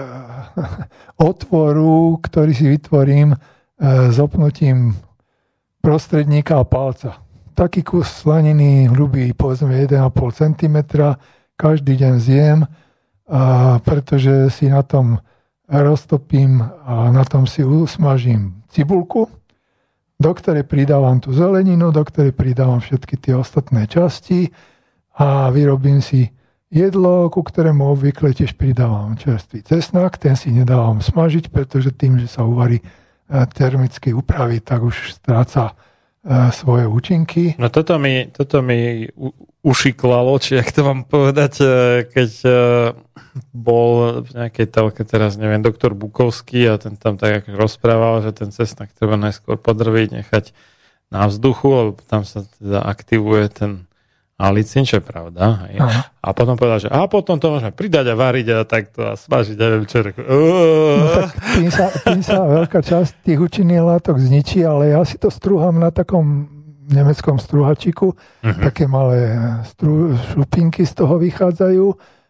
otvoru, 1.19 2.15
ktorý 2.23 2.55
si 2.55 2.71
vytvorím 2.71 3.35
uh, 3.35 3.37
zopnutím 4.15 4.95
prostredníka 5.83 6.55
a 6.55 6.63
palca. 6.63 7.19
Taký 7.51 7.83
kus 7.83 8.07
slaniny 8.23 8.87
hrubý 8.87 9.35
povedzme 9.35 9.75
1,5 9.75 10.07
cm 10.31 10.77
každý 11.59 11.99
deň 11.99 12.13
zjem, 12.23 12.59
a 13.27 13.75
pretože 13.83 14.55
si 14.55 14.71
na 14.71 14.87
tom 14.87 15.19
roztopím 15.67 16.63
a 16.63 17.11
na 17.11 17.27
tom 17.27 17.43
si 17.43 17.59
usmažím 17.59 18.63
cibulku, 18.71 19.27
do 20.15 20.31
ktorej 20.31 20.63
pridávam 20.63 21.19
tú 21.19 21.35
zeleninu, 21.35 21.91
do 21.91 22.03
ktorej 22.03 22.31
pridávam 22.31 22.79
všetky 22.79 23.19
tie 23.19 23.35
ostatné 23.35 23.87
časti 23.87 24.51
a 25.19 25.51
vyrobím 25.51 25.99
si 25.99 26.31
jedlo, 26.71 27.27
ku 27.31 27.43
ktorému 27.43 27.83
obvykle 27.95 28.31
tiež 28.31 28.55
pridávam 28.55 29.19
čerstvý 29.19 29.63
cesnak. 29.63 30.19
Ten 30.19 30.39
si 30.39 30.51
nedávam 30.55 31.03
smažiť, 31.03 31.51
pretože 31.51 31.95
tým, 31.95 32.19
že 32.19 32.27
sa 32.31 32.47
uvarí 32.47 32.79
e, 32.79 32.85
termicky 33.51 34.15
upraví, 34.15 34.59
tak 34.63 34.83
už 34.83 35.19
stráca 35.19 35.75
svoje 36.49 36.89
účinky. 36.89 37.53
No 37.61 37.69
toto 37.69 38.01
mi, 38.01 38.25
toto 38.33 38.65
mi 38.65 39.05
ušiklalo, 39.61 40.37
či 40.41 40.57
ak 40.57 40.69
to 40.73 40.81
mám 40.81 41.01
povedať, 41.05 41.53
e, 41.61 41.65
keď 42.09 42.31
e, 42.41 42.51
bol 43.53 44.21
v 44.25 44.29
nejakej 44.33 44.67
telke, 44.69 45.01
teraz 45.05 45.37
neviem, 45.37 45.61
doktor 45.61 45.93
Bukovský 45.93 46.65
a 46.69 46.81
ten 46.81 46.97
tam 46.97 47.17
tak 47.17 47.45
rozprával, 47.49 48.25
že 48.25 48.33
ten 48.33 48.49
cesnak 48.49 48.93
treba 48.97 49.17
najskôr 49.17 49.57
podrviť, 49.57 50.21
nechať 50.21 50.45
na 51.13 51.29
vzduchu, 51.29 51.67
lebo 51.69 51.89
tam 52.05 52.25
sa 52.25 52.45
teda 52.57 52.81
aktivuje 52.81 53.45
ten 53.53 53.71
alicín, 54.35 54.83
čo 54.83 54.99
je 54.99 55.03
pravda. 55.03 55.67
Hej. 55.67 55.79
A 56.19 56.29
potom 56.35 56.59
povedal, 56.59 56.79
že 56.83 56.89
a 56.91 57.07
potom 57.07 57.39
to 57.39 57.55
môžeme 57.55 57.71
pridať 57.71 58.11
a 58.11 58.15
variť 58.19 58.47
a 58.51 58.57
takto 58.67 58.99
a 59.07 59.15
smažiť, 59.15 59.55
neviem 59.55 59.87
čo. 59.87 60.03
No, 60.03 61.07
tak 61.15 61.31
tým, 61.55 61.71
sa, 61.71 61.87
tým 62.03 62.21
sa 62.21 62.43
veľká 62.43 62.79
časť 62.83 63.23
tých 63.23 63.39
účinných 63.39 63.83
látok 63.83 64.19
zničí, 64.19 64.59
ale 64.67 64.91
ja 64.91 65.01
si 65.07 65.15
to 65.15 65.31
strúham 65.31 65.79
na 65.79 65.87
takom 65.87 66.51
nemeckom 66.85 67.39
struhačiku, 67.41 68.13
uh-huh. 68.13 68.61
také 68.61 68.85
malé 68.85 69.39
stru, 69.65 70.13
šupinky 70.35 70.85
z 70.85 70.93
toho 70.93 71.17
vychádzajú 71.17 71.85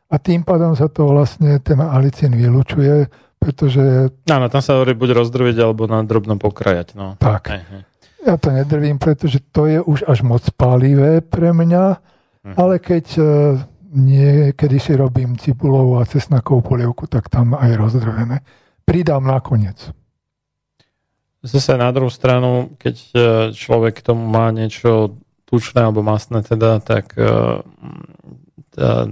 a 0.08 0.16
tým 0.22 0.48
pádom 0.48 0.78
sa 0.78 0.88
to 0.88 1.10
vlastne 1.10 1.60
ten 1.60 1.82
alicín 1.82 2.32
vylučuje, 2.38 3.10
pretože... 3.36 4.14
Áno, 4.32 4.48
tam 4.48 4.62
sa 4.64 4.80
hovorí 4.80 4.96
buď 4.96 5.26
rozdrviť 5.26 5.58
alebo 5.60 5.90
na 5.92 6.06
drobno 6.08 6.40
pokrajať. 6.40 6.96
No. 6.96 7.20
Tak. 7.20 7.44
Uh-huh. 7.52 7.82
Ja 8.26 8.42
to 8.42 8.50
nedrvím, 8.50 8.98
pretože 8.98 9.38
to 9.54 9.70
je 9.70 9.78
už 9.78 10.10
až 10.10 10.26
moc 10.26 10.42
pálivé 10.58 11.22
pre 11.22 11.54
mňa, 11.54 11.86
uh-huh. 11.94 12.56
ale 12.58 12.82
keď 12.82 13.06
uh, 13.22 13.26
niekedy 13.94 14.82
si 14.82 14.98
robím 14.98 15.38
cibulovú 15.38 16.02
a 16.02 16.10
cesnakovú 16.10 16.66
polievku, 16.66 17.06
tak 17.06 17.30
tam 17.30 17.54
aj 17.54 17.72
rozdrvené. 17.78 18.42
Pridám 18.82 19.24
nakoniec. 19.24 19.78
Zase 21.46 21.78
na 21.78 21.94
druhú 21.94 22.10
stranu, 22.10 22.74
keď 22.82 22.96
e, 22.98 23.10
človek 23.54 24.02
k 24.02 24.06
tomu 24.10 24.26
má 24.26 24.50
niečo 24.50 25.14
tučné 25.46 25.86
alebo 25.86 26.02
masné 26.02 26.42
teda, 26.42 26.82
tak 26.82 27.14
uh, 27.22 27.62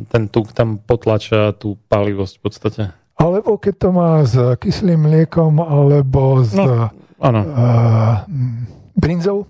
ten 0.10 0.24
tuk 0.34 0.50
tam 0.50 0.82
potlača 0.82 1.54
tú 1.54 1.78
palivosť 1.86 2.34
v 2.34 2.42
podstate. 2.42 2.84
Alebo 3.22 3.62
keď 3.62 3.74
to 3.78 3.90
má 3.94 4.26
s 4.26 4.34
kyslým 4.58 5.06
mliekom, 5.06 5.62
alebo 5.62 6.42
s 6.42 6.58
No, 6.58 6.90
Áno, 7.22 7.42
uh, 7.46 8.26
brinzou, 8.96 9.50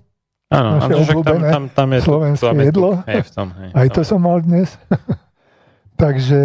áno, 0.52 0.80
naše 0.80 0.90
však 0.90 0.98
tam, 0.98 1.04
obľúbené 1.04 1.48
tam, 1.52 1.64
tam 1.70 1.88
je 1.94 2.00
slovenské 2.02 2.48
je 2.54 2.66
jedlo. 2.70 2.92
Hej, 3.08 3.22
v 3.28 3.32
tom, 3.32 3.48
hej, 3.58 3.70
aj 3.74 3.88
to 3.92 4.02
som 4.04 4.20
mal 4.24 4.38
dnes. 4.40 4.70
Takže 6.04 6.40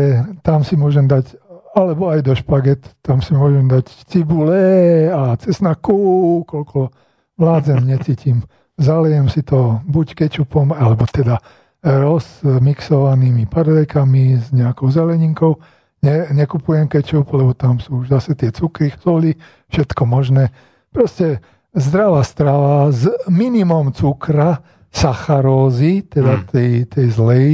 tam 0.44 0.60
si 0.62 0.76
môžem 0.76 1.08
dať, 1.08 1.34
alebo 1.72 2.12
aj 2.12 2.20
do 2.22 2.34
špaget, 2.36 2.82
tam 3.00 3.24
si 3.24 3.32
môžem 3.32 3.64
dať 3.66 3.86
cibule 4.08 5.08
a 5.08 5.34
cesnaku, 5.40 6.44
koľko 6.44 6.92
vládzem, 7.40 7.84
necítim. 7.86 8.44
Zalejem 8.78 9.26
si 9.26 9.42
to 9.42 9.82
buď 9.88 10.14
kečupom, 10.14 10.70
alebo 10.70 11.02
teda 11.10 11.42
rozmixovanými 11.82 13.46
paradajkami 13.46 14.22
s 14.38 14.46
nejakou 14.50 14.90
zeleninkou. 14.90 15.58
Ne, 16.02 16.30
nekupujem 16.30 16.86
kečup, 16.86 17.26
lebo 17.34 17.54
tam 17.54 17.82
sú 17.82 18.06
už 18.06 18.14
zase 18.14 18.38
tie 18.38 18.54
cukry, 18.54 18.94
soli, 19.02 19.34
všetko 19.70 20.02
možné. 20.06 20.54
Proste 20.94 21.42
zdravá 21.74 22.24
strava 22.24 22.88
s 22.92 23.08
minimum 23.28 23.92
cukra, 23.92 24.62
sacharózy, 24.88 26.02
teda 26.08 26.40
Mm. 26.40 26.44
tej, 26.48 26.70
tej 26.88 27.06
zlej, 27.12 27.48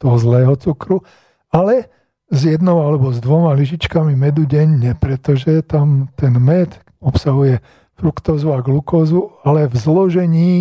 toho 0.00 0.16
zlého 0.16 0.54
cukru, 0.56 1.04
ale 1.52 1.92
s 2.28 2.44
jednou 2.44 2.80
alebo 2.84 3.12
s 3.12 3.20
dvoma 3.20 3.52
lyžičkami 3.56 4.16
medu 4.16 4.44
denne, 4.44 4.92
pretože 4.96 5.64
tam 5.64 6.08
ten 6.16 6.36
med 6.36 6.76
obsahuje 7.00 7.60
fruktózu 7.96 8.52
a 8.52 8.60
glukózu, 8.60 9.32
ale 9.42 9.66
v 9.66 9.74
zložení, 9.76 10.54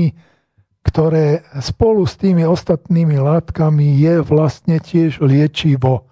ktoré 0.84 1.44
spolu 1.60 2.08
s 2.08 2.16
tými 2.16 2.48
ostatnými 2.48 3.20
látkami 3.20 4.00
je 4.00 4.24
vlastne 4.24 4.80
tiež 4.80 5.20
liečivo. 5.20 6.08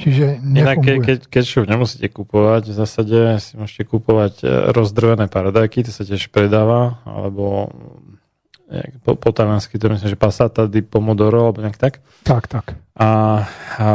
Čiže 0.00 0.40
Inak 0.40 0.80
ke, 0.80 0.96
nefunguje. 0.96 1.04
keď 1.04 1.18
kečup 1.28 1.64
nemusíte 1.68 2.08
kupovať, 2.08 2.72
v 2.72 2.74
zásade 2.74 3.18
si 3.36 3.52
môžete 3.60 3.84
kupovať 3.84 4.34
e, 4.40 4.72
rozdrvené 4.72 5.28
paradajky, 5.28 5.84
to 5.84 5.92
sa 5.92 6.08
tiež 6.08 6.32
predáva, 6.32 7.04
alebo 7.04 7.68
e, 8.72 8.96
po, 9.04 9.12
po 9.20 9.28
taliansky 9.28 9.76
to 9.76 9.92
myslím, 9.92 10.08
že 10.08 10.16
passata 10.16 10.64
di 10.64 10.80
pomodoro, 10.80 11.52
alebo 11.52 11.60
nejak 11.60 11.76
tak. 11.76 12.00
Tak, 12.24 12.48
tak. 12.48 12.80
A, 12.96 13.44
a 13.76 13.88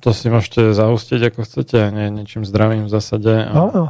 to 0.00 0.10
si 0.16 0.32
môžete 0.32 0.72
zahustiť 0.72 1.20
ako 1.28 1.44
chcete, 1.44 1.76
nie, 1.92 2.08
niečím 2.08 2.48
zdravým 2.48 2.88
v 2.88 2.90
zásade. 2.90 3.44
A, 3.44 3.52
Áno, 3.52 3.84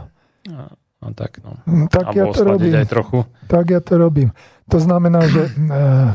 a, 0.51 0.75
a 0.75 1.07
tak, 1.15 1.39
no. 1.47 1.55
Mm, 1.71 1.87
tak 1.87 2.19
ja 2.19 2.27
to 2.35 2.43
robím. 2.43 2.75
aj 2.75 2.87
trochu. 2.91 3.19
Tak 3.47 3.65
ja 3.71 3.79
to 3.79 3.95
robím. 3.95 4.35
To 4.75 4.83
znamená, 4.83 5.23
že 5.31 5.47
uh, 5.55 6.13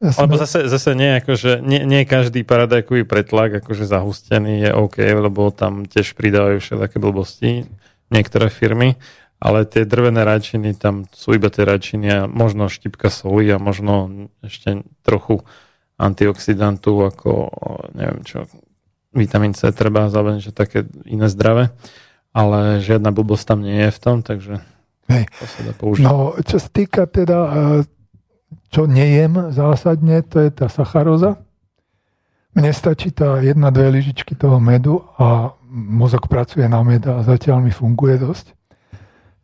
uh, 0.00 0.12
Lebo 0.12 0.36
zase, 0.36 0.68
zase 0.68 0.92
nie, 0.92 1.20
akože, 1.20 1.64
nie, 1.64 1.82
nie 1.88 2.04
každý 2.04 2.44
paradajkový 2.44 3.08
pretlak 3.08 3.64
akože 3.64 3.88
zahustený 3.88 4.68
je 4.68 4.70
OK, 4.72 4.96
lebo 5.00 5.48
tam 5.54 5.88
tiež 5.88 6.12
pridávajú 6.16 6.60
všelijaké 6.60 6.96
blbosti 7.00 7.64
niektoré 8.12 8.52
firmy, 8.52 8.94
ale 9.40 9.68
tie 9.68 9.84
drvené 9.84 10.22
rajčiny, 10.24 10.76
tam 10.78 11.04
sú 11.10 11.36
iba 11.36 11.50
tie 11.52 11.66
rajčiny 11.66 12.06
a 12.08 12.20
možno 12.28 12.70
štipka 12.70 13.12
soli 13.12 13.50
a 13.52 13.58
možno 13.60 14.28
ešte 14.40 14.84
trochu 15.02 15.44
antioxidantu 15.96 17.08
ako 17.08 17.30
neviem 17.96 18.20
čo, 18.24 18.44
vitamín 19.16 19.56
C 19.56 19.72
treba, 19.72 20.06
alebo 20.12 20.36
niečo 20.36 20.52
také 20.52 20.84
iné 21.08 21.26
zdravé, 21.32 21.72
ale 22.36 22.84
žiadna 22.84 23.10
blbosť 23.16 23.44
tam 23.48 23.64
nie 23.64 23.88
je 23.88 23.90
v 23.96 24.00
tom, 24.00 24.16
takže 24.20 24.60
Hej. 25.08 25.24
to 25.32 25.44
sa 25.48 25.60
dá 25.64 25.72
použiť. 25.72 26.04
No, 26.04 26.36
čo 26.44 26.60
sa 26.60 26.68
týka 26.68 27.08
teda, 27.08 27.38
e, 27.48 27.54
čo 28.70 28.86
nejem 28.86 29.50
zásadne, 29.50 30.22
to 30.22 30.42
je 30.42 30.50
tá 30.50 30.66
sacharóza. 30.70 31.40
Mne 32.56 32.72
stačí 32.72 33.12
tá 33.12 33.40
jedna, 33.44 33.68
dve 33.68 34.00
lyžičky 34.00 34.32
toho 34.32 34.56
medu 34.56 35.04
a 35.20 35.52
mozog 35.68 36.24
pracuje 36.30 36.64
na 36.64 36.80
med 36.80 37.04
a 37.04 37.20
zatiaľ 37.20 37.60
mi 37.60 37.72
funguje 37.74 38.16
dosť. 38.16 38.56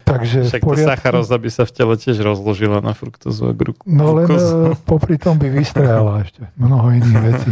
Takže 0.02 0.50
Však 0.50 0.62
tá 0.66 0.98
sacharóza 0.98 1.36
by 1.38 1.50
sa 1.52 1.62
v 1.62 1.72
tele 1.76 1.94
tiež 1.94 2.18
rozložila 2.24 2.82
na 2.82 2.90
fruktózu 2.90 3.50
a 3.50 3.52
gru- 3.54 3.78
No 3.86 4.18
len 4.18 4.26
e, 4.26 4.74
popri 4.82 5.14
tom 5.14 5.38
by 5.38 5.46
vystrajala 5.46 6.26
ešte 6.26 6.50
mnoho 6.58 6.90
iných 6.90 7.20
vecí. 7.22 7.50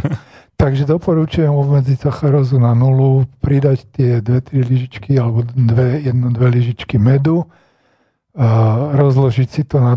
Takže 0.60 0.84
doporučujem 0.84 1.48
obmedziť 1.48 2.04
sacharózu 2.04 2.60
na 2.60 2.76
nulu, 2.76 3.24
pridať 3.40 3.86
tie 3.96 4.20
dve, 4.20 4.44
tri 4.44 4.60
lyžičky 4.60 5.16
alebo 5.16 5.40
dve, 5.46 6.04
jedno, 6.04 6.28
dve 6.34 6.52
lyžičky 6.52 7.00
medu, 7.00 7.48
a 8.36 8.92
rozložiť 8.94 9.48
si 9.48 9.62
to 9.64 9.80
na 9.80 9.96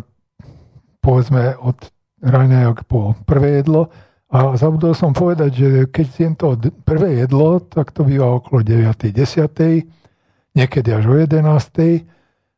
povedzme 1.04 1.60
od 1.60 1.76
raňajok 2.24 2.88
po 2.88 3.20
prvé 3.28 3.60
jedlo 3.60 3.92
a 4.32 4.56
zabudol 4.58 4.96
som 4.96 5.12
povedať, 5.12 5.52
že 5.54 5.70
keď 5.92 6.08
jem 6.18 6.34
to 6.34 6.56
prvé 6.88 7.22
jedlo, 7.28 7.60
tak 7.60 7.92
to 7.92 8.08
býva 8.08 8.40
okolo 8.40 8.64
9. 8.64 9.14
10. 9.14 9.14
niekedy 10.58 10.90
až 10.90 11.04
o 11.06 11.16
11. 11.20 11.44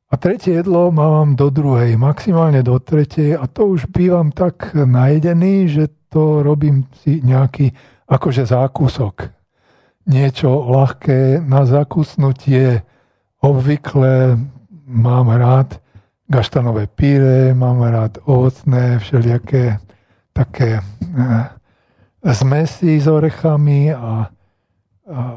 A 0.05 0.13
tretie 0.21 0.61
jedlo 0.61 0.93
mávam 0.93 1.33
do 1.33 1.49
druhej, 1.49 1.97
maximálne 1.99 2.61
do 2.61 2.79
tretej 2.79 3.35
a 3.35 3.49
to 3.49 3.75
už 3.75 3.89
bývam 3.91 4.31
tak 4.31 4.71
najedený, 4.71 5.67
že 5.67 5.83
to 6.07 6.45
robím 6.45 6.87
si 7.03 7.19
nejaký 7.19 7.75
akože 8.07 8.47
zákusok. 8.47 9.33
Niečo 10.05 10.47
ľahké 10.69 11.41
na 11.41 11.65
zakusnutie. 11.65 12.85
Obvykle 13.41 14.39
mám 14.85 15.27
rád 15.33 15.81
gaštanové 16.27 16.87
píre, 16.87 17.53
mám 17.53 17.81
rád 17.81 18.17
ovocné, 18.25 18.99
všelijaké 18.99 19.77
také 20.33 20.81
eh, 20.81 21.45
zmesy 22.25 22.99
s 22.99 23.07
orechami 23.07 23.93
a, 23.93 24.29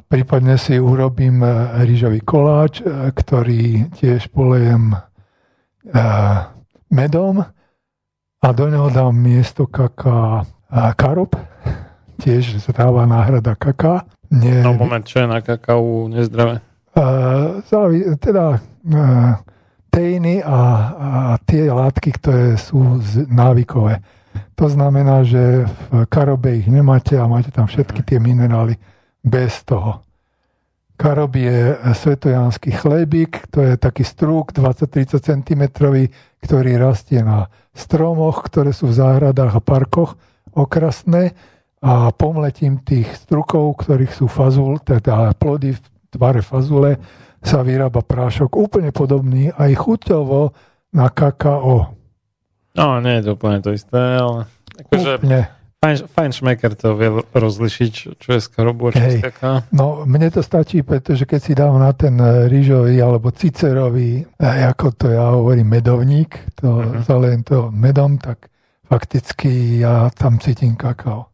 prípadne 0.09 0.57
si 0.57 0.80
urobím 0.80 1.45
eh, 1.45 1.84
rýžový 1.84 2.24
koláč, 2.24 2.80
eh, 2.80 3.12
ktorý 3.12 3.93
tiež 3.95 4.32
polejem 4.32 4.97
medom 6.93 7.41
a 8.45 8.47
do 8.53 8.66
neho 8.68 8.93
dám 8.93 9.16
miesto 9.16 9.64
kaká 9.64 10.45
karob, 11.01 11.32
tiež 12.20 12.61
zdrava 12.61 13.09
náhrada 13.09 13.57
kaká. 13.57 14.05
Nie, 14.28 14.61
No 14.61 14.76
moment, 14.76 15.01
čo 15.09 15.24
je 15.24 15.32
na 15.32 15.41
kakao 15.41 16.12
nezdravé? 16.12 16.61
Teda 18.20 18.61
teiny 19.89 20.45
a, 20.45 20.61
a 20.95 21.11
tie 21.43 21.68
látky, 21.72 22.11
ktoré 22.20 22.55
sú 22.61 23.01
návykové. 23.28 24.01
To 24.55 24.66
znamená, 24.70 25.24
že 25.24 25.66
v 25.91 26.07
karobe 26.07 26.62
ich 26.62 26.68
nemáte 26.70 27.18
a 27.18 27.30
máte 27.30 27.51
tam 27.51 27.66
všetky 27.66 28.05
tie 28.05 28.18
minerály 28.22 28.78
bez 29.24 29.64
toho. 29.66 30.03
Karob 30.99 31.39
je 31.39 31.78
svetojanský 31.95 32.74
chlebík, 32.74 33.47
to 33.55 33.62
je 33.62 33.78
taký 33.78 34.03
strúk 34.03 34.51
20-30 34.51 35.22
cm, 35.22 35.62
ktorý 36.43 36.70
rastie 36.74 37.22
na 37.22 37.47
stromoch, 37.70 38.43
ktoré 38.43 38.74
sú 38.74 38.91
v 38.91 38.99
záhradách 38.99 39.55
a 39.55 39.62
parkoch 39.62 40.18
okrasné 40.59 41.39
a 41.78 42.11
pomletím 42.11 42.82
tých 42.82 43.14
strukov, 43.14 43.78
ktorých 43.78 44.11
sú 44.11 44.26
fazul, 44.26 44.82
teda 44.82 45.39
plody 45.39 45.78
v 45.78 45.80
tvare 46.11 46.43
fazule, 46.43 46.99
sa 47.41 47.62
vyrába 47.62 48.01
prášok 48.01 48.51
úplne 48.53 48.91
podobný 48.91 49.51
aj 49.51 49.72
chuťovo 49.76 50.51
na 50.91 51.07
kakao. 51.09 51.95
No, 52.74 52.99
nie 52.99 53.18
je 53.18 53.22
to 53.24 53.30
úplne 53.34 53.59
to 53.59 53.70
isté, 53.70 53.99
ale 54.16 54.47
akože 54.78 55.12
Úplne. 55.18 55.41
fajn, 55.78 55.97
fajn 56.07 56.30
šmeker 56.32 56.72
to 56.74 56.95
vie 56.95 57.09
rozlišiť, 57.28 57.93
čo, 58.14 58.28
je 58.28 58.41
karobu 58.45 58.89
a 58.89 58.91
čo 58.93 59.03
je 59.03 59.18
kaká. 59.20 59.66
No, 59.70 60.03
mne 60.05 60.30
to 60.30 60.41
stačí, 60.41 60.82
pretože 60.82 61.22
keď 61.22 61.41
si 61.43 61.53
dám 61.53 61.76
na 61.76 61.91
ten 61.91 62.14
e, 62.14 62.47
rýžový 62.47 62.99
alebo 62.99 63.30
cicerový, 63.30 64.22
e, 64.22 64.47
ako 64.64 64.86
to 64.95 65.07
ja 65.11 65.30
hovorím, 65.30 65.68
medovník, 65.68 66.55
to 66.55 66.68
Mhm. 66.86 67.03
zalejem 67.03 67.43
to 67.43 67.59
medom, 67.70 68.14
tak 68.16 68.47
fakticky 68.86 69.78
ja 69.78 70.09
tam 70.11 70.39
cítim 70.39 70.72
kakao. 70.72 71.28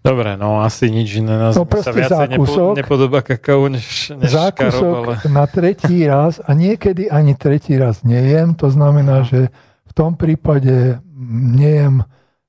Dobre, 0.00 0.32
no 0.40 0.64
asi 0.64 0.88
nič 0.88 1.20
iné 1.20 1.36
nás 1.36 1.52
No, 1.52 1.68
sa 1.68 1.92
viacej 1.92 2.40
zákusok. 2.40 2.72
nepodobá 2.72 3.20
kakao 3.20 3.68
než, 3.68 4.16
než 4.16 4.32
Zákusok 4.32 4.80
karob, 4.80 4.96
ale... 5.12 5.14
na 5.28 5.44
tretí 5.44 6.08
raz 6.08 6.40
a 6.40 6.56
niekedy 6.56 7.12
ani 7.12 7.36
tretí 7.36 7.76
raz 7.76 8.00
nejem, 8.00 8.56
to 8.56 8.72
znamená, 8.72 9.28
že 9.28 9.52
v 9.84 9.92
tom 9.92 10.16
prípade 10.16 11.04
nejem 11.52 12.00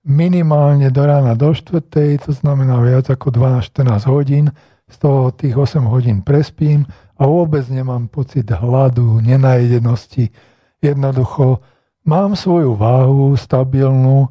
minimálne 0.08 0.88
do 0.96 1.04
rána 1.04 1.36
do 1.36 1.52
štvrtej, 1.52 2.24
to 2.24 2.32
znamená 2.32 2.80
viac 2.80 3.12
ako 3.12 3.30
12-14 3.36 4.08
hodín, 4.08 4.46
z 4.92 4.96
toho 5.00 5.32
tých 5.32 5.56
8 5.56 5.88
hodín 5.88 6.24
prespím 6.24 6.88
a 7.16 7.24
vôbec 7.28 7.64
nemám 7.68 8.08
pocit 8.08 8.48
hladu, 8.48 9.20
nenajedenosti. 9.24 10.32
Jednoducho 10.80 11.60
mám 12.08 12.36
svoju 12.36 12.76
váhu 12.76 13.36
stabilnú 13.38 14.28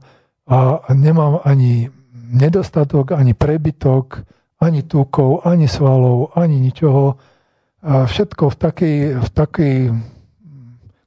a 0.49 0.85
nemám 0.93 1.41
ani 1.45 1.89
nedostatok, 2.31 3.13
ani 3.13 3.35
prebytok, 3.35 4.23
ani 4.63 4.87
tukov, 4.87 5.43
ani 5.43 5.67
svalov, 5.67 6.33
ani 6.39 6.63
ničoho. 6.63 7.19
A 7.81 8.07
všetko 8.07 8.53
v 8.53 8.57
takej, 8.57 8.97
v 9.19 9.29
takej 9.33 9.77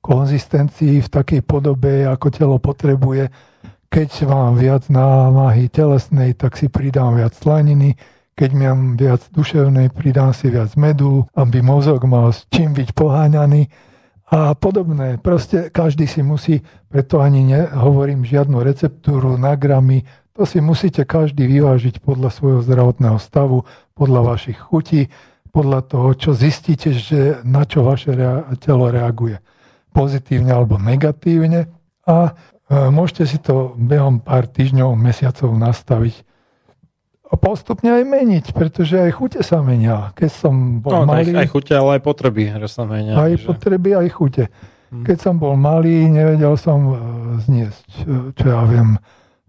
konzistencii, 0.03 0.99
v 0.99 1.09
takej 1.09 1.41
podobe, 1.47 2.03
ako 2.03 2.28
telo 2.28 2.57
potrebuje. 2.59 3.32
Keď 3.88 4.26
mám 4.26 4.57
viac 4.57 4.89
námahy 4.89 5.69
telesnej, 5.69 6.34
tak 6.34 6.57
si 6.57 6.67
pridám 6.67 7.15
viac 7.15 7.38
slaniny. 7.38 7.95
keď 8.34 8.49
mám 8.57 8.80
viac 8.97 9.21
duševnej, 9.30 9.93
pridám 9.93 10.34
si 10.34 10.49
viac 10.49 10.74
medu, 10.74 11.30
aby 11.38 11.61
mozog 11.61 12.01
mal 12.09 12.34
s 12.34 12.49
čím 12.49 12.74
byť 12.74 12.89
poháňaný 12.97 13.69
a 14.34 14.57
podobné. 14.57 15.21
Proste 15.21 15.69
každý 15.69 16.09
si 16.09 16.26
musí, 16.26 16.65
preto 16.89 17.21
ani 17.21 17.45
nehovorím 17.45 18.26
žiadnu 18.26 18.57
receptúru 18.65 19.38
na 19.38 19.53
gramy, 19.53 20.01
to 20.34 20.43
si 20.49 20.57
musíte 20.59 21.05
každý 21.05 21.45
vyvážiť 21.45 22.01
podľa 22.01 22.29
svojho 22.34 22.61
zdravotného 22.65 23.17
stavu, 23.21 23.69
podľa 23.93 24.34
vašich 24.34 24.57
chutí, 24.57 25.13
podľa 25.53 25.86
toho, 25.86 26.09
čo 26.17 26.31
zistíte, 26.34 26.93
že 26.93 27.45
na 27.45 27.63
čo 27.69 27.86
vaše 27.86 28.17
telo 28.57 28.89
reaguje. 28.89 29.38
Pozitívne 29.93 30.49
alebo 30.49 30.81
negatívne. 30.81 31.69
A 32.09 32.34
e, 32.34 32.89
môžete 32.89 33.23
si 33.29 33.38
to 33.38 33.77
behom 33.77 34.17
pár 34.17 34.49
týždňov, 34.49 34.97
mesiacov 34.97 35.53
nastaviť 35.53 36.25
a 37.34 37.36
postupne 37.36 37.89
aj 37.89 38.03
meniť, 38.05 38.45
pretože 38.53 38.93
aj 38.93 39.11
chute 39.17 39.41
sa 39.41 39.65
menia. 39.65 40.13
Keď 40.13 40.29
som 40.29 40.86
bol 40.86 41.01
no, 41.01 41.09
malý... 41.09 41.34
Aj, 41.34 41.41
aj 41.41 41.49
chute, 41.49 41.73
ale 41.73 41.97
aj 41.97 42.01
potreby, 42.05 42.53
že 42.61 42.69
sa 42.69 42.86
menia. 42.86 43.17
Aj 43.17 43.34
že... 43.34 43.41
potreby, 43.41 43.97
aj 43.97 44.07
chute. 44.13 44.45
Hmm. 44.93 45.01
Keď 45.01 45.17
som 45.17 45.41
bol 45.41 45.57
malý, 45.57 46.05
nevedel 46.05 46.53
som 46.61 46.79
e, 46.86 46.95
zniesť, 47.41 47.89
e, 48.05 48.38
čo 48.38 48.45
ja 48.45 48.61
viem, 48.69 49.01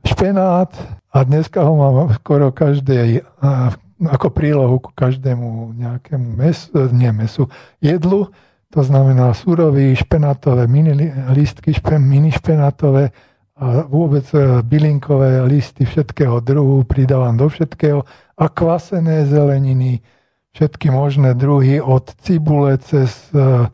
špenát. 0.05 0.71
A 1.15 1.25
dneska 1.25 1.63
ho 1.63 1.75
mám 1.77 2.11
skoro 2.19 2.51
každej, 2.51 3.23
ako 4.03 4.29
prílohu 4.35 4.83
ku 4.83 4.91
každému 4.93 5.79
nejakému 5.79 6.29
mesu, 6.37 6.91
nie 6.91 7.13
mesu, 7.15 7.47
jedlu. 7.79 8.29
To 8.75 8.83
znamená 8.83 9.31
surový, 9.35 9.95
špenátové 9.95 10.67
mini 10.67 11.15
listky, 11.31 11.71
špen, 11.71 12.03
mini 12.03 12.35
špenátové, 12.35 13.15
a 13.55 13.87
vôbec 13.87 14.27
e, 14.35 14.67
bylinkové 14.67 15.47
listy 15.47 15.87
všetkého 15.87 16.43
druhu 16.43 16.83
pridávam 16.83 17.39
do 17.39 17.47
všetkého. 17.47 18.03
A 18.35 18.45
kvasené 18.51 19.31
zeleniny, 19.31 20.03
všetky 20.59 20.91
možné 20.91 21.39
druhy 21.39 21.79
od 21.79 22.03
cibule 22.19 22.75
cez 22.83 23.31
e, 23.31 23.71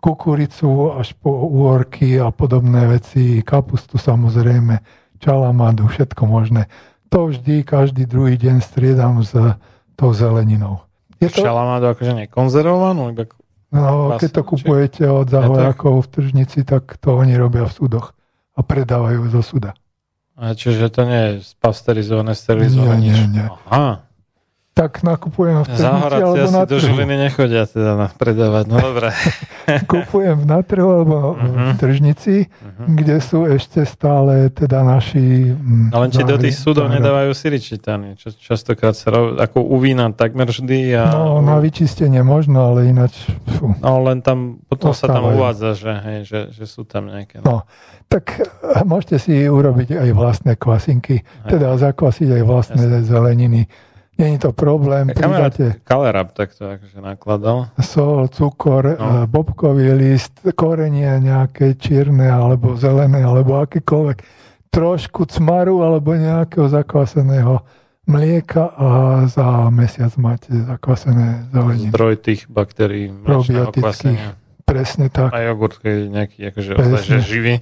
kukuricu 0.00 0.96
až 0.96 1.12
po 1.20 1.52
úorky 1.52 2.16
a 2.16 2.32
podobné 2.32 2.88
veci, 2.88 3.44
kapustu 3.44 4.00
samozrejme, 4.00 4.80
čalamadu, 5.20 5.86
všetko 5.86 6.22
možné. 6.26 6.66
To 7.12 7.28
vždy, 7.28 7.62
každý 7.62 8.08
druhý 8.08 8.40
deň 8.40 8.64
striedam 8.64 9.20
s 9.20 9.36
tou 9.94 10.10
zeleninou. 10.16 10.82
Je 11.20 11.28
to... 11.28 11.44
Čalamadu 11.44 11.92
akože 11.92 12.26
nekonzervovanú? 12.26 13.12
Iba... 13.12 13.28
No, 13.70 14.18
keď 14.18 14.30
to 14.34 14.42
kupujete 14.42 15.04
od 15.06 15.30
zahojakov 15.30 16.02
v 16.02 16.08
tržnici, 16.10 16.66
tak 16.66 16.98
to 16.98 17.14
oni 17.14 17.38
robia 17.38 17.70
v 17.70 17.76
súdoch 17.76 18.18
a 18.58 18.66
predávajú 18.66 19.30
zo 19.30 19.46
suda. 19.46 19.78
A 20.34 20.58
čiže 20.58 20.90
to 20.90 21.06
nie 21.06 21.22
je 21.22 21.32
spasterizované, 21.54 22.34
sterilizované 22.34 22.98
nie, 22.98 23.14
nie, 23.14 23.38
nie. 23.38 23.46
Aha. 23.70 24.09
Tak 24.80 25.04
nakupujem 25.04 25.60
v 25.60 25.76
tržnici 25.76 26.16
alebo 26.24 26.48
na 26.48 26.64
trhu. 26.64 26.72
do 26.72 26.76
Žiliny 26.80 27.16
nechodia 27.28 27.68
teda 27.68 28.00
na 28.00 28.08
predávať, 28.08 28.64
no 28.64 28.80
dobre. 28.80 29.12
Kupujem 29.92 30.48
na 30.48 30.64
trhu 30.64 30.88
alebo 30.88 31.36
uh-huh. 31.36 31.76
v 31.76 31.76
tržnici, 31.76 32.48
uh-huh. 32.48 32.88
kde 32.88 33.20
sú 33.20 33.44
ešte 33.44 33.84
stále 33.84 34.48
teda 34.48 34.80
naši... 34.80 35.52
Mm, 35.52 35.92
Ale 35.92 36.08
či 36.08 36.24
do 36.24 36.40
tých 36.40 36.56
súdov 36.56 36.88
záhra. 36.88 36.96
nedávajú 36.96 37.30
siričitany, 37.36 38.16
čo 38.16 38.32
častokrát 38.32 38.96
sa 38.96 39.12
robí, 39.12 39.36
ako 39.36 39.60
u 39.68 39.76
vína 39.84 40.08
takmer 40.16 40.48
vždy. 40.48 40.96
A... 40.96 41.12
No 41.12 41.44
na 41.44 41.60
vyčistenie 41.60 42.24
možno, 42.24 42.72
ale 42.72 42.88
ináč... 42.88 43.28
Fú. 43.60 43.76
No 43.84 44.00
len 44.08 44.24
tam, 44.24 44.64
potom 44.64 44.96
Ostávajú. 44.96 45.12
sa 45.12 45.16
tam 45.20 45.24
uvádza, 45.28 45.70
že, 45.76 45.92
hej, 45.92 46.18
že, 46.24 46.40
že 46.56 46.64
sú 46.64 46.88
tam 46.88 47.12
nejaké... 47.12 47.44
No. 47.44 47.68
no 47.68 47.68
tak 48.10 48.42
eh, 48.42 48.82
môžete 48.82 49.16
si 49.22 49.34
urobiť 49.46 49.94
aj 49.94 50.10
vlastné 50.18 50.52
kvasinky, 50.58 51.22
teda 51.46 51.78
zakvasiť 51.78 52.28
aj 52.40 52.42
vlastné 52.42 52.82
Jasne. 52.82 53.06
zeleniny. 53.06 53.62
Není 54.20 54.38
to 54.38 54.52
problém. 54.52 55.08
Pridáte 55.08 55.80
Kalerab 55.84 56.36
takto 56.36 56.68
akože 56.68 57.00
nakladal. 57.00 57.72
Sol, 57.80 58.28
cukor, 58.28 59.00
no. 59.00 59.24
Eh, 59.24 59.26
bobkový 59.26 59.96
list, 59.96 60.44
korenie 60.52 61.08
nejaké 61.24 61.80
čierne 61.80 62.28
alebo 62.28 62.76
zelené 62.76 63.24
alebo 63.24 63.64
akékoľvek. 63.64 64.18
Trošku 64.68 65.24
cmaru 65.24 65.80
alebo 65.80 66.12
nejakého 66.14 66.68
zakvaseného 66.68 67.64
mlieka 68.04 68.64
a 68.76 68.88
za 69.26 69.72
mesiac 69.72 70.12
máte 70.20 70.52
zakvasené 70.52 71.48
zeleniny. 71.50 71.90
Zdroj 71.90 72.14
tých 72.20 72.40
baktérií. 72.46 73.08
Probiotických. 73.24 74.20
Presne 74.68 75.10
tak. 75.10 75.34
A 75.34 75.42
jogurt, 75.50 75.82
keď 75.82 75.92
je 75.96 76.06
nejaký 76.12 76.38
akože 76.54 76.70
že 77.02 77.18
živý 77.26 77.54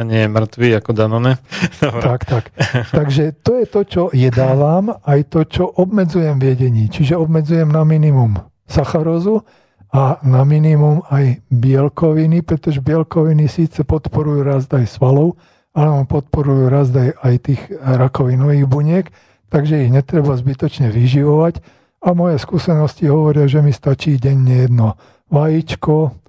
a 0.00 0.02
nie 0.08 0.24
je 0.24 0.32
mŕtvý 0.32 0.80
ako 0.80 0.90
Danone. 0.96 1.36
Tak, 1.80 2.24
tak. 2.24 2.44
Takže 2.88 3.36
to 3.44 3.60
je 3.60 3.66
to, 3.68 3.80
čo 3.84 4.02
jedávam, 4.16 4.96
aj 5.04 5.20
to, 5.28 5.44
čo 5.44 5.64
obmedzujem 5.68 6.40
v 6.40 6.56
jedení. 6.56 6.88
Čiže 6.88 7.20
obmedzujem 7.20 7.68
na 7.68 7.84
minimum 7.84 8.40
sacharózu 8.64 9.44
a 9.92 10.16
na 10.24 10.46
minimum 10.48 11.04
aj 11.12 11.44
bielkoviny, 11.52 12.40
pretože 12.40 12.80
bielkoviny 12.80 13.50
síce 13.50 13.84
podporujú 13.84 14.40
rast 14.40 14.72
aj 14.72 14.88
svalov, 14.88 15.36
ale 15.76 16.08
podporujú 16.08 16.72
rast 16.72 16.96
aj, 16.96 17.10
aj 17.20 17.34
tých 17.44 17.62
rakovinových 17.80 18.66
buniek, 18.70 19.06
takže 19.52 19.84
ich 19.84 19.92
netreba 19.92 20.32
zbytočne 20.32 20.88
vyživovať. 20.88 21.60
A 22.00 22.16
moje 22.16 22.40
skúsenosti 22.40 23.12
hovoria, 23.12 23.44
že 23.44 23.60
mi 23.60 23.76
stačí 23.76 24.16
denne 24.16 24.64
jedno 24.64 24.96
vajíčko, 25.28 26.19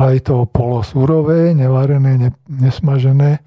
aj 0.00 0.16
to 0.24 0.48
polosúrové, 0.48 1.52
nevarené, 1.52 2.16
ne, 2.16 2.30
nesmažené. 2.48 3.44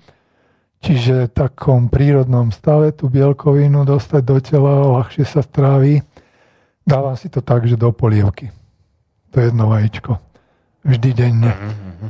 Čiže 0.84 1.31
v 1.31 1.34
takom 1.34 1.89
prírodnom 1.89 2.53
stave 2.53 2.93
tú 2.93 3.09
bielkovinu 3.09 3.88
dostať 3.88 4.21
do 4.21 4.38
tela, 4.38 4.84
ľahšie 4.99 5.25
sa 5.25 5.41
strávi. 5.41 6.03
Dávam 6.84 7.15
si 7.17 7.31
to 7.31 7.39
tak, 7.41 7.65
že 7.65 7.80
do 7.80 7.89
polievky. 7.89 8.51
To 9.31 9.41
je 9.41 9.49
jedno 9.49 9.71
vajíčko. 9.71 10.19
Vždy 10.84 11.09
denne. 11.15 11.51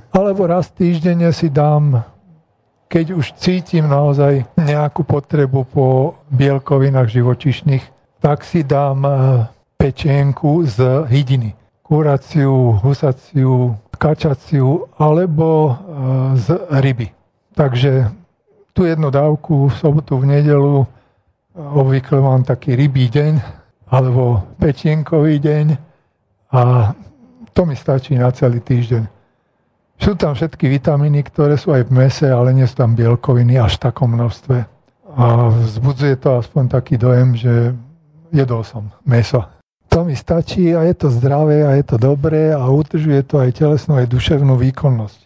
Alebo 0.09 0.49
raz 0.49 0.73
týždenne 0.73 1.29
si 1.29 1.53
dám, 1.53 2.01
keď 2.89 3.13
už 3.13 3.37
cítim 3.37 3.85
naozaj 3.85 4.49
nejakú 4.57 5.05
potrebu 5.05 5.63
po 5.69 6.17
bielkovinách 6.33 7.13
živočišných, 7.13 7.85
tak 8.17 8.41
si 8.41 8.65
dám 8.65 9.05
eh, 9.05 9.13
pečenku 9.77 10.65
z 10.65 11.05
hydiny. 11.05 11.62
Kuraciu, 11.83 12.79
husaciu, 12.79 13.75
kačaciu 13.99 14.87
alebo 14.95 15.47
e, 15.67 15.73
z 16.39 16.47
ryby. 16.79 17.11
Takže 17.53 18.07
tu 18.73 18.87
jednu 18.87 19.11
dávku 19.11 19.67
v 19.67 19.75
sobotu, 19.75 20.17
v 20.17 20.31
nedelu 20.39 20.83
e, 20.83 20.87
obvykle 21.59 22.23
mám 22.23 22.47
taký 22.47 22.79
rybý 22.79 23.11
deň 23.11 23.33
alebo 23.91 24.41
pečienkový 24.57 25.37
deň 25.43 25.65
a 26.55 26.91
to 27.53 27.61
mi 27.67 27.75
stačí 27.75 28.17
na 28.17 28.31
celý 28.33 28.63
týždeň. 28.63 29.03
Sú 30.01 30.17
tam 30.17 30.33
všetky 30.33 30.65
vitamíny, 30.67 31.21
ktoré 31.21 31.55
sú 31.55 31.71
aj 31.71 31.87
v 31.87 31.95
mese, 31.95 32.27
ale 32.27 32.51
nie 32.51 32.65
sú 32.65 32.81
tam 32.81 32.97
bielkoviny 32.97 33.61
až 33.61 33.77
v 33.77 33.83
takom 33.87 34.09
množstve. 34.11 34.57
A 35.13 35.25
vzbudzuje 35.53 36.17
to 36.17 36.41
aspoň 36.41 36.63
taký 36.73 36.97
dojem, 36.97 37.37
že 37.37 37.77
jedol 38.33 38.65
som 38.65 38.89
meso. 39.05 39.45
To 39.93 40.01
mi 40.01 40.17
stačí 40.17 40.73
a 40.73 40.89
je 40.89 40.97
to 40.97 41.13
zdravé 41.13 41.69
a 41.69 41.77
je 41.77 41.85
to 41.85 42.01
dobré 42.01 42.49
a 42.49 42.65
utržuje 42.65 43.29
to 43.29 43.37
aj 43.37 43.53
telesnú, 43.53 44.01
aj 44.01 44.09
duševnú 44.09 44.57
výkonnosť. 44.57 45.19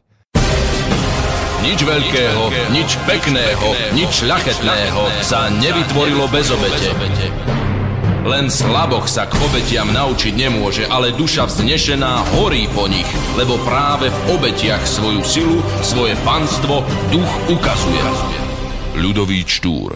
Nič 1.64 1.80
veľkého, 1.88 2.44
nič 2.76 3.00
pekného, 3.08 3.68
nič 3.96 4.28
ľachetného 4.28 5.24
sa 5.24 5.48
nevytvorilo 5.56 6.28
bez 6.28 6.52
obete. 6.52 6.92
Len 8.28 8.52
slaboch 8.52 9.08
sa 9.08 9.24
k 9.32 9.40
obetiam 9.40 9.88
naučiť 9.88 10.36
nemôže, 10.36 10.84
ale 10.92 11.16
duša 11.16 11.48
vznešená 11.48 12.36
horí 12.36 12.68
po 12.76 12.92
nich, 12.92 13.08
lebo 13.40 13.56
práve 13.64 14.12
v 14.12 14.20
obetiach 14.36 14.84
svoju 14.84 15.24
silu, 15.24 15.64
svoje 15.80 16.12
panstvo 16.28 16.84
duch 17.08 17.32
ukazuje. 17.48 18.04
Ľudový 19.00 19.48
Štúr 19.48 19.96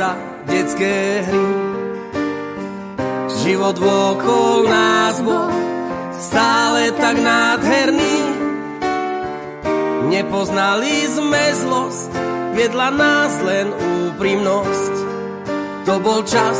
Sa 0.00 0.16
detské 0.48 1.20
hry. 1.28 1.48
Život 3.44 3.76
vôkol 3.76 4.64
nás 4.64 5.20
bol 5.20 5.52
stále 6.16 6.88
tak 6.96 7.20
nádherný. 7.20 8.16
Nepoznali 10.08 11.04
sme 11.04 11.44
zlosť, 11.52 12.10
viedla 12.56 12.88
nás 12.96 13.44
len 13.44 13.68
úprimnosť. 14.08 14.94
To 15.84 16.00
bol 16.00 16.24
čas, 16.24 16.56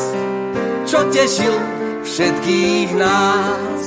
čo 0.84 1.08
tešil 1.08 1.56
všetkých 2.04 2.88
nás. 2.92 3.82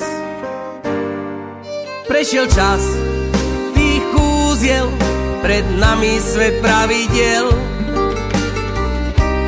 Prešiel 2.09 2.49
čas 2.49 2.81
tých 3.77 4.01
kúziel, 4.17 4.89
pred 5.45 5.65
nami 5.77 6.17
svet 6.17 6.57
pravidel. 6.57 7.72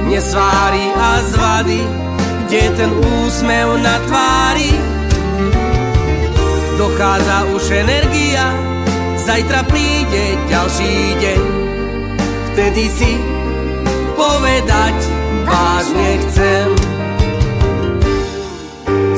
Nesvári 0.06 0.86
a 0.94 1.18
zvady, 1.34 1.82
kde 2.46 2.62
ten 2.78 2.92
úsmev 2.94 3.82
na 3.82 3.98
tvári. 4.06 4.72
Dochádza 6.78 7.50
už 7.58 7.64
energia, 7.74 8.54
zajtra 9.18 9.66
príde 9.66 10.38
ďalší 10.46 10.94
deň. 11.20 11.42
Vtedy 12.54 12.84
si 12.94 13.12
povedať 14.14 14.98
vážne 15.50 16.10
chcem. 16.30 16.68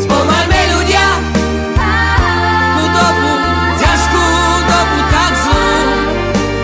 Spomaňme 0.08 0.62
ľudia 0.72 1.08
tú 2.80 2.84
dobu, 2.96 3.32
ťažkú 3.76 4.26
dobu 4.66 4.98
tak 5.12 5.34
zlú. 5.36 5.76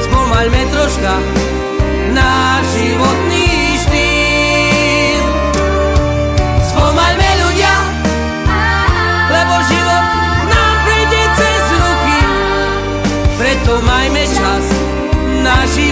Spomaňme 0.08 0.62
troška 0.72 1.43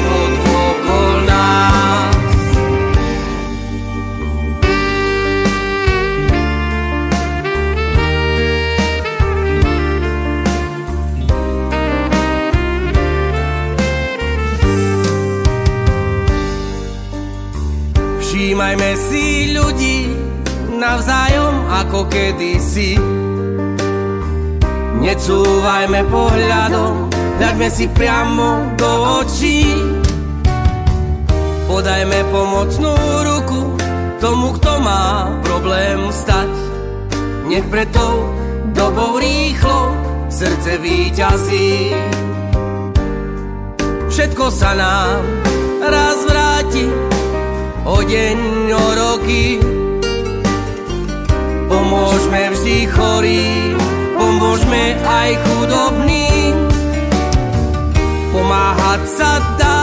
život 0.01 1.25
nás. 1.25 2.15
Všímajme 18.21 18.91
si 18.97 19.53
ľudí 19.53 19.97
navzájom 20.81 21.55
ako 21.69 22.09
kedysi. 22.09 22.97
Necúvajme 25.01 26.05
pohľadom, 26.13 27.09
hľadme 27.41 27.67
si 27.73 27.89
priamo 27.89 28.77
do 28.77 28.91
očí. 29.25 29.90
Podajme 31.81 32.29
pomocnú 32.29 32.93
ruku 33.25 33.73
tomu, 34.21 34.53
kto 34.53 34.85
má 34.85 35.33
problém 35.41 36.13
stať. 36.13 36.53
Nech 37.49 37.65
preto 37.73 38.05
dobou 38.69 39.17
rýchlo 39.17 39.89
srdce 40.29 40.77
výťazí. 40.77 41.89
Všetko 44.13 44.45
sa 44.53 44.77
nám 44.77 45.25
raz 45.81 46.21
vráti, 46.29 46.85
o 47.89 47.97
deň, 47.97 48.37
o 48.77 48.85
roky. 49.01 49.57
Pomôžme 51.65 52.41
vždy 52.61 52.77
chorým, 52.93 53.73
pomôžme 54.21 55.01
aj 55.01 55.29
chudobným. 55.49 56.53
Pomáhať 58.29 59.01
sa 59.17 59.31
dá, 59.57 59.80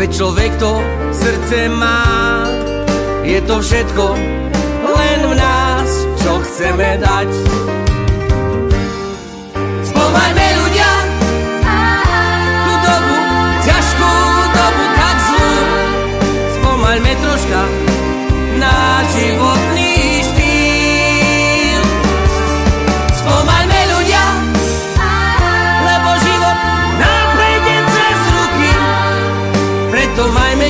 veď 0.00 0.10
človek 0.16 0.52
to 0.56 0.72
srdce 1.12 1.68
má. 1.76 2.48
Je 3.20 3.36
to 3.44 3.60
všetko 3.60 4.04
len 4.96 5.20
v 5.28 5.34
nás, 5.36 5.90
čo 6.24 6.40
chceme 6.40 6.96
dať. 7.04 7.28
Spomaňme 9.84 10.46
ľudia, 10.56 10.92
tú 12.64 12.72
dobu, 12.80 13.16
ťažkú 13.60 14.12
dobu 14.56 14.84
tak 14.96 15.16
zlú, 15.20 15.52
spomaňme 16.56 17.12
troška 17.20 17.60
náš 18.56 19.04
životný 19.20 19.79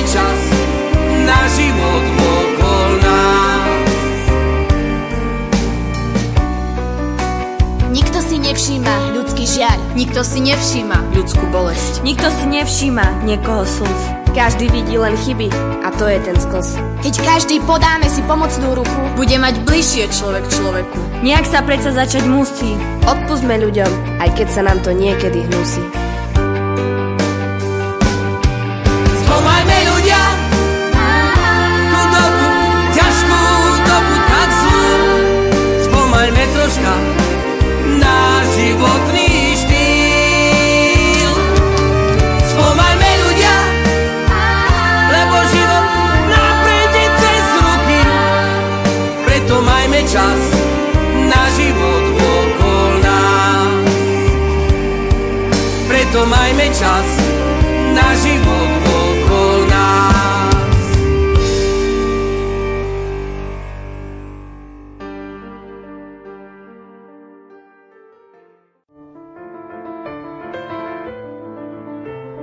čas 0.07 0.39
na 1.25 1.39
život 1.53 2.03
okol 2.19 2.89
nás. 3.05 4.19
Nikto 7.91 8.19
si 8.25 8.35
nevšíma 8.41 8.95
ľudský 9.13 9.43
žiaľ. 9.45 9.77
Nikto 9.93 10.21
si 10.25 10.39
nevšíma 10.41 11.13
ľudskú 11.13 11.45
bolesť. 11.53 12.01
Nikto 12.01 12.27
si 12.31 12.45
nevšíma 12.49 13.27
niekoho 13.27 13.67
slz. 13.67 14.01
Každý 14.31 14.71
vidí 14.71 14.95
len 14.95 15.11
chyby 15.19 15.51
a 15.83 15.91
to 15.99 16.07
je 16.07 16.15
ten 16.23 16.37
skos. 16.39 16.79
Keď 17.03 17.13
každý 17.19 17.59
podáme 17.67 18.07
si 18.07 18.23
pomocnú 18.23 18.79
ruku, 18.79 19.01
Bude 19.19 19.35
mať 19.35 19.59
bližšie 19.67 20.07
človek 20.07 20.47
človeku. 20.47 20.99
Nejak 21.19 21.45
sa 21.45 21.59
predsa 21.61 21.91
začať 21.91 22.23
musí. 22.31 22.79
Odpustme 23.03 23.59
ľuďom, 23.59 24.23
aj 24.23 24.29
keď 24.39 24.47
sa 24.47 24.61
nám 24.63 24.79
to 24.87 24.95
niekedy 24.95 25.43
hnusí. 25.51 26.00
Čas 50.01 50.43
na 51.29 51.43
život 51.53 52.05
okol 52.17 52.91
nás. 53.05 53.85
Preto 55.85 56.25
majme 56.25 56.67
čas 56.73 57.07
na 57.93 58.09
život 58.17 58.70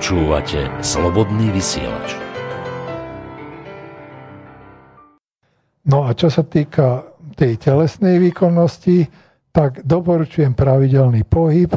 Počúvate 0.00 0.64
Slobodný 0.80 1.52
vysielač. 1.52 2.16
No 5.92 6.08
a 6.08 6.16
čo 6.16 6.32
sa 6.32 6.40
týka 6.40 7.04
tej 7.36 7.60
telesnej 7.60 8.16
výkonnosti, 8.16 9.04
tak 9.52 9.84
doporučujem 9.84 10.56
pravidelný 10.56 11.28
pohyb 11.28 11.76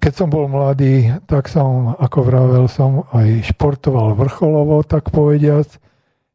keď 0.00 0.12
som 0.16 0.32
bol 0.32 0.48
mladý, 0.48 1.20
tak 1.28 1.52
som, 1.52 1.92
ako 2.00 2.24
vravel, 2.24 2.64
som 2.64 3.04
aj 3.12 3.52
športoval 3.52 4.16
vrcholovo, 4.16 4.80
tak 4.88 5.12
povediac. 5.12 5.68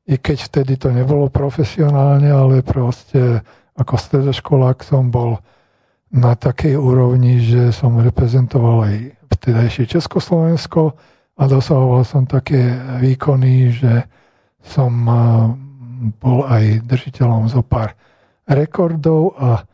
I 0.06 0.22
keď 0.22 0.38
vtedy 0.46 0.78
to 0.78 0.94
nebolo 0.94 1.34
profesionálne, 1.34 2.30
ale 2.30 2.62
proste 2.62 3.42
ako 3.74 3.98
stredoškolák 3.98 4.78
som 4.86 5.10
bol 5.10 5.42
na 6.14 6.38
takej 6.38 6.78
úrovni, 6.78 7.42
že 7.42 7.74
som 7.74 7.98
reprezentoval 7.98 8.86
aj 8.86 8.96
vtedajšie 9.44 10.00
Československo 10.00 10.96
a 11.36 11.44
dosahoval 11.52 12.08
som 12.08 12.24
také 12.24 12.80
výkony, 13.04 13.76
že 13.76 14.08
som 14.64 14.96
bol 16.24 16.48
aj 16.48 16.88
držiteľom 16.88 17.52
zo 17.52 17.60
pár 17.60 17.92
rekordov 18.48 19.36
a 19.36 19.68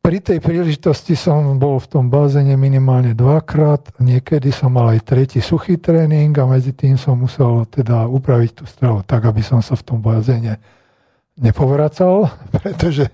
pri 0.00 0.16
tej 0.24 0.40
príležitosti 0.40 1.12
som 1.12 1.60
bol 1.60 1.76
v 1.76 1.90
tom 1.92 2.08
bazéne 2.08 2.56
minimálne 2.56 3.12
dvakrát, 3.12 4.00
niekedy 4.00 4.48
som 4.48 4.72
mal 4.72 4.96
aj 4.96 5.04
tretí 5.04 5.44
suchý 5.44 5.76
tréning 5.76 6.32
a 6.40 6.48
medzi 6.48 6.72
tým 6.72 6.96
som 6.96 7.20
musel 7.20 7.68
teda 7.68 8.08
upraviť 8.08 8.50
tú 8.56 8.64
stravu 8.64 9.04
tak, 9.04 9.28
aby 9.28 9.44
som 9.44 9.60
sa 9.60 9.76
v 9.76 9.84
tom 9.84 10.00
bazéne 10.00 10.56
nepovracal, 11.36 12.32
pretože 12.56 13.12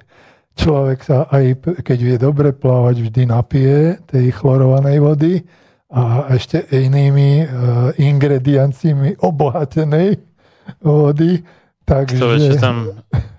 človek 0.54 1.02
sa 1.02 1.26
aj 1.26 1.58
keď 1.82 1.98
vie 1.98 2.16
dobre 2.22 2.54
plávať, 2.54 3.02
vždy 3.02 3.22
napije 3.34 3.98
tej 4.06 4.30
chlorovanej 4.30 5.02
vody 5.02 5.32
a 5.86 6.34
ešte 6.34 6.66
inými 6.66 7.30
uh, 7.46 7.48
ingredienciami 7.94 9.22
obohatenej 9.22 10.18
vody. 10.82 11.42
Takže... 11.86 12.18
Kto 12.18 12.26
vie, 12.34 12.50
tam 12.58 12.90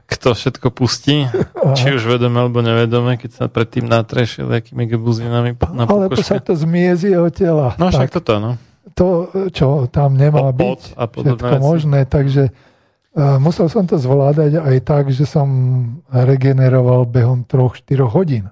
kto 0.08 0.32
všetko 0.32 0.72
pustí, 0.72 1.28
Aha. 1.28 1.76
či 1.76 1.92
už 1.92 2.08
vedome 2.08 2.40
alebo 2.40 2.64
nevedome, 2.64 3.20
keď 3.20 3.32
sa 3.36 3.46
predtým 3.52 3.92
natreš 3.92 4.40
nejakými 4.40 4.88
gebuzinami 4.88 5.60
na 5.76 5.84
Ale 5.84 6.08
to 6.08 6.24
sa 6.24 6.40
to 6.40 6.56
zmije 6.56 6.94
z 6.96 7.04
jeho 7.12 7.28
tela. 7.28 7.76
No 7.76 7.92
však 7.92 8.16
toto, 8.16 8.40
no. 8.40 8.56
To, 8.96 9.28
čo 9.52 9.92
tam 9.92 10.16
nemá 10.16 10.56
Opot 10.56 10.96
byť, 10.96 10.96
a 10.96 11.04
všetko 11.12 11.48
veci. 11.52 11.62
možné, 11.62 12.00
takže 12.08 12.44
uh, 12.50 13.36
musel 13.38 13.68
som 13.68 13.84
to 13.84 14.00
zvládať 14.00 14.64
aj 14.64 14.78
tak, 14.88 15.12
že 15.12 15.28
som 15.28 15.48
regeneroval 16.08 17.04
behom 17.04 17.44
3-4 17.44 18.08
hodín. 18.08 18.48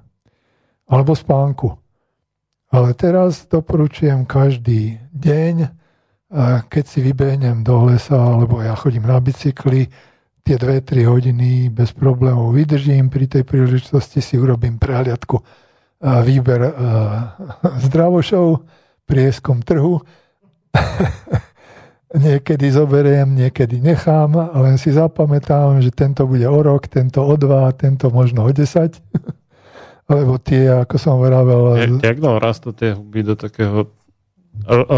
Alebo 0.86 1.16
spánku. 1.16 1.85
Ale 2.76 2.92
teraz 2.92 3.48
doporučujem 3.48 4.28
každý 4.28 5.00
deň, 5.16 5.56
uh, 5.64 6.60
keď 6.68 6.84
si 6.84 7.00
vybehnem 7.00 7.64
do 7.64 7.88
lesa, 7.88 8.20
alebo 8.20 8.60
ja 8.60 8.76
chodím 8.76 9.08
na 9.08 9.16
bicykli, 9.24 9.88
tie 10.44 10.60
2-3 10.60 11.08
hodiny 11.08 11.72
bez 11.72 11.96
problémov 11.96 12.52
vydržím. 12.54 13.08
Pri 13.08 13.32
tej 13.32 13.48
príležitosti 13.48 14.20
si 14.20 14.36
urobím 14.38 14.78
prehliadku 14.78 15.42
výber 16.06 16.62
zdravošov, 17.82 18.62
prieskom 19.10 19.66
trhu. 19.66 20.06
niekedy 22.16 22.70
zoberiem, 22.72 23.36
niekedy 23.36 23.82
nechám, 23.82 24.38
len 24.38 24.78
si 24.78 24.94
zapamätám, 24.94 25.82
že 25.82 25.90
tento 25.90 26.30
bude 26.30 26.46
o 26.46 26.60
rok, 26.62 26.88
tento 26.88 27.26
o 27.26 27.36
dva, 27.36 27.74
tento 27.74 28.14
možno 28.14 28.46
o 28.46 28.52
10. 28.54 29.02
Lebo 30.06 30.38
tie, 30.38 30.86
ako 30.86 30.96
som 31.02 31.18
vravel... 31.18 31.82
Jak, 31.82 31.92
jak 32.06 32.18
dlho 32.22 32.38
rastú 32.38 32.70
tie 32.78 32.94
huby 32.94 33.26
do 33.26 33.34
takého 33.34 33.90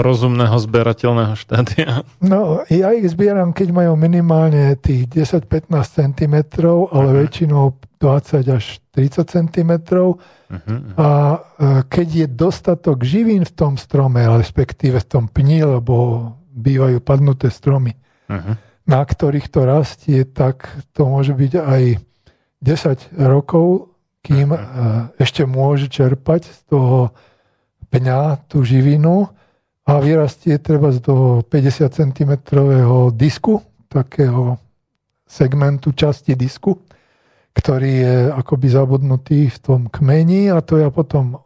rozumného 0.06 0.56
zberateľného 0.62 1.36
štádia? 1.36 2.06
No, 2.22 2.64
ja 2.70 2.94
ich 2.94 3.10
zbieram, 3.10 3.52
keď 3.52 3.74
majú 3.74 3.94
minimálne 4.00 4.78
tých 4.80 5.10
10-15 5.12 5.74
cm, 5.74 6.36
ale 6.64 7.10
uh-huh. 7.12 7.22
väčšinou 7.26 7.64
20 8.00 8.48
až 8.54 8.80
30 8.94 9.28
cm. 9.28 9.72
Uh-huh. 9.98 10.80
A 10.96 11.10
e, 11.10 11.38
keď 11.90 12.08
je 12.08 12.28
dostatok 12.32 13.04
živín 13.04 13.44
v 13.44 13.54
tom 13.54 13.76
strome, 13.76 14.24
respektíve 14.24 15.04
v 15.04 15.08
tom 15.08 15.26
pni, 15.28 15.80
lebo 15.80 15.96
bývajú 16.54 17.04
padnuté 17.04 17.52
stromy, 17.52 17.98
uh-huh. 18.32 18.56
na 18.88 19.02
ktorých 19.04 19.52
to 19.52 19.68
rastie, 19.68 20.24
tak 20.24 20.70
to 20.96 21.10
môže 21.10 21.36
byť 21.36 21.54
aj 21.60 21.84
10 22.64 23.20
rokov, 23.20 23.97
kým 24.26 24.54
uh-huh. 24.54 25.14
ešte 25.18 25.48
môže 25.48 25.88
čerpať 25.88 26.48
z 26.48 26.60
toho 26.68 27.16
pňa 27.88 28.50
tú 28.52 28.64
živinu 28.68 29.32
a 29.88 30.04
vyrastie 30.04 30.60
treba 30.60 30.92
z 30.92 31.00
toho 31.00 31.42
50 31.48 31.88
cm 31.88 32.32
disku, 33.16 33.64
takého 33.88 34.60
segmentu 35.24 35.96
časti 35.96 36.36
disku, 36.36 36.76
ktorý 37.56 37.92
je 37.92 38.16
akoby 38.36 38.68
zabudnutý 38.68 39.40
v 39.48 39.58
tom 39.64 39.82
kmeni 39.88 40.52
a 40.52 40.60
to 40.60 40.78
ja 40.80 40.92
potom 40.92 41.40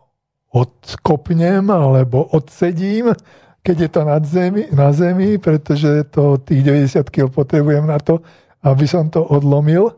odkopnem 0.52 1.70
alebo 1.70 2.28
odsedím, 2.34 3.14
keď 3.62 3.76
je 3.78 3.90
to 3.94 4.02
nad 4.04 4.24
zemi, 4.26 4.64
na 4.74 4.90
zemi, 4.92 5.38
pretože 5.38 6.10
to 6.10 6.42
tých 6.42 6.66
90 6.66 7.08
kg 7.14 7.30
potrebujem 7.30 7.86
na 7.86 8.02
to, 8.02 8.20
aby 8.66 8.86
som 8.90 9.08
to 9.08 9.22
odlomil 9.22 9.96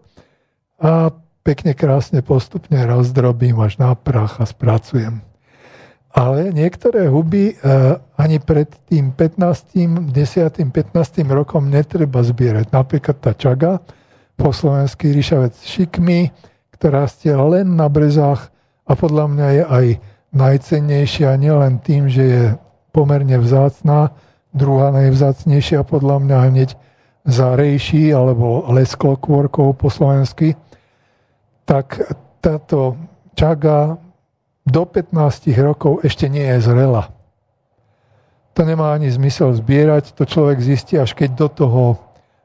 a 0.83 1.15
pekne 1.43 1.75
krásne 1.75 2.23
postupne 2.23 2.79
rozdrobím 2.87 3.59
až 3.59 3.77
na 3.77 3.91
prach 3.93 4.39
a 4.39 4.47
spracujem. 4.47 5.21
Ale 6.13 6.53
niektoré 6.53 7.09
huby 7.09 7.57
uh, 7.57 7.97
ani 8.15 8.37
pred 8.37 8.69
tým 8.87 9.11
15., 9.11 10.13
10., 10.13 10.13
15. 10.13 10.93
rokom 11.27 11.67
netreba 11.67 12.21
zbierať. 12.23 12.69
Napríklad 12.69 13.17
tá 13.17 13.33
čaga, 13.33 13.81
po 14.37 14.49
slovensky 14.53 15.13
ríšavec 15.13 15.57
šikmy, 15.61 16.33
ktorá 16.77 17.05
rastie 17.05 17.33
len 17.33 17.77
na 17.77 17.89
brezách 17.89 18.49
a 18.83 18.91
podľa 18.97 19.25
mňa 19.29 19.47
je 19.55 19.63
aj 19.63 19.85
najcennejšia 20.33 21.29
nielen 21.37 21.79
tým, 21.79 22.09
že 22.09 22.23
je 22.23 22.43
pomerne 22.91 23.37
vzácná, 23.39 24.11
druhá 24.53 24.93
najvzácnejšia 24.93 25.85
podľa 25.85 26.17
mňa 26.27 26.37
hneď 26.49 26.69
za 27.23 27.55
rejší 27.55 28.11
alebo 28.11 28.67
lesklokôrkou 28.67 29.73
po 29.73 29.87
slovensky, 29.87 30.59
tak 31.63 31.99
táto 32.43 32.99
čaga 33.33 33.97
do 34.63 34.83
15 34.87 35.51
rokov 35.59 36.03
ešte 36.03 36.31
nie 36.31 36.43
je 36.55 36.59
zrela. 36.63 37.11
To 38.53 38.61
nemá 38.63 38.93
ani 38.93 39.09
zmysel 39.09 39.51
zbierať, 39.57 40.13
to 40.13 40.29
človek 40.29 40.61
zistí, 40.61 40.95
až 40.95 41.17
keď 41.17 41.29
do 41.33 41.47
toho 41.49 41.83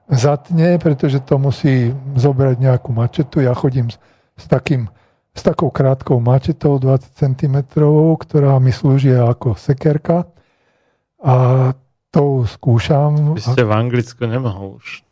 zatne, 0.08 0.80
pretože 0.80 1.20
to 1.20 1.36
musí 1.36 1.92
zobrať 2.16 2.56
nejakú 2.58 2.90
mačetu. 2.96 3.44
Ja 3.44 3.52
chodím 3.52 3.92
s, 3.92 4.00
s, 4.40 4.48
takým, 4.48 4.88
s 5.36 5.44
takou 5.44 5.68
krátkou 5.68 6.16
mačetou 6.16 6.80
20 6.80 7.12
cm, 7.12 7.56
ktorá 8.16 8.56
mi 8.56 8.72
slúži 8.72 9.12
ako 9.12 9.60
sekerka. 9.60 10.24
A 11.20 11.70
to 12.08 12.48
skúšam. 12.48 13.36
Vy 13.36 13.44
ste 13.44 13.68
v 13.68 13.74
Anglicku 13.76 14.24
nemohol 14.24 14.80
už 14.80 15.07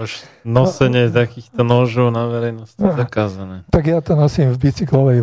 už 0.00 0.10
nosenie 0.44 1.08
takýchto 1.12 1.60
nožov 1.62 2.10
na 2.10 2.26
verejnosti 2.26 2.78
je 2.78 2.92
zakázané. 2.96 3.56
Tak 3.68 3.84
ja 3.86 3.98
to 4.00 4.16
nosím 4.16 4.52
v 4.54 4.58
bicyklovej 4.70 5.18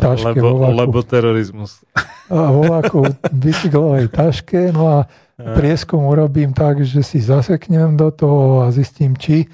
taške. 0.00 0.38
Lebo, 0.40 0.58
voláku, 0.58 0.78
lebo 0.80 0.98
terorizmus. 1.02 1.80
A 2.28 2.50
voláku 2.52 2.98
v 3.08 3.14
bicyklovej 3.48 4.06
taške. 4.10 4.72
No 4.72 4.82
a 4.88 4.98
prieskum 5.36 6.06
urobím 6.06 6.54
tak, 6.54 6.84
že 6.84 7.02
si 7.02 7.18
zaseknem 7.18 7.96
do 7.98 8.10
toho 8.10 8.66
a 8.66 8.70
zistím, 8.70 9.18
či 9.18 9.48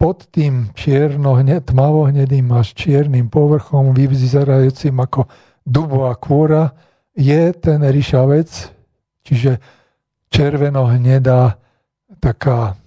pod 0.00 0.24
tým 0.32 0.72
čierno, 0.72 1.36
tmavo-hnedým 1.44 2.48
až 2.56 2.72
čiernym 2.72 3.28
povrchom, 3.28 3.92
vyzerajúcim 3.92 4.96
ako 4.96 5.28
dubová 5.68 6.16
kôra, 6.16 6.72
je 7.12 7.52
ten 7.52 7.84
ryšavec, 7.84 8.48
čiže 9.28 9.60
červeno-hnedá 10.32 11.60
taká 12.16 12.79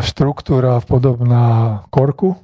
štruktúra 0.00 0.80
podobná 0.80 1.80
korku. 1.92 2.36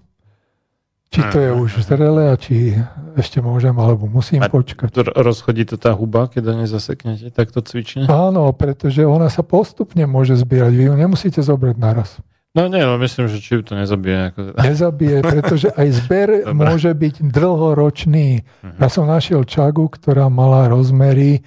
Či 1.06 1.22
to 1.32 1.38
je 1.38 1.50
už 1.54 1.70
zrelé 1.86 2.28
a 2.28 2.36
či 2.36 2.76
ešte 3.16 3.40
môžem 3.40 3.72
alebo 3.72 4.04
musím 4.04 4.42
a 4.42 4.52
počkať. 4.52 4.90
Rozchodí 5.16 5.64
to 5.64 5.80
tá 5.80 5.94
huba, 5.96 6.28
keď 6.28 6.52
ho 6.52 6.54
nezaseknete 6.60 7.32
takto 7.32 7.64
cvične? 7.64 8.04
Áno, 8.10 8.52
pretože 8.52 9.06
ona 9.06 9.32
sa 9.32 9.40
postupne 9.40 10.04
môže 10.04 10.36
zbierať. 10.36 10.72
Vy 10.76 10.84
ju 10.92 10.94
nemusíte 10.98 11.40
zobrať 11.40 11.76
naraz. 11.78 12.20
No 12.52 12.68
nie, 12.68 12.84
no 12.84 12.96
myslím, 13.00 13.32
že 13.32 13.40
či 13.40 13.64
to 13.64 13.76
nezabije. 13.76 14.32
Ako... 14.32 14.40
Nezabije, 14.60 15.16
pretože 15.24 15.68
aj 15.72 15.88
zber 16.04 16.28
môže 16.56 16.90
byť 16.92 17.14
dlhoročný. 17.22 18.42
Uh-huh. 18.42 18.76
Ja 18.80 18.88
som 18.92 19.08
našiel 19.08 19.46
čagu, 19.48 19.88
ktorá 19.88 20.28
mala 20.28 20.68
rozmery 20.68 21.44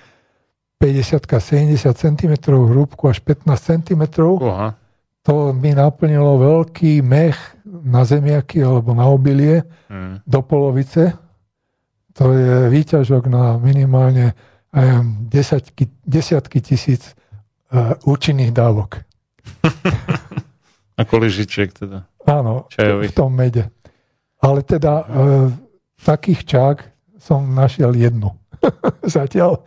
50-70 0.81 1.83
cm 1.93 2.33
hrúbku 2.47 3.11
až 3.11 3.21
15 3.21 3.43
cm. 3.53 4.01
Uh-huh 4.23 4.78
to 5.29 5.53
mi 5.53 5.77
naplnilo 5.77 6.41
veľký 6.41 7.05
mech 7.05 7.37
na 7.69 8.01
zemiaky 8.01 8.65
alebo 8.65 8.97
na 8.97 9.05
obilie 9.05 9.61
mm. 9.85 10.25
do 10.25 10.41
polovice. 10.41 11.13
To 12.17 12.33
je 12.33 12.73
výťažok 12.73 13.29
na 13.29 13.61
minimálne 13.61 14.33
neviem, 14.73 15.29
desiatky, 15.29 15.85
desiatky 16.01 16.65
tisíc 16.65 17.13
uh, 17.69 17.93
účinných 18.09 18.49
dávok. 18.49 19.05
Ako 21.01 21.21
lyžičiek 21.21 21.77
teda. 21.77 22.09
Áno, 22.25 22.65
Čajových. 22.73 23.13
v 23.13 23.13
tom 23.13 23.29
mede. 23.29 23.69
Ale 24.41 24.65
teda 24.65 25.05
uh, 25.05 25.53
takých 26.01 26.41
čák 26.49 26.77
som 27.21 27.53
našiel 27.53 27.93
jednu. 27.93 28.33
Zatiaľ. 29.05 29.61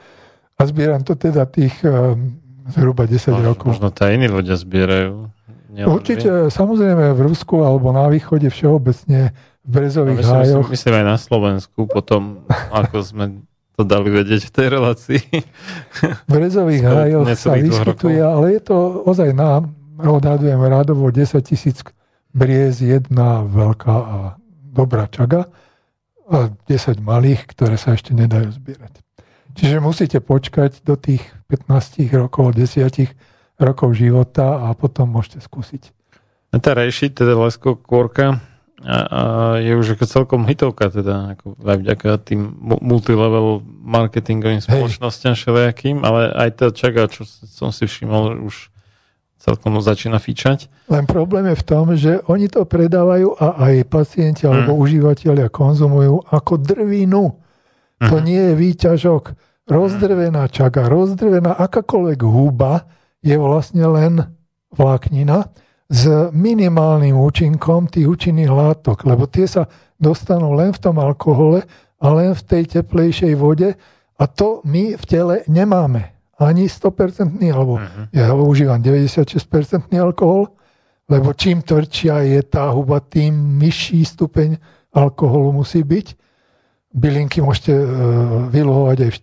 A 0.59 0.67
zbieram 0.67 1.07
to 1.07 1.15
teda 1.15 1.47
tých 1.47 1.79
um, 1.87 2.43
zhruba 2.67 3.07
10 3.07 3.31
možno, 3.31 3.47
rokov. 3.47 3.67
Možno 3.79 3.95
iní 4.11 4.27
ľudia 4.27 4.59
zbierajú. 4.59 5.31
Určite, 5.73 6.29
vy? 6.29 6.53
samozrejme 6.53 7.17
v 7.17 7.21
Rusku 7.33 7.65
alebo 7.65 7.97
na 7.97 8.05
východe 8.13 8.53
všeobecne 8.53 9.33
v 9.65 9.69
brezových 9.69 10.21
no, 10.21 10.23
myslím, 10.23 10.37
hájoch. 10.37 10.67
Myslím, 10.69 10.75
myslím 10.77 10.95
aj 11.01 11.07
na 11.07 11.19
Slovensku 11.19 11.81
potom, 11.89 12.23
ako 12.69 12.97
sme 13.01 13.25
to 13.73 13.83
dali 13.89 14.13
vedieť 14.13 14.49
v 14.49 14.53
tej 14.53 14.67
relácii. 14.69 15.23
V 16.29 16.31
brezových 16.31 16.85
hájoch 16.93 17.27
sa 17.39 17.57
vyskytuje, 17.57 18.21
ale 18.21 18.61
je 18.61 18.61
to 18.61 18.77
ozaj 19.09 19.33
na, 19.33 19.65
odhadujem 19.97 20.61
radovo 20.61 21.09
10 21.09 21.41
tisíc 21.41 21.81
briez, 22.37 22.85
jedna 22.85 23.45
veľká 23.45 23.97
a 23.97 24.19
dobrá 24.73 25.09
čaga 25.09 25.49
a 26.29 26.53
10 26.69 27.01
malých, 27.01 27.49
ktoré 27.49 27.77
sa 27.81 27.97
ešte 27.97 28.13
nedajú 28.13 28.53
zbierať. 28.53 29.01
Čiže 29.53 29.85
musíte 29.85 30.19
počkať 30.25 30.81
do 30.81 30.97
tých 30.97 31.21
15 31.53 32.09
rokov, 32.17 32.57
10 32.57 32.89
rokov 33.63 33.95
života 33.95 34.67
a 34.67 34.75
potom 34.75 35.09
môžete 35.09 35.41
skúsiť. 35.43 35.95
A 36.53 36.61
tá 36.61 36.77
rešiť, 36.77 37.17
teda 37.17 37.33
lesko 37.39 37.79
kôrka, 37.81 38.43
a, 38.83 38.99
a 38.99 39.23
je 39.63 39.73
už 39.79 39.95
ako 39.95 40.05
celkom 40.11 40.43
hitovka, 40.43 40.91
teda 40.91 41.39
ako 41.39 41.55
aj 41.63 41.79
vďaka 41.87 42.09
tým 42.27 42.51
multilevel 42.83 43.63
marketingovým 43.87 44.59
spoločnosťam 44.59 45.39
všelijakým, 45.39 46.03
ale 46.03 46.35
aj 46.35 46.51
tá 46.59 46.67
čaga, 46.75 47.07
čo 47.07 47.23
som 47.27 47.71
si 47.71 47.87
všimol, 47.87 48.43
už 48.43 48.75
celkom 49.43 49.79
začína 49.83 50.23
fičať. 50.23 50.71
Len 50.87 51.03
problém 51.07 51.51
je 51.51 51.57
v 51.59 51.67
tom, 51.67 51.85
že 51.99 52.23
oni 52.31 52.47
to 52.47 52.63
predávajú 52.63 53.35
a 53.39 53.71
aj 53.71 53.91
pacienti 53.91 54.47
alebo 54.47 54.79
mm. 54.79 54.79
užívateľia 54.79 55.49
konzumujú 55.51 56.31
ako 56.31 56.63
drvinu. 56.63 57.35
Mm. 57.99 58.09
To 58.11 58.17
nie 58.23 58.39
je 58.39 58.55
výťažok. 58.55 59.25
Rozdrvená 59.67 60.47
čaga, 60.47 60.87
rozdrvená 60.87 61.59
akákoľvek 61.59 62.21
húba 62.23 62.87
je 63.23 63.37
vlastne 63.39 63.87
len 63.87 64.27
vláknina 64.75 65.47
s 65.87 66.09
minimálnym 66.35 67.15
účinkom 67.15 67.87
tých 67.87 68.09
účinných 68.09 68.51
látok, 68.51 69.07
lebo 69.07 69.31
tie 69.31 69.47
sa 69.47 69.71
dostanú 70.01 70.57
len 70.59 70.75
v 70.75 70.83
tom 70.83 70.99
alkohole 70.99 71.63
a 72.03 72.07
len 72.11 72.35
v 72.35 72.43
tej 72.43 72.63
teplejšej 72.81 73.35
vode 73.39 73.79
a 74.19 74.25
to 74.27 74.65
my 74.67 74.99
v 74.99 75.05
tele 75.07 75.35
nemáme. 75.47 76.11
Ani 76.43 76.67
100% 76.67 77.39
alebo 77.55 77.79
uh-huh. 77.79 78.11
ja 78.11 78.35
užívam 78.35 78.83
96% 78.83 79.87
alkohol, 79.95 80.51
lebo 81.07 81.31
čím 81.37 81.63
tvrdšia 81.63 82.27
je 82.27 82.41
tá 82.43 82.73
huba, 82.75 82.99
tým 82.99 83.61
vyšší 83.63 84.03
stupeň 84.03 84.59
alkoholu 84.91 85.63
musí 85.63 85.87
byť. 85.87 86.19
Bylinky 86.93 87.41
môžete 87.41 87.73
uh, 87.73 87.87
vyluhovať 88.49 88.97
aj 89.07 89.11
v 89.13 89.19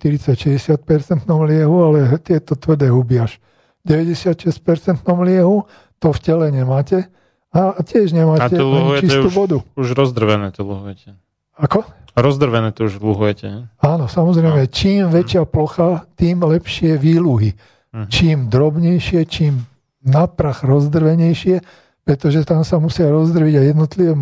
40-60% 0.80 1.28
liehu, 1.28 1.76
ale 1.82 1.98
tieto 2.22 2.56
tvrdé 2.56 2.90
huby 2.94 3.26
až 3.26 3.42
96% 3.88 5.04
liehu 5.04 5.68
to 6.00 6.08
v 6.12 6.20
tele 6.20 6.48
nemáte 6.52 7.08
a 7.50 7.82
tiež 7.82 8.14
nemáte 8.14 8.56
a 8.56 8.62
ani 8.62 9.02
čistú 9.02 9.28
už, 9.28 9.36
vodu. 9.36 9.58
Už 9.74 9.98
rozdrvené 9.98 10.54
to 10.54 10.62
luhujete. 10.62 11.18
Ako? 11.58 11.84
Rozdrvené 12.14 12.72
to 12.72 12.86
už 12.88 13.02
luhujete. 13.02 13.68
Áno, 13.82 14.06
samozrejme. 14.06 14.66
No. 14.66 14.70
Čím 14.70 15.10
väčšia 15.10 15.44
plocha, 15.50 16.06
tým 16.14 16.46
lepšie 16.46 17.00
výluhy. 17.00 17.56
Uh-huh. 17.56 18.06
Čím 18.06 18.54
drobnejšie, 18.54 19.26
čím 19.26 19.66
na 20.06 20.30
prach 20.30 20.62
rozdrvenejšie, 20.62 21.60
pretože 22.06 22.46
tam 22.46 22.62
sa 22.64 22.78
musia 22.78 23.10
rozdrviť 23.10 23.54
aj 23.60 23.66
jednotlivé, 23.66 24.14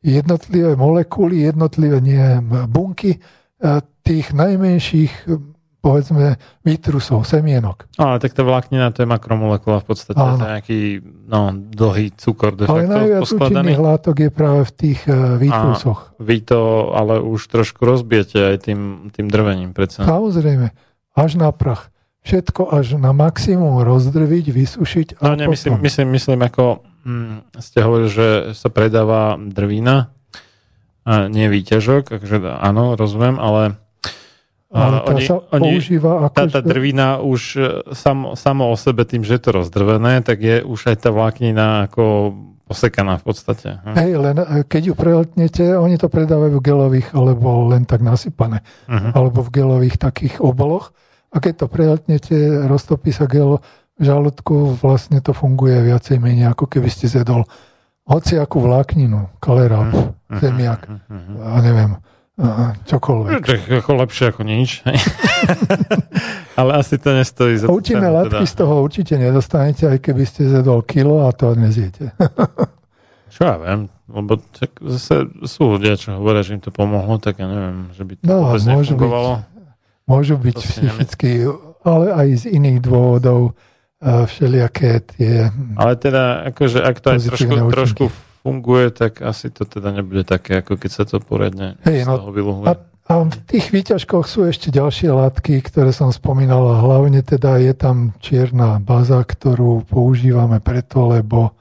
jednotlivé 0.00 0.72
molekuly, 0.78 1.46
jednotlivé 1.46 1.98
nie, 2.00 2.22
bunky 2.70 3.18
tých 4.02 4.32
najmenších 4.32 5.12
povedzme 5.78 6.36
výtrusov, 6.66 7.22
semienok. 7.22 7.86
Ale 7.96 8.18
tak 8.18 8.34
tá 8.34 8.42
vláknina 8.42 8.90
to 8.90 9.06
je 9.06 9.08
makromolekula 9.08 9.78
v 9.82 9.86
podstate, 9.86 10.18
Áno. 10.18 10.34
to 10.34 10.44
je 10.44 10.50
nejaký 10.50 10.80
no, 11.30 11.54
dlhý 11.54 12.12
cukor 12.18 12.58
de 12.58 12.66
facto 12.66 12.82
Ale 12.82 12.90
najviac 12.90 13.22
účinných 13.24 13.80
látok 13.80 14.16
je 14.26 14.30
práve 14.34 14.62
v 14.66 14.72
tých 14.74 15.00
uh, 15.06 15.38
výtrusoch. 15.38 16.18
A 16.18 16.22
vy 16.22 16.36
to 16.42 16.90
ale 16.90 17.22
už 17.22 17.40
trošku 17.46 17.86
rozbijete 17.86 18.42
aj 18.42 18.56
tým, 18.66 18.80
tým 19.14 19.30
drvením 19.30 19.70
predsa. 19.70 20.02
Samozrejme, 20.02 20.74
až 21.14 21.30
na 21.38 21.54
prach. 21.54 21.94
Všetko 22.26 22.74
až 22.74 22.98
na 22.98 23.14
maximum 23.14 23.80
rozdrviť, 23.86 24.46
vysušiť. 24.50 25.08
A 25.22 25.32
no, 25.32 25.34
ne, 25.38 25.46
myslím, 25.48 25.78
myslím, 25.80 26.12
myslím, 26.12 26.40
ako 26.44 26.82
hm, 27.06 27.54
ste 27.62 27.78
hovorili, 27.86 28.10
že 28.10 28.28
sa 28.58 28.68
predáva 28.68 29.38
drvina, 29.38 30.12
a 31.08 31.24
nie 31.24 31.48
výťažok, 31.48 32.20
takže 32.20 32.36
áno, 32.60 32.92
rozumiem, 32.92 33.40
ale 33.40 33.80
ale 34.68 35.00
tá 35.00 35.16
oni, 35.16 35.24
sa 35.24 35.36
oni, 35.48 35.70
používa 35.72 36.12
ako... 36.28 36.36
Tá, 36.36 36.44
tá 36.48 36.60
drvina 36.60 37.24
už 37.24 37.42
e, 37.56 37.60
sam, 37.96 38.36
samo 38.36 38.68
o 38.68 38.76
sebe 38.76 39.08
tým, 39.08 39.24
že 39.24 39.40
je 39.40 39.42
to 39.48 39.50
rozdrvené, 39.56 40.20
tak 40.20 40.44
je 40.44 40.60
už 40.60 40.92
aj 40.92 41.08
tá 41.08 41.10
vláknina 41.12 41.88
ako 41.88 42.36
osekaná 42.68 43.16
v 43.16 43.24
podstate. 43.24 43.80
Hm? 43.80 43.96
Hej, 43.96 44.12
len 44.20 44.36
e, 44.36 44.44
keď 44.68 44.82
ju 44.92 44.94
preletnete, 44.94 45.64
oni 45.72 45.96
to 45.96 46.12
predávajú 46.12 46.60
v 46.60 46.66
gelových 46.68 47.08
alebo 47.16 47.64
len 47.72 47.88
tak 47.88 48.04
nasypané. 48.04 48.60
Uh-huh. 48.84 49.10
Alebo 49.16 49.40
v 49.40 49.56
gelových 49.56 49.96
takých 49.96 50.44
obaloch. 50.44 50.92
A 51.32 51.40
keď 51.40 51.64
to 51.64 51.66
preletnete, 51.72 52.36
roztopí 52.68 53.08
sa 53.08 53.24
gel 53.24 53.64
v 53.96 54.02
žalúdku, 54.04 54.76
vlastne 54.84 55.24
to 55.24 55.32
funguje 55.32 55.80
viacej 55.80 56.20
menej, 56.20 56.52
ako 56.52 56.68
keby 56.68 56.92
ste 56.92 57.08
zjedol 57.08 57.48
hociakú 58.04 58.60
vlákninu, 58.60 59.32
kalerát, 59.40 59.92
uh-huh. 59.92 60.40
zemiak, 60.40 60.88
uh-huh. 60.88 61.40
a 61.40 61.56
neviem, 61.64 61.96
čokoľvek. 62.86 63.42
To 63.42 63.50
je 63.50 63.78
ako 63.82 63.92
lepšie 64.06 64.24
ako 64.30 64.42
nič. 64.46 64.86
Ale 66.58 66.70
asi 66.78 66.98
to 66.98 67.10
nestojí 67.14 67.58
za 67.58 67.66
Účinné 67.66 68.06
látky 68.06 68.46
teda. 68.46 68.50
z 68.50 68.54
toho 68.54 68.74
určite 68.82 69.14
nedostanete, 69.18 69.90
aj 69.90 69.98
keby 69.98 70.22
ste 70.22 70.46
zjedol 70.46 70.86
kilo 70.86 71.26
a 71.26 71.34
to 71.34 71.54
nezjete. 71.58 72.14
čo 73.34 73.40
ja 73.42 73.54
viem, 73.58 73.90
lebo 74.10 74.38
tak 74.54 74.70
zase 74.82 75.26
sú 75.46 75.78
ľudia, 75.78 75.98
čo 75.98 76.18
hovoria, 76.18 76.46
že 76.46 76.58
im 76.58 76.62
to 76.62 76.70
pomohlo, 76.70 77.18
tak 77.18 77.42
ja 77.42 77.46
neviem, 77.46 77.90
že 77.94 78.02
by 78.06 78.12
to 78.18 78.22
no, 78.26 78.36
vôbec 78.46 78.62
môžu 78.66 78.94
nefungovalo. 78.94 79.30
Byť, 79.38 79.46
môžu 80.06 80.34
byť 80.38 80.54
psychicky, 80.62 81.30
ale 81.82 82.06
aj 82.14 82.28
z 82.38 82.44
iných 82.54 82.78
dôvodov 82.82 83.58
všelijaké 83.98 85.02
tie 85.10 85.50
Ale 85.74 85.98
teda, 85.98 86.46
akože 86.54 86.78
ak 86.86 86.96
to 87.02 87.18
aj 87.18 87.20
trošku, 87.34 87.54
trošku 87.74 88.04
funguje, 88.48 88.88
tak 88.88 89.20
asi 89.20 89.52
to 89.52 89.68
teda 89.68 89.92
nebude 89.92 90.24
také, 90.24 90.64
ako 90.64 90.80
keď 90.80 90.90
sa 90.90 91.04
to 91.04 91.20
poriadne 91.20 91.76
hey, 91.84 92.00
no, 92.08 92.32
A, 92.64 92.72
a 92.80 93.12
v 93.28 93.36
tých 93.44 93.68
výťažkoch 93.68 94.24
sú 94.24 94.48
ešte 94.48 94.72
ďalšie 94.72 95.12
látky, 95.12 95.60
ktoré 95.60 95.92
som 95.92 96.08
spomínal 96.08 96.64
a 96.72 96.80
hlavne 96.80 97.20
teda 97.20 97.60
je 97.60 97.76
tam 97.76 98.16
čierna 98.24 98.80
baza, 98.80 99.20
ktorú 99.20 99.84
používame 99.84 100.64
preto, 100.64 101.12
lebo 101.12 101.52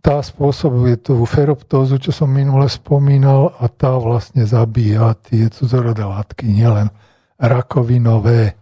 tá 0.00 0.22
spôsobuje 0.24 0.96
tú 0.96 1.20
feroptózu, 1.28 2.00
čo 2.00 2.14
som 2.14 2.30
minule 2.30 2.70
spomínal 2.72 3.52
a 3.60 3.68
tá 3.68 3.92
vlastne 4.00 4.48
zabíja 4.48 5.12
tie 5.28 5.52
cudzorodé 5.52 6.06
látky, 6.08 6.48
nielen 6.48 6.88
rakovinové, 7.36 8.56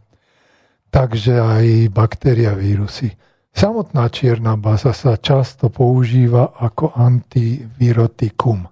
takže 0.91 1.39
aj 1.39 1.95
baktéria, 1.95 2.59
vírusy. 2.59 3.15
Samotná 3.59 4.07
čierna 4.07 4.55
baza 4.55 4.95
sa 4.95 5.19
často 5.19 5.67
používa 5.67 6.55
ako 6.63 6.95
antivirotikum. 6.95 8.71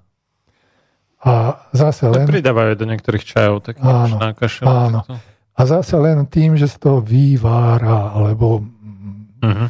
A 1.27 1.35
zase 1.75 2.07
len... 2.07 2.23
pridávajú 2.23 2.79
do 2.79 2.87
niektorých 2.87 3.25
čajov, 3.27 3.67
tak 3.67 3.83
áno, 3.83 4.15
kašel, 4.39 4.63
áno. 4.63 5.03
A 5.59 5.61
zase 5.67 5.99
len 5.99 6.31
tým, 6.31 6.55
že 6.55 6.71
sa 6.71 6.79
to 6.79 7.03
vyvára, 7.03 8.15
alebo 8.15 8.63
uh-huh. 9.43 9.69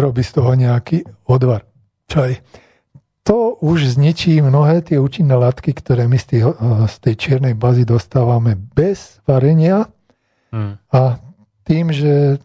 robí 0.00 0.24
z 0.24 0.32
toho 0.32 0.56
nejaký 0.56 1.04
odvar. 1.28 1.68
Čaj. 2.08 2.40
To 3.28 3.60
už 3.60 3.92
zničí 4.00 4.40
mnohé 4.40 4.80
tie 4.80 4.96
účinné 4.96 5.36
látky, 5.36 5.76
ktoré 5.76 6.08
my 6.08 6.16
z, 6.16 6.26
tých, 6.32 6.44
z 6.88 6.96
tej 7.04 7.14
čiernej 7.20 7.52
bazy 7.52 7.84
dostávame 7.84 8.56
bez 8.56 9.20
varenia. 9.28 9.84
Uh-huh. 10.48 10.80
A 10.96 11.20
tým, 11.68 11.92
že 11.92 12.40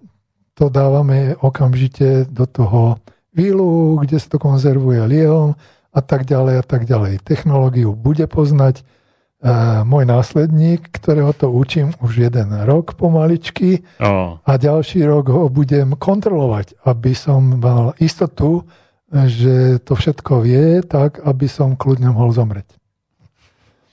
to 0.60 0.68
dávame 0.68 1.40
okamžite 1.40 2.28
do 2.28 2.44
toho 2.44 3.00
výlu, 3.32 3.96
kde 4.04 4.20
sa 4.20 4.36
to 4.36 4.38
konzervuje 4.44 5.00
liehom 5.08 5.56
a 5.96 6.00
tak 6.04 6.28
ďalej 6.28 6.60
a 6.60 6.64
tak 6.68 6.84
ďalej. 6.84 7.24
Technológiu 7.24 7.96
bude 7.96 8.28
poznať 8.28 8.84
uh, 8.84 9.88
môj 9.88 10.04
následník, 10.04 10.92
ktorého 10.92 11.32
to 11.32 11.48
učím 11.48 11.96
už 12.04 12.28
jeden 12.28 12.52
rok 12.68 13.00
pomaličky 13.00 13.88
oh. 14.04 14.44
a 14.44 14.52
ďalší 14.60 15.08
rok 15.08 15.32
ho 15.32 15.48
budem 15.48 15.96
kontrolovať, 15.96 16.76
aby 16.84 17.16
som 17.16 17.56
mal 17.56 17.96
istotu, 18.04 18.68
že 19.10 19.80
to 19.88 19.96
všetko 19.96 20.44
vie, 20.44 20.84
tak 20.84 21.24
aby 21.24 21.48
som 21.48 21.80
kľudne 21.80 22.12
mohol 22.12 22.36
zomrieť. 22.36 22.68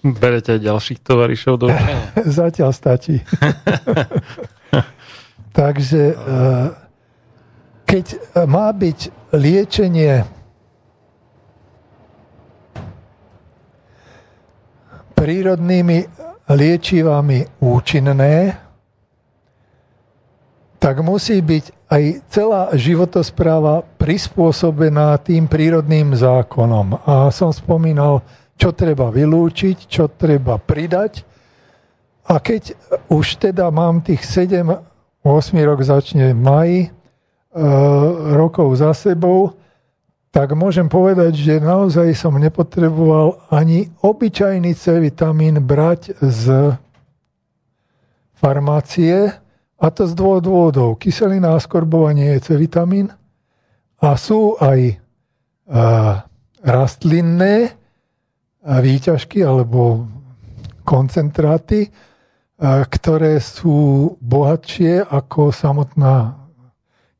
Berete 0.03 0.59
aj 0.59 0.67
ďalších 0.67 0.99
tovarišov 0.99 1.55
do 1.63 1.67
Zatiaľ 2.43 2.75
stačí. 2.75 3.23
Takže 5.57 6.03
eh, 6.13 6.17
keď 7.89 8.07
má 8.45 8.69
byť 8.77 9.33
liečenie 9.33 10.29
prírodnými 15.17 15.99
liečivami 16.47 17.59
účinné, 17.65 18.61
tak 20.77 21.01
musí 21.01 21.41
byť 21.41 21.65
aj 21.89 22.03
celá 22.29 22.63
životospráva 22.77 23.83
prispôsobená 23.97 25.17
tým 25.25 25.49
prírodným 25.49 26.13
zákonom. 26.13 27.01
A 27.03 27.33
som 27.33 27.49
spomínal, 27.49 28.21
čo 28.61 28.77
treba 28.77 29.09
vylúčiť, 29.09 29.89
čo 29.89 30.13
treba 30.13 30.61
pridať. 30.61 31.25
A 32.29 32.39
keď 32.39 32.77
už 33.09 33.41
teda 33.41 33.73
mám 33.73 34.05
tých 34.05 34.21
7, 34.23 34.96
8 35.27 35.59
rok 35.67 35.83
začne 35.83 36.31
maj, 36.39 36.71
e, 36.71 36.89
rokov 38.39 38.79
za 38.79 38.95
sebou, 38.95 39.59
tak 40.31 40.53
môžem 40.53 40.87
povedať, 40.87 41.33
že 41.35 41.65
naozaj 41.65 42.13
som 42.15 42.37
nepotreboval 42.37 43.41
ani 43.51 43.89
obyčajný 44.05 44.77
C 44.77 45.01
vitamín 45.01 45.65
brať 45.65 46.13
z 46.21 46.77
farmácie, 48.37 49.33
a 49.77 49.87
to 49.93 50.09
z 50.09 50.17
dvoch 50.17 50.41
dôvodov. 50.41 50.97
Kyselina 50.97 51.57
skorbová 51.61 52.17
nie 52.17 52.33
je 52.37 52.41
C 52.41 52.49
vitamín 52.57 53.13
a 54.01 54.17
sú 54.17 54.57
aj 54.57 54.97
a, 55.69 56.25
rastlinné 56.65 57.77
a 58.65 58.75
výťažky 58.81 59.45
alebo 59.45 60.09
koncentráty, 60.87 61.93
ktoré 62.61 63.37
sú 63.41 64.17
bohatšie 64.21 65.05
ako 65.05 65.53
samotná 65.53 66.41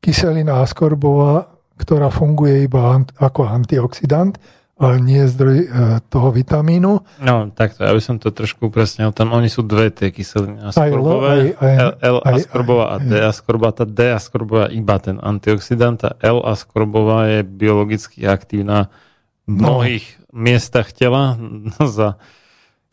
kyselina 0.01 0.65
askorbová 0.65 1.57
ktorá 1.77 2.09
funguje 2.09 2.65
iba 2.65 2.97
ako 3.21 3.45
antioxidant, 3.45 4.41
ale 4.77 5.01
nie 5.01 5.25
zdroj 5.25 5.57
e, 5.57 5.67
toho 6.05 6.29
vitamínu. 6.29 7.01
No, 7.25 7.49
takto, 7.49 7.81
ja 7.81 7.93
by 7.93 8.01
som 8.01 8.21
to 8.21 8.29
trošku 8.29 8.69
upresnil. 8.69 9.09
Tam 9.09 9.33
oni 9.33 9.49
sú 9.49 9.65
dve 9.65 9.89
tie 9.89 10.13
kyseliny 10.13 10.69
askorbové, 10.69 11.57
L-askorbová 11.97 12.85
a 12.93 12.95
D-askorbová. 13.01 13.73
Tá 13.73 13.85
D-askorbová 13.89 14.65
iba 14.69 15.01
ten 15.01 15.17
antioxidant 15.17 15.97
a 16.05 16.13
L-askorbová 16.21 17.25
je 17.25 17.39
biologicky 17.41 18.29
aktívna 18.29 18.93
v 19.49 19.57
no. 19.57 19.81
mnohých 19.81 20.05
no. 20.29 20.45
miestach 20.45 20.93
tela, 20.93 21.41
za, 21.97 22.21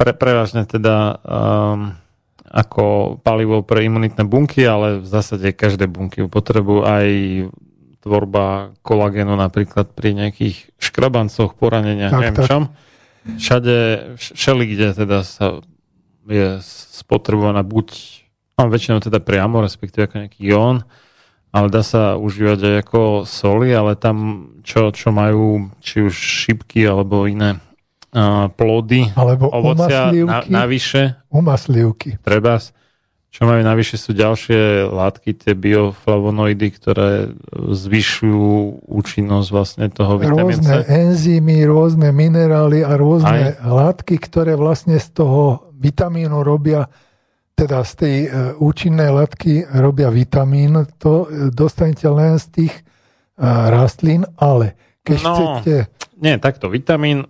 pre, 0.00 0.16
prevažne 0.16 0.64
teda 0.64 1.20
um, 1.20 1.92
ako 2.54 3.18
palivo 3.26 3.66
pre 3.66 3.82
imunitné 3.82 4.22
bunky, 4.22 4.62
ale 4.62 5.02
v 5.02 5.06
zásade 5.10 5.50
každé 5.50 5.90
bunky 5.90 6.22
potrebujú 6.30 6.86
aj 6.86 7.08
tvorba 8.06 8.70
kolagénu 8.86 9.34
napríklad 9.34 9.90
pri 9.90 10.14
nejakých 10.14 10.70
škrabancoch, 10.78 11.58
poraneniach, 11.58 12.14
tak, 12.14 12.20
neviem 12.22 12.38
tak. 12.38 12.46
čom. 12.46 12.62
Všade, 13.24 13.76
všeli, 14.20 14.64
kde 14.70 14.86
teda 14.94 15.26
sa 15.26 15.64
je 16.30 16.62
spotrebovaná 16.94 17.66
buď, 17.66 17.90
no 18.54 18.70
väčšinou 18.70 19.02
teda 19.02 19.18
priamo, 19.18 19.64
respektíve 19.64 20.06
ako 20.06 20.14
nejaký 20.22 20.40
ión, 20.46 20.86
ale 21.50 21.66
dá 21.72 21.82
sa 21.82 22.20
užívať 22.20 22.60
aj 22.60 22.74
ako 22.86 23.00
soli, 23.26 23.74
ale 23.74 23.98
tam, 23.98 24.48
čo, 24.62 24.94
čo 24.94 25.10
majú, 25.10 25.74
či 25.80 26.06
už 26.06 26.14
šipky 26.14 26.86
alebo 26.86 27.26
iné 27.26 27.63
plody, 28.54 29.10
alebo 29.18 29.50
ovocia 29.50 30.14
na, 30.14 30.46
navyše. 30.46 31.18
Umaslivky. 31.34 32.22
Treba 32.22 32.62
čo 33.34 33.50
majú 33.50 33.66
navyše 33.66 33.98
sú 33.98 34.14
ďalšie 34.14 34.86
látky, 34.94 35.34
tie 35.34 35.58
bioflavonoidy, 35.58 36.68
ktoré 36.70 37.34
zvyšujú 37.50 38.86
účinnosť 38.86 39.48
vlastne 39.50 39.90
toho 39.90 40.22
vitamínu 40.22 40.54
Rôzne 40.54 40.86
enzymy, 40.86 41.66
rôzne 41.66 42.14
minerály 42.14 42.86
a 42.86 42.94
rôzne 42.94 43.58
Aj. 43.58 43.66
látky, 43.66 44.22
ktoré 44.22 44.54
vlastne 44.54 45.02
z 45.02 45.10
toho 45.18 45.74
vitamínu 45.74 46.46
robia, 46.46 46.86
teda 47.58 47.82
z 47.82 47.92
tej 47.98 48.16
e, 48.22 48.28
účinnej 48.62 49.10
látky 49.10 49.66
robia 49.82 50.14
vitamín. 50.14 50.86
To 51.02 51.26
e, 51.26 51.50
dostanete 51.50 52.06
len 52.06 52.38
z 52.38 52.46
tých 52.54 52.74
e, 52.78 52.82
rastlín, 53.66 54.22
ale 54.38 54.78
keď 55.02 55.18
no, 55.26 55.34
chcete... 55.34 55.90
Nie, 56.22 56.38
takto, 56.38 56.70
vitamín 56.70 57.26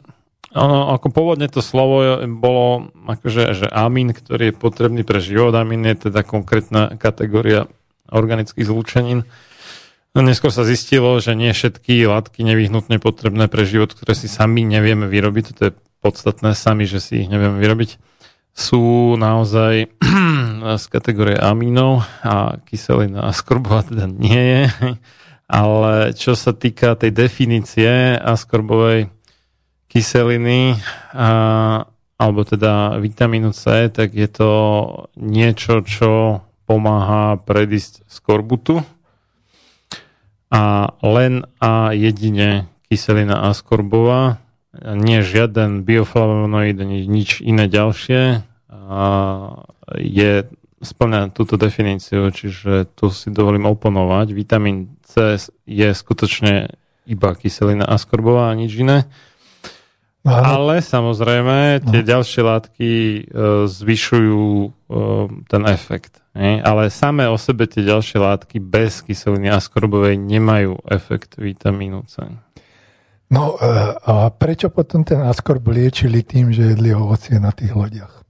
ono, 0.54 0.94
ako 0.94 1.10
pôvodne 1.10 1.50
to 1.50 1.58
slovo 1.58 2.22
bolo 2.30 2.94
akože, 3.10 3.58
že 3.58 3.66
amín, 3.66 4.14
ktorý 4.14 4.50
je 4.50 4.54
potrebný 4.54 5.02
pre 5.02 5.18
život. 5.18 5.50
Amín 5.58 5.82
je 5.82 6.08
teda 6.08 6.22
konkrétna 6.22 6.94
kategória 6.94 7.66
organických 8.06 8.70
zlúčenín. 8.70 9.26
No, 10.14 10.22
neskôr 10.22 10.54
sa 10.54 10.62
zistilo, 10.62 11.18
že 11.18 11.34
nie 11.34 11.50
všetky 11.50 12.06
látky 12.06 12.46
nevyhnutne 12.46 13.02
potrebné 13.02 13.50
pre 13.50 13.66
život, 13.66 13.90
ktoré 13.90 14.14
si 14.14 14.30
sami 14.30 14.62
nevieme 14.62 15.10
vyrobiť, 15.10 15.46
to 15.58 15.62
je 15.68 15.72
podstatné 15.98 16.54
sami, 16.54 16.86
že 16.86 17.02
si 17.02 17.26
ich 17.26 17.28
nevieme 17.32 17.58
vyrobiť, 17.58 17.98
sú 18.54 19.18
naozaj 19.18 19.90
z 20.82 20.84
kategórie 20.86 21.34
amínov 21.34 22.06
a 22.22 22.62
kyselina 22.62 23.26
askorbová 23.26 23.90
teda 23.90 24.06
nie 24.06 24.38
je. 24.38 24.62
Ale 25.50 26.14
čo 26.14 26.38
sa 26.38 26.54
týka 26.54 26.94
tej 26.94 27.10
definície 27.10 28.14
askorbovej, 28.16 29.10
kyseliny 29.94 30.82
a, 31.14 31.30
alebo 32.18 32.42
teda 32.42 32.98
vitamínu 32.98 33.54
C, 33.54 33.86
tak 33.94 34.10
je 34.10 34.26
to 34.26 34.52
niečo, 35.14 35.86
čo 35.86 36.42
pomáha 36.66 37.38
predísť 37.38 38.02
skorbutu 38.10 38.82
a 40.50 40.90
len 40.98 41.46
a 41.62 41.94
jedine 41.94 42.66
kyselina 42.90 43.50
askorbová, 43.50 44.42
nie 44.82 45.22
žiaden 45.22 45.86
bioflavonoid, 45.86 46.78
nič 47.06 47.38
iné 47.42 47.70
ďalšie 47.70 48.42
a 48.70 49.06
je 49.98 50.46
splňa 50.82 51.32
túto 51.32 51.54
definíciu, 51.54 52.28
čiže 52.34 52.90
tu 52.98 53.08
si 53.08 53.30
dovolím 53.30 53.70
oponovať. 53.70 54.34
Vitamín 54.34 54.98
C 55.06 55.38
je 55.64 55.88
skutočne 55.94 56.74
iba 57.06 57.30
kyselina 57.38 57.86
askorbová 57.86 58.50
a 58.50 58.58
nič 58.58 58.74
iné. 58.76 59.06
Ale 60.24 60.80
samozrejme, 60.80 61.84
tie 61.84 62.00
no. 62.00 62.08
ďalšie 62.08 62.42
látky 62.48 62.90
e, 62.90 63.20
zvyšujú 63.68 64.44
e, 64.64 64.68
ten 65.52 65.62
efekt. 65.68 66.24
Nie? 66.32 66.64
Ale 66.64 66.88
samé 66.88 67.28
o 67.28 67.36
sebe 67.36 67.68
tie 67.68 67.84
ďalšie 67.84 68.24
látky 68.24 68.56
bez 68.56 69.04
kyseliny 69.04 69.52
askorbovej 69.52 70.16
nemajú 70.16 70.80
efekt 70.88 71.36
vitamínu 71.36 72.08
C. 72.08 72.24
No 73.28 73.60
e, 73.60 73.68
a 74.00 74.32
prečo 74.32 74.72
potom 74.72 75.04
ten 75.04 75.20
askorb 75.20 75.60
liečili 75.68 76.24
tým, 76.24 76.56
že 76.56 76.72
jedli 76.72 76.96
ovocie 76.96 77.36
na 77.36 77.52
tých 77.52 77.76
lodiach? 77.76 78.24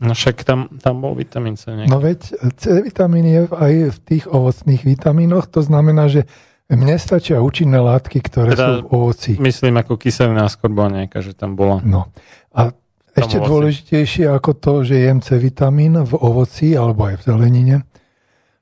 No 0.00 0.16
však 0.16 0.48
tam, 0.48 0.80
tam 0.80 1.04
bol 1.04 1.12
vitamín 1.12 1.60
C. 1.60 1.76
Niekde. 1.76 1.92
No 1.92 2.00
veď 2.00 2.20
C 2.56 2.80
vitamín 2.80 3.28
je 3.28 3.44
aj 3.44 3.74
v 3.92 3.98
tých 4.08 4.24
ovocných 4.24 4.88
vitamínoch, 4.88 5.52
to 5.52 5.60
znamená, 5.60 6.08
že 6.08 6.24
mne 6.70 6.96
stačia 7.02 7.42
účinné 7.42 7.82
látky, 7.82 8.22
ktoré 8.22 8.54
teda, 8.54 8.66
sú 8.66 8.72
v 8.82 8.86
ovoci. 8.94 9.30
Myslím 9.42 9.82
ako 9.82 9.98
kyselina 9.98 10.46
skorbá 10.46 10.86
nejaká, 10.86 11.18
že 11.18 11.34
tam 11.34 11.58
bola. 11.58 11.82
No. 11.82 12.14
A 12.54 12.70
ešte 13.10 13.42
ovoci. 13.42 13.50
dôležitejšie 13.50 14.26
ako 14.30 14.50
to, 14.54 14.74
že 14.86 15.02
jem 15.02 15.18
C 15.18 15.34
vitamín 15.42 15.98
v 15.98 16.12
ovoci 16.14 16.78
alebo 16.78 17.10
aj 17.10 17.18
v 17.18 17.22
zelenine, 17.26 17.76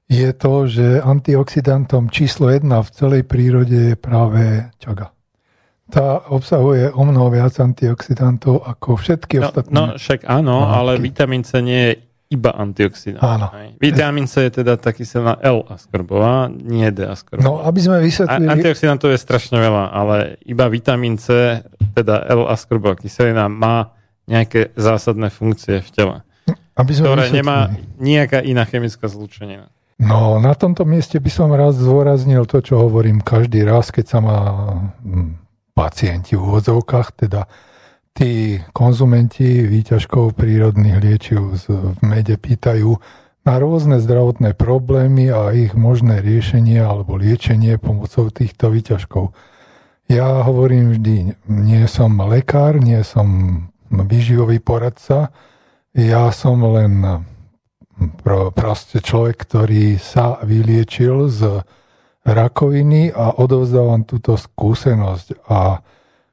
je 0.08 0.28
to, 0.32 0.64
že 0.64 1.04
antioxidantom 1.04 2.08
číslo 2.08 2.48
jedna 2.48 2.80
v 2.80 2.90
celej 2.96 3.22
prírode 3.28 3.92
je 3.92 3.96
práve 3.96 4.72
čaga. 4.80 5.12
Tá 5.88 6.20
obsahuje 6.32 6.92
o 6.92 7.02
mnoho 7.04 7.32
viac 7.32 7.56
antioxidantov 7.60 8.64
ako 8.64 8.96
všetky 8.96 9.40
no, 9.40 9.42
ostatné. 9.44 9.72
No 9.76 9.84
však 10.00 10.24
áno, 10.24 10.64
látky. 10.64 10.76
ale 10.80 10.92
vitamín 11.00 11.44
C 11.44 11.60
nie 11.60 11.80
je 11.92 12.07
iba 12.28 12.52
antioxidant. 12.52 13.24
Áno. 13.24 13.48
Vitamín 13.80 14.28
C 14.28 14.48
je 14.48 14.60
teda 14.60 14.76
taký 14.76 15.08
silná 15.08 15.40
L 15.40 15.64
askorbová, 15.64 16.52
nie 16.52 16.84
D 16.92 17.08
askorbová. 17.08 17.44
No, 17.44 17.64
aby 17.64 17.80
sme 17.80 18.04
vysvetlili... 18.04 18.44
A, 18.44 18.52
antioxidantov 18.52 19.16
je 19.16 19.20
strašne 19.20 19.56
veľa, 19.56 19.84
ale 19.88 20.36
iba 20.44 20.68
vitamín 20.68 21.16
C, 21.16 21.60
teda 21.96 22.28
L 22.28 22.44
askorbová 22.44 23.00
kyselina, 23.00 23.48
má 23.48 23.96
nejaké 24.28 24.76
zásadné 24.76 25.32
funkcie 25.32 25.80
v 25.80 25.88
tele, 25.88 26.16
aby 26.76 26.92
sme 26.92 27.08
ktoré 27.08 27.32
vysvetlili. 27.32 27.38
nemá 27.40 27.58
nejaká 27.96 28.44
iná 28.44 28.68
chemická 28.68 29.08
zlúčenina. 29.08 29.72
No, 29.98 30.36
na 30.38 30.52
tomto 30.52 30.84
mieste 30.84 31.18
by 31.18 31.30
som 31.32 31.48
raz 31.50 31.80
zdôraznil 31.80 32.44
to, 32.44 32.60
čo 32.60 32.78
hovorím 32.78 33.24
každý 33.24 33.64
raz, 33.64 33.88
keď 33.88 34.04
sa 34.06 34.18
ma 34.20 34.38
hm, 35.00 35.32
pacienti 35.72 36.36
v 36.36 36.44
úvodzovkách, 36.44 37.08
teda 37.24 37.48
tí 38.18 38.58
konzumenti 38.74 39.62
výťažkov 39.62 40.34
prírodných 40.34 40.98
liečiv 40.98 41.54
v 41.54 41.94
mede 42.02 42.34
pýtajú 42.34 42.98
na 43.46 43.54
rôzne 43.62 44.02
zdravotné 44.02 44.58
problémy 44.58 45.30
a 45.30 45.54
ich 45.54 45.78
možné 45.78 46.18
riešenie 46.18 46.82
alebo 46.82 47.14
liečenie 47.14 47.78
pomocou 47.78 48.26
týchto 48.34 48.74
výťažkov. 48.74 49.30
Ja 50.10 50.42
hovorím 50.42 50.98
vždy, 50.98 51.16
nie 51.46 51.84
som 51.86 52.18
lekár, 52.18 52.82
nie 52.82 53.06
som 53.06 53.70
výživový 53.86 54.58
poradca, 54.58 55.30
ja 55.94 56.34
som 56.34 56.58
len 56.74 57.22
proste 58.58 58.98
človek, 58.98 59.46
ktorý 59.46 59.94
sa 60.02 60.42
vyliečil 60.42 61.30
z 61.30 61.62
rakoviny 62.26 63.14
a 63.14 63.38
odovzdávam 63.38 64.02
túto 64.02 64.34
skúsenosť. 64.34 65.46
A 65.46 65.86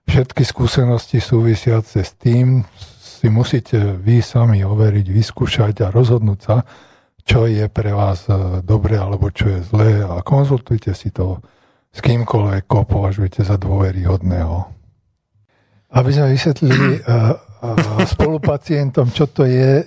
Všetky 0.05 0.43
skúsenosti 0.45 1.17
súvisiace 1.17 2.05
s 2.05 2.13
tým 2.15 2.61
si 3.25 3.27
musíte 3.27 3.97
vy 3.97 4.21
sami 4.21 4.61
overiť, 4.61 5.07
vyskúšať 5.09 5.81
a 5.81 5.91
rozhodnúť 5.91 6.39
sa, 6.39 6.61
čo 7.25 7.49
je 7.49 7.65
pre 7.73 7.89
vás 7.89 8.29
e, 8.29 8.61
dobre 8.61 9.01
alebo 9.01 9.33
čo 9.33 9.49
je 9.49 9.59
zlé 9.65 10.05
a 10.05 10.21
konzultujte 10.21 10.93
si 10.93 11.09
to 11.09 11.41
s 11.89 11.99
kýmkoľvek, 12.05 12.69
koho 12.69 12.85
považujete 12.85 13.41
za 13.41 13.57
dôveryhodného. 13.57 14.67
Aby 15.95 16.09
sme 16.11 16.35
vysvetlili 16.35 16.99
uh, 16.99 17.31
uh, 17.31 18.03
spolupacientom, 18.03 19.15
čo 19.15 19.31
to 19.31 19.47
je 19.47 19.79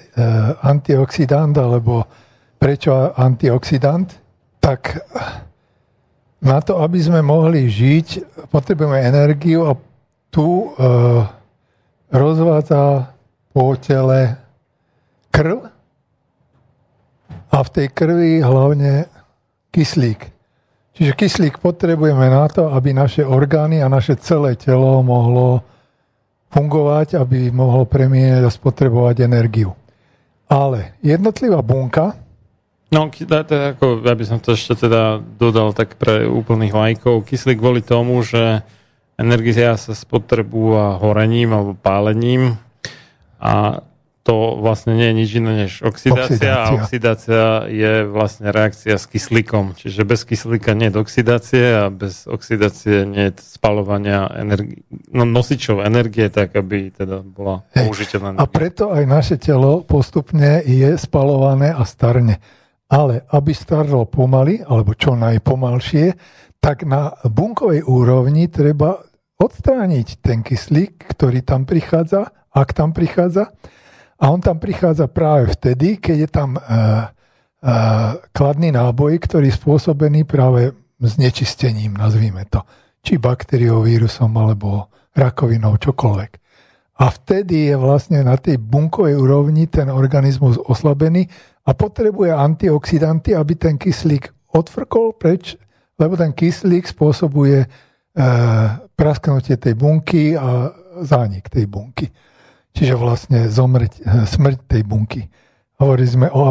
antioxidant 0.65 1.53
alebo 1.61 2.09
prečo 2.57 3.12
antioxidant, 3.12 4.09
tak 4.57 5.05
na 6.40 6.59
to, 6.65 6.81
aby 6.81 6.97
sme 6.97 7.20
mohli 7.20 7.69
žiť, 7.69 8.40
potrebujeme 8.49 9.05
energiu 9.05 9.69
a 9.69 9.77
tu 10.29 10.73
uh, 10.73 11.25
rozvádza 12.13 13.13
po 13.53 13.75
tele 13.77 14.37
krv 15.33 15.69
a 17.49 17.57
v 17.65 17.69
tej 17.73 17.87
krvi 17.91 18.33
hlavne 18.45 19.09
kyslík. 19.73 20.21
Čiže 20.99 21.13
kyslík 21.15 21.63
potrebujeme 21.63 22.27
na 22.27 22.51
to, 22.51 22.75
aby 22.75 22.91
naše 22.91 23.23
orgány 23.23 23.79
a 23.79 23.87
naše 23.87 24.19
celé 24.19 24.59
telo 24.59 24.99
mohlo 25.07 25.63
fungovať, 26.51 27.15
aby 27.15 27.55
mohlo 27.55 27.87
premieňať 27.87 28.43
a 28.43 28.51
spotrebovať 28.51 29.17
energiu. 29.23 29.77
Ale 30.49 30.99
jednotlivá 31.05 31.61
bunka... 31.63 32.17
No, 32.89 33.13
je 33.13 33.29
ako, 33.29 34.01
ja 34.01 34.17
by 34.17 34.25
som 34.25 34.41
to 34.41 34.57
ešte 34.57 34.89
teda 34.89 35.21
dodal 35.21 35.77
tak 35.77 36.01
pre 36.01 36.25
úplných 36.25 36.73
lajkov. 36.73 37.29
Kyslík 37.29 37.61
kvôli 37.61 37.85
tomu, 37.85 38.25
že 38.25 38.65
energia 39.19 39.74
sa 39.74 39.93
spotrebúva 39.93 40.97
horením 41.03 41.51
alebo 41.53 41.73
pálením 41.74 42.57
a 43.43 43.82
to 44.28 44.61
vlastne 44.61 44.93
nie 44.93 45.09
je 45.09 45.15
nič 45.24 45.31
iné 45.40 45.53
než 45.65 45.73
oxidácia, 45.81 46.28
oxidácia 46.28 46.53
a 46.53 46.65
oxidácia 46.77 47.43
je 47.65 47.93
vlastne 48.05 48.53
reakcia 48.53 49.01
s 49.01 49.09
kyslíkom. 49.09 49.73
Čiže 49.73 50.05
bez 50.05 50.28
kyslíka 50.28 50.77
nie 50.77 50.93
je 50.93 51.01
oxidácie 51.01 51.65
a 51.73 51.89
bez 51.89 52.28
oxidácie 52.28 53.09
nie 53.09 53.32
je 53.32 53.40
spalovania 53.40 54.28
energi- 54.36 54.85
no, 55.16 55.24
nosičov 55.24 55.81
energie, 55.81 56.28
tak 56.28 56.53
aby 56.61 56.93
teda 56.93 57.24
bola 57.24 57.65
použiteľná 57.73 58.36
energia. 58.36 58.45
A 58.45 58.53
preto 58.53 58.93
aj 58.93 59.05
naše 59.09 59.36
telo 59.40 59.81
postupne 59.81 60.61
je 60.61 61.01
spalované 61.01 61.73
a 61.73 61.89
starne. 61.89 62.36
Ale 62.93 63.24
aby 63.32 63.57
starlo 63.57 64.05
pomaly, 64.05 64.61
alebo 64.61 64.93
čo 64.93 65.16
najpomalšie, 65.16 66.12
tak 66.61 66.85
na 66.85 67.16
bunkovej 67.24 67.81
úrovni 67.89 68.53
treba 68.53 69.08
odstrániť 69.39 70.19
ten 70.19 70.43
kyslík, 70.43 71.06
ktorý 71.15 71.47
tam 71.47 71.62
prichádza, 71.62 72.35
ak 72.51 72.74
tam 72.74 72.90
prichádza, 72.90 73.55
a 74.19 74.35
on 74.35 74.43
tam 74.43 74.59
prichádza 74.59 75.06
práve 75.06 75.55
vtedy, 75.55 76.02
keď 76.02 76.16
je 76.27 76.28
tam 76.28 76.59
uh, 76.59 76.62
uh, 76.66 78.19
kladný 78.35 78.74
náboj, 78.74 79.15
ktorý 79.23 79.47
je 79.47 79.59
spôsobený 79.62 80.27
práve 80.27 80.74
znečistením, 80.98 81.94
nazvíme 81.94 82.43
to. 82.51 82.66
Či 82.98 83.23
baktériou, 83.23 83.86
vírusom, 83.86 84.35
alebo 84.35 84.90
rakovinou, 85.15 85.78
čokoľvek. 85.78 86.31
A 86.98 87.15
vtedy 87.15 87.70
je 87.70 87.77
vlastne 87.78 88.27
na 88.27 88.35
tej 88.35 88.59
bunkovej 88.59 89.15
úrovni 89.15 89.70
ten 89.70 89.86
organizmus 89.86 90.59
oslabený 90.59 91.31
a 91.62 91.70
potrebuje 91.70 92.35
antioxidanty, 92.35 93.39
aby 93.39 93.55
ten 93.55 93.78
kyslík 93.78 94.35
odfrkol 94.51 95.15
preč, 95.15 95.55
lebo 95.94 96.19
ten 96.19 96.35
kyslík 96.35 96.90
spôsobuje 96.90 97.62
e, 97.62 97.69
prasknutie 98.99 99.55
tej 99.55 99.79
bunky 99.79 100.35
a 100.35 100.75
zánik 101.07 101.47
tej 101.47 101.70
bunky. 101.70 102.11
Čiže 102.75 102.95
vlastne 102.99 103.47
zomrť, 103.47 103.93
eh, 104.03 104.27
smrť 104.27 104.59
tej 104.66 104.83
bunky. 104.83 105.23
Hovorili 105.79 106.11
sme 106.11 106.27
o 106.35 106.51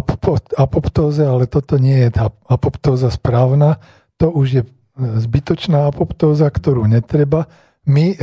apoptóze, 0.56 1.28
ale 1.28 1.52
toto 1.52 1.76
nie 1.76 2.07
je 2.07 2.15
tá 2.15 2.32
apoptóza 2.48 3.11
správna. 3.11 3.84
To 4.24 4.32
už 4.32 4.48
je 4.48 4.64
eh, 4.64 4.69
zbytočná 4.98 5.91
apoptóza, 5.91 6.48
ktorú 6.48 6.88
netreba. 6.88 7.52
My 7.88 8.11
e, 8.11 8.15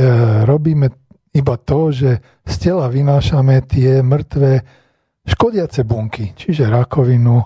robíme 0.45 0.93
iba 1.33 1.55
to, 1.57 1.89
že 1.89 2.21
z 2.45 2.55
tela 2.61 2.85
vynášame 2.85 3.65
tie 3.65 4.05
mŕtve 4.05 4.61
škodiace 5.25 5.81
bunky, 5.81 6.37
čiže 6.37 6.69
rakovinu 6.69 7.41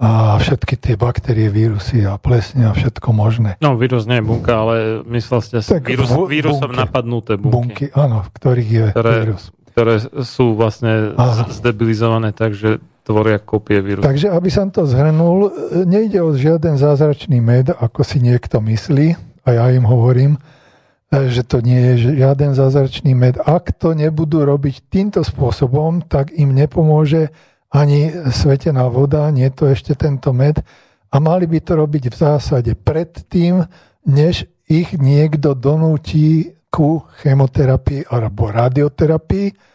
a 0.00 0.40
všetky 0.40 0.74
tie 0.80 0.94
baktérie, 0.96 1.52
vírusy 1.52 2.02
a 2.08 2.16
plesne 2.16 2.68
a 2.68 2.72
všetko 2.72 3.12
možné. 3.12 3.60
No, 3.60 3.76
vírus 3.76 4.08
nie 4.08 4.18
je 4.18 4.24
bunka, 4.24 4.52
ale 4.64 5.04
myslel 5.12 5.40
ste 5.44 5.56
si 5.60 5.72
vírus, 5.84 6.08
vírusom 6.08 6.72
bunky, 6.72 6.80
napadnuté 6.80 7.32
bunky. 7.36 7.52
Bunky, 7.52 7.86
áno, 7.92 8.24
v 8.24 8.30
ktorých 8.32 8.70
je 8.70 8.86
ktoré, 8.96 9.14
vírus 9.28 9.44
ktoré 9.72 9.94
sú 10.28 10.52
vlastne 10.52 11.16
Aha. 11.16 11.48
zdebilizované 11.48 12.36
tak, 12.36 12.52
že 12.52 12.76
tvoria 13.02 13.40
kopie 13.40 13.80
vírusu. 13.80 14.04
Takže 14.04 14.28
aby 14.30 14.50
som 14.52 14.68
to 14.68 14.84
zhrnul, 14.84 15.50
nejde 15.88 16.20
o 16.22 16.36
žiaden 16.36 16.76
zázračný 16.76 17.40
med, 17.40 17.72
ako 17.72 18.04
si 18.04 18.20
niekto 18.20 18.60
myslí, 18.62 19.16
a 19.42 19.48
ja 19.58 19.64
im 19.74 19.82
hovorím, 19.82 20.38
že 21.10 21.42
to 21.44 21.60
nie 21.60 21.76
je 21.76 22.14
žiaden 22.14 22.54
zázračný 22.54 23.12
med. 23.12 23.36
Ak 23.42 23.74
to 23.76 23.92
nebudú 23.92 24.46
robiť 24.46 24.86
týmto 24.88 25.20
spôsobom, 25.26 26.06
tak 26.06 26.30
im 26.32 26.54
nepomôže 26.54 27.34
ani 27.72 28.12
svetená 28.28 28.86
voda, 28.92 29.32
nie 29.32 29.48
je 29.48 29.56
to 29.56 29.64
ešte 29.72 29.92
tento 29.96 30.36
med. 30.36 30.60
A 31.12 31.16
mali 31.20 31.48
by 31.48 31.58
to 31.60 31.72
robiť 31.76 32.12
v 32.12 32.16
zásade 32.16 32.72
predtým, 32.76 33.64
než 34.08 34.48
ich 34.68 34.96
niekto 34.96 35.56
donúti 35.56 36.56
ku 36.72 37.04
chemoterapii 37.20 38.08
alebo 38.08 38.48
radioterapii 38.48 39.72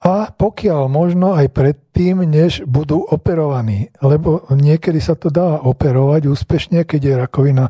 a 0.00 0.32
pokiaľ 0.32 0.82
možno 0.88 1.34
aj 1.36 1.52
predtým, 1.52 2.24
než 2.24 2.64
budú 2.64 3.04
operovaní. 3.04 3.92
Lebo 4.00 4.46
niekedy 4.48 5.02
sa 5.02 5.18
to 5.18 5.28
dá 5.28 5.60
operovať 5.60 6.30
úspešne, 6.30 6.86
keď 6.86 7.00
je 7.02 7.14
rakovina 7.20 7.66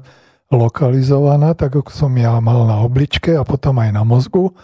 lokalizovaná, 0.53 1.57
tak 1.59 1.81
ako 1.81 1.91
som 1.91 2.13
ja 2.15 2.39
mal 2.39 2.69
na 2.71 2.85
obličke 2.85 3.35
a 3.35 3.43
potom 3.43 3.83
aj 3.83 3.91
na 3.91 4.03
mozgu, 4.07 4.55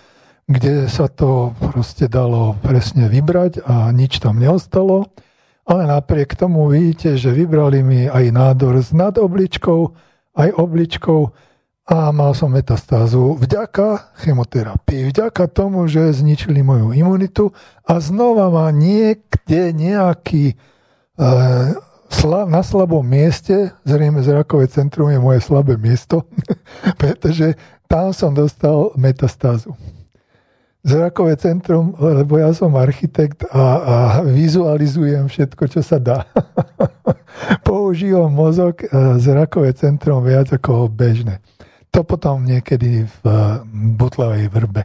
kde 0.46 0.86
sa 0.86 1.10
to 1.10 1.54
proste 1.58 2.06
dalo 2.06 2.54
presne 2.62 3.10
vybrať 3.10 3.66
a 3.66 3.90
nič 3.90 4.22
tam 4.22 4.38
neostalo. 4.38 5.10
Ale 5.66 5.90
napriek 5.90 6.38
tomu 6.38 6.70
vidíte, 6.70 7.18
že 7.18 7.34
vybrali 7.34 7.82
mi 7.82 8.06
aj 8.06 8.30
nádor 8.30 8.78
s 8.78 8.94
nadobličkou, 8.94 9.80
aj 10.38 10.50
obličkou 10.54 11.34
a 11.86 12.10
mal 12.14 12.34
som 12.34 12.50
metastázu 12.54 13.38
vďaka 13.38 14.18
chemoterapii, 14.22 15.10
vďaka 15.10 15.46
tomu, 15.50 15.86
že 15.90 16.14
zničili 16.14 16.62
moju 16.62 16.94
imunitu 16.94 17.50
a 17.86 17.98
znova 18.02 18.50
ma 18.50 18.70
niekde 18.74 19.70
nejaký 19.70 20.54
e, 20.54 20.54
na 22.46 22.62
slabom 22.62 23.06
mieste, 23.06 23.70
zrejme 23.86 24.22
zrakové 24.22 24.66
centrum 24.66 25.10
je 25.10 25.18
moje 25.18 25.42
slabé 25.42 25.78
miesto, 25.78 26.26
pretože 27.02 27.54
tam 27.86 28.10
som 28.10 28.34
dostal 28.34 28.90
metastázu. 28.98 29.74
Zrakové 30.86 31.34
centrum, 31.34 31.98
lebo 31.98 32.38
ja 32.38 32.54
som 32.54 32.70
architekt 32.78 33.42
a, 33.50 33.64
a 33.82 33.96
vizualizujem 34.22 35.26
všetko, 35.26 35.66
čo 35.66 35.80
sa 35.82 35.98
dá. 35.98 36.22
Používam 37.66 38.30
mozog 38.30 38.86
e, 38.86 38.86
zrakové 39.18 39.74
centrum 39.74 40.22
viac 40.22 40.54
ako 40.54 40.86
bežné 40.86 41.42
to 41.96 42.04
potom 42.04 42.44
niekedy 42.44 43.08
v 43.08 43.18
butlavej 43.96 44.52
vrbe. 44.52 44.84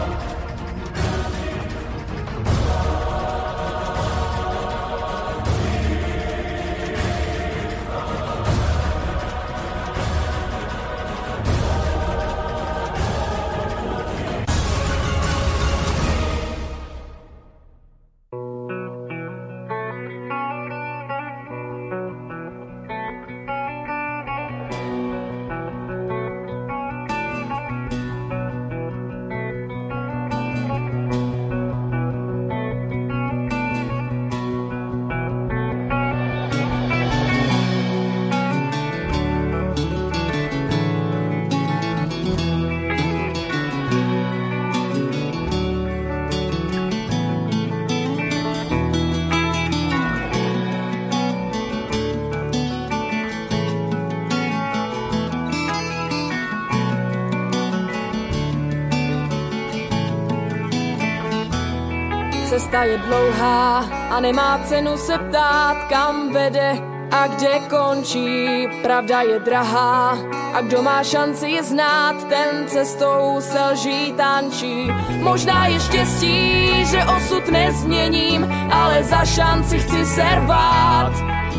Nemá 64.21 64.59
cenu 64.63 64.97
se 64.97 65.17
ptát, 65.17 65.77
kam 65.89 66.33
vede 66.33 66.77
a 67.11 67.27
kde 67.27 67.59
končí. 67.69 68.67
Pravda 68.81 69.21
je 69.21 69.39
drahá 69.39 70.17
a 70.53 70.61
kdo 70.61 70.81
má 70.81 71.03
šanci 71.03 71.47
je 71.47 71.63
znát, 71.63 72.15
ten 72.29 72.67
cestou 72.67 73.37
selží 73.39 74.13
tančí. 74.13 74.91
Možná 75.19 75.67
je 75.67 75.79
štěstí, 75.79 76.85
že 76.85 77.05
osud 77.05 77.47
nezměním, 77.51 78.53
ale 78.71 79.03
za 79.03 79.25
šanci 79.25 79.79
chci 79.79 80.05
servát. 80.05 81.13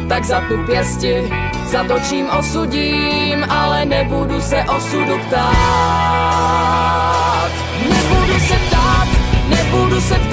Tak 0.08 0.24
zatnu 0.24 0.66
pěsti, 0.66 1.32
zatočím 1.66 2.30
osudím, 2.30 3.44
ale 3.48 3.84
nebudu 3.84 4.40
se 4.40 4.64
osudu 4.76 5.18
ptát. 5.26 5.52
Nebudu 7.88 8.40
se 8.40 8.54
ptát, 8.54 9.08
nebudu 9.48 10.00
se 10.00 10.14
ptát, 10.14 10.31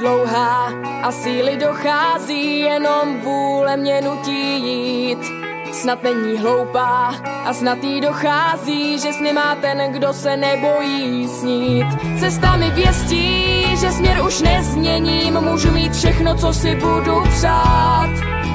dlouhá 0.00 0.72
a 1.02 1.12
síly 1.12 1.56
dochází, 1.56 2.58
jenom 2.60 3.20
vůle 3.20 3.76
mě 3.76 4.00
nutí 4.00 4.60
jít. 4.60 5.44
Snad 5.72 6.02
není 6.02 6.38
hloupá 6.38 7.14
a 7.44 7.52
snad 7.52 7.84
jí 7.84 8.00
dochází, 8.00 8.98
že 8.98 9.12
sny 9.12 9.32
má 9.32 9.54
ten, 9.54 9.92
kdo 9.92 10.12
se 10.12 10.36
nebojí 10.36 11.28
snít. 11.28 11.86
Cesta 12.20 12.56
mi 12.56 12.70
věstí, 12.70 13.64
že 13.80 13.92
směr 13.92 14.22
už 14.26 14.40
nezměním, 14.40 15.40
můžu 15.40 15.70
mít 15.70 15.92
všechno, 15.92 16.34
co 16.34 16.52
si 16.52 16.74
budu 16.74 17.22
přát. 17.38 18.10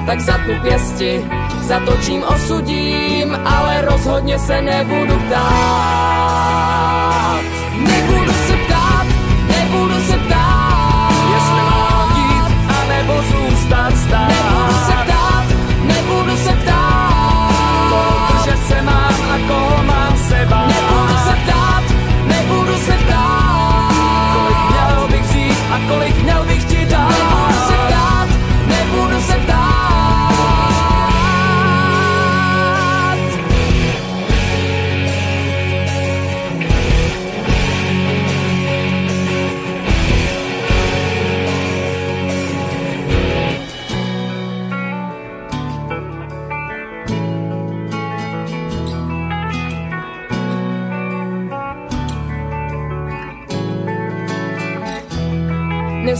Tak 0.05 0.19
zatnu 0.19 0.59
pěsti, 0.61 1.25
zatočím, 1.61 2.23
osudím, 2.23 3.39
ale 3.45 3.81
rozhodně 3.81 4.39
se 4.39 4.61
nebudu 4.61 5.19
ptát. 5.27 6.49
Zůstat 13.69 13.97
stát. 13.97 14.29
Nebudu 14.29 14.77
se 14.85 14.93
ptát, 15.03 15.45
nebudu 15.83 16.37
se 16.37 16.53
ptát, 16.53 17.51
držet 18.29 18.67
se 18.67 18.81
mám 18.81 19.13
a 19.31 19.37
koho 19.47 19.83
mám 19.83 20.17
seba. 20.17 20.67
Nebudu 20.67 21.17
se 21.27 21.35
ptát, 21.43 21.83
nebudu 22.27 22.77
se 22.77 22.91
ptát, 22.91 23.93
kolik 24.33 24.69
měl 24.69 25.07
bych 25.11 25.23
vzít 25.23 25.57
a 25.71 25.79
kolik 25.87 26.23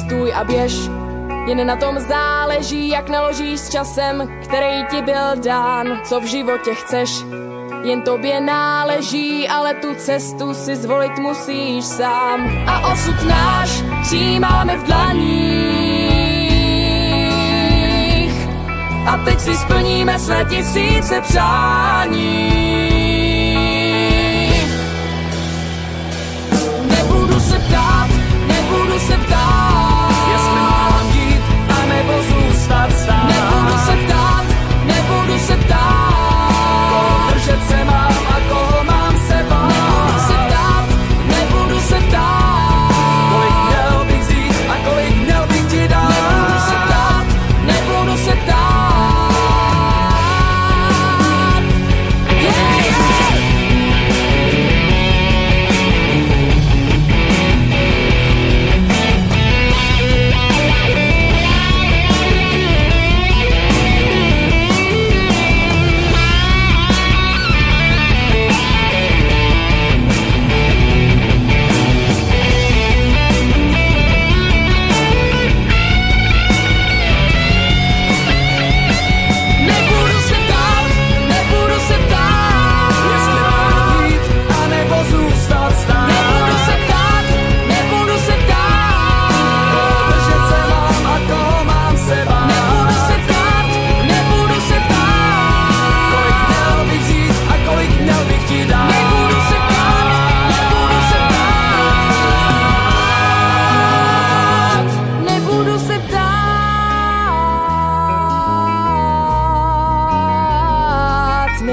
Nestůj 0.09 0.33
a 0.33 0.43
běž, 0.43 0.73
jen 1.47 1.67
na 1.67 1.75
tom 1.75 1.99
záleží, 1.99 2.89
jak 2.89 3.09
naložíš 3.09 3.59
s 3.59 3.69
časem, 3.69 4.29
který 4.43 4.85
ti 4.91 5.01
byl 5.01 5.35
dán. 5.35 5.99
Co 6.03 6.19
v 6.19 6.23
životě 6.23 6.75
chceš, 6.75 7.09
jen 7.83 8.01
tobě 8.01 8.41
náleží, 8.41 9.47
ale 9.47 9.73
tu 9.73 9.95
cestu 9.95 10.53
si 10.53 10.75
zvolit 10.75 11.17
musíš 11.17 11.85
sám. 11.85 12.65
A 12.67 12.91
osud 12.91 13.23
náš 13.27 13.83
přijímáme 14.01 14.77
v 14.77 14.83
dlaních. 14.83 15.29
A 19.07 19.17
teď 19.25 19.39
si 19.39 19.55
splníme 19.55 20.19
své 20.19 20.45
tisíce 20.45 21.21
přání. 21.21 22.68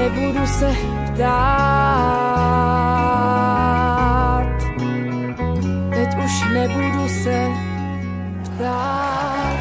Nebudu 0.09 0.47
se 0.47 0.71
ptát. 1.13 2.07
Teď 5.89 6.09
už 6.25 6.33
nebudu 6.53 7.07
se 7.23 7.47
ptát. 8.43 9.57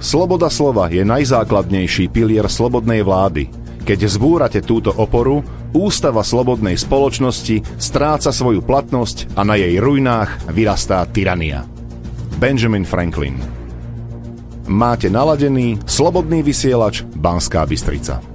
Sloboda 0.00 0.46
slova 0.46 0.86
je 0.94 1.02
najzákladnejší 1.02 2.06
pilier 2.08 2.46
slobodnej 2.46 3.02
vlády. 3.02 3.63
Keď 3.84 4.00
zbúrate 4.08 4.64
túto 4.64 4.88
oporu, 4.88 5.44
ústava 5.76 6.24
slobodnej 6.24 6.80
spoločnosti 6.80 7.76
stráca 7.76 8.32
svoju 8.32 8.64
platnosť 8.64 9.36
a 9.36 9.44
na 9.44 9.60
jej 9.60 9.76
ruinách 9.76 10.48
vyrastá 10.48 11.04
tyrania. 11.04 11.68
Benjamin 12.40 12.88
Franklin 12.88 13.36
Máte 14.64 15.12
naladený 15.12 15.76
slobodný 15.84 16.40
vysielač 16.40 17.04
Banská 17.04 17.68
Bystrica. 17.68 18.33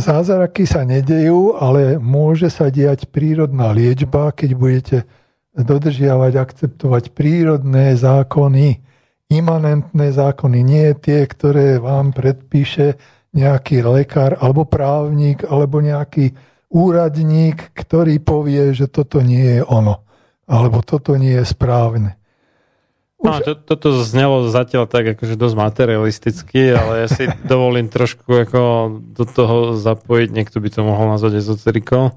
Zázraky 0.00 0.64
sa 0.64 0.82
nedejú, 0.82 1.54
ale 1.54 2.00
môže 2.00 2.48
sa 2.48 2.72
diať 2.72 3.06
prírodná 3.12 3.70
liečba, 3.70 4.32
keď 4.32 4.50
budete 4.56 4.98
dodržiavať, 5.54 6.32
akceptovať 6.34 7.04
prírodné 7.12 7.94
zákony, 7.94 8.80
imanentné 9.30 10.10
zákony, 10.10 10.58
nie 10.64 10.88
tie, 10.98 11.22
ktoré 11.28 11.78
vám 11.78 12.10
predpíše 12.10 12.98
nejaký 13.30 13.86
lekár 13.86 14.34
alebo 14.42 14.66
právnik 14.66 15.46
alebo 15.46 15.78
nejaký 15.78 16.34
úradník, 16.70 17.70
ktorý 17.74 18.18
povie, 18.18 18.74
že 18.74 18.90
toto 18.90 19.22
nie 19.22 19.58
je 19.58 19.62
ono 19.62 20.02
alebo 20.50 20.82
toto 20.82 21.14
nie 21.14 21.38
je 21.38 21.46
správne. 21.46 22.19
No, 23.20 23.36
to, 23.44 23.52
toto 23.52 23.92
znelo 24.00 24.48
zatiaľ 24.48 24.88
tak 24.88 25.12
akože 25.16 25.36
dosť 25.36 25.56
materialisticky, 25.56 26.72
ale 26.72 27.04
ja 27.04 27.08
si 27.08 27.28
dovolím 27.52 27.92
trošku 27.92 28.24
ako 28.26 28.60
do 29.12 29.24
toho 29.28 29.76
zapojiť, 29.76 30.28
niekto 30.32 30.56
by 30.56 30.68
to 30.72 30.80
mohol 30.80 31.12
nazvať 31.12 31.44
ezoterikou, 31.44 32.16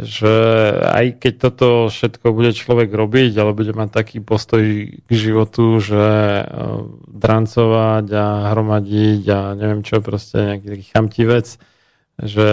že 0.00 0.32
aj 0.80 1.20
keď 1.20 1.34
toto 1.36 1.68
všetko 1.92 2.32
bude 2.32 2.56
človek 2.56 2.88
robiť, 2.88 3.36
ale 3.36 3.52
bude 3.52 3.76
mať 3.76 3.88
taký 3.92 4.24
postoj 4.24 4.64
k 4.96 5.10
životu, 5.12 5.76
že 5.76 6.00
e, 6.00 6.44
drancovať 7.12 8.06
a 8.16 8.26
hromadiť 8.56 9.22
a 9.28 9.38
neviem 9.60 9.84
čo, 9.84 10.00
proste 10.00 10.56
nejaký 10.56 10.66
taký 10.72 10.86
chamtivec, 10.88 11.46
že 12.16 12.48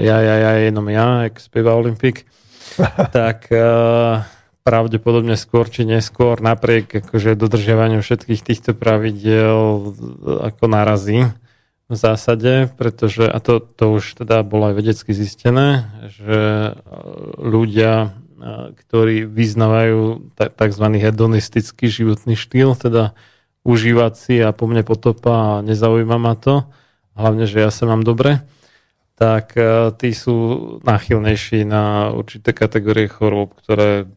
ja, 0.00 0.16
ja, 0.24 0.36
ja, 0.40 0.52
jenom 0.64 0.88
ja, 0.88 1.28
jak 1.28 1.36
spieva 1.36 1.76
Olympik, 1.76 2.24
tak 3.16 3.48
uh, 3.52 4.24
pravdepodobne 4.66 5.38
skôr 5.38 5.70
či 5.70 5.86
neskôr 5.86 6.42
napriek 6.42 7.06
akože 7.06 7.38
dodržiavaniu 7.38 8.02
všetkých 8.02 8.42
týchto 8.42 8.74
pravidiel 8.74 9.94
ako 10.26 10.64
narazí 10.66 11.30
v 11.86 11.94
zásade, 11.94 12.74
pretože, 12.74 13.30
a 13.30 13.38
to, 13.38 13.62
to 13.62 13.94
už 13.94 14.26
teda 14.26 14.42
bolo 14.42 14.74
aj 14.74 14.82
vedecky 14.82 15.14
zistené, 15.14 15.86
že 16.10 16.74
ľudia, 17.38 18.18
ktorí 18.74 19.22
vyznávajú 19.30 20.34
tzv. 20.34 20.86
hedonistický 20.98 21.86
životný 21.86 22.34
štýl, 22.34 22.74
teda 22.74 23.14
užívať 23.62 24.12
si 24.18 24.34
a 24.42 24.50
po 24.50 24.66
mne 24.66 24.82
potopa 24.82 25.62
a 25.62 25.62
nezaujíma 25.62 26.18
ma 26.18 26.34
to, 26.34 26.66
hlavne, 27.14 27.46
že 27.46 27.62
ja 27.62 27.70
sa 27.70 27.86
mám 27.86 28.02
dobre, 28.02 28.42
tak 29.14 29.54
tí 30.02 30.10
sú 30.10 30.34
náchylnejší 30.82 31.62
na 31.62 32.10
určité 32.10 32.50
kategórie 32.50 33.06
chorôb, 33.06 33.54
ktoré 33.62 34.10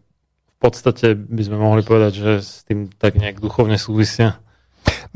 podstate 0.60 1.15
by 1.15 1.41
sme 1.44 1.57
mohli 1.57 1.81
povedať, 1.81 2.14
že 2.19 2.31
s 2.44 2.68
tým 2.68 2.91
tak 2.91 3.15
nejak 3.15 3.40
duchovne 3.40 3.80
súvisia. 3.80 4.44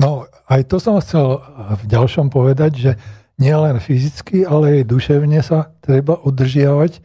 No, 0.00 0.26
aj 0.48 0.66
to 0.66 0.80
som 0.80 0.98
chcel 0.98 1.40
v 1.80 1.84
ďalšom 1.86 2.32
povedať, 2.32 2.72
že 2.74 2.90
nielen 3.36 3.78
fyzicky, 3.78 4.46
ale 4.46 4.80
aj 4.80 4.90
duševne 4.90 5.40
sa 5.44 5.70
treba 5.84 6.18
udržiavať. 6.22 7.02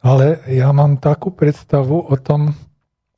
Ale 0.00 0.44
ja 0.48 0.70
mám 0.70 1.02
takú 1.02 1.34
predstavu 1.34 2.06
o 2.06 2.16
tom, 2.20 2.54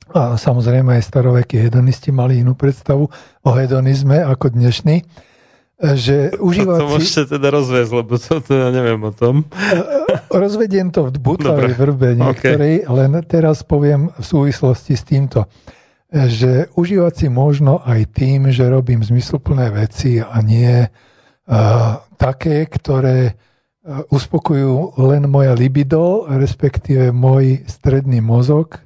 a 0.09 0.33
samozrejme 0.41 0.97
aj 0.97 1.05
starovekí 1.05 1.61
hedonisti 1.61 2.09
mali 2.09 2.41
inú 2.41 2.57
predstavu 2.57 3.05
o 3.45 3.49
hedonizme 3.53 4.25
ako 4.25 4.57
dnešný, 4.57 5.05
že 5.79 6.35
užívať 6.35 6.75
To 6.75 6.91
môžete 6.91 7.21
teda 7.39 7.47
rozviesť, 7.55 7.91
lebo 7.95 8.19
to 8.19 8.43
teda 8.43 8.67
neviem 8.75 8.99
o 8.99 9.15
tom. 9.15 9.47
Rozvediem 10.27 10.91
to 10.91 11.07
v 11.07 11.15
butlavej 11.15 11.71
vrbe 11.71 12.19
niektorej, 12.19 12.83
okay. 12.83 12.91
len 12.91 13.11
teraz 13.23 13.63
poviem 13.63 14.11
v 14.11 14.25
súvislosti 14.27 14.99
s 14.99 15.03
týmto, 15.07 15.47
že 16.11 16.67
užívať 16.75 17.13
si 17.15 17.27
možno 17.31 17.79
aj 17.79 18.11
tým, 18.11 18.51
že 18.51 18.67
robím 18.67 18.99
zmysluplné 19.07 19.71
veci 19.71 20.19
a 20.19 20.35
nie 20.43 20.83
uh, 20.83 20.91
také, 22.19 22.67
ktoré 22.67 23.31
uh, 23.31 24.03
uspokojujú 24.11 24.99
len 24.99 25.31
moja 25.31 25.55
libido, 25.55 26.27
respektíve 26.27 27.15
môj 27.15 27.63
stredný 27.71 28.19
mozog, 28.19 28.83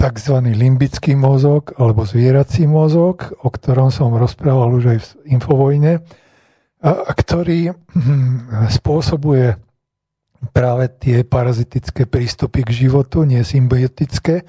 tzv. 0.00 0.34
limbický 0.56 1.12
mozog 1.12 1.76
alebo 1.76 2.08
zvierací 2.08 2.64
mozog, 2.64 3.36
o 3.44 3.52
ktorom 3.52 3.92
som 3.92 4.16
rozprával 4.16 4.72
už 4.72 4.84
aj 4.96 4.98
v 4.98 5.08
Infovojne, 5.36 6.00
a 6.80 7.12
ktorý 7.12 7.76
hm, 7.76 8.72
spôsobuje 8.72 9.60
práve 10.56 10.88
tie 10.96 11.20
parazitické 11.28 12.08
prístupy 12.08 12.64
k 12.64 12.88
životu, 12.88 13.28
nie 13.28 13.44
symbiotické, 13.44 14.48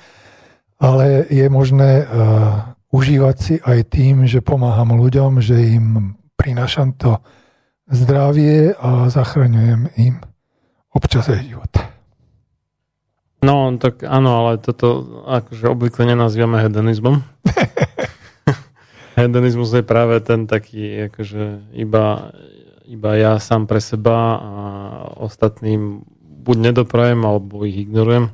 ale 0.80 1.28
je 1.28 1.46
možné 1.52 2.08
uh, 2.08 2.72
užívať 2.96 3.36
si 3.36 3.56
aj 3.60 3.80
tým, 3.92 4.24
že 4.24 4.40
pomáham 4.40 4.96
ľuďom, 4.96 5.44
že 5.44 5.60
im 5.76 6.16
prinášam 6.40 6.96
to 6.96 7.20
zdravie 7.92 8.72
a 8.80 9.12
zachraňujem 9.12 9.92
im 10.00 10.16
občas 10.96 11.28
aj 11.28 11.44
život. 11.44 11.72
No, 13.42 13.74
tak 13.82 14.06
áno, 14.06 14.46
ale 14.46 14.62
toto 14.62 15.22
akože 15.26 15.66
obvykle 15.74 16.06
nenazývame 16.14 16.62
hedonizmom. 16.62 17.26
Hedonizmus 19.18 19.74
je 19.74 19.82
práve 19.82 20.22
ten 20.22 20.46
taký, 20.46 21.10
akože 21.10 21.74
iba, 21.74 22.32
iba 22.86 23.12
ja 23.18 23.42
sám 23.42 23.66
pre 23.66 23.82
seba 23.82 24.38
a 24.38 24.54
ostatným 25.18 26.06
buď 26.22 26.58
nedoprajem, 26.72 27.22
alebo 27.26 27.66
ich 27.66 27.90
ignorujem, 27.90 28.30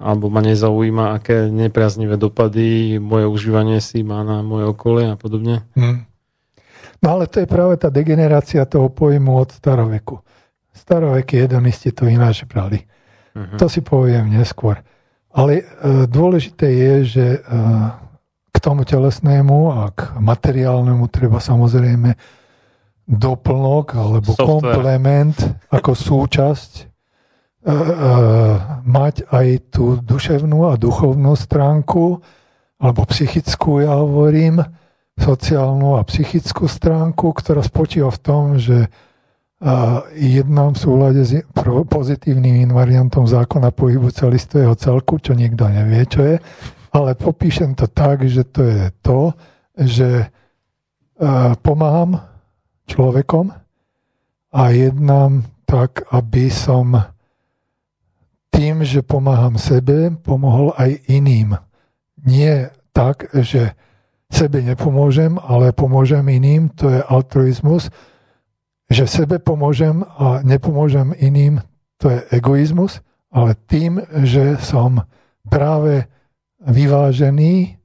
alebo 0.00 0.32
ma 0.32 0.40
nezaujíma, 0.40 1.20
aké 1.20 1.52
nepriaznivé 1.52 2.16
dopady 2.16 2.96
moje 2.96 3.28
užívanie 3.28 3.80
si 3.84 4.00
má 4.00 4.24
na 4.24 4.40
moje 4.40 4.72
okolie 4.72 5.12
a 5.12 5.16
podobne. 5.20 5.68
Hmm. 5.76 6.08
No 7.00 7.16
ale 7.16 7.28
to 7.28 7.44
je 7.44 7.48
práve 7.48 7.80
tá 7.80 7.88
degenerácia 7.88 8.64
toho 8.68 8.92
pojmu 8.92 9.36
od 9.36 9.52
staroveku. 9.52 10.20
Starovekí 10.72 11.40
hedonisti 11.44 11.92
to 11.92 12.08
ináč 12.08 12.44
brali. 12.44 12.84
Uh-huh. 13.36 13.58
To 13.58 13.66
si 13.70 13.80
poviem 13.80 14.30
neskôr. 14.30 14.82
Ale 15.30 15.62
e, 15.62 15.64
dôležité 16.10 16.66
je, 16.66 16.94
že 17.06 17.26
e, 17.38 17.40
k 18.50 18.56
tomu 18.58 18.82
telesnému 18.82 19.58
a 19.70 19.94
k 19.94 20.18
materiálnemu 20.18 21.06
treba 21.06 21.38
samozrejme 21.38 22.18
doplnok 23.10 23.86
alebo 23.94 24.30
Software. 24.34 24.46
komplement 24.46 25.34
ako 25.70 25.92
súčasť 25.94 26.72
e, 26.78 26.84
e, 27.66 27.74
mať 28.86 29.14
aj 29.30 29.46
tú 29.74 29.98
duševnú 29.98 30.70
a 30.70 30.78
duchovnú 30.78 31.34
stránku 31.34 32.22
alebo 32.80 33.04
psychickú, 33.04 33.84
ja 33.84 33.92
hovorím, 33.92 34.64
sociálnu 35.20 36.00
a 36.00 36.06
psychickú 36.08 36.64
stránku, 36.64 37.36
ktorá 37.36 37.60
spočíva 37.60 38.08
v 38.08 38.22
tom, 38.24 38.56
že 38.56 38.88
v 39.60 40.72
súlade 40.72 41.20
s 41.20 41.36
pozitívnym 41.86 42.64
invariantom 42.64 43.28
zákona 43.28 43.76
pohybu 43.76 44.08
celistvého 44.08 44.72
celku, 44.72 45.20
čo 45.20 45.36
nikto 45.36 45.68
nevie, 45.68 46.08
čo 46.08 46.20
je, 46.24 46.36
ale 46.96 47.12
popíšem 47.12 47.76
to 47.76 47.84
tak, 47.92 48.24
že 48.24 48.48
to 48.48 48.64
je 48.64 48.82
to, 49.04 49.20
že 49.76 50.08
pomáham 51.60 52.24
človekom 52.88 53.52
a 54.50 54.62
jednám 54.72 55.44
tak, 55.68 56.08
aby 56.08 56.48
som 56.48 56.96
tým, 58.50 58.82
že 58.82 59.04
pomáham 59.04 59.60
sebe, 59.60 60.10
pomohol 60.24 60.74
aj 60.74 61.04
iným. 61.06 61.54
Nie 62.24 62.74
tak, 62.90 63.30
že 63.30 63.78
sebe 64.32 64.64
nepomôžem, 64.64 65.38
ale 65.38 65.70
pomôžem 65.70 66.26
iným, 66.26 66.72
to 66.74 66.90
je 66.90 67.00
altruizmus, 67.06 67.92
že 68.90 69.06
sebe 69.06 69.38
pomôžem 69.38 70.02
a 70.02 70.42
nepomôžem 70.42 71.14
iným, 71.14 71.62
to 72.02 72.10
je 72.10 72.18
egoizmus, 72.34 72.98
ale 73.30 73.54
tým, 73.70 74.02
že 74.26 74.58
som 74.58 75.06
práve 75.46 76.10
vyvážený 76.58 77.78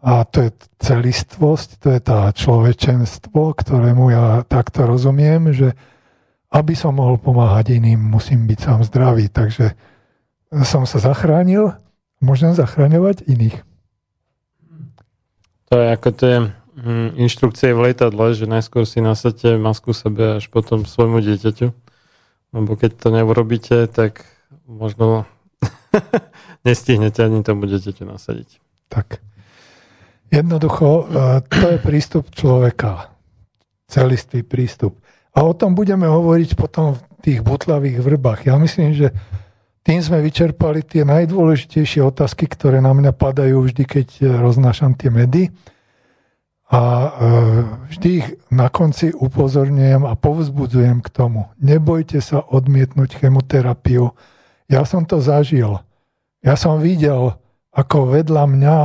a 0.00 0.24
to 0.24 0.48
je 0.48 0.50
celistvosť, 0.80 1.68
to 1.82 1.88
je 1.92 2.00
tá 2.00 2.32
človečenstvo, 2.32 3.52
ktorému 3.52 4.14
ja 4.14 4.46
takto 4.48 4.88
rozumiem, 4.88 5.52
že 5.52 5.76
aby 6.50 6.74
som 6.74 6.96
mohol 6.96 7.20
pomáhať 7.20 7.78
iným, 7.78 8.00
musím 8.00 8.46
byť 8.46 8.58
sám 8.58 8.80
zdravý. 8.86 9.30
Takže 9.30 9.76
som 10.66 10.82
sa 10.82 10.98
zachránil, 10.98 11.74
môžem 12.18 12.56
zachraňovať 12.56 13.22
iných. 13.28 13.62
To 15.70 15.78
je 15.78 15.86
ako 15.94 16.08
to 16.10 16.24
je 16.26 16.38
inštrukcie 17.18 17.74
v 17.74 17.90
lietadle, 17.90 18.32
že 18.32 18.46
najskôr 18.46 18.86
si 18.86 19.02
nasadte 19.02 19.58
masku 19.58 19.90
sebe 19.90 20.38
až 20.38 20.46
potom 20.48 20.86
svojmu 20.86 21.20
dieťaťu. 21.20 21.74
Lebo 22.50 22.72
keď 22.74 22.90
to 22.98 23.08
neurobíte, 23.14 23.86
tak 23.90 24.26
možno 24.66 25.26
nestihnete 26.66 27.22
ani 27.22 27.42
tomu 27.42 27.66
dieťaťu 27.66 28.06
nasadiť. 28.06 28.62
Tak. 28.90 29.22
Jednoducho, 30.30 30.86
e, 30.86 31.42
to 31.46 31.64
je 31.74 31.78
prístup 31.82 32.30
človeka. 32.30 33.10
Celistvý 33.90 34.46
prístup. 34.46 35.02
A 35.34 35.42
o 35.46 35.54
tom 35.54 35.74
budeme 35.74 36.06
hovoriť 36.06 36.54
potom 36.54 36.94
v 36.94 37.02
tých 37.22 37.38
butlavých 37.42 38.02
vrbách. 38.02 38.46
Ja 38.46 38.58
myslím, 38.58 38.94
že 38.94 39.14
tým 39.82 40.02
sme 40.02 40.22
vyčerpali 40.22 40.86
tie 40.86 41.02
najdôležitejšie 41.02 42.02
otázky, 42.02 42.46
ktoré 42.46 42.78
na 42.78 42.94
mňa 42.94 43.10
padajú 43.14 43.66
vždy, 43.66 43.82
keď 43.86 44.08
roznášam 44.38 44.94
tie 44.94 45.10
medy. 45.10 45.50
A 46.70 46.82
e, 46.86 47.10
vždy 47.90 48.08
ich 48.22 48.28
na 48.46 48.70
konci 48.70 49.10
upozorňujem 49.10 50.06
a 50.06 50.14
povzbudzujem 50.14 51.02
k 51.02 51.08
tomu. 51.10 51.50
Nebojte 51.58 52.22
sa 52.22 52.46
odmietnúť 52.46 53.18
chemoterapiu. 53.18 54.14
Ja 54.70 54.86
som 54.86 55.02
to 55.02 55.18
zažil. 55.18 55.82
Ja 56.46 56.54
som 56.54 56.78
videl, 56.78 57.34
ako 57.74 58.14
vedľa 58.14 58.44
mňa 58.46 58.78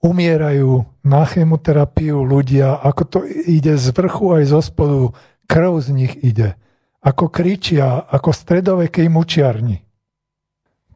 umierajú 0.00 0.88
na 1.04 1.28
chemoterapiu 1.28 2.24
ľudia, 2.24 2.80
ako 2.80 3.02
to 3.04 3.18
ide 3.28 3.76
z 3.76 3.92
vrchu 3.92 4.40
aj 4.40 4.44
zo 4.48 4.60
spodu, 4.64 5.12
krv 5.44 5.72
z 5.84 5.88
nich 5.92 6.14
ide. 6.24 6.56
Ako 7.04 7.28
kričia, 7.28 8.00
ako 8.08 8.32
stredovekej 8.32 9.12
mučiarni. 9.12 9.84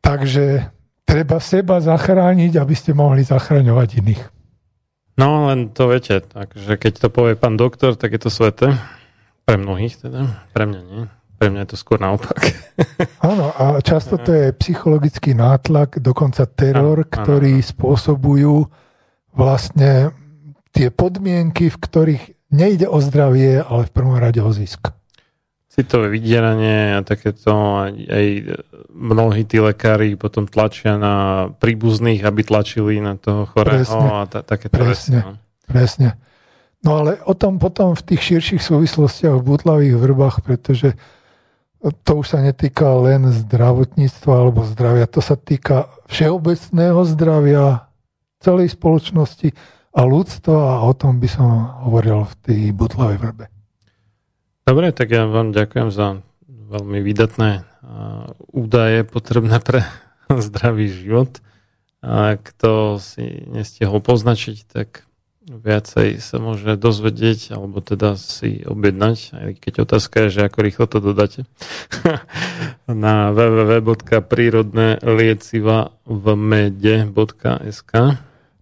Takže 0.00 0.72
treba 1.04 1.36
seba 1.36 1.84
zachrániť, 1.84 2.56
aby 2.56 2.74
ste 2.74 2.96
mohli 2.96 3.22
zachraňovať 3.22 3.88
iných. 4.00 4.22
No, 5.20 5.52
len 5.52 5.68
to 5.68 5.92
viete, 5.92 6.24
takže 6.24 6.80
keď 6.80 6.92
to 7.04 7.08
povie 7.12 7.36
pán 7.36 7.60
doktor, 7.60 7.96
tak 8.00 8.16
je 8.16 8.20
to 8.22 8.30
sveté. 8.32 8.72
Pre 9.44 9.56
mnohých 9.60 10.00
teda, 10.00 10.48
pre 10.56 10.64
mňa 10.64 10.80
nie. 10.88 11.02
Pre 11.36 11.50
mňa 11.50 11.66
je 11.66 11.70
to 11.74 11.78
skôr 11.78 11.98
naopak. 11.98 12.38
Áno, 13.30 13.50
a 13.52 13.82
často 13.82 14.14
to 14.16 14.30
je 14.30 14.46
psychologický 14.56 15.34
nátlak, 15.34 15.98
dokonca 15.98 16.46
teror, 16.46 17.02
ano, 17.02 17.10
ktorý 17.10 17.58
ano. 17.58 17.66
spôsobujú 17.66 18.54
vlastne 19.34 20.14
tie 20.72 20.88
podmienky, 20.88 21.68
v 21.68 21.76
ktorých 21.76 22.24
nejde 22.54 22.86
o 22.86 23.02
zdravie, 23.02 23.60
ale 23.60 23.88
v 23.88 23.92
prvom 23.92 24.16
rade 24.16 24.40
o 24.40 24.48
zisk. 24.54 24.94
Citové 25.72 26.12
vydieranie 26.12 26.92
a 26.92 27.00
takéto 27.00 27.48
aj, 27.88 27.96
aj 27.96 28.26
mnohí 28.92 29.48
tí 29.48 29.56
lekári 29.56 30.20
potom 30.20 30.44
tlačia 30.44 31.00
na 31.00 31.48
príbuzných, 31.56 32.20
aby 32.28 32.44
tlačili 32.44 33.00
na 33.00 33.16
toho 33.16 33.48
chorého 33.48 33.80
presne, 33.80 34.08
a 34.12 34.28
ta, 34.28 34.44
takéto 34.44 34.76
presne, 34.76 34.92
veci. 34.92 35.10
No. 35.16 35.32
Presne. 35.64 36.08
No 36.84 37.00
ale 37.00 37.24
o 37.24 37.32
tom 37.32 37.56
potom 37.56 37.96
v 37.96 38.04
tých 38.04 38.20
širších 38.20 38.60
súvislostiach 38.60 39.40
v 39.40 39.46
butlavých 39.48 39.96
vrbách, 39.96 40.44
pretože 40.44 40.92
to 41.80 42.20
už 42.20 42.36
sa 42.36 42.44
netýka 42.44 42.92
len 43.00 43.32
zdravotníctva 43.32 44.28
alebo 44.28 44.68
zdravia, 44.68 45.08
to 45.08 45.24
sa 45.24 45.40
týka 45.40 45.88
všeobecného 46.12 47.00
zdravia 47.16 47.88
celej 48.44 48.76
spoločnosti 48.76 49.56
a 49.96 50.00
ľudstva 50.04 50.58
a 50.78 50.84
o 50.84 50.92
tom 50.92 51.16
by 51.16 51.28
som 51.32 51.48
hovoril 51.88 52.28
v 52.28 52.34
tej 52.44 52.60
butlavej 52.76 53.18
vrbe. 53.18 53.46
Dobre, 54.62 54.94
tak 54.94 55.10
ja 55.10 55.26
vám 55.26 55.50
ďakujem 55.50 55.90
za 55.90 56.22
veľmi 56.46 57.02
výdatné 57.02 57.66
údaje 58.54 59.02
potrebné 59.02 59.58
pre 59.58 59.82
zdravý 60.46 60.86
život. 60.88 61.42
A 62.02 62.34
kto 62.34 62.98
si 62.98 63.46
nestihol 63.46 64.00
poznačiť, 64.02 64.66
tak 64.66 65.06
viacej 65.46 66.18
sa 66.22 66.38
môže 66.38 66.78
dozvedieť, 66.78 67.58
alebo 67.58 67.82
teda 67.82 68.14
si 68.14 68.62
objednať, 68.62 69.34
aj 69.34 69.58
keď 69.58 69.82
otázka 69.82 70.20
je, 70.26 70.34
že 70.38 70.46
ako 70.46 70.58
rýchlo 70.62 70.86
to 70.86 71.02
dodáte, 71.02 71.42
na 72.86 73.34
www.prírodnelieciva 73.34 75.90
v 76.06 76.26
mede.sk 76.38 77.92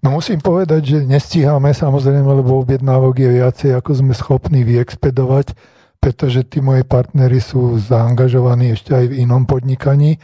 No 0.00 0.16
musím 0.16 0.40
povedať, 0.40 0.96
že 0.96 1.04
nestíhame 1.04 1.76
samozrejme, 1.76 2.24
lebo 2.24 2.64
objednávok 2.64 3.20
je 3.20 3.44
viacej, 3.44 3.76
ako 3.76 4.00
sme 4.00 4.16
schopní 4.16 4.64
vyexpedovať 4.64 5.52
pretože 6.00 6.48
tí 6.48 6.64
moji 6.64 6.82
partnery 6.82 7.38
sú 7.38 7.76
zaangažovaní 7.76 8.72
ešte 8.72 8.96
aj 8.96 9.06
v 9.12 9.28
inom 9.28 9.44
podnikaní, 9.44 10.16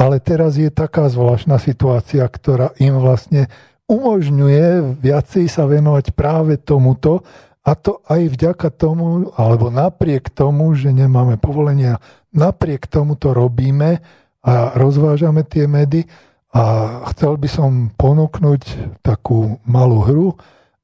ale 0.00 0.24
teraz 0.24 0.56
je 0.56 0.72
taká 0.72 1.12
zvláštna 1.12 1.60
situácia, 1.60 2.24
ktorá 2.24 2.72
im 2.80 2.96
vlastne 2.96 3.52
umožňuje 3.88 4.96
viacej 5.04 5.46
sa 5.52 5.68
venovať 5.68 6.16
práve 6.16 6.56
tomuto 6.56 7.24
a 7.60 7.76
to 7.76 8.00
aj 8.08 8.32
vďaka 8.32 8.72
tomu, 8.72 9.28
alebo 9.36 9.68
napriek 9.68 10.32
tomu, 10.32 10.72
že 10.72 10.88
nemáme 10.88 11.36
povolenia, 11.36 12.00
napriek 12.32 12.88
tomu 12.88 13.12
to 13.20 13.36
robíme 13.36 14.00
a 14.40 14.52
rozvážame 14.72 15.44
tie 15.44 15.68
medy 15.68 16.08
a 16.56 16.64
chcel 17.12 17.36
by 17.36 17.48
som 17.48 17.92
ponúknuť 17.92 18.62
takú 19.04 19.60
malú 19.68 20.00
hru, 20.00 20.28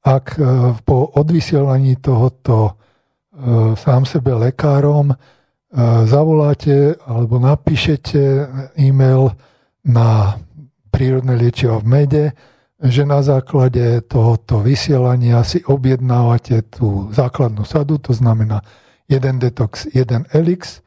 ak 0.05 0.37
eh, 0.37 0.45
po 0.85 1.09
odvysielaní 1.17 1.97
tohoto 1.97 2.77
sám 3.75 4.07
sebe 4.07 4.31
lekárom, 4.33 5.11
e, 5.11 5.15
zavoláte 6.07 6.95
alebo 7.03 7.39
napíšete 7.39 8.21
e-mail 8.79 9.35
na 9.83 10.39
prírodné 10.89 11.35
liečivo 11.35 11.83
v 11.83 11.85
mede, 11.85 12.25
že 12.79 13.03
na 13.03 13.19
základe 13.19 14.03
tohoto 14.07 14.63
vysielania 14.63 15.43
si 15.43 15.63
objednávate 15.63 16.63
tú 16.71 17.11
základnú 17.11 17.67
sadu, 17.67 17.99
to 17.99 18.15
znamená 18.15 18.63
jeden 19.11 19.39
detox, 19.39 19.87
jeden 19.91 20.23
elix, 20.31 20.79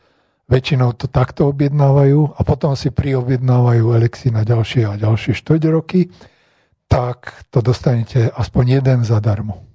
väčšinou 0.48 0.96
to 0.96 1.12
takto 1.12 1.52
objednávajú 1.52 2.34
a 2.36 2.40
potom 2.40 2.72
si 2.72 2.88
priobjednávajú 2.88 3.84
elixy 3.92 4.32
na 4.32 4.48
ďalšie 4.48 4.88
a 4.88 4.96
ďalšie 4.96 5.36
4 5.36 5.68
roky, 5.68 6.08
tak 6.88 7.44
to 7.52 7.60
dostanete 7.60 8.32
aspoň 8.32 8.80
jeden 8.80 9.04
zadarmo. 9.04 9.67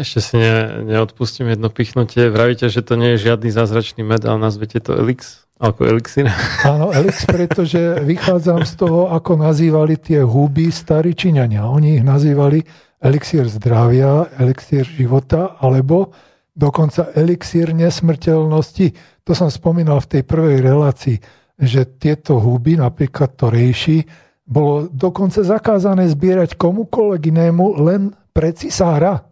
Ešte 0.00 0.18
si 0.24 0.34
ne, 0.40 0.80
neodpustím 0.88 1.52
jedno 1.52 1.68
pichnutie. 1.68 2.32
Vravíte, 2.32 2.72
že 2.72 2.80
to 2.80 2.96
nie 2.96 3.16
je 3.16 3.28
žiadny 3.32 3.52
zázračný 3.52 4.00
med, 4.00 4.24
ale 4.24 4.40
nazvete 4.40 4.80
to 4.80 4.96
Elix? 4.96 5.44
Ako 5.56 5.88
elixír? 5.88 6.28
Áno, 6.68 6.92
elix, 6.92 7.24
pretože 7.24 7.80
vychádzam 8.04 8.68
z 8.68 8.72
toho, 8.76 9.08
ako 9.08 9.40
nazývali 9.40 9.96
tie 9.96 10.20
huby 10.20 10.68
starí 10.68 11.16
Číňania. 11.16 11.64
Oni 11.64 11.96
ich 11.96 12.04
nazývali 12.04 12.60
elixír 13.00 13.48
zdravia, 13.48 14.28
elixír 14.36 14.84
života, 14.84 15.56
alebo 15.56 16.12
dokonca 16.52 17.08
elixír 17.16 17.72
nesmrteľnosti. 17.72 18.86
To 19.24 19.32
som 19.32 19.48
spomínal 19.48 20.04
v 20.04 20.20
tej 20.20 20.22
prvej 20.28 20.60
relácii, 20.60 21.16
že 21.56 21.88
tieto 21.96 22.36
huby, 22.36 22.76
napríklad 22.76 23.32
to 23.40 23.48
rejši, 23.48 24.04
bolo 24.44 24.92
dokonca 24.92 25.40
zakázané 25.40 26.04
zbierať 26.12 26.60
komukoľvek 26.60 27.22
inému 27.32 27.80
len 27.80 28.12
pre 28.36 28.52
cisára 28.52 29.24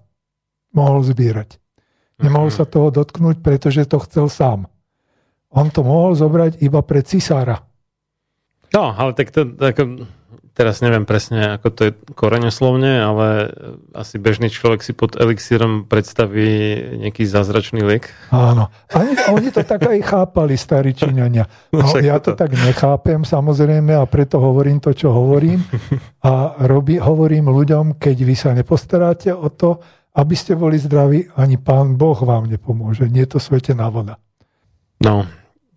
mohol 0.72 1.04
zbierať. 1.04 1.60
Nemohol 2.24 2.48
mhm. 2.48 2.56
sa 2.56 2.64
toho 2.64 2.88
dotknúť, 2.88 3.44
pretože 3.44 3.84
to 3.84 4.00
chcel 4.08 4.32
sám. 4.32 4.64
On 5.52 5.68
to 5.68 5.84
mohol 5.84 6.16
zobrať 6.16 6.64
iba 6.64 6.80
pre 6.82 7.04
cisára. 7.04 7.62
No, 8.74 8.90
ale 8.90 9.14
tak 9.14 9.30
to, 9.30 9.46
tak, 9.54 9.78
teraz 10.54 10.78
neviem 10.78 11.02
presne, 11.02 11.58
ako 11.58 11.68
to 11.74 11.80
je 11.84 11.92
koreňoslovne, 12.14 13.02
ale 13.02 13.50
asi 13.90 14.22
bežný 14.22 14.48
človek 14.48 14.86
si 14.86 14.94
pod 14.94 15.18
elixírom 15.18 15.84
predstaví 15.90 16.78
nejaký 17.02 17.26
zázračný 17.26 17.82
liek. 17.82 18.06
Áno. 18.30 18.70
Oni, 18.94 19.12
oni 19.34 19.48
to 19.50 19.66
tak 19.66 19.82
aj 19.82 19.98
chápali, 20.06 20.54
starí 20.54 20.94
Číňania. 20.94 21.44
No, 21.74 21.98
ja 21.98 22.22
to 22.22 22.38
tak 22.38 22.54
nechápem, 22.54 23.26
samozrejme, 23.26 23.98
a 23.98 24.06
preto 24.06 24.38
hovorím 24.38 24.78
to, 24.78 24.94
čo 24.94 25.10
hovorím. 25.10 25.58
A 26.22 26.54
robí, 26.70 27.02
hovorím 27.02 27.50
ľuďom, 27.50 27.98
keď 27.98 28.16
vy 28.22 28.34
sa 28.38 28.54
nepostaráte 28.54 29.34
o 29.34 29.50
to, 29.50 29.82
aby 30.14 30.34
ste 30.38 30.54
boli 30.54 30.78
zdraví, 30.78 31.26
ani 31.34 31.58
pán 31.58 31.98
Boh 31.98 32.14
vám 32.22 32.46
nepomôže. 32.46 33.10
Nie 33.10 33.26
je 33.26 33.34
to 33.34 33.40
svetená 33.42 33.90
voda. 33.90 34.22
No, 35.02 35.26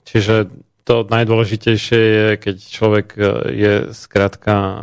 čiže 0.06 0.46
to 0.88 1.04
najdôležitejšie 1.04 2.00
je, 2.00 2.28
keď 2.40 2.56
človek 2.64 3.08
e, 3.20 3.22
je 3.52 3.74
skrátka 3.92 4.56
e, 4.56 4.80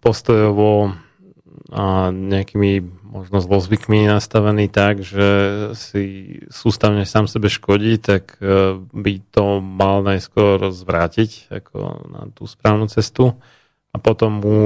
postojovo 0.00 0.96
a 1.70 2.08
nejakými 2.08 2.80
možno 3.04 3.44
zlozvykmi 3.44 4.08
nastavený 4.08 4.72
tak, 4.72 5.04
že 5.04 5.28
si 5.76 6.38
sústavne 6.48 7.04
sám 7.04 7.28
sebe 7.28 7.52
škodí, 7.52 8.00
tak 8.00 8.40
e, 8.40 8.80
by 8.80 9.12
to 9.28 9.60
mal 9.60 10.00
najskôr 10.00 10.72
zvrátiť 10.72 11.52
ako 11.52 11.78
na 12.08 12.22
tú 12.32 12.48
správnu 12.48 12.88
cestu. 12.88 13.36
A 13.92 14.00
potom 14.00 14.40
mu 14.40 14.58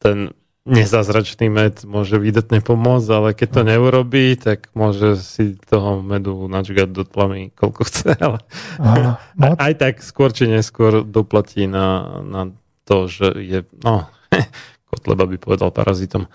ten 0.00 0.32
nezázračný 0.64 1.52
med 1.52 1.84
môže 1.84 2.16
výdatne 2.16 2.64
pomôcť, 2.64 3.08
ale 3.12 3.28
keď 3.36 3.48
to 3.52 3.62
neurobí, 3.68 4.32
tak 4.40 4.72
môže 4.72 5.20
si 5.20 5.60
toho 5.60 6.00
medu 6.00 6.48
načgať 6.48 6.88
do 6.88 7.04
tlamy, 7.04 7.52
koľko 7.52 7.84
chce, 7.84 8.16
ale 8.26 8.40
Aha, 8.80 9.20
no. 9.36 9.52
aj 9.60 9.72
tak 9.76 9.94
skôr 10.00 10.32
či 10.32 10.48
neskôr 10.48 11.04
doplatí 11.04 11.68
na, 11.68 12.18
na 12.24 12.42
to, 12.88 13.08
že 13.08 13.36
je, 13.44 13.60
no, 13.84 14.08
Kotleba 14.94 15.26
by 15.26 15.36
povedal 15.42 15.74
parazitom. 15.74 16.30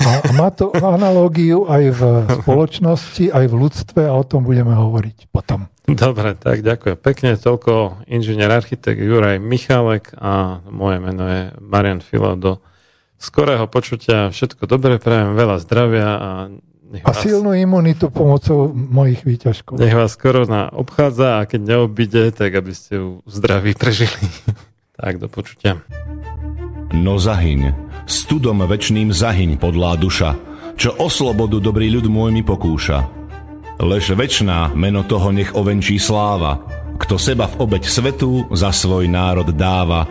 A 0.00 0.32
má 0.34 0.50
to 0.50 0.74
analógiu 0.74 1.68
aj 1.70 1.84
v 1.92 2.00
spoločnosti, 2.42 3.30
aj 3.30 3.46
v 3.46 3.54
ľudstve 3.54 4.00
a 4.08 4.16
o 4.16 4.24
tom 4.26 4.42
budeme 4.42 4.74
hovoriť 4.74 5.30
potom. 5.30 5.70
Dobre, 5.86 6.34
tak 6.34 6.66
ďakujem 6.66 6.98
pekne. 6.98 7.38
Toľko 7.38 8.02
inžinier 8.10 8.50
architekt 8.50 8.98
Juraj 8.98 9.38
Michalek 9.38 10.10
a 10.18 10.64
moje 10.66 10.98
meno 10.98 11.24
je 11.28 11.42
Marian 11.62 12.02
Filo 12.02 12.34
do 12.34 12.58
skorého 13.20 13.68
počutia, 13.68 14.32
všetko 14.32 14.64
dobré, 14.64 14.96
prajem 14.96 15.36
veľa 15.36 15.56
zdravia 15.60 16.08
a 16.16 16.30
nech 16.90 17.04
vás, 17.06 17.14
a 17.14 17.22
silnú 17.22 17.54
imunitu 17.54 18.10
pomocou 18.10 18.72
mojich 18.72 19.22
výťažkov. 19.22 19.78
Nech 19.78 19.94
vás 19.94 20.16
korona 20.18 20.72
obchádza 20.72 21.38
a 21.38 21.46
keď 21.46 21.60
neobíde, 21.76 22.32
tak 22.34 22.56
aby 22.56 22.72
ste 22.74 22.98
ju 22.98 23.08
zdraví 23.28 23.78
prežili. 23.78 24.26
tak, 24.98 25.22
do 25.22 25.28
počutia. 25.30 25.84
No 26.90 27.20
zahyň 27.20 27.90
Studom 28.10 28.66
večným 28.66 29.14
zahyň 29.14 29.54
podlá 29.54 29.94
duša, 29.94 30.34
čo 30.74 30.98
o 30.98 31.06
slobodu 31.06 31.62
dobrý 31.62 31.94
ľud 31.94 32.10
môj 32.10 32.34
mi 32.34 32.42
pokúša. 32.42 33.06
Lež 33.78 34.18
večná 34.18 34.74
meno 34.74 35.06
toho 35.06 35.30
nech 35.30 35.54
ovenčí 35.54 35.94
sláva, 36.02 36.58
kto 36.98 37.14
seba 37.14 37.46
v 37.46 37.62
obeď 37.62 37.86
svetu 37.86 38.50
za 38.50 38.74
svoj 38.74 39.06
národ 39.06 39.46
dáva. 39.54 40.10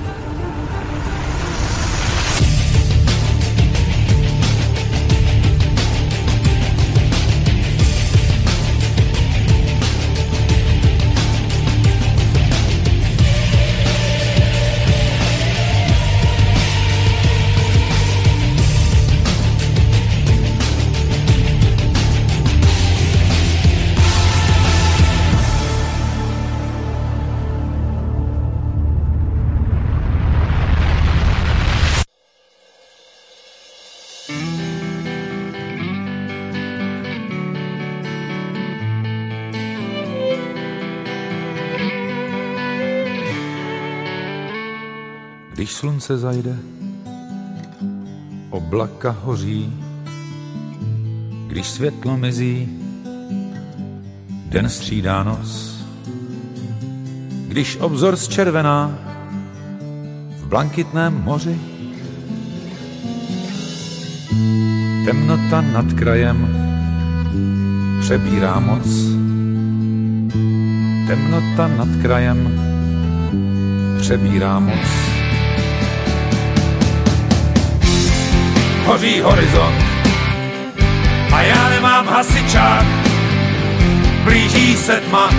Slunce 45.81 46.17
zajde, 46.17 46.57
oblaka 48.49 49.15
hoří, 49.23 49.73
když 51.47 51.67
světlo 51.67 52.17
mizí, 52.17 52.69
den 54.49 54.69
střídá 54.69 55.23
noc. 55.23 55.73
Když 57.47 57.77
obzor 57.77 58.15
zčervená 58.15 58.97
v 60.37 60.47
blankitném 60.47 61.13
moři, 61.23 61.59
temnota 65.05 65.61
nad 65.61 65.93
krajem 65.93 66.57
přebírá 67.99 68.59
moc. 68.59 68.87
Temnota 71.07 71.67
nad 71.67 71.89
krajem 72.01 72.51
přebírá 73.99 74.59
moc. 74.59 75.00
Hoří 78.85 79.21
horizont 79.21 79.83
a 81.33 81.41
já 81.41 81.69
nemám 81.69 82.07
hasičák, 82.07 82.85
blíží 84.23 84.77
se 84.77 84.95
tma, 84.95 85.29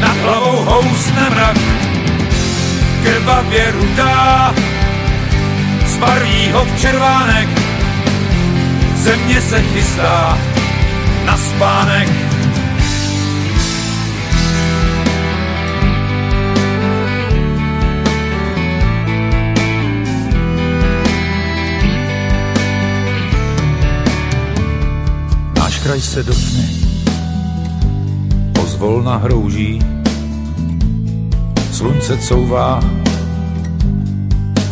nad 0.00 0.16
hlavou 0.16 0.56
housne 0.56 1.30
mrak, 1.30 1.56
krvavě 3.02 3.70
rudá, 3.70 4.54
zbarví 5.86 6.50
ho 6.50 6.64
v 6.64 6.80
červánek, 6.80 7.48
země 8.94 9.40
se 9.40 9.62
chystá 9.62 10.38
na 11.24 11.36
spánek. 11.36 12.31
Kraj 25.82 26.00
se 26.00 26.22
dotkne, 26.22 26.68
pozvolna 28.52 29.16
hrouží, 29.16 29.78
slunce 31.72 32.18
couvá, 32.18 32.80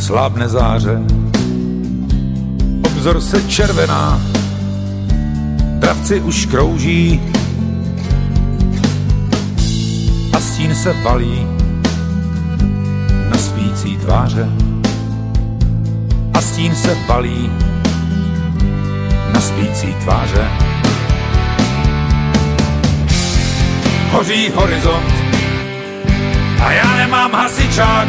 slábne 0.00 0.48
záře, 0.48 1.02
obzor 2.86 3.20
se 3.20 3.42
červená, 3.42 4.20
dravci 5.78 6.20
už 6.20 6.46
krouží. 6.46 7.20
A 10.32 10.40
stín 10.40 10.74
se 10.74 10.92
valí 11.02 11.46
na 13.30 13.38
spící 13.38 13.96
tváře. 13.96 14.48
A 16.34 16.40
stín 16.40 16.74
se 16.74 16.96
valí 17.08 17.50
na 19.32 19.40
spící 19.40 19.94
tváře. 20.04 20.69
Hoří 24.10 24.50
horizont. 24.54 25.12
A 26.64 26.72
já 26.72 26.96
nemám 26.96 27.32
hasičák, 27.32 28.08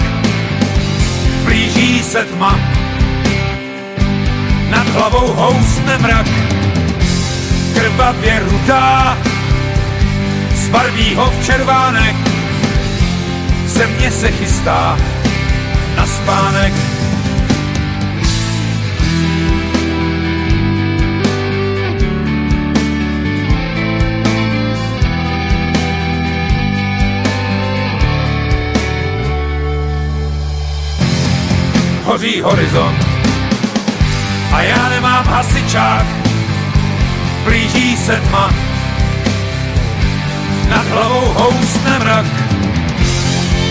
blíží 1.45 2.03
se 2.03 2.25
tma, 2.25 2.59
nad 4.69 4.87
hlavou 4.87 5.27
housne 5.27 5.97
mrak, 5.97 6.27
krvavě 7.73 8.39
rudá, 8.39 9.17
zbarví 10.55 11.15
ho 11.15 11.31
v 11.31 11.45
červánek, 11.45 12.15
země 13.65 14.11
se 14.11 14.31
chystá 14.31 14.97
na 15.95 16.05
spánek. 16.05 16.90
Hoří 32.21 32.41
horizont. 32.41 33.05
A 34.53 34.61
já 34.61 34.89
nemám 34.89 35.25
hasičák, 35.25 36.05
blíží 37.43 37.97
se 37.97 38.15
tma, 38.15 38.53
nad 40.69 40.87
hlavou 40.87 41.33
housne 41.33 41.99
mrak, 41.99 42.25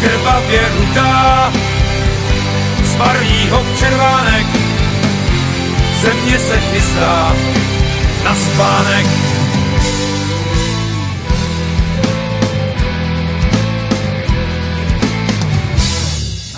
krvavě 0.01 0.69
rudá, 0.79 1.53
zbarví 2.85 3.49
ho 3.49 3.63
v 3.63 3.79
červánek, 3.79 4.47
země 6.03 6.39
se 6.39 6.61
chystá 6.61 7.37
na 8.25 8.35
spánek. 8.35 9.07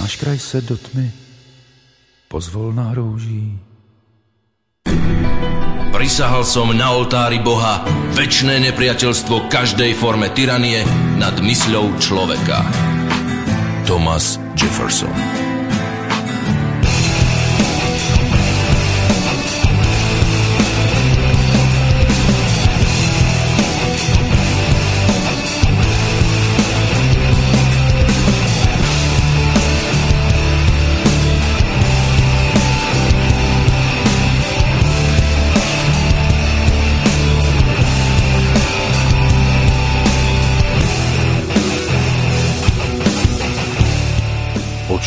Náš 0.00 0.16
kraj 0.16 0.38
se 0.38 0.60
do 0.60 0.76
tmy 0.76 1.21
pozvolná 2.32 2.96
rúží. 2.96 3.52
Prisahal 5.92 6.48
som 6.48 6.72
na 6.72 6.96
oltári 6.96 7.36
Boha 7.44 7.84
väčšné 8.16 8.72
nepriateľstvo 8.72 9.52
každej 9.52 9.92
forme 9.92 10.32
tyranie 10.32 10.80
nad 11.20 11.36
mysľou 11.36 12.00
človeka. 12.00 12.64
Thomas 13.84 14.40
Jefferson 14.56 15.51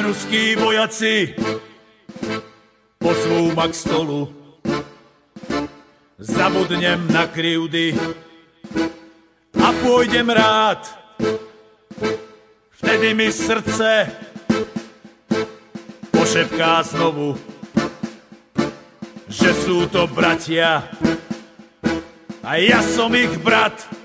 Keď 0.00 0.08
ruskí 0.16 0.56
vojaci 0.56 1.36
pozvú 2.96 3.52
ma 3.52 3.68
k 3.68 3.76
stolu. 3.76 4.32
Zabudnem 6.16 7.04
na 7.12 7.28
krivdy 7.28 7.92
a 9.60 9.68
pôjdem 9.84 10.24
rád. 10.32 10.88
Vtedy 12.80 13.12
mi 13.12 13.28
srdce 13.28 14.08
pošepká 16.16 16.80
znovu, 16.80 17.36
že 19.28 19.52
sú 19.52 19.84
to 19.84 20.08
bratia 20.08 20.88
a 22.40 22.56
ja 22.56 22.80
som 22.80 23.12
ich 23.12 23.36
brat. 23.44 23.99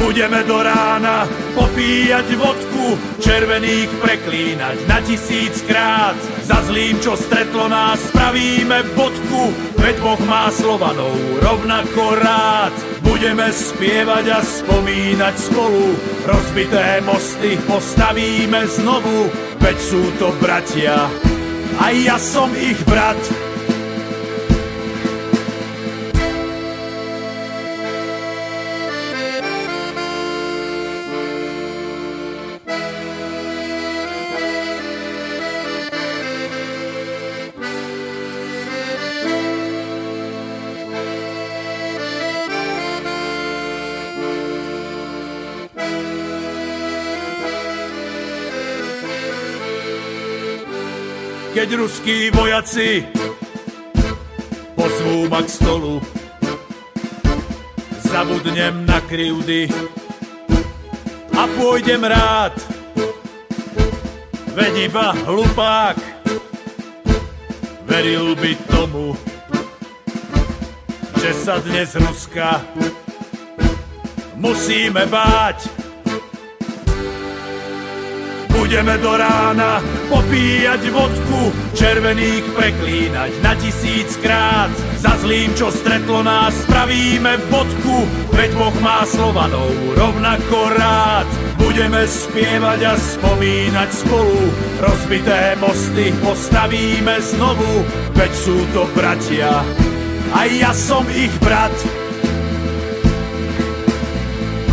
Budeme 0.00 0.42
do 0.48 0.58
rána 0.64 1.28
popíjať 1.54 2.34
vodku, 2.40 2.98
červených 3.20 3.90
preklínať 4.00 4.76
na 4.88 4.98
tisíckrát. 5.04 6.16
Za 6.42 6.64
zlým, 6.66 6.98
čo 7.04 7.14
stretlo 7.14 7.68
nás, 7.68 8.00
spravíme 8.10 8.96
bodku, 8.96 9.54
veď 9.78 9.96
Boh 10.00 10.20
má 10.26 10.48
Slovanov 10.50 11.14
rovnako 11.44 12.16
rád. 12.18 12.74
Budeme 13.04 13.52
spievať 13.52 14.24
a 14.32 14.40
spomínať 14.40 15.34
spolu, 15.36 15.94
rozbité 16.24 17.04
mosty 17.04 17.60
postavíme 17.68 18.64
znovu, 18.66 19.28
veď 19.60 19.76
sú 19.76 20.02
to 20.16 20.32
bratia, 20.40 21.10
a 21.80 21.96
ja 21.96 22.20
som 22.20 22.52
ich 22.52 22.76
brat. 22.84 23.16
Keď 51.70 51.86
ruskí 51.86 52.34
vojaci 52.34 53.06
pozvú 54.74 55.30
ma 55.30 55.38
k 55.38 55.54
stolu. 55.54 56.02
Zabudnem 58.10 58.82
na 58.82 58.98
krivdy 59.06 59.70
a 61.30 61.46
pôjdem 61.54 62.02
rád. 62.02 62.58
Veď 64.50 64.90
iba 64.90 65.14
hlupák 65.30 65.94
veril 67.86 68.34
by 68.34 68.52
tomu, 68.66 69.14
že 71.22 71.30
sa 71.38 71.62
dnes 71.62 71.94
Ruska 71.94 72.66
musíme 74.34 75.06
báť. 75.06 75.70
Budeme 78.58 78.98
do 78.98 79.14
rána 79.14 79.99
popíjať 80.10 80.82
vodku, 80.90 81.54
červených 81.78 82.44
preklínať 82.58 83.30
na 83.40 83.54
tisíckrát. 83.54 84.70
Za 84.98 85.14
zlým, 85.22 85.54
čo 85.54 85.70
stretlo 85.70 86.26
nás, 86.26 86.52
spravíme 86.66 87.38
bodku, 87.48 88.04
veď 88.34 88.50
Boh 88.58 88.76
má 88.82 89.06
Slovanov 89.06 89.70
rovnako 89.94 90.58
rád. 90.74 91.30
Budeme 91.56 92.02
spievať 92.04 92.80
a 92.90 92.94
spomínať 92.98 93.88
spolu, 93.94 94.40
rozbité 94.82 95.54
mosty 95.62 96.10
postavíme 96.18 97.14
znovu, 97.22 97.86
veď 98.18 98.32
sú 98.34 98.58
to 98.74 98.90
bratia, 98.92 99.62
a 100.30 100.46
ja 100.46 100.70
som 100.70 101.02
ich 101.10 101.32
brat. 101.42 101.99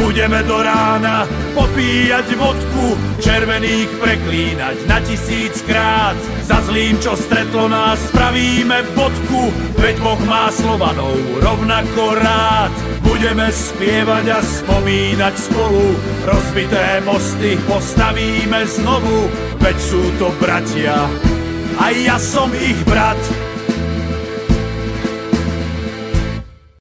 Budeme 0.07 0.39
do 0.47 0.63
rána 0.63 1.27
popíjať 1.51 2.39
vodku, 2.39 2.95
červených 3.19 3.91
preklínať 3.99 4.87
na 4.87 5.03
tisíckrát. 5.03 6.15
Za 6.47 6.63
zlým, 6.63 6.95
čo 7.03 7.11
stretlo 7.19 7.67
nás, 7.67 7.99
spravíme 8.07 8.87
bodku, 8.95 9.51
veď 9.75 9.99
Boh 9.99 10.21
má 10.23 10.47
Slovanov 10.47 11.11
rovnako 11.43 12.23
rád. 12.23 12.71
Budeme 13.03 13.51
spievať 13.51 14.31
a 14.31 14.39
spomínať 14.39 15.35
spolu, 15.35 15.99
rozbité 16.23 17.03
mosty 17.03 17.59
postavíme 17.67 18.63
znovu, 18.63 19.27
veď 19.59 19.75
sú 19.75 20.07
to 20.23 20.31
bratia, 20.39 21.03
a 21.83 21.91
ja 21.91 22.15
som 22.15 22.47
ich 22.55 22.79
brat. 22.87 23.46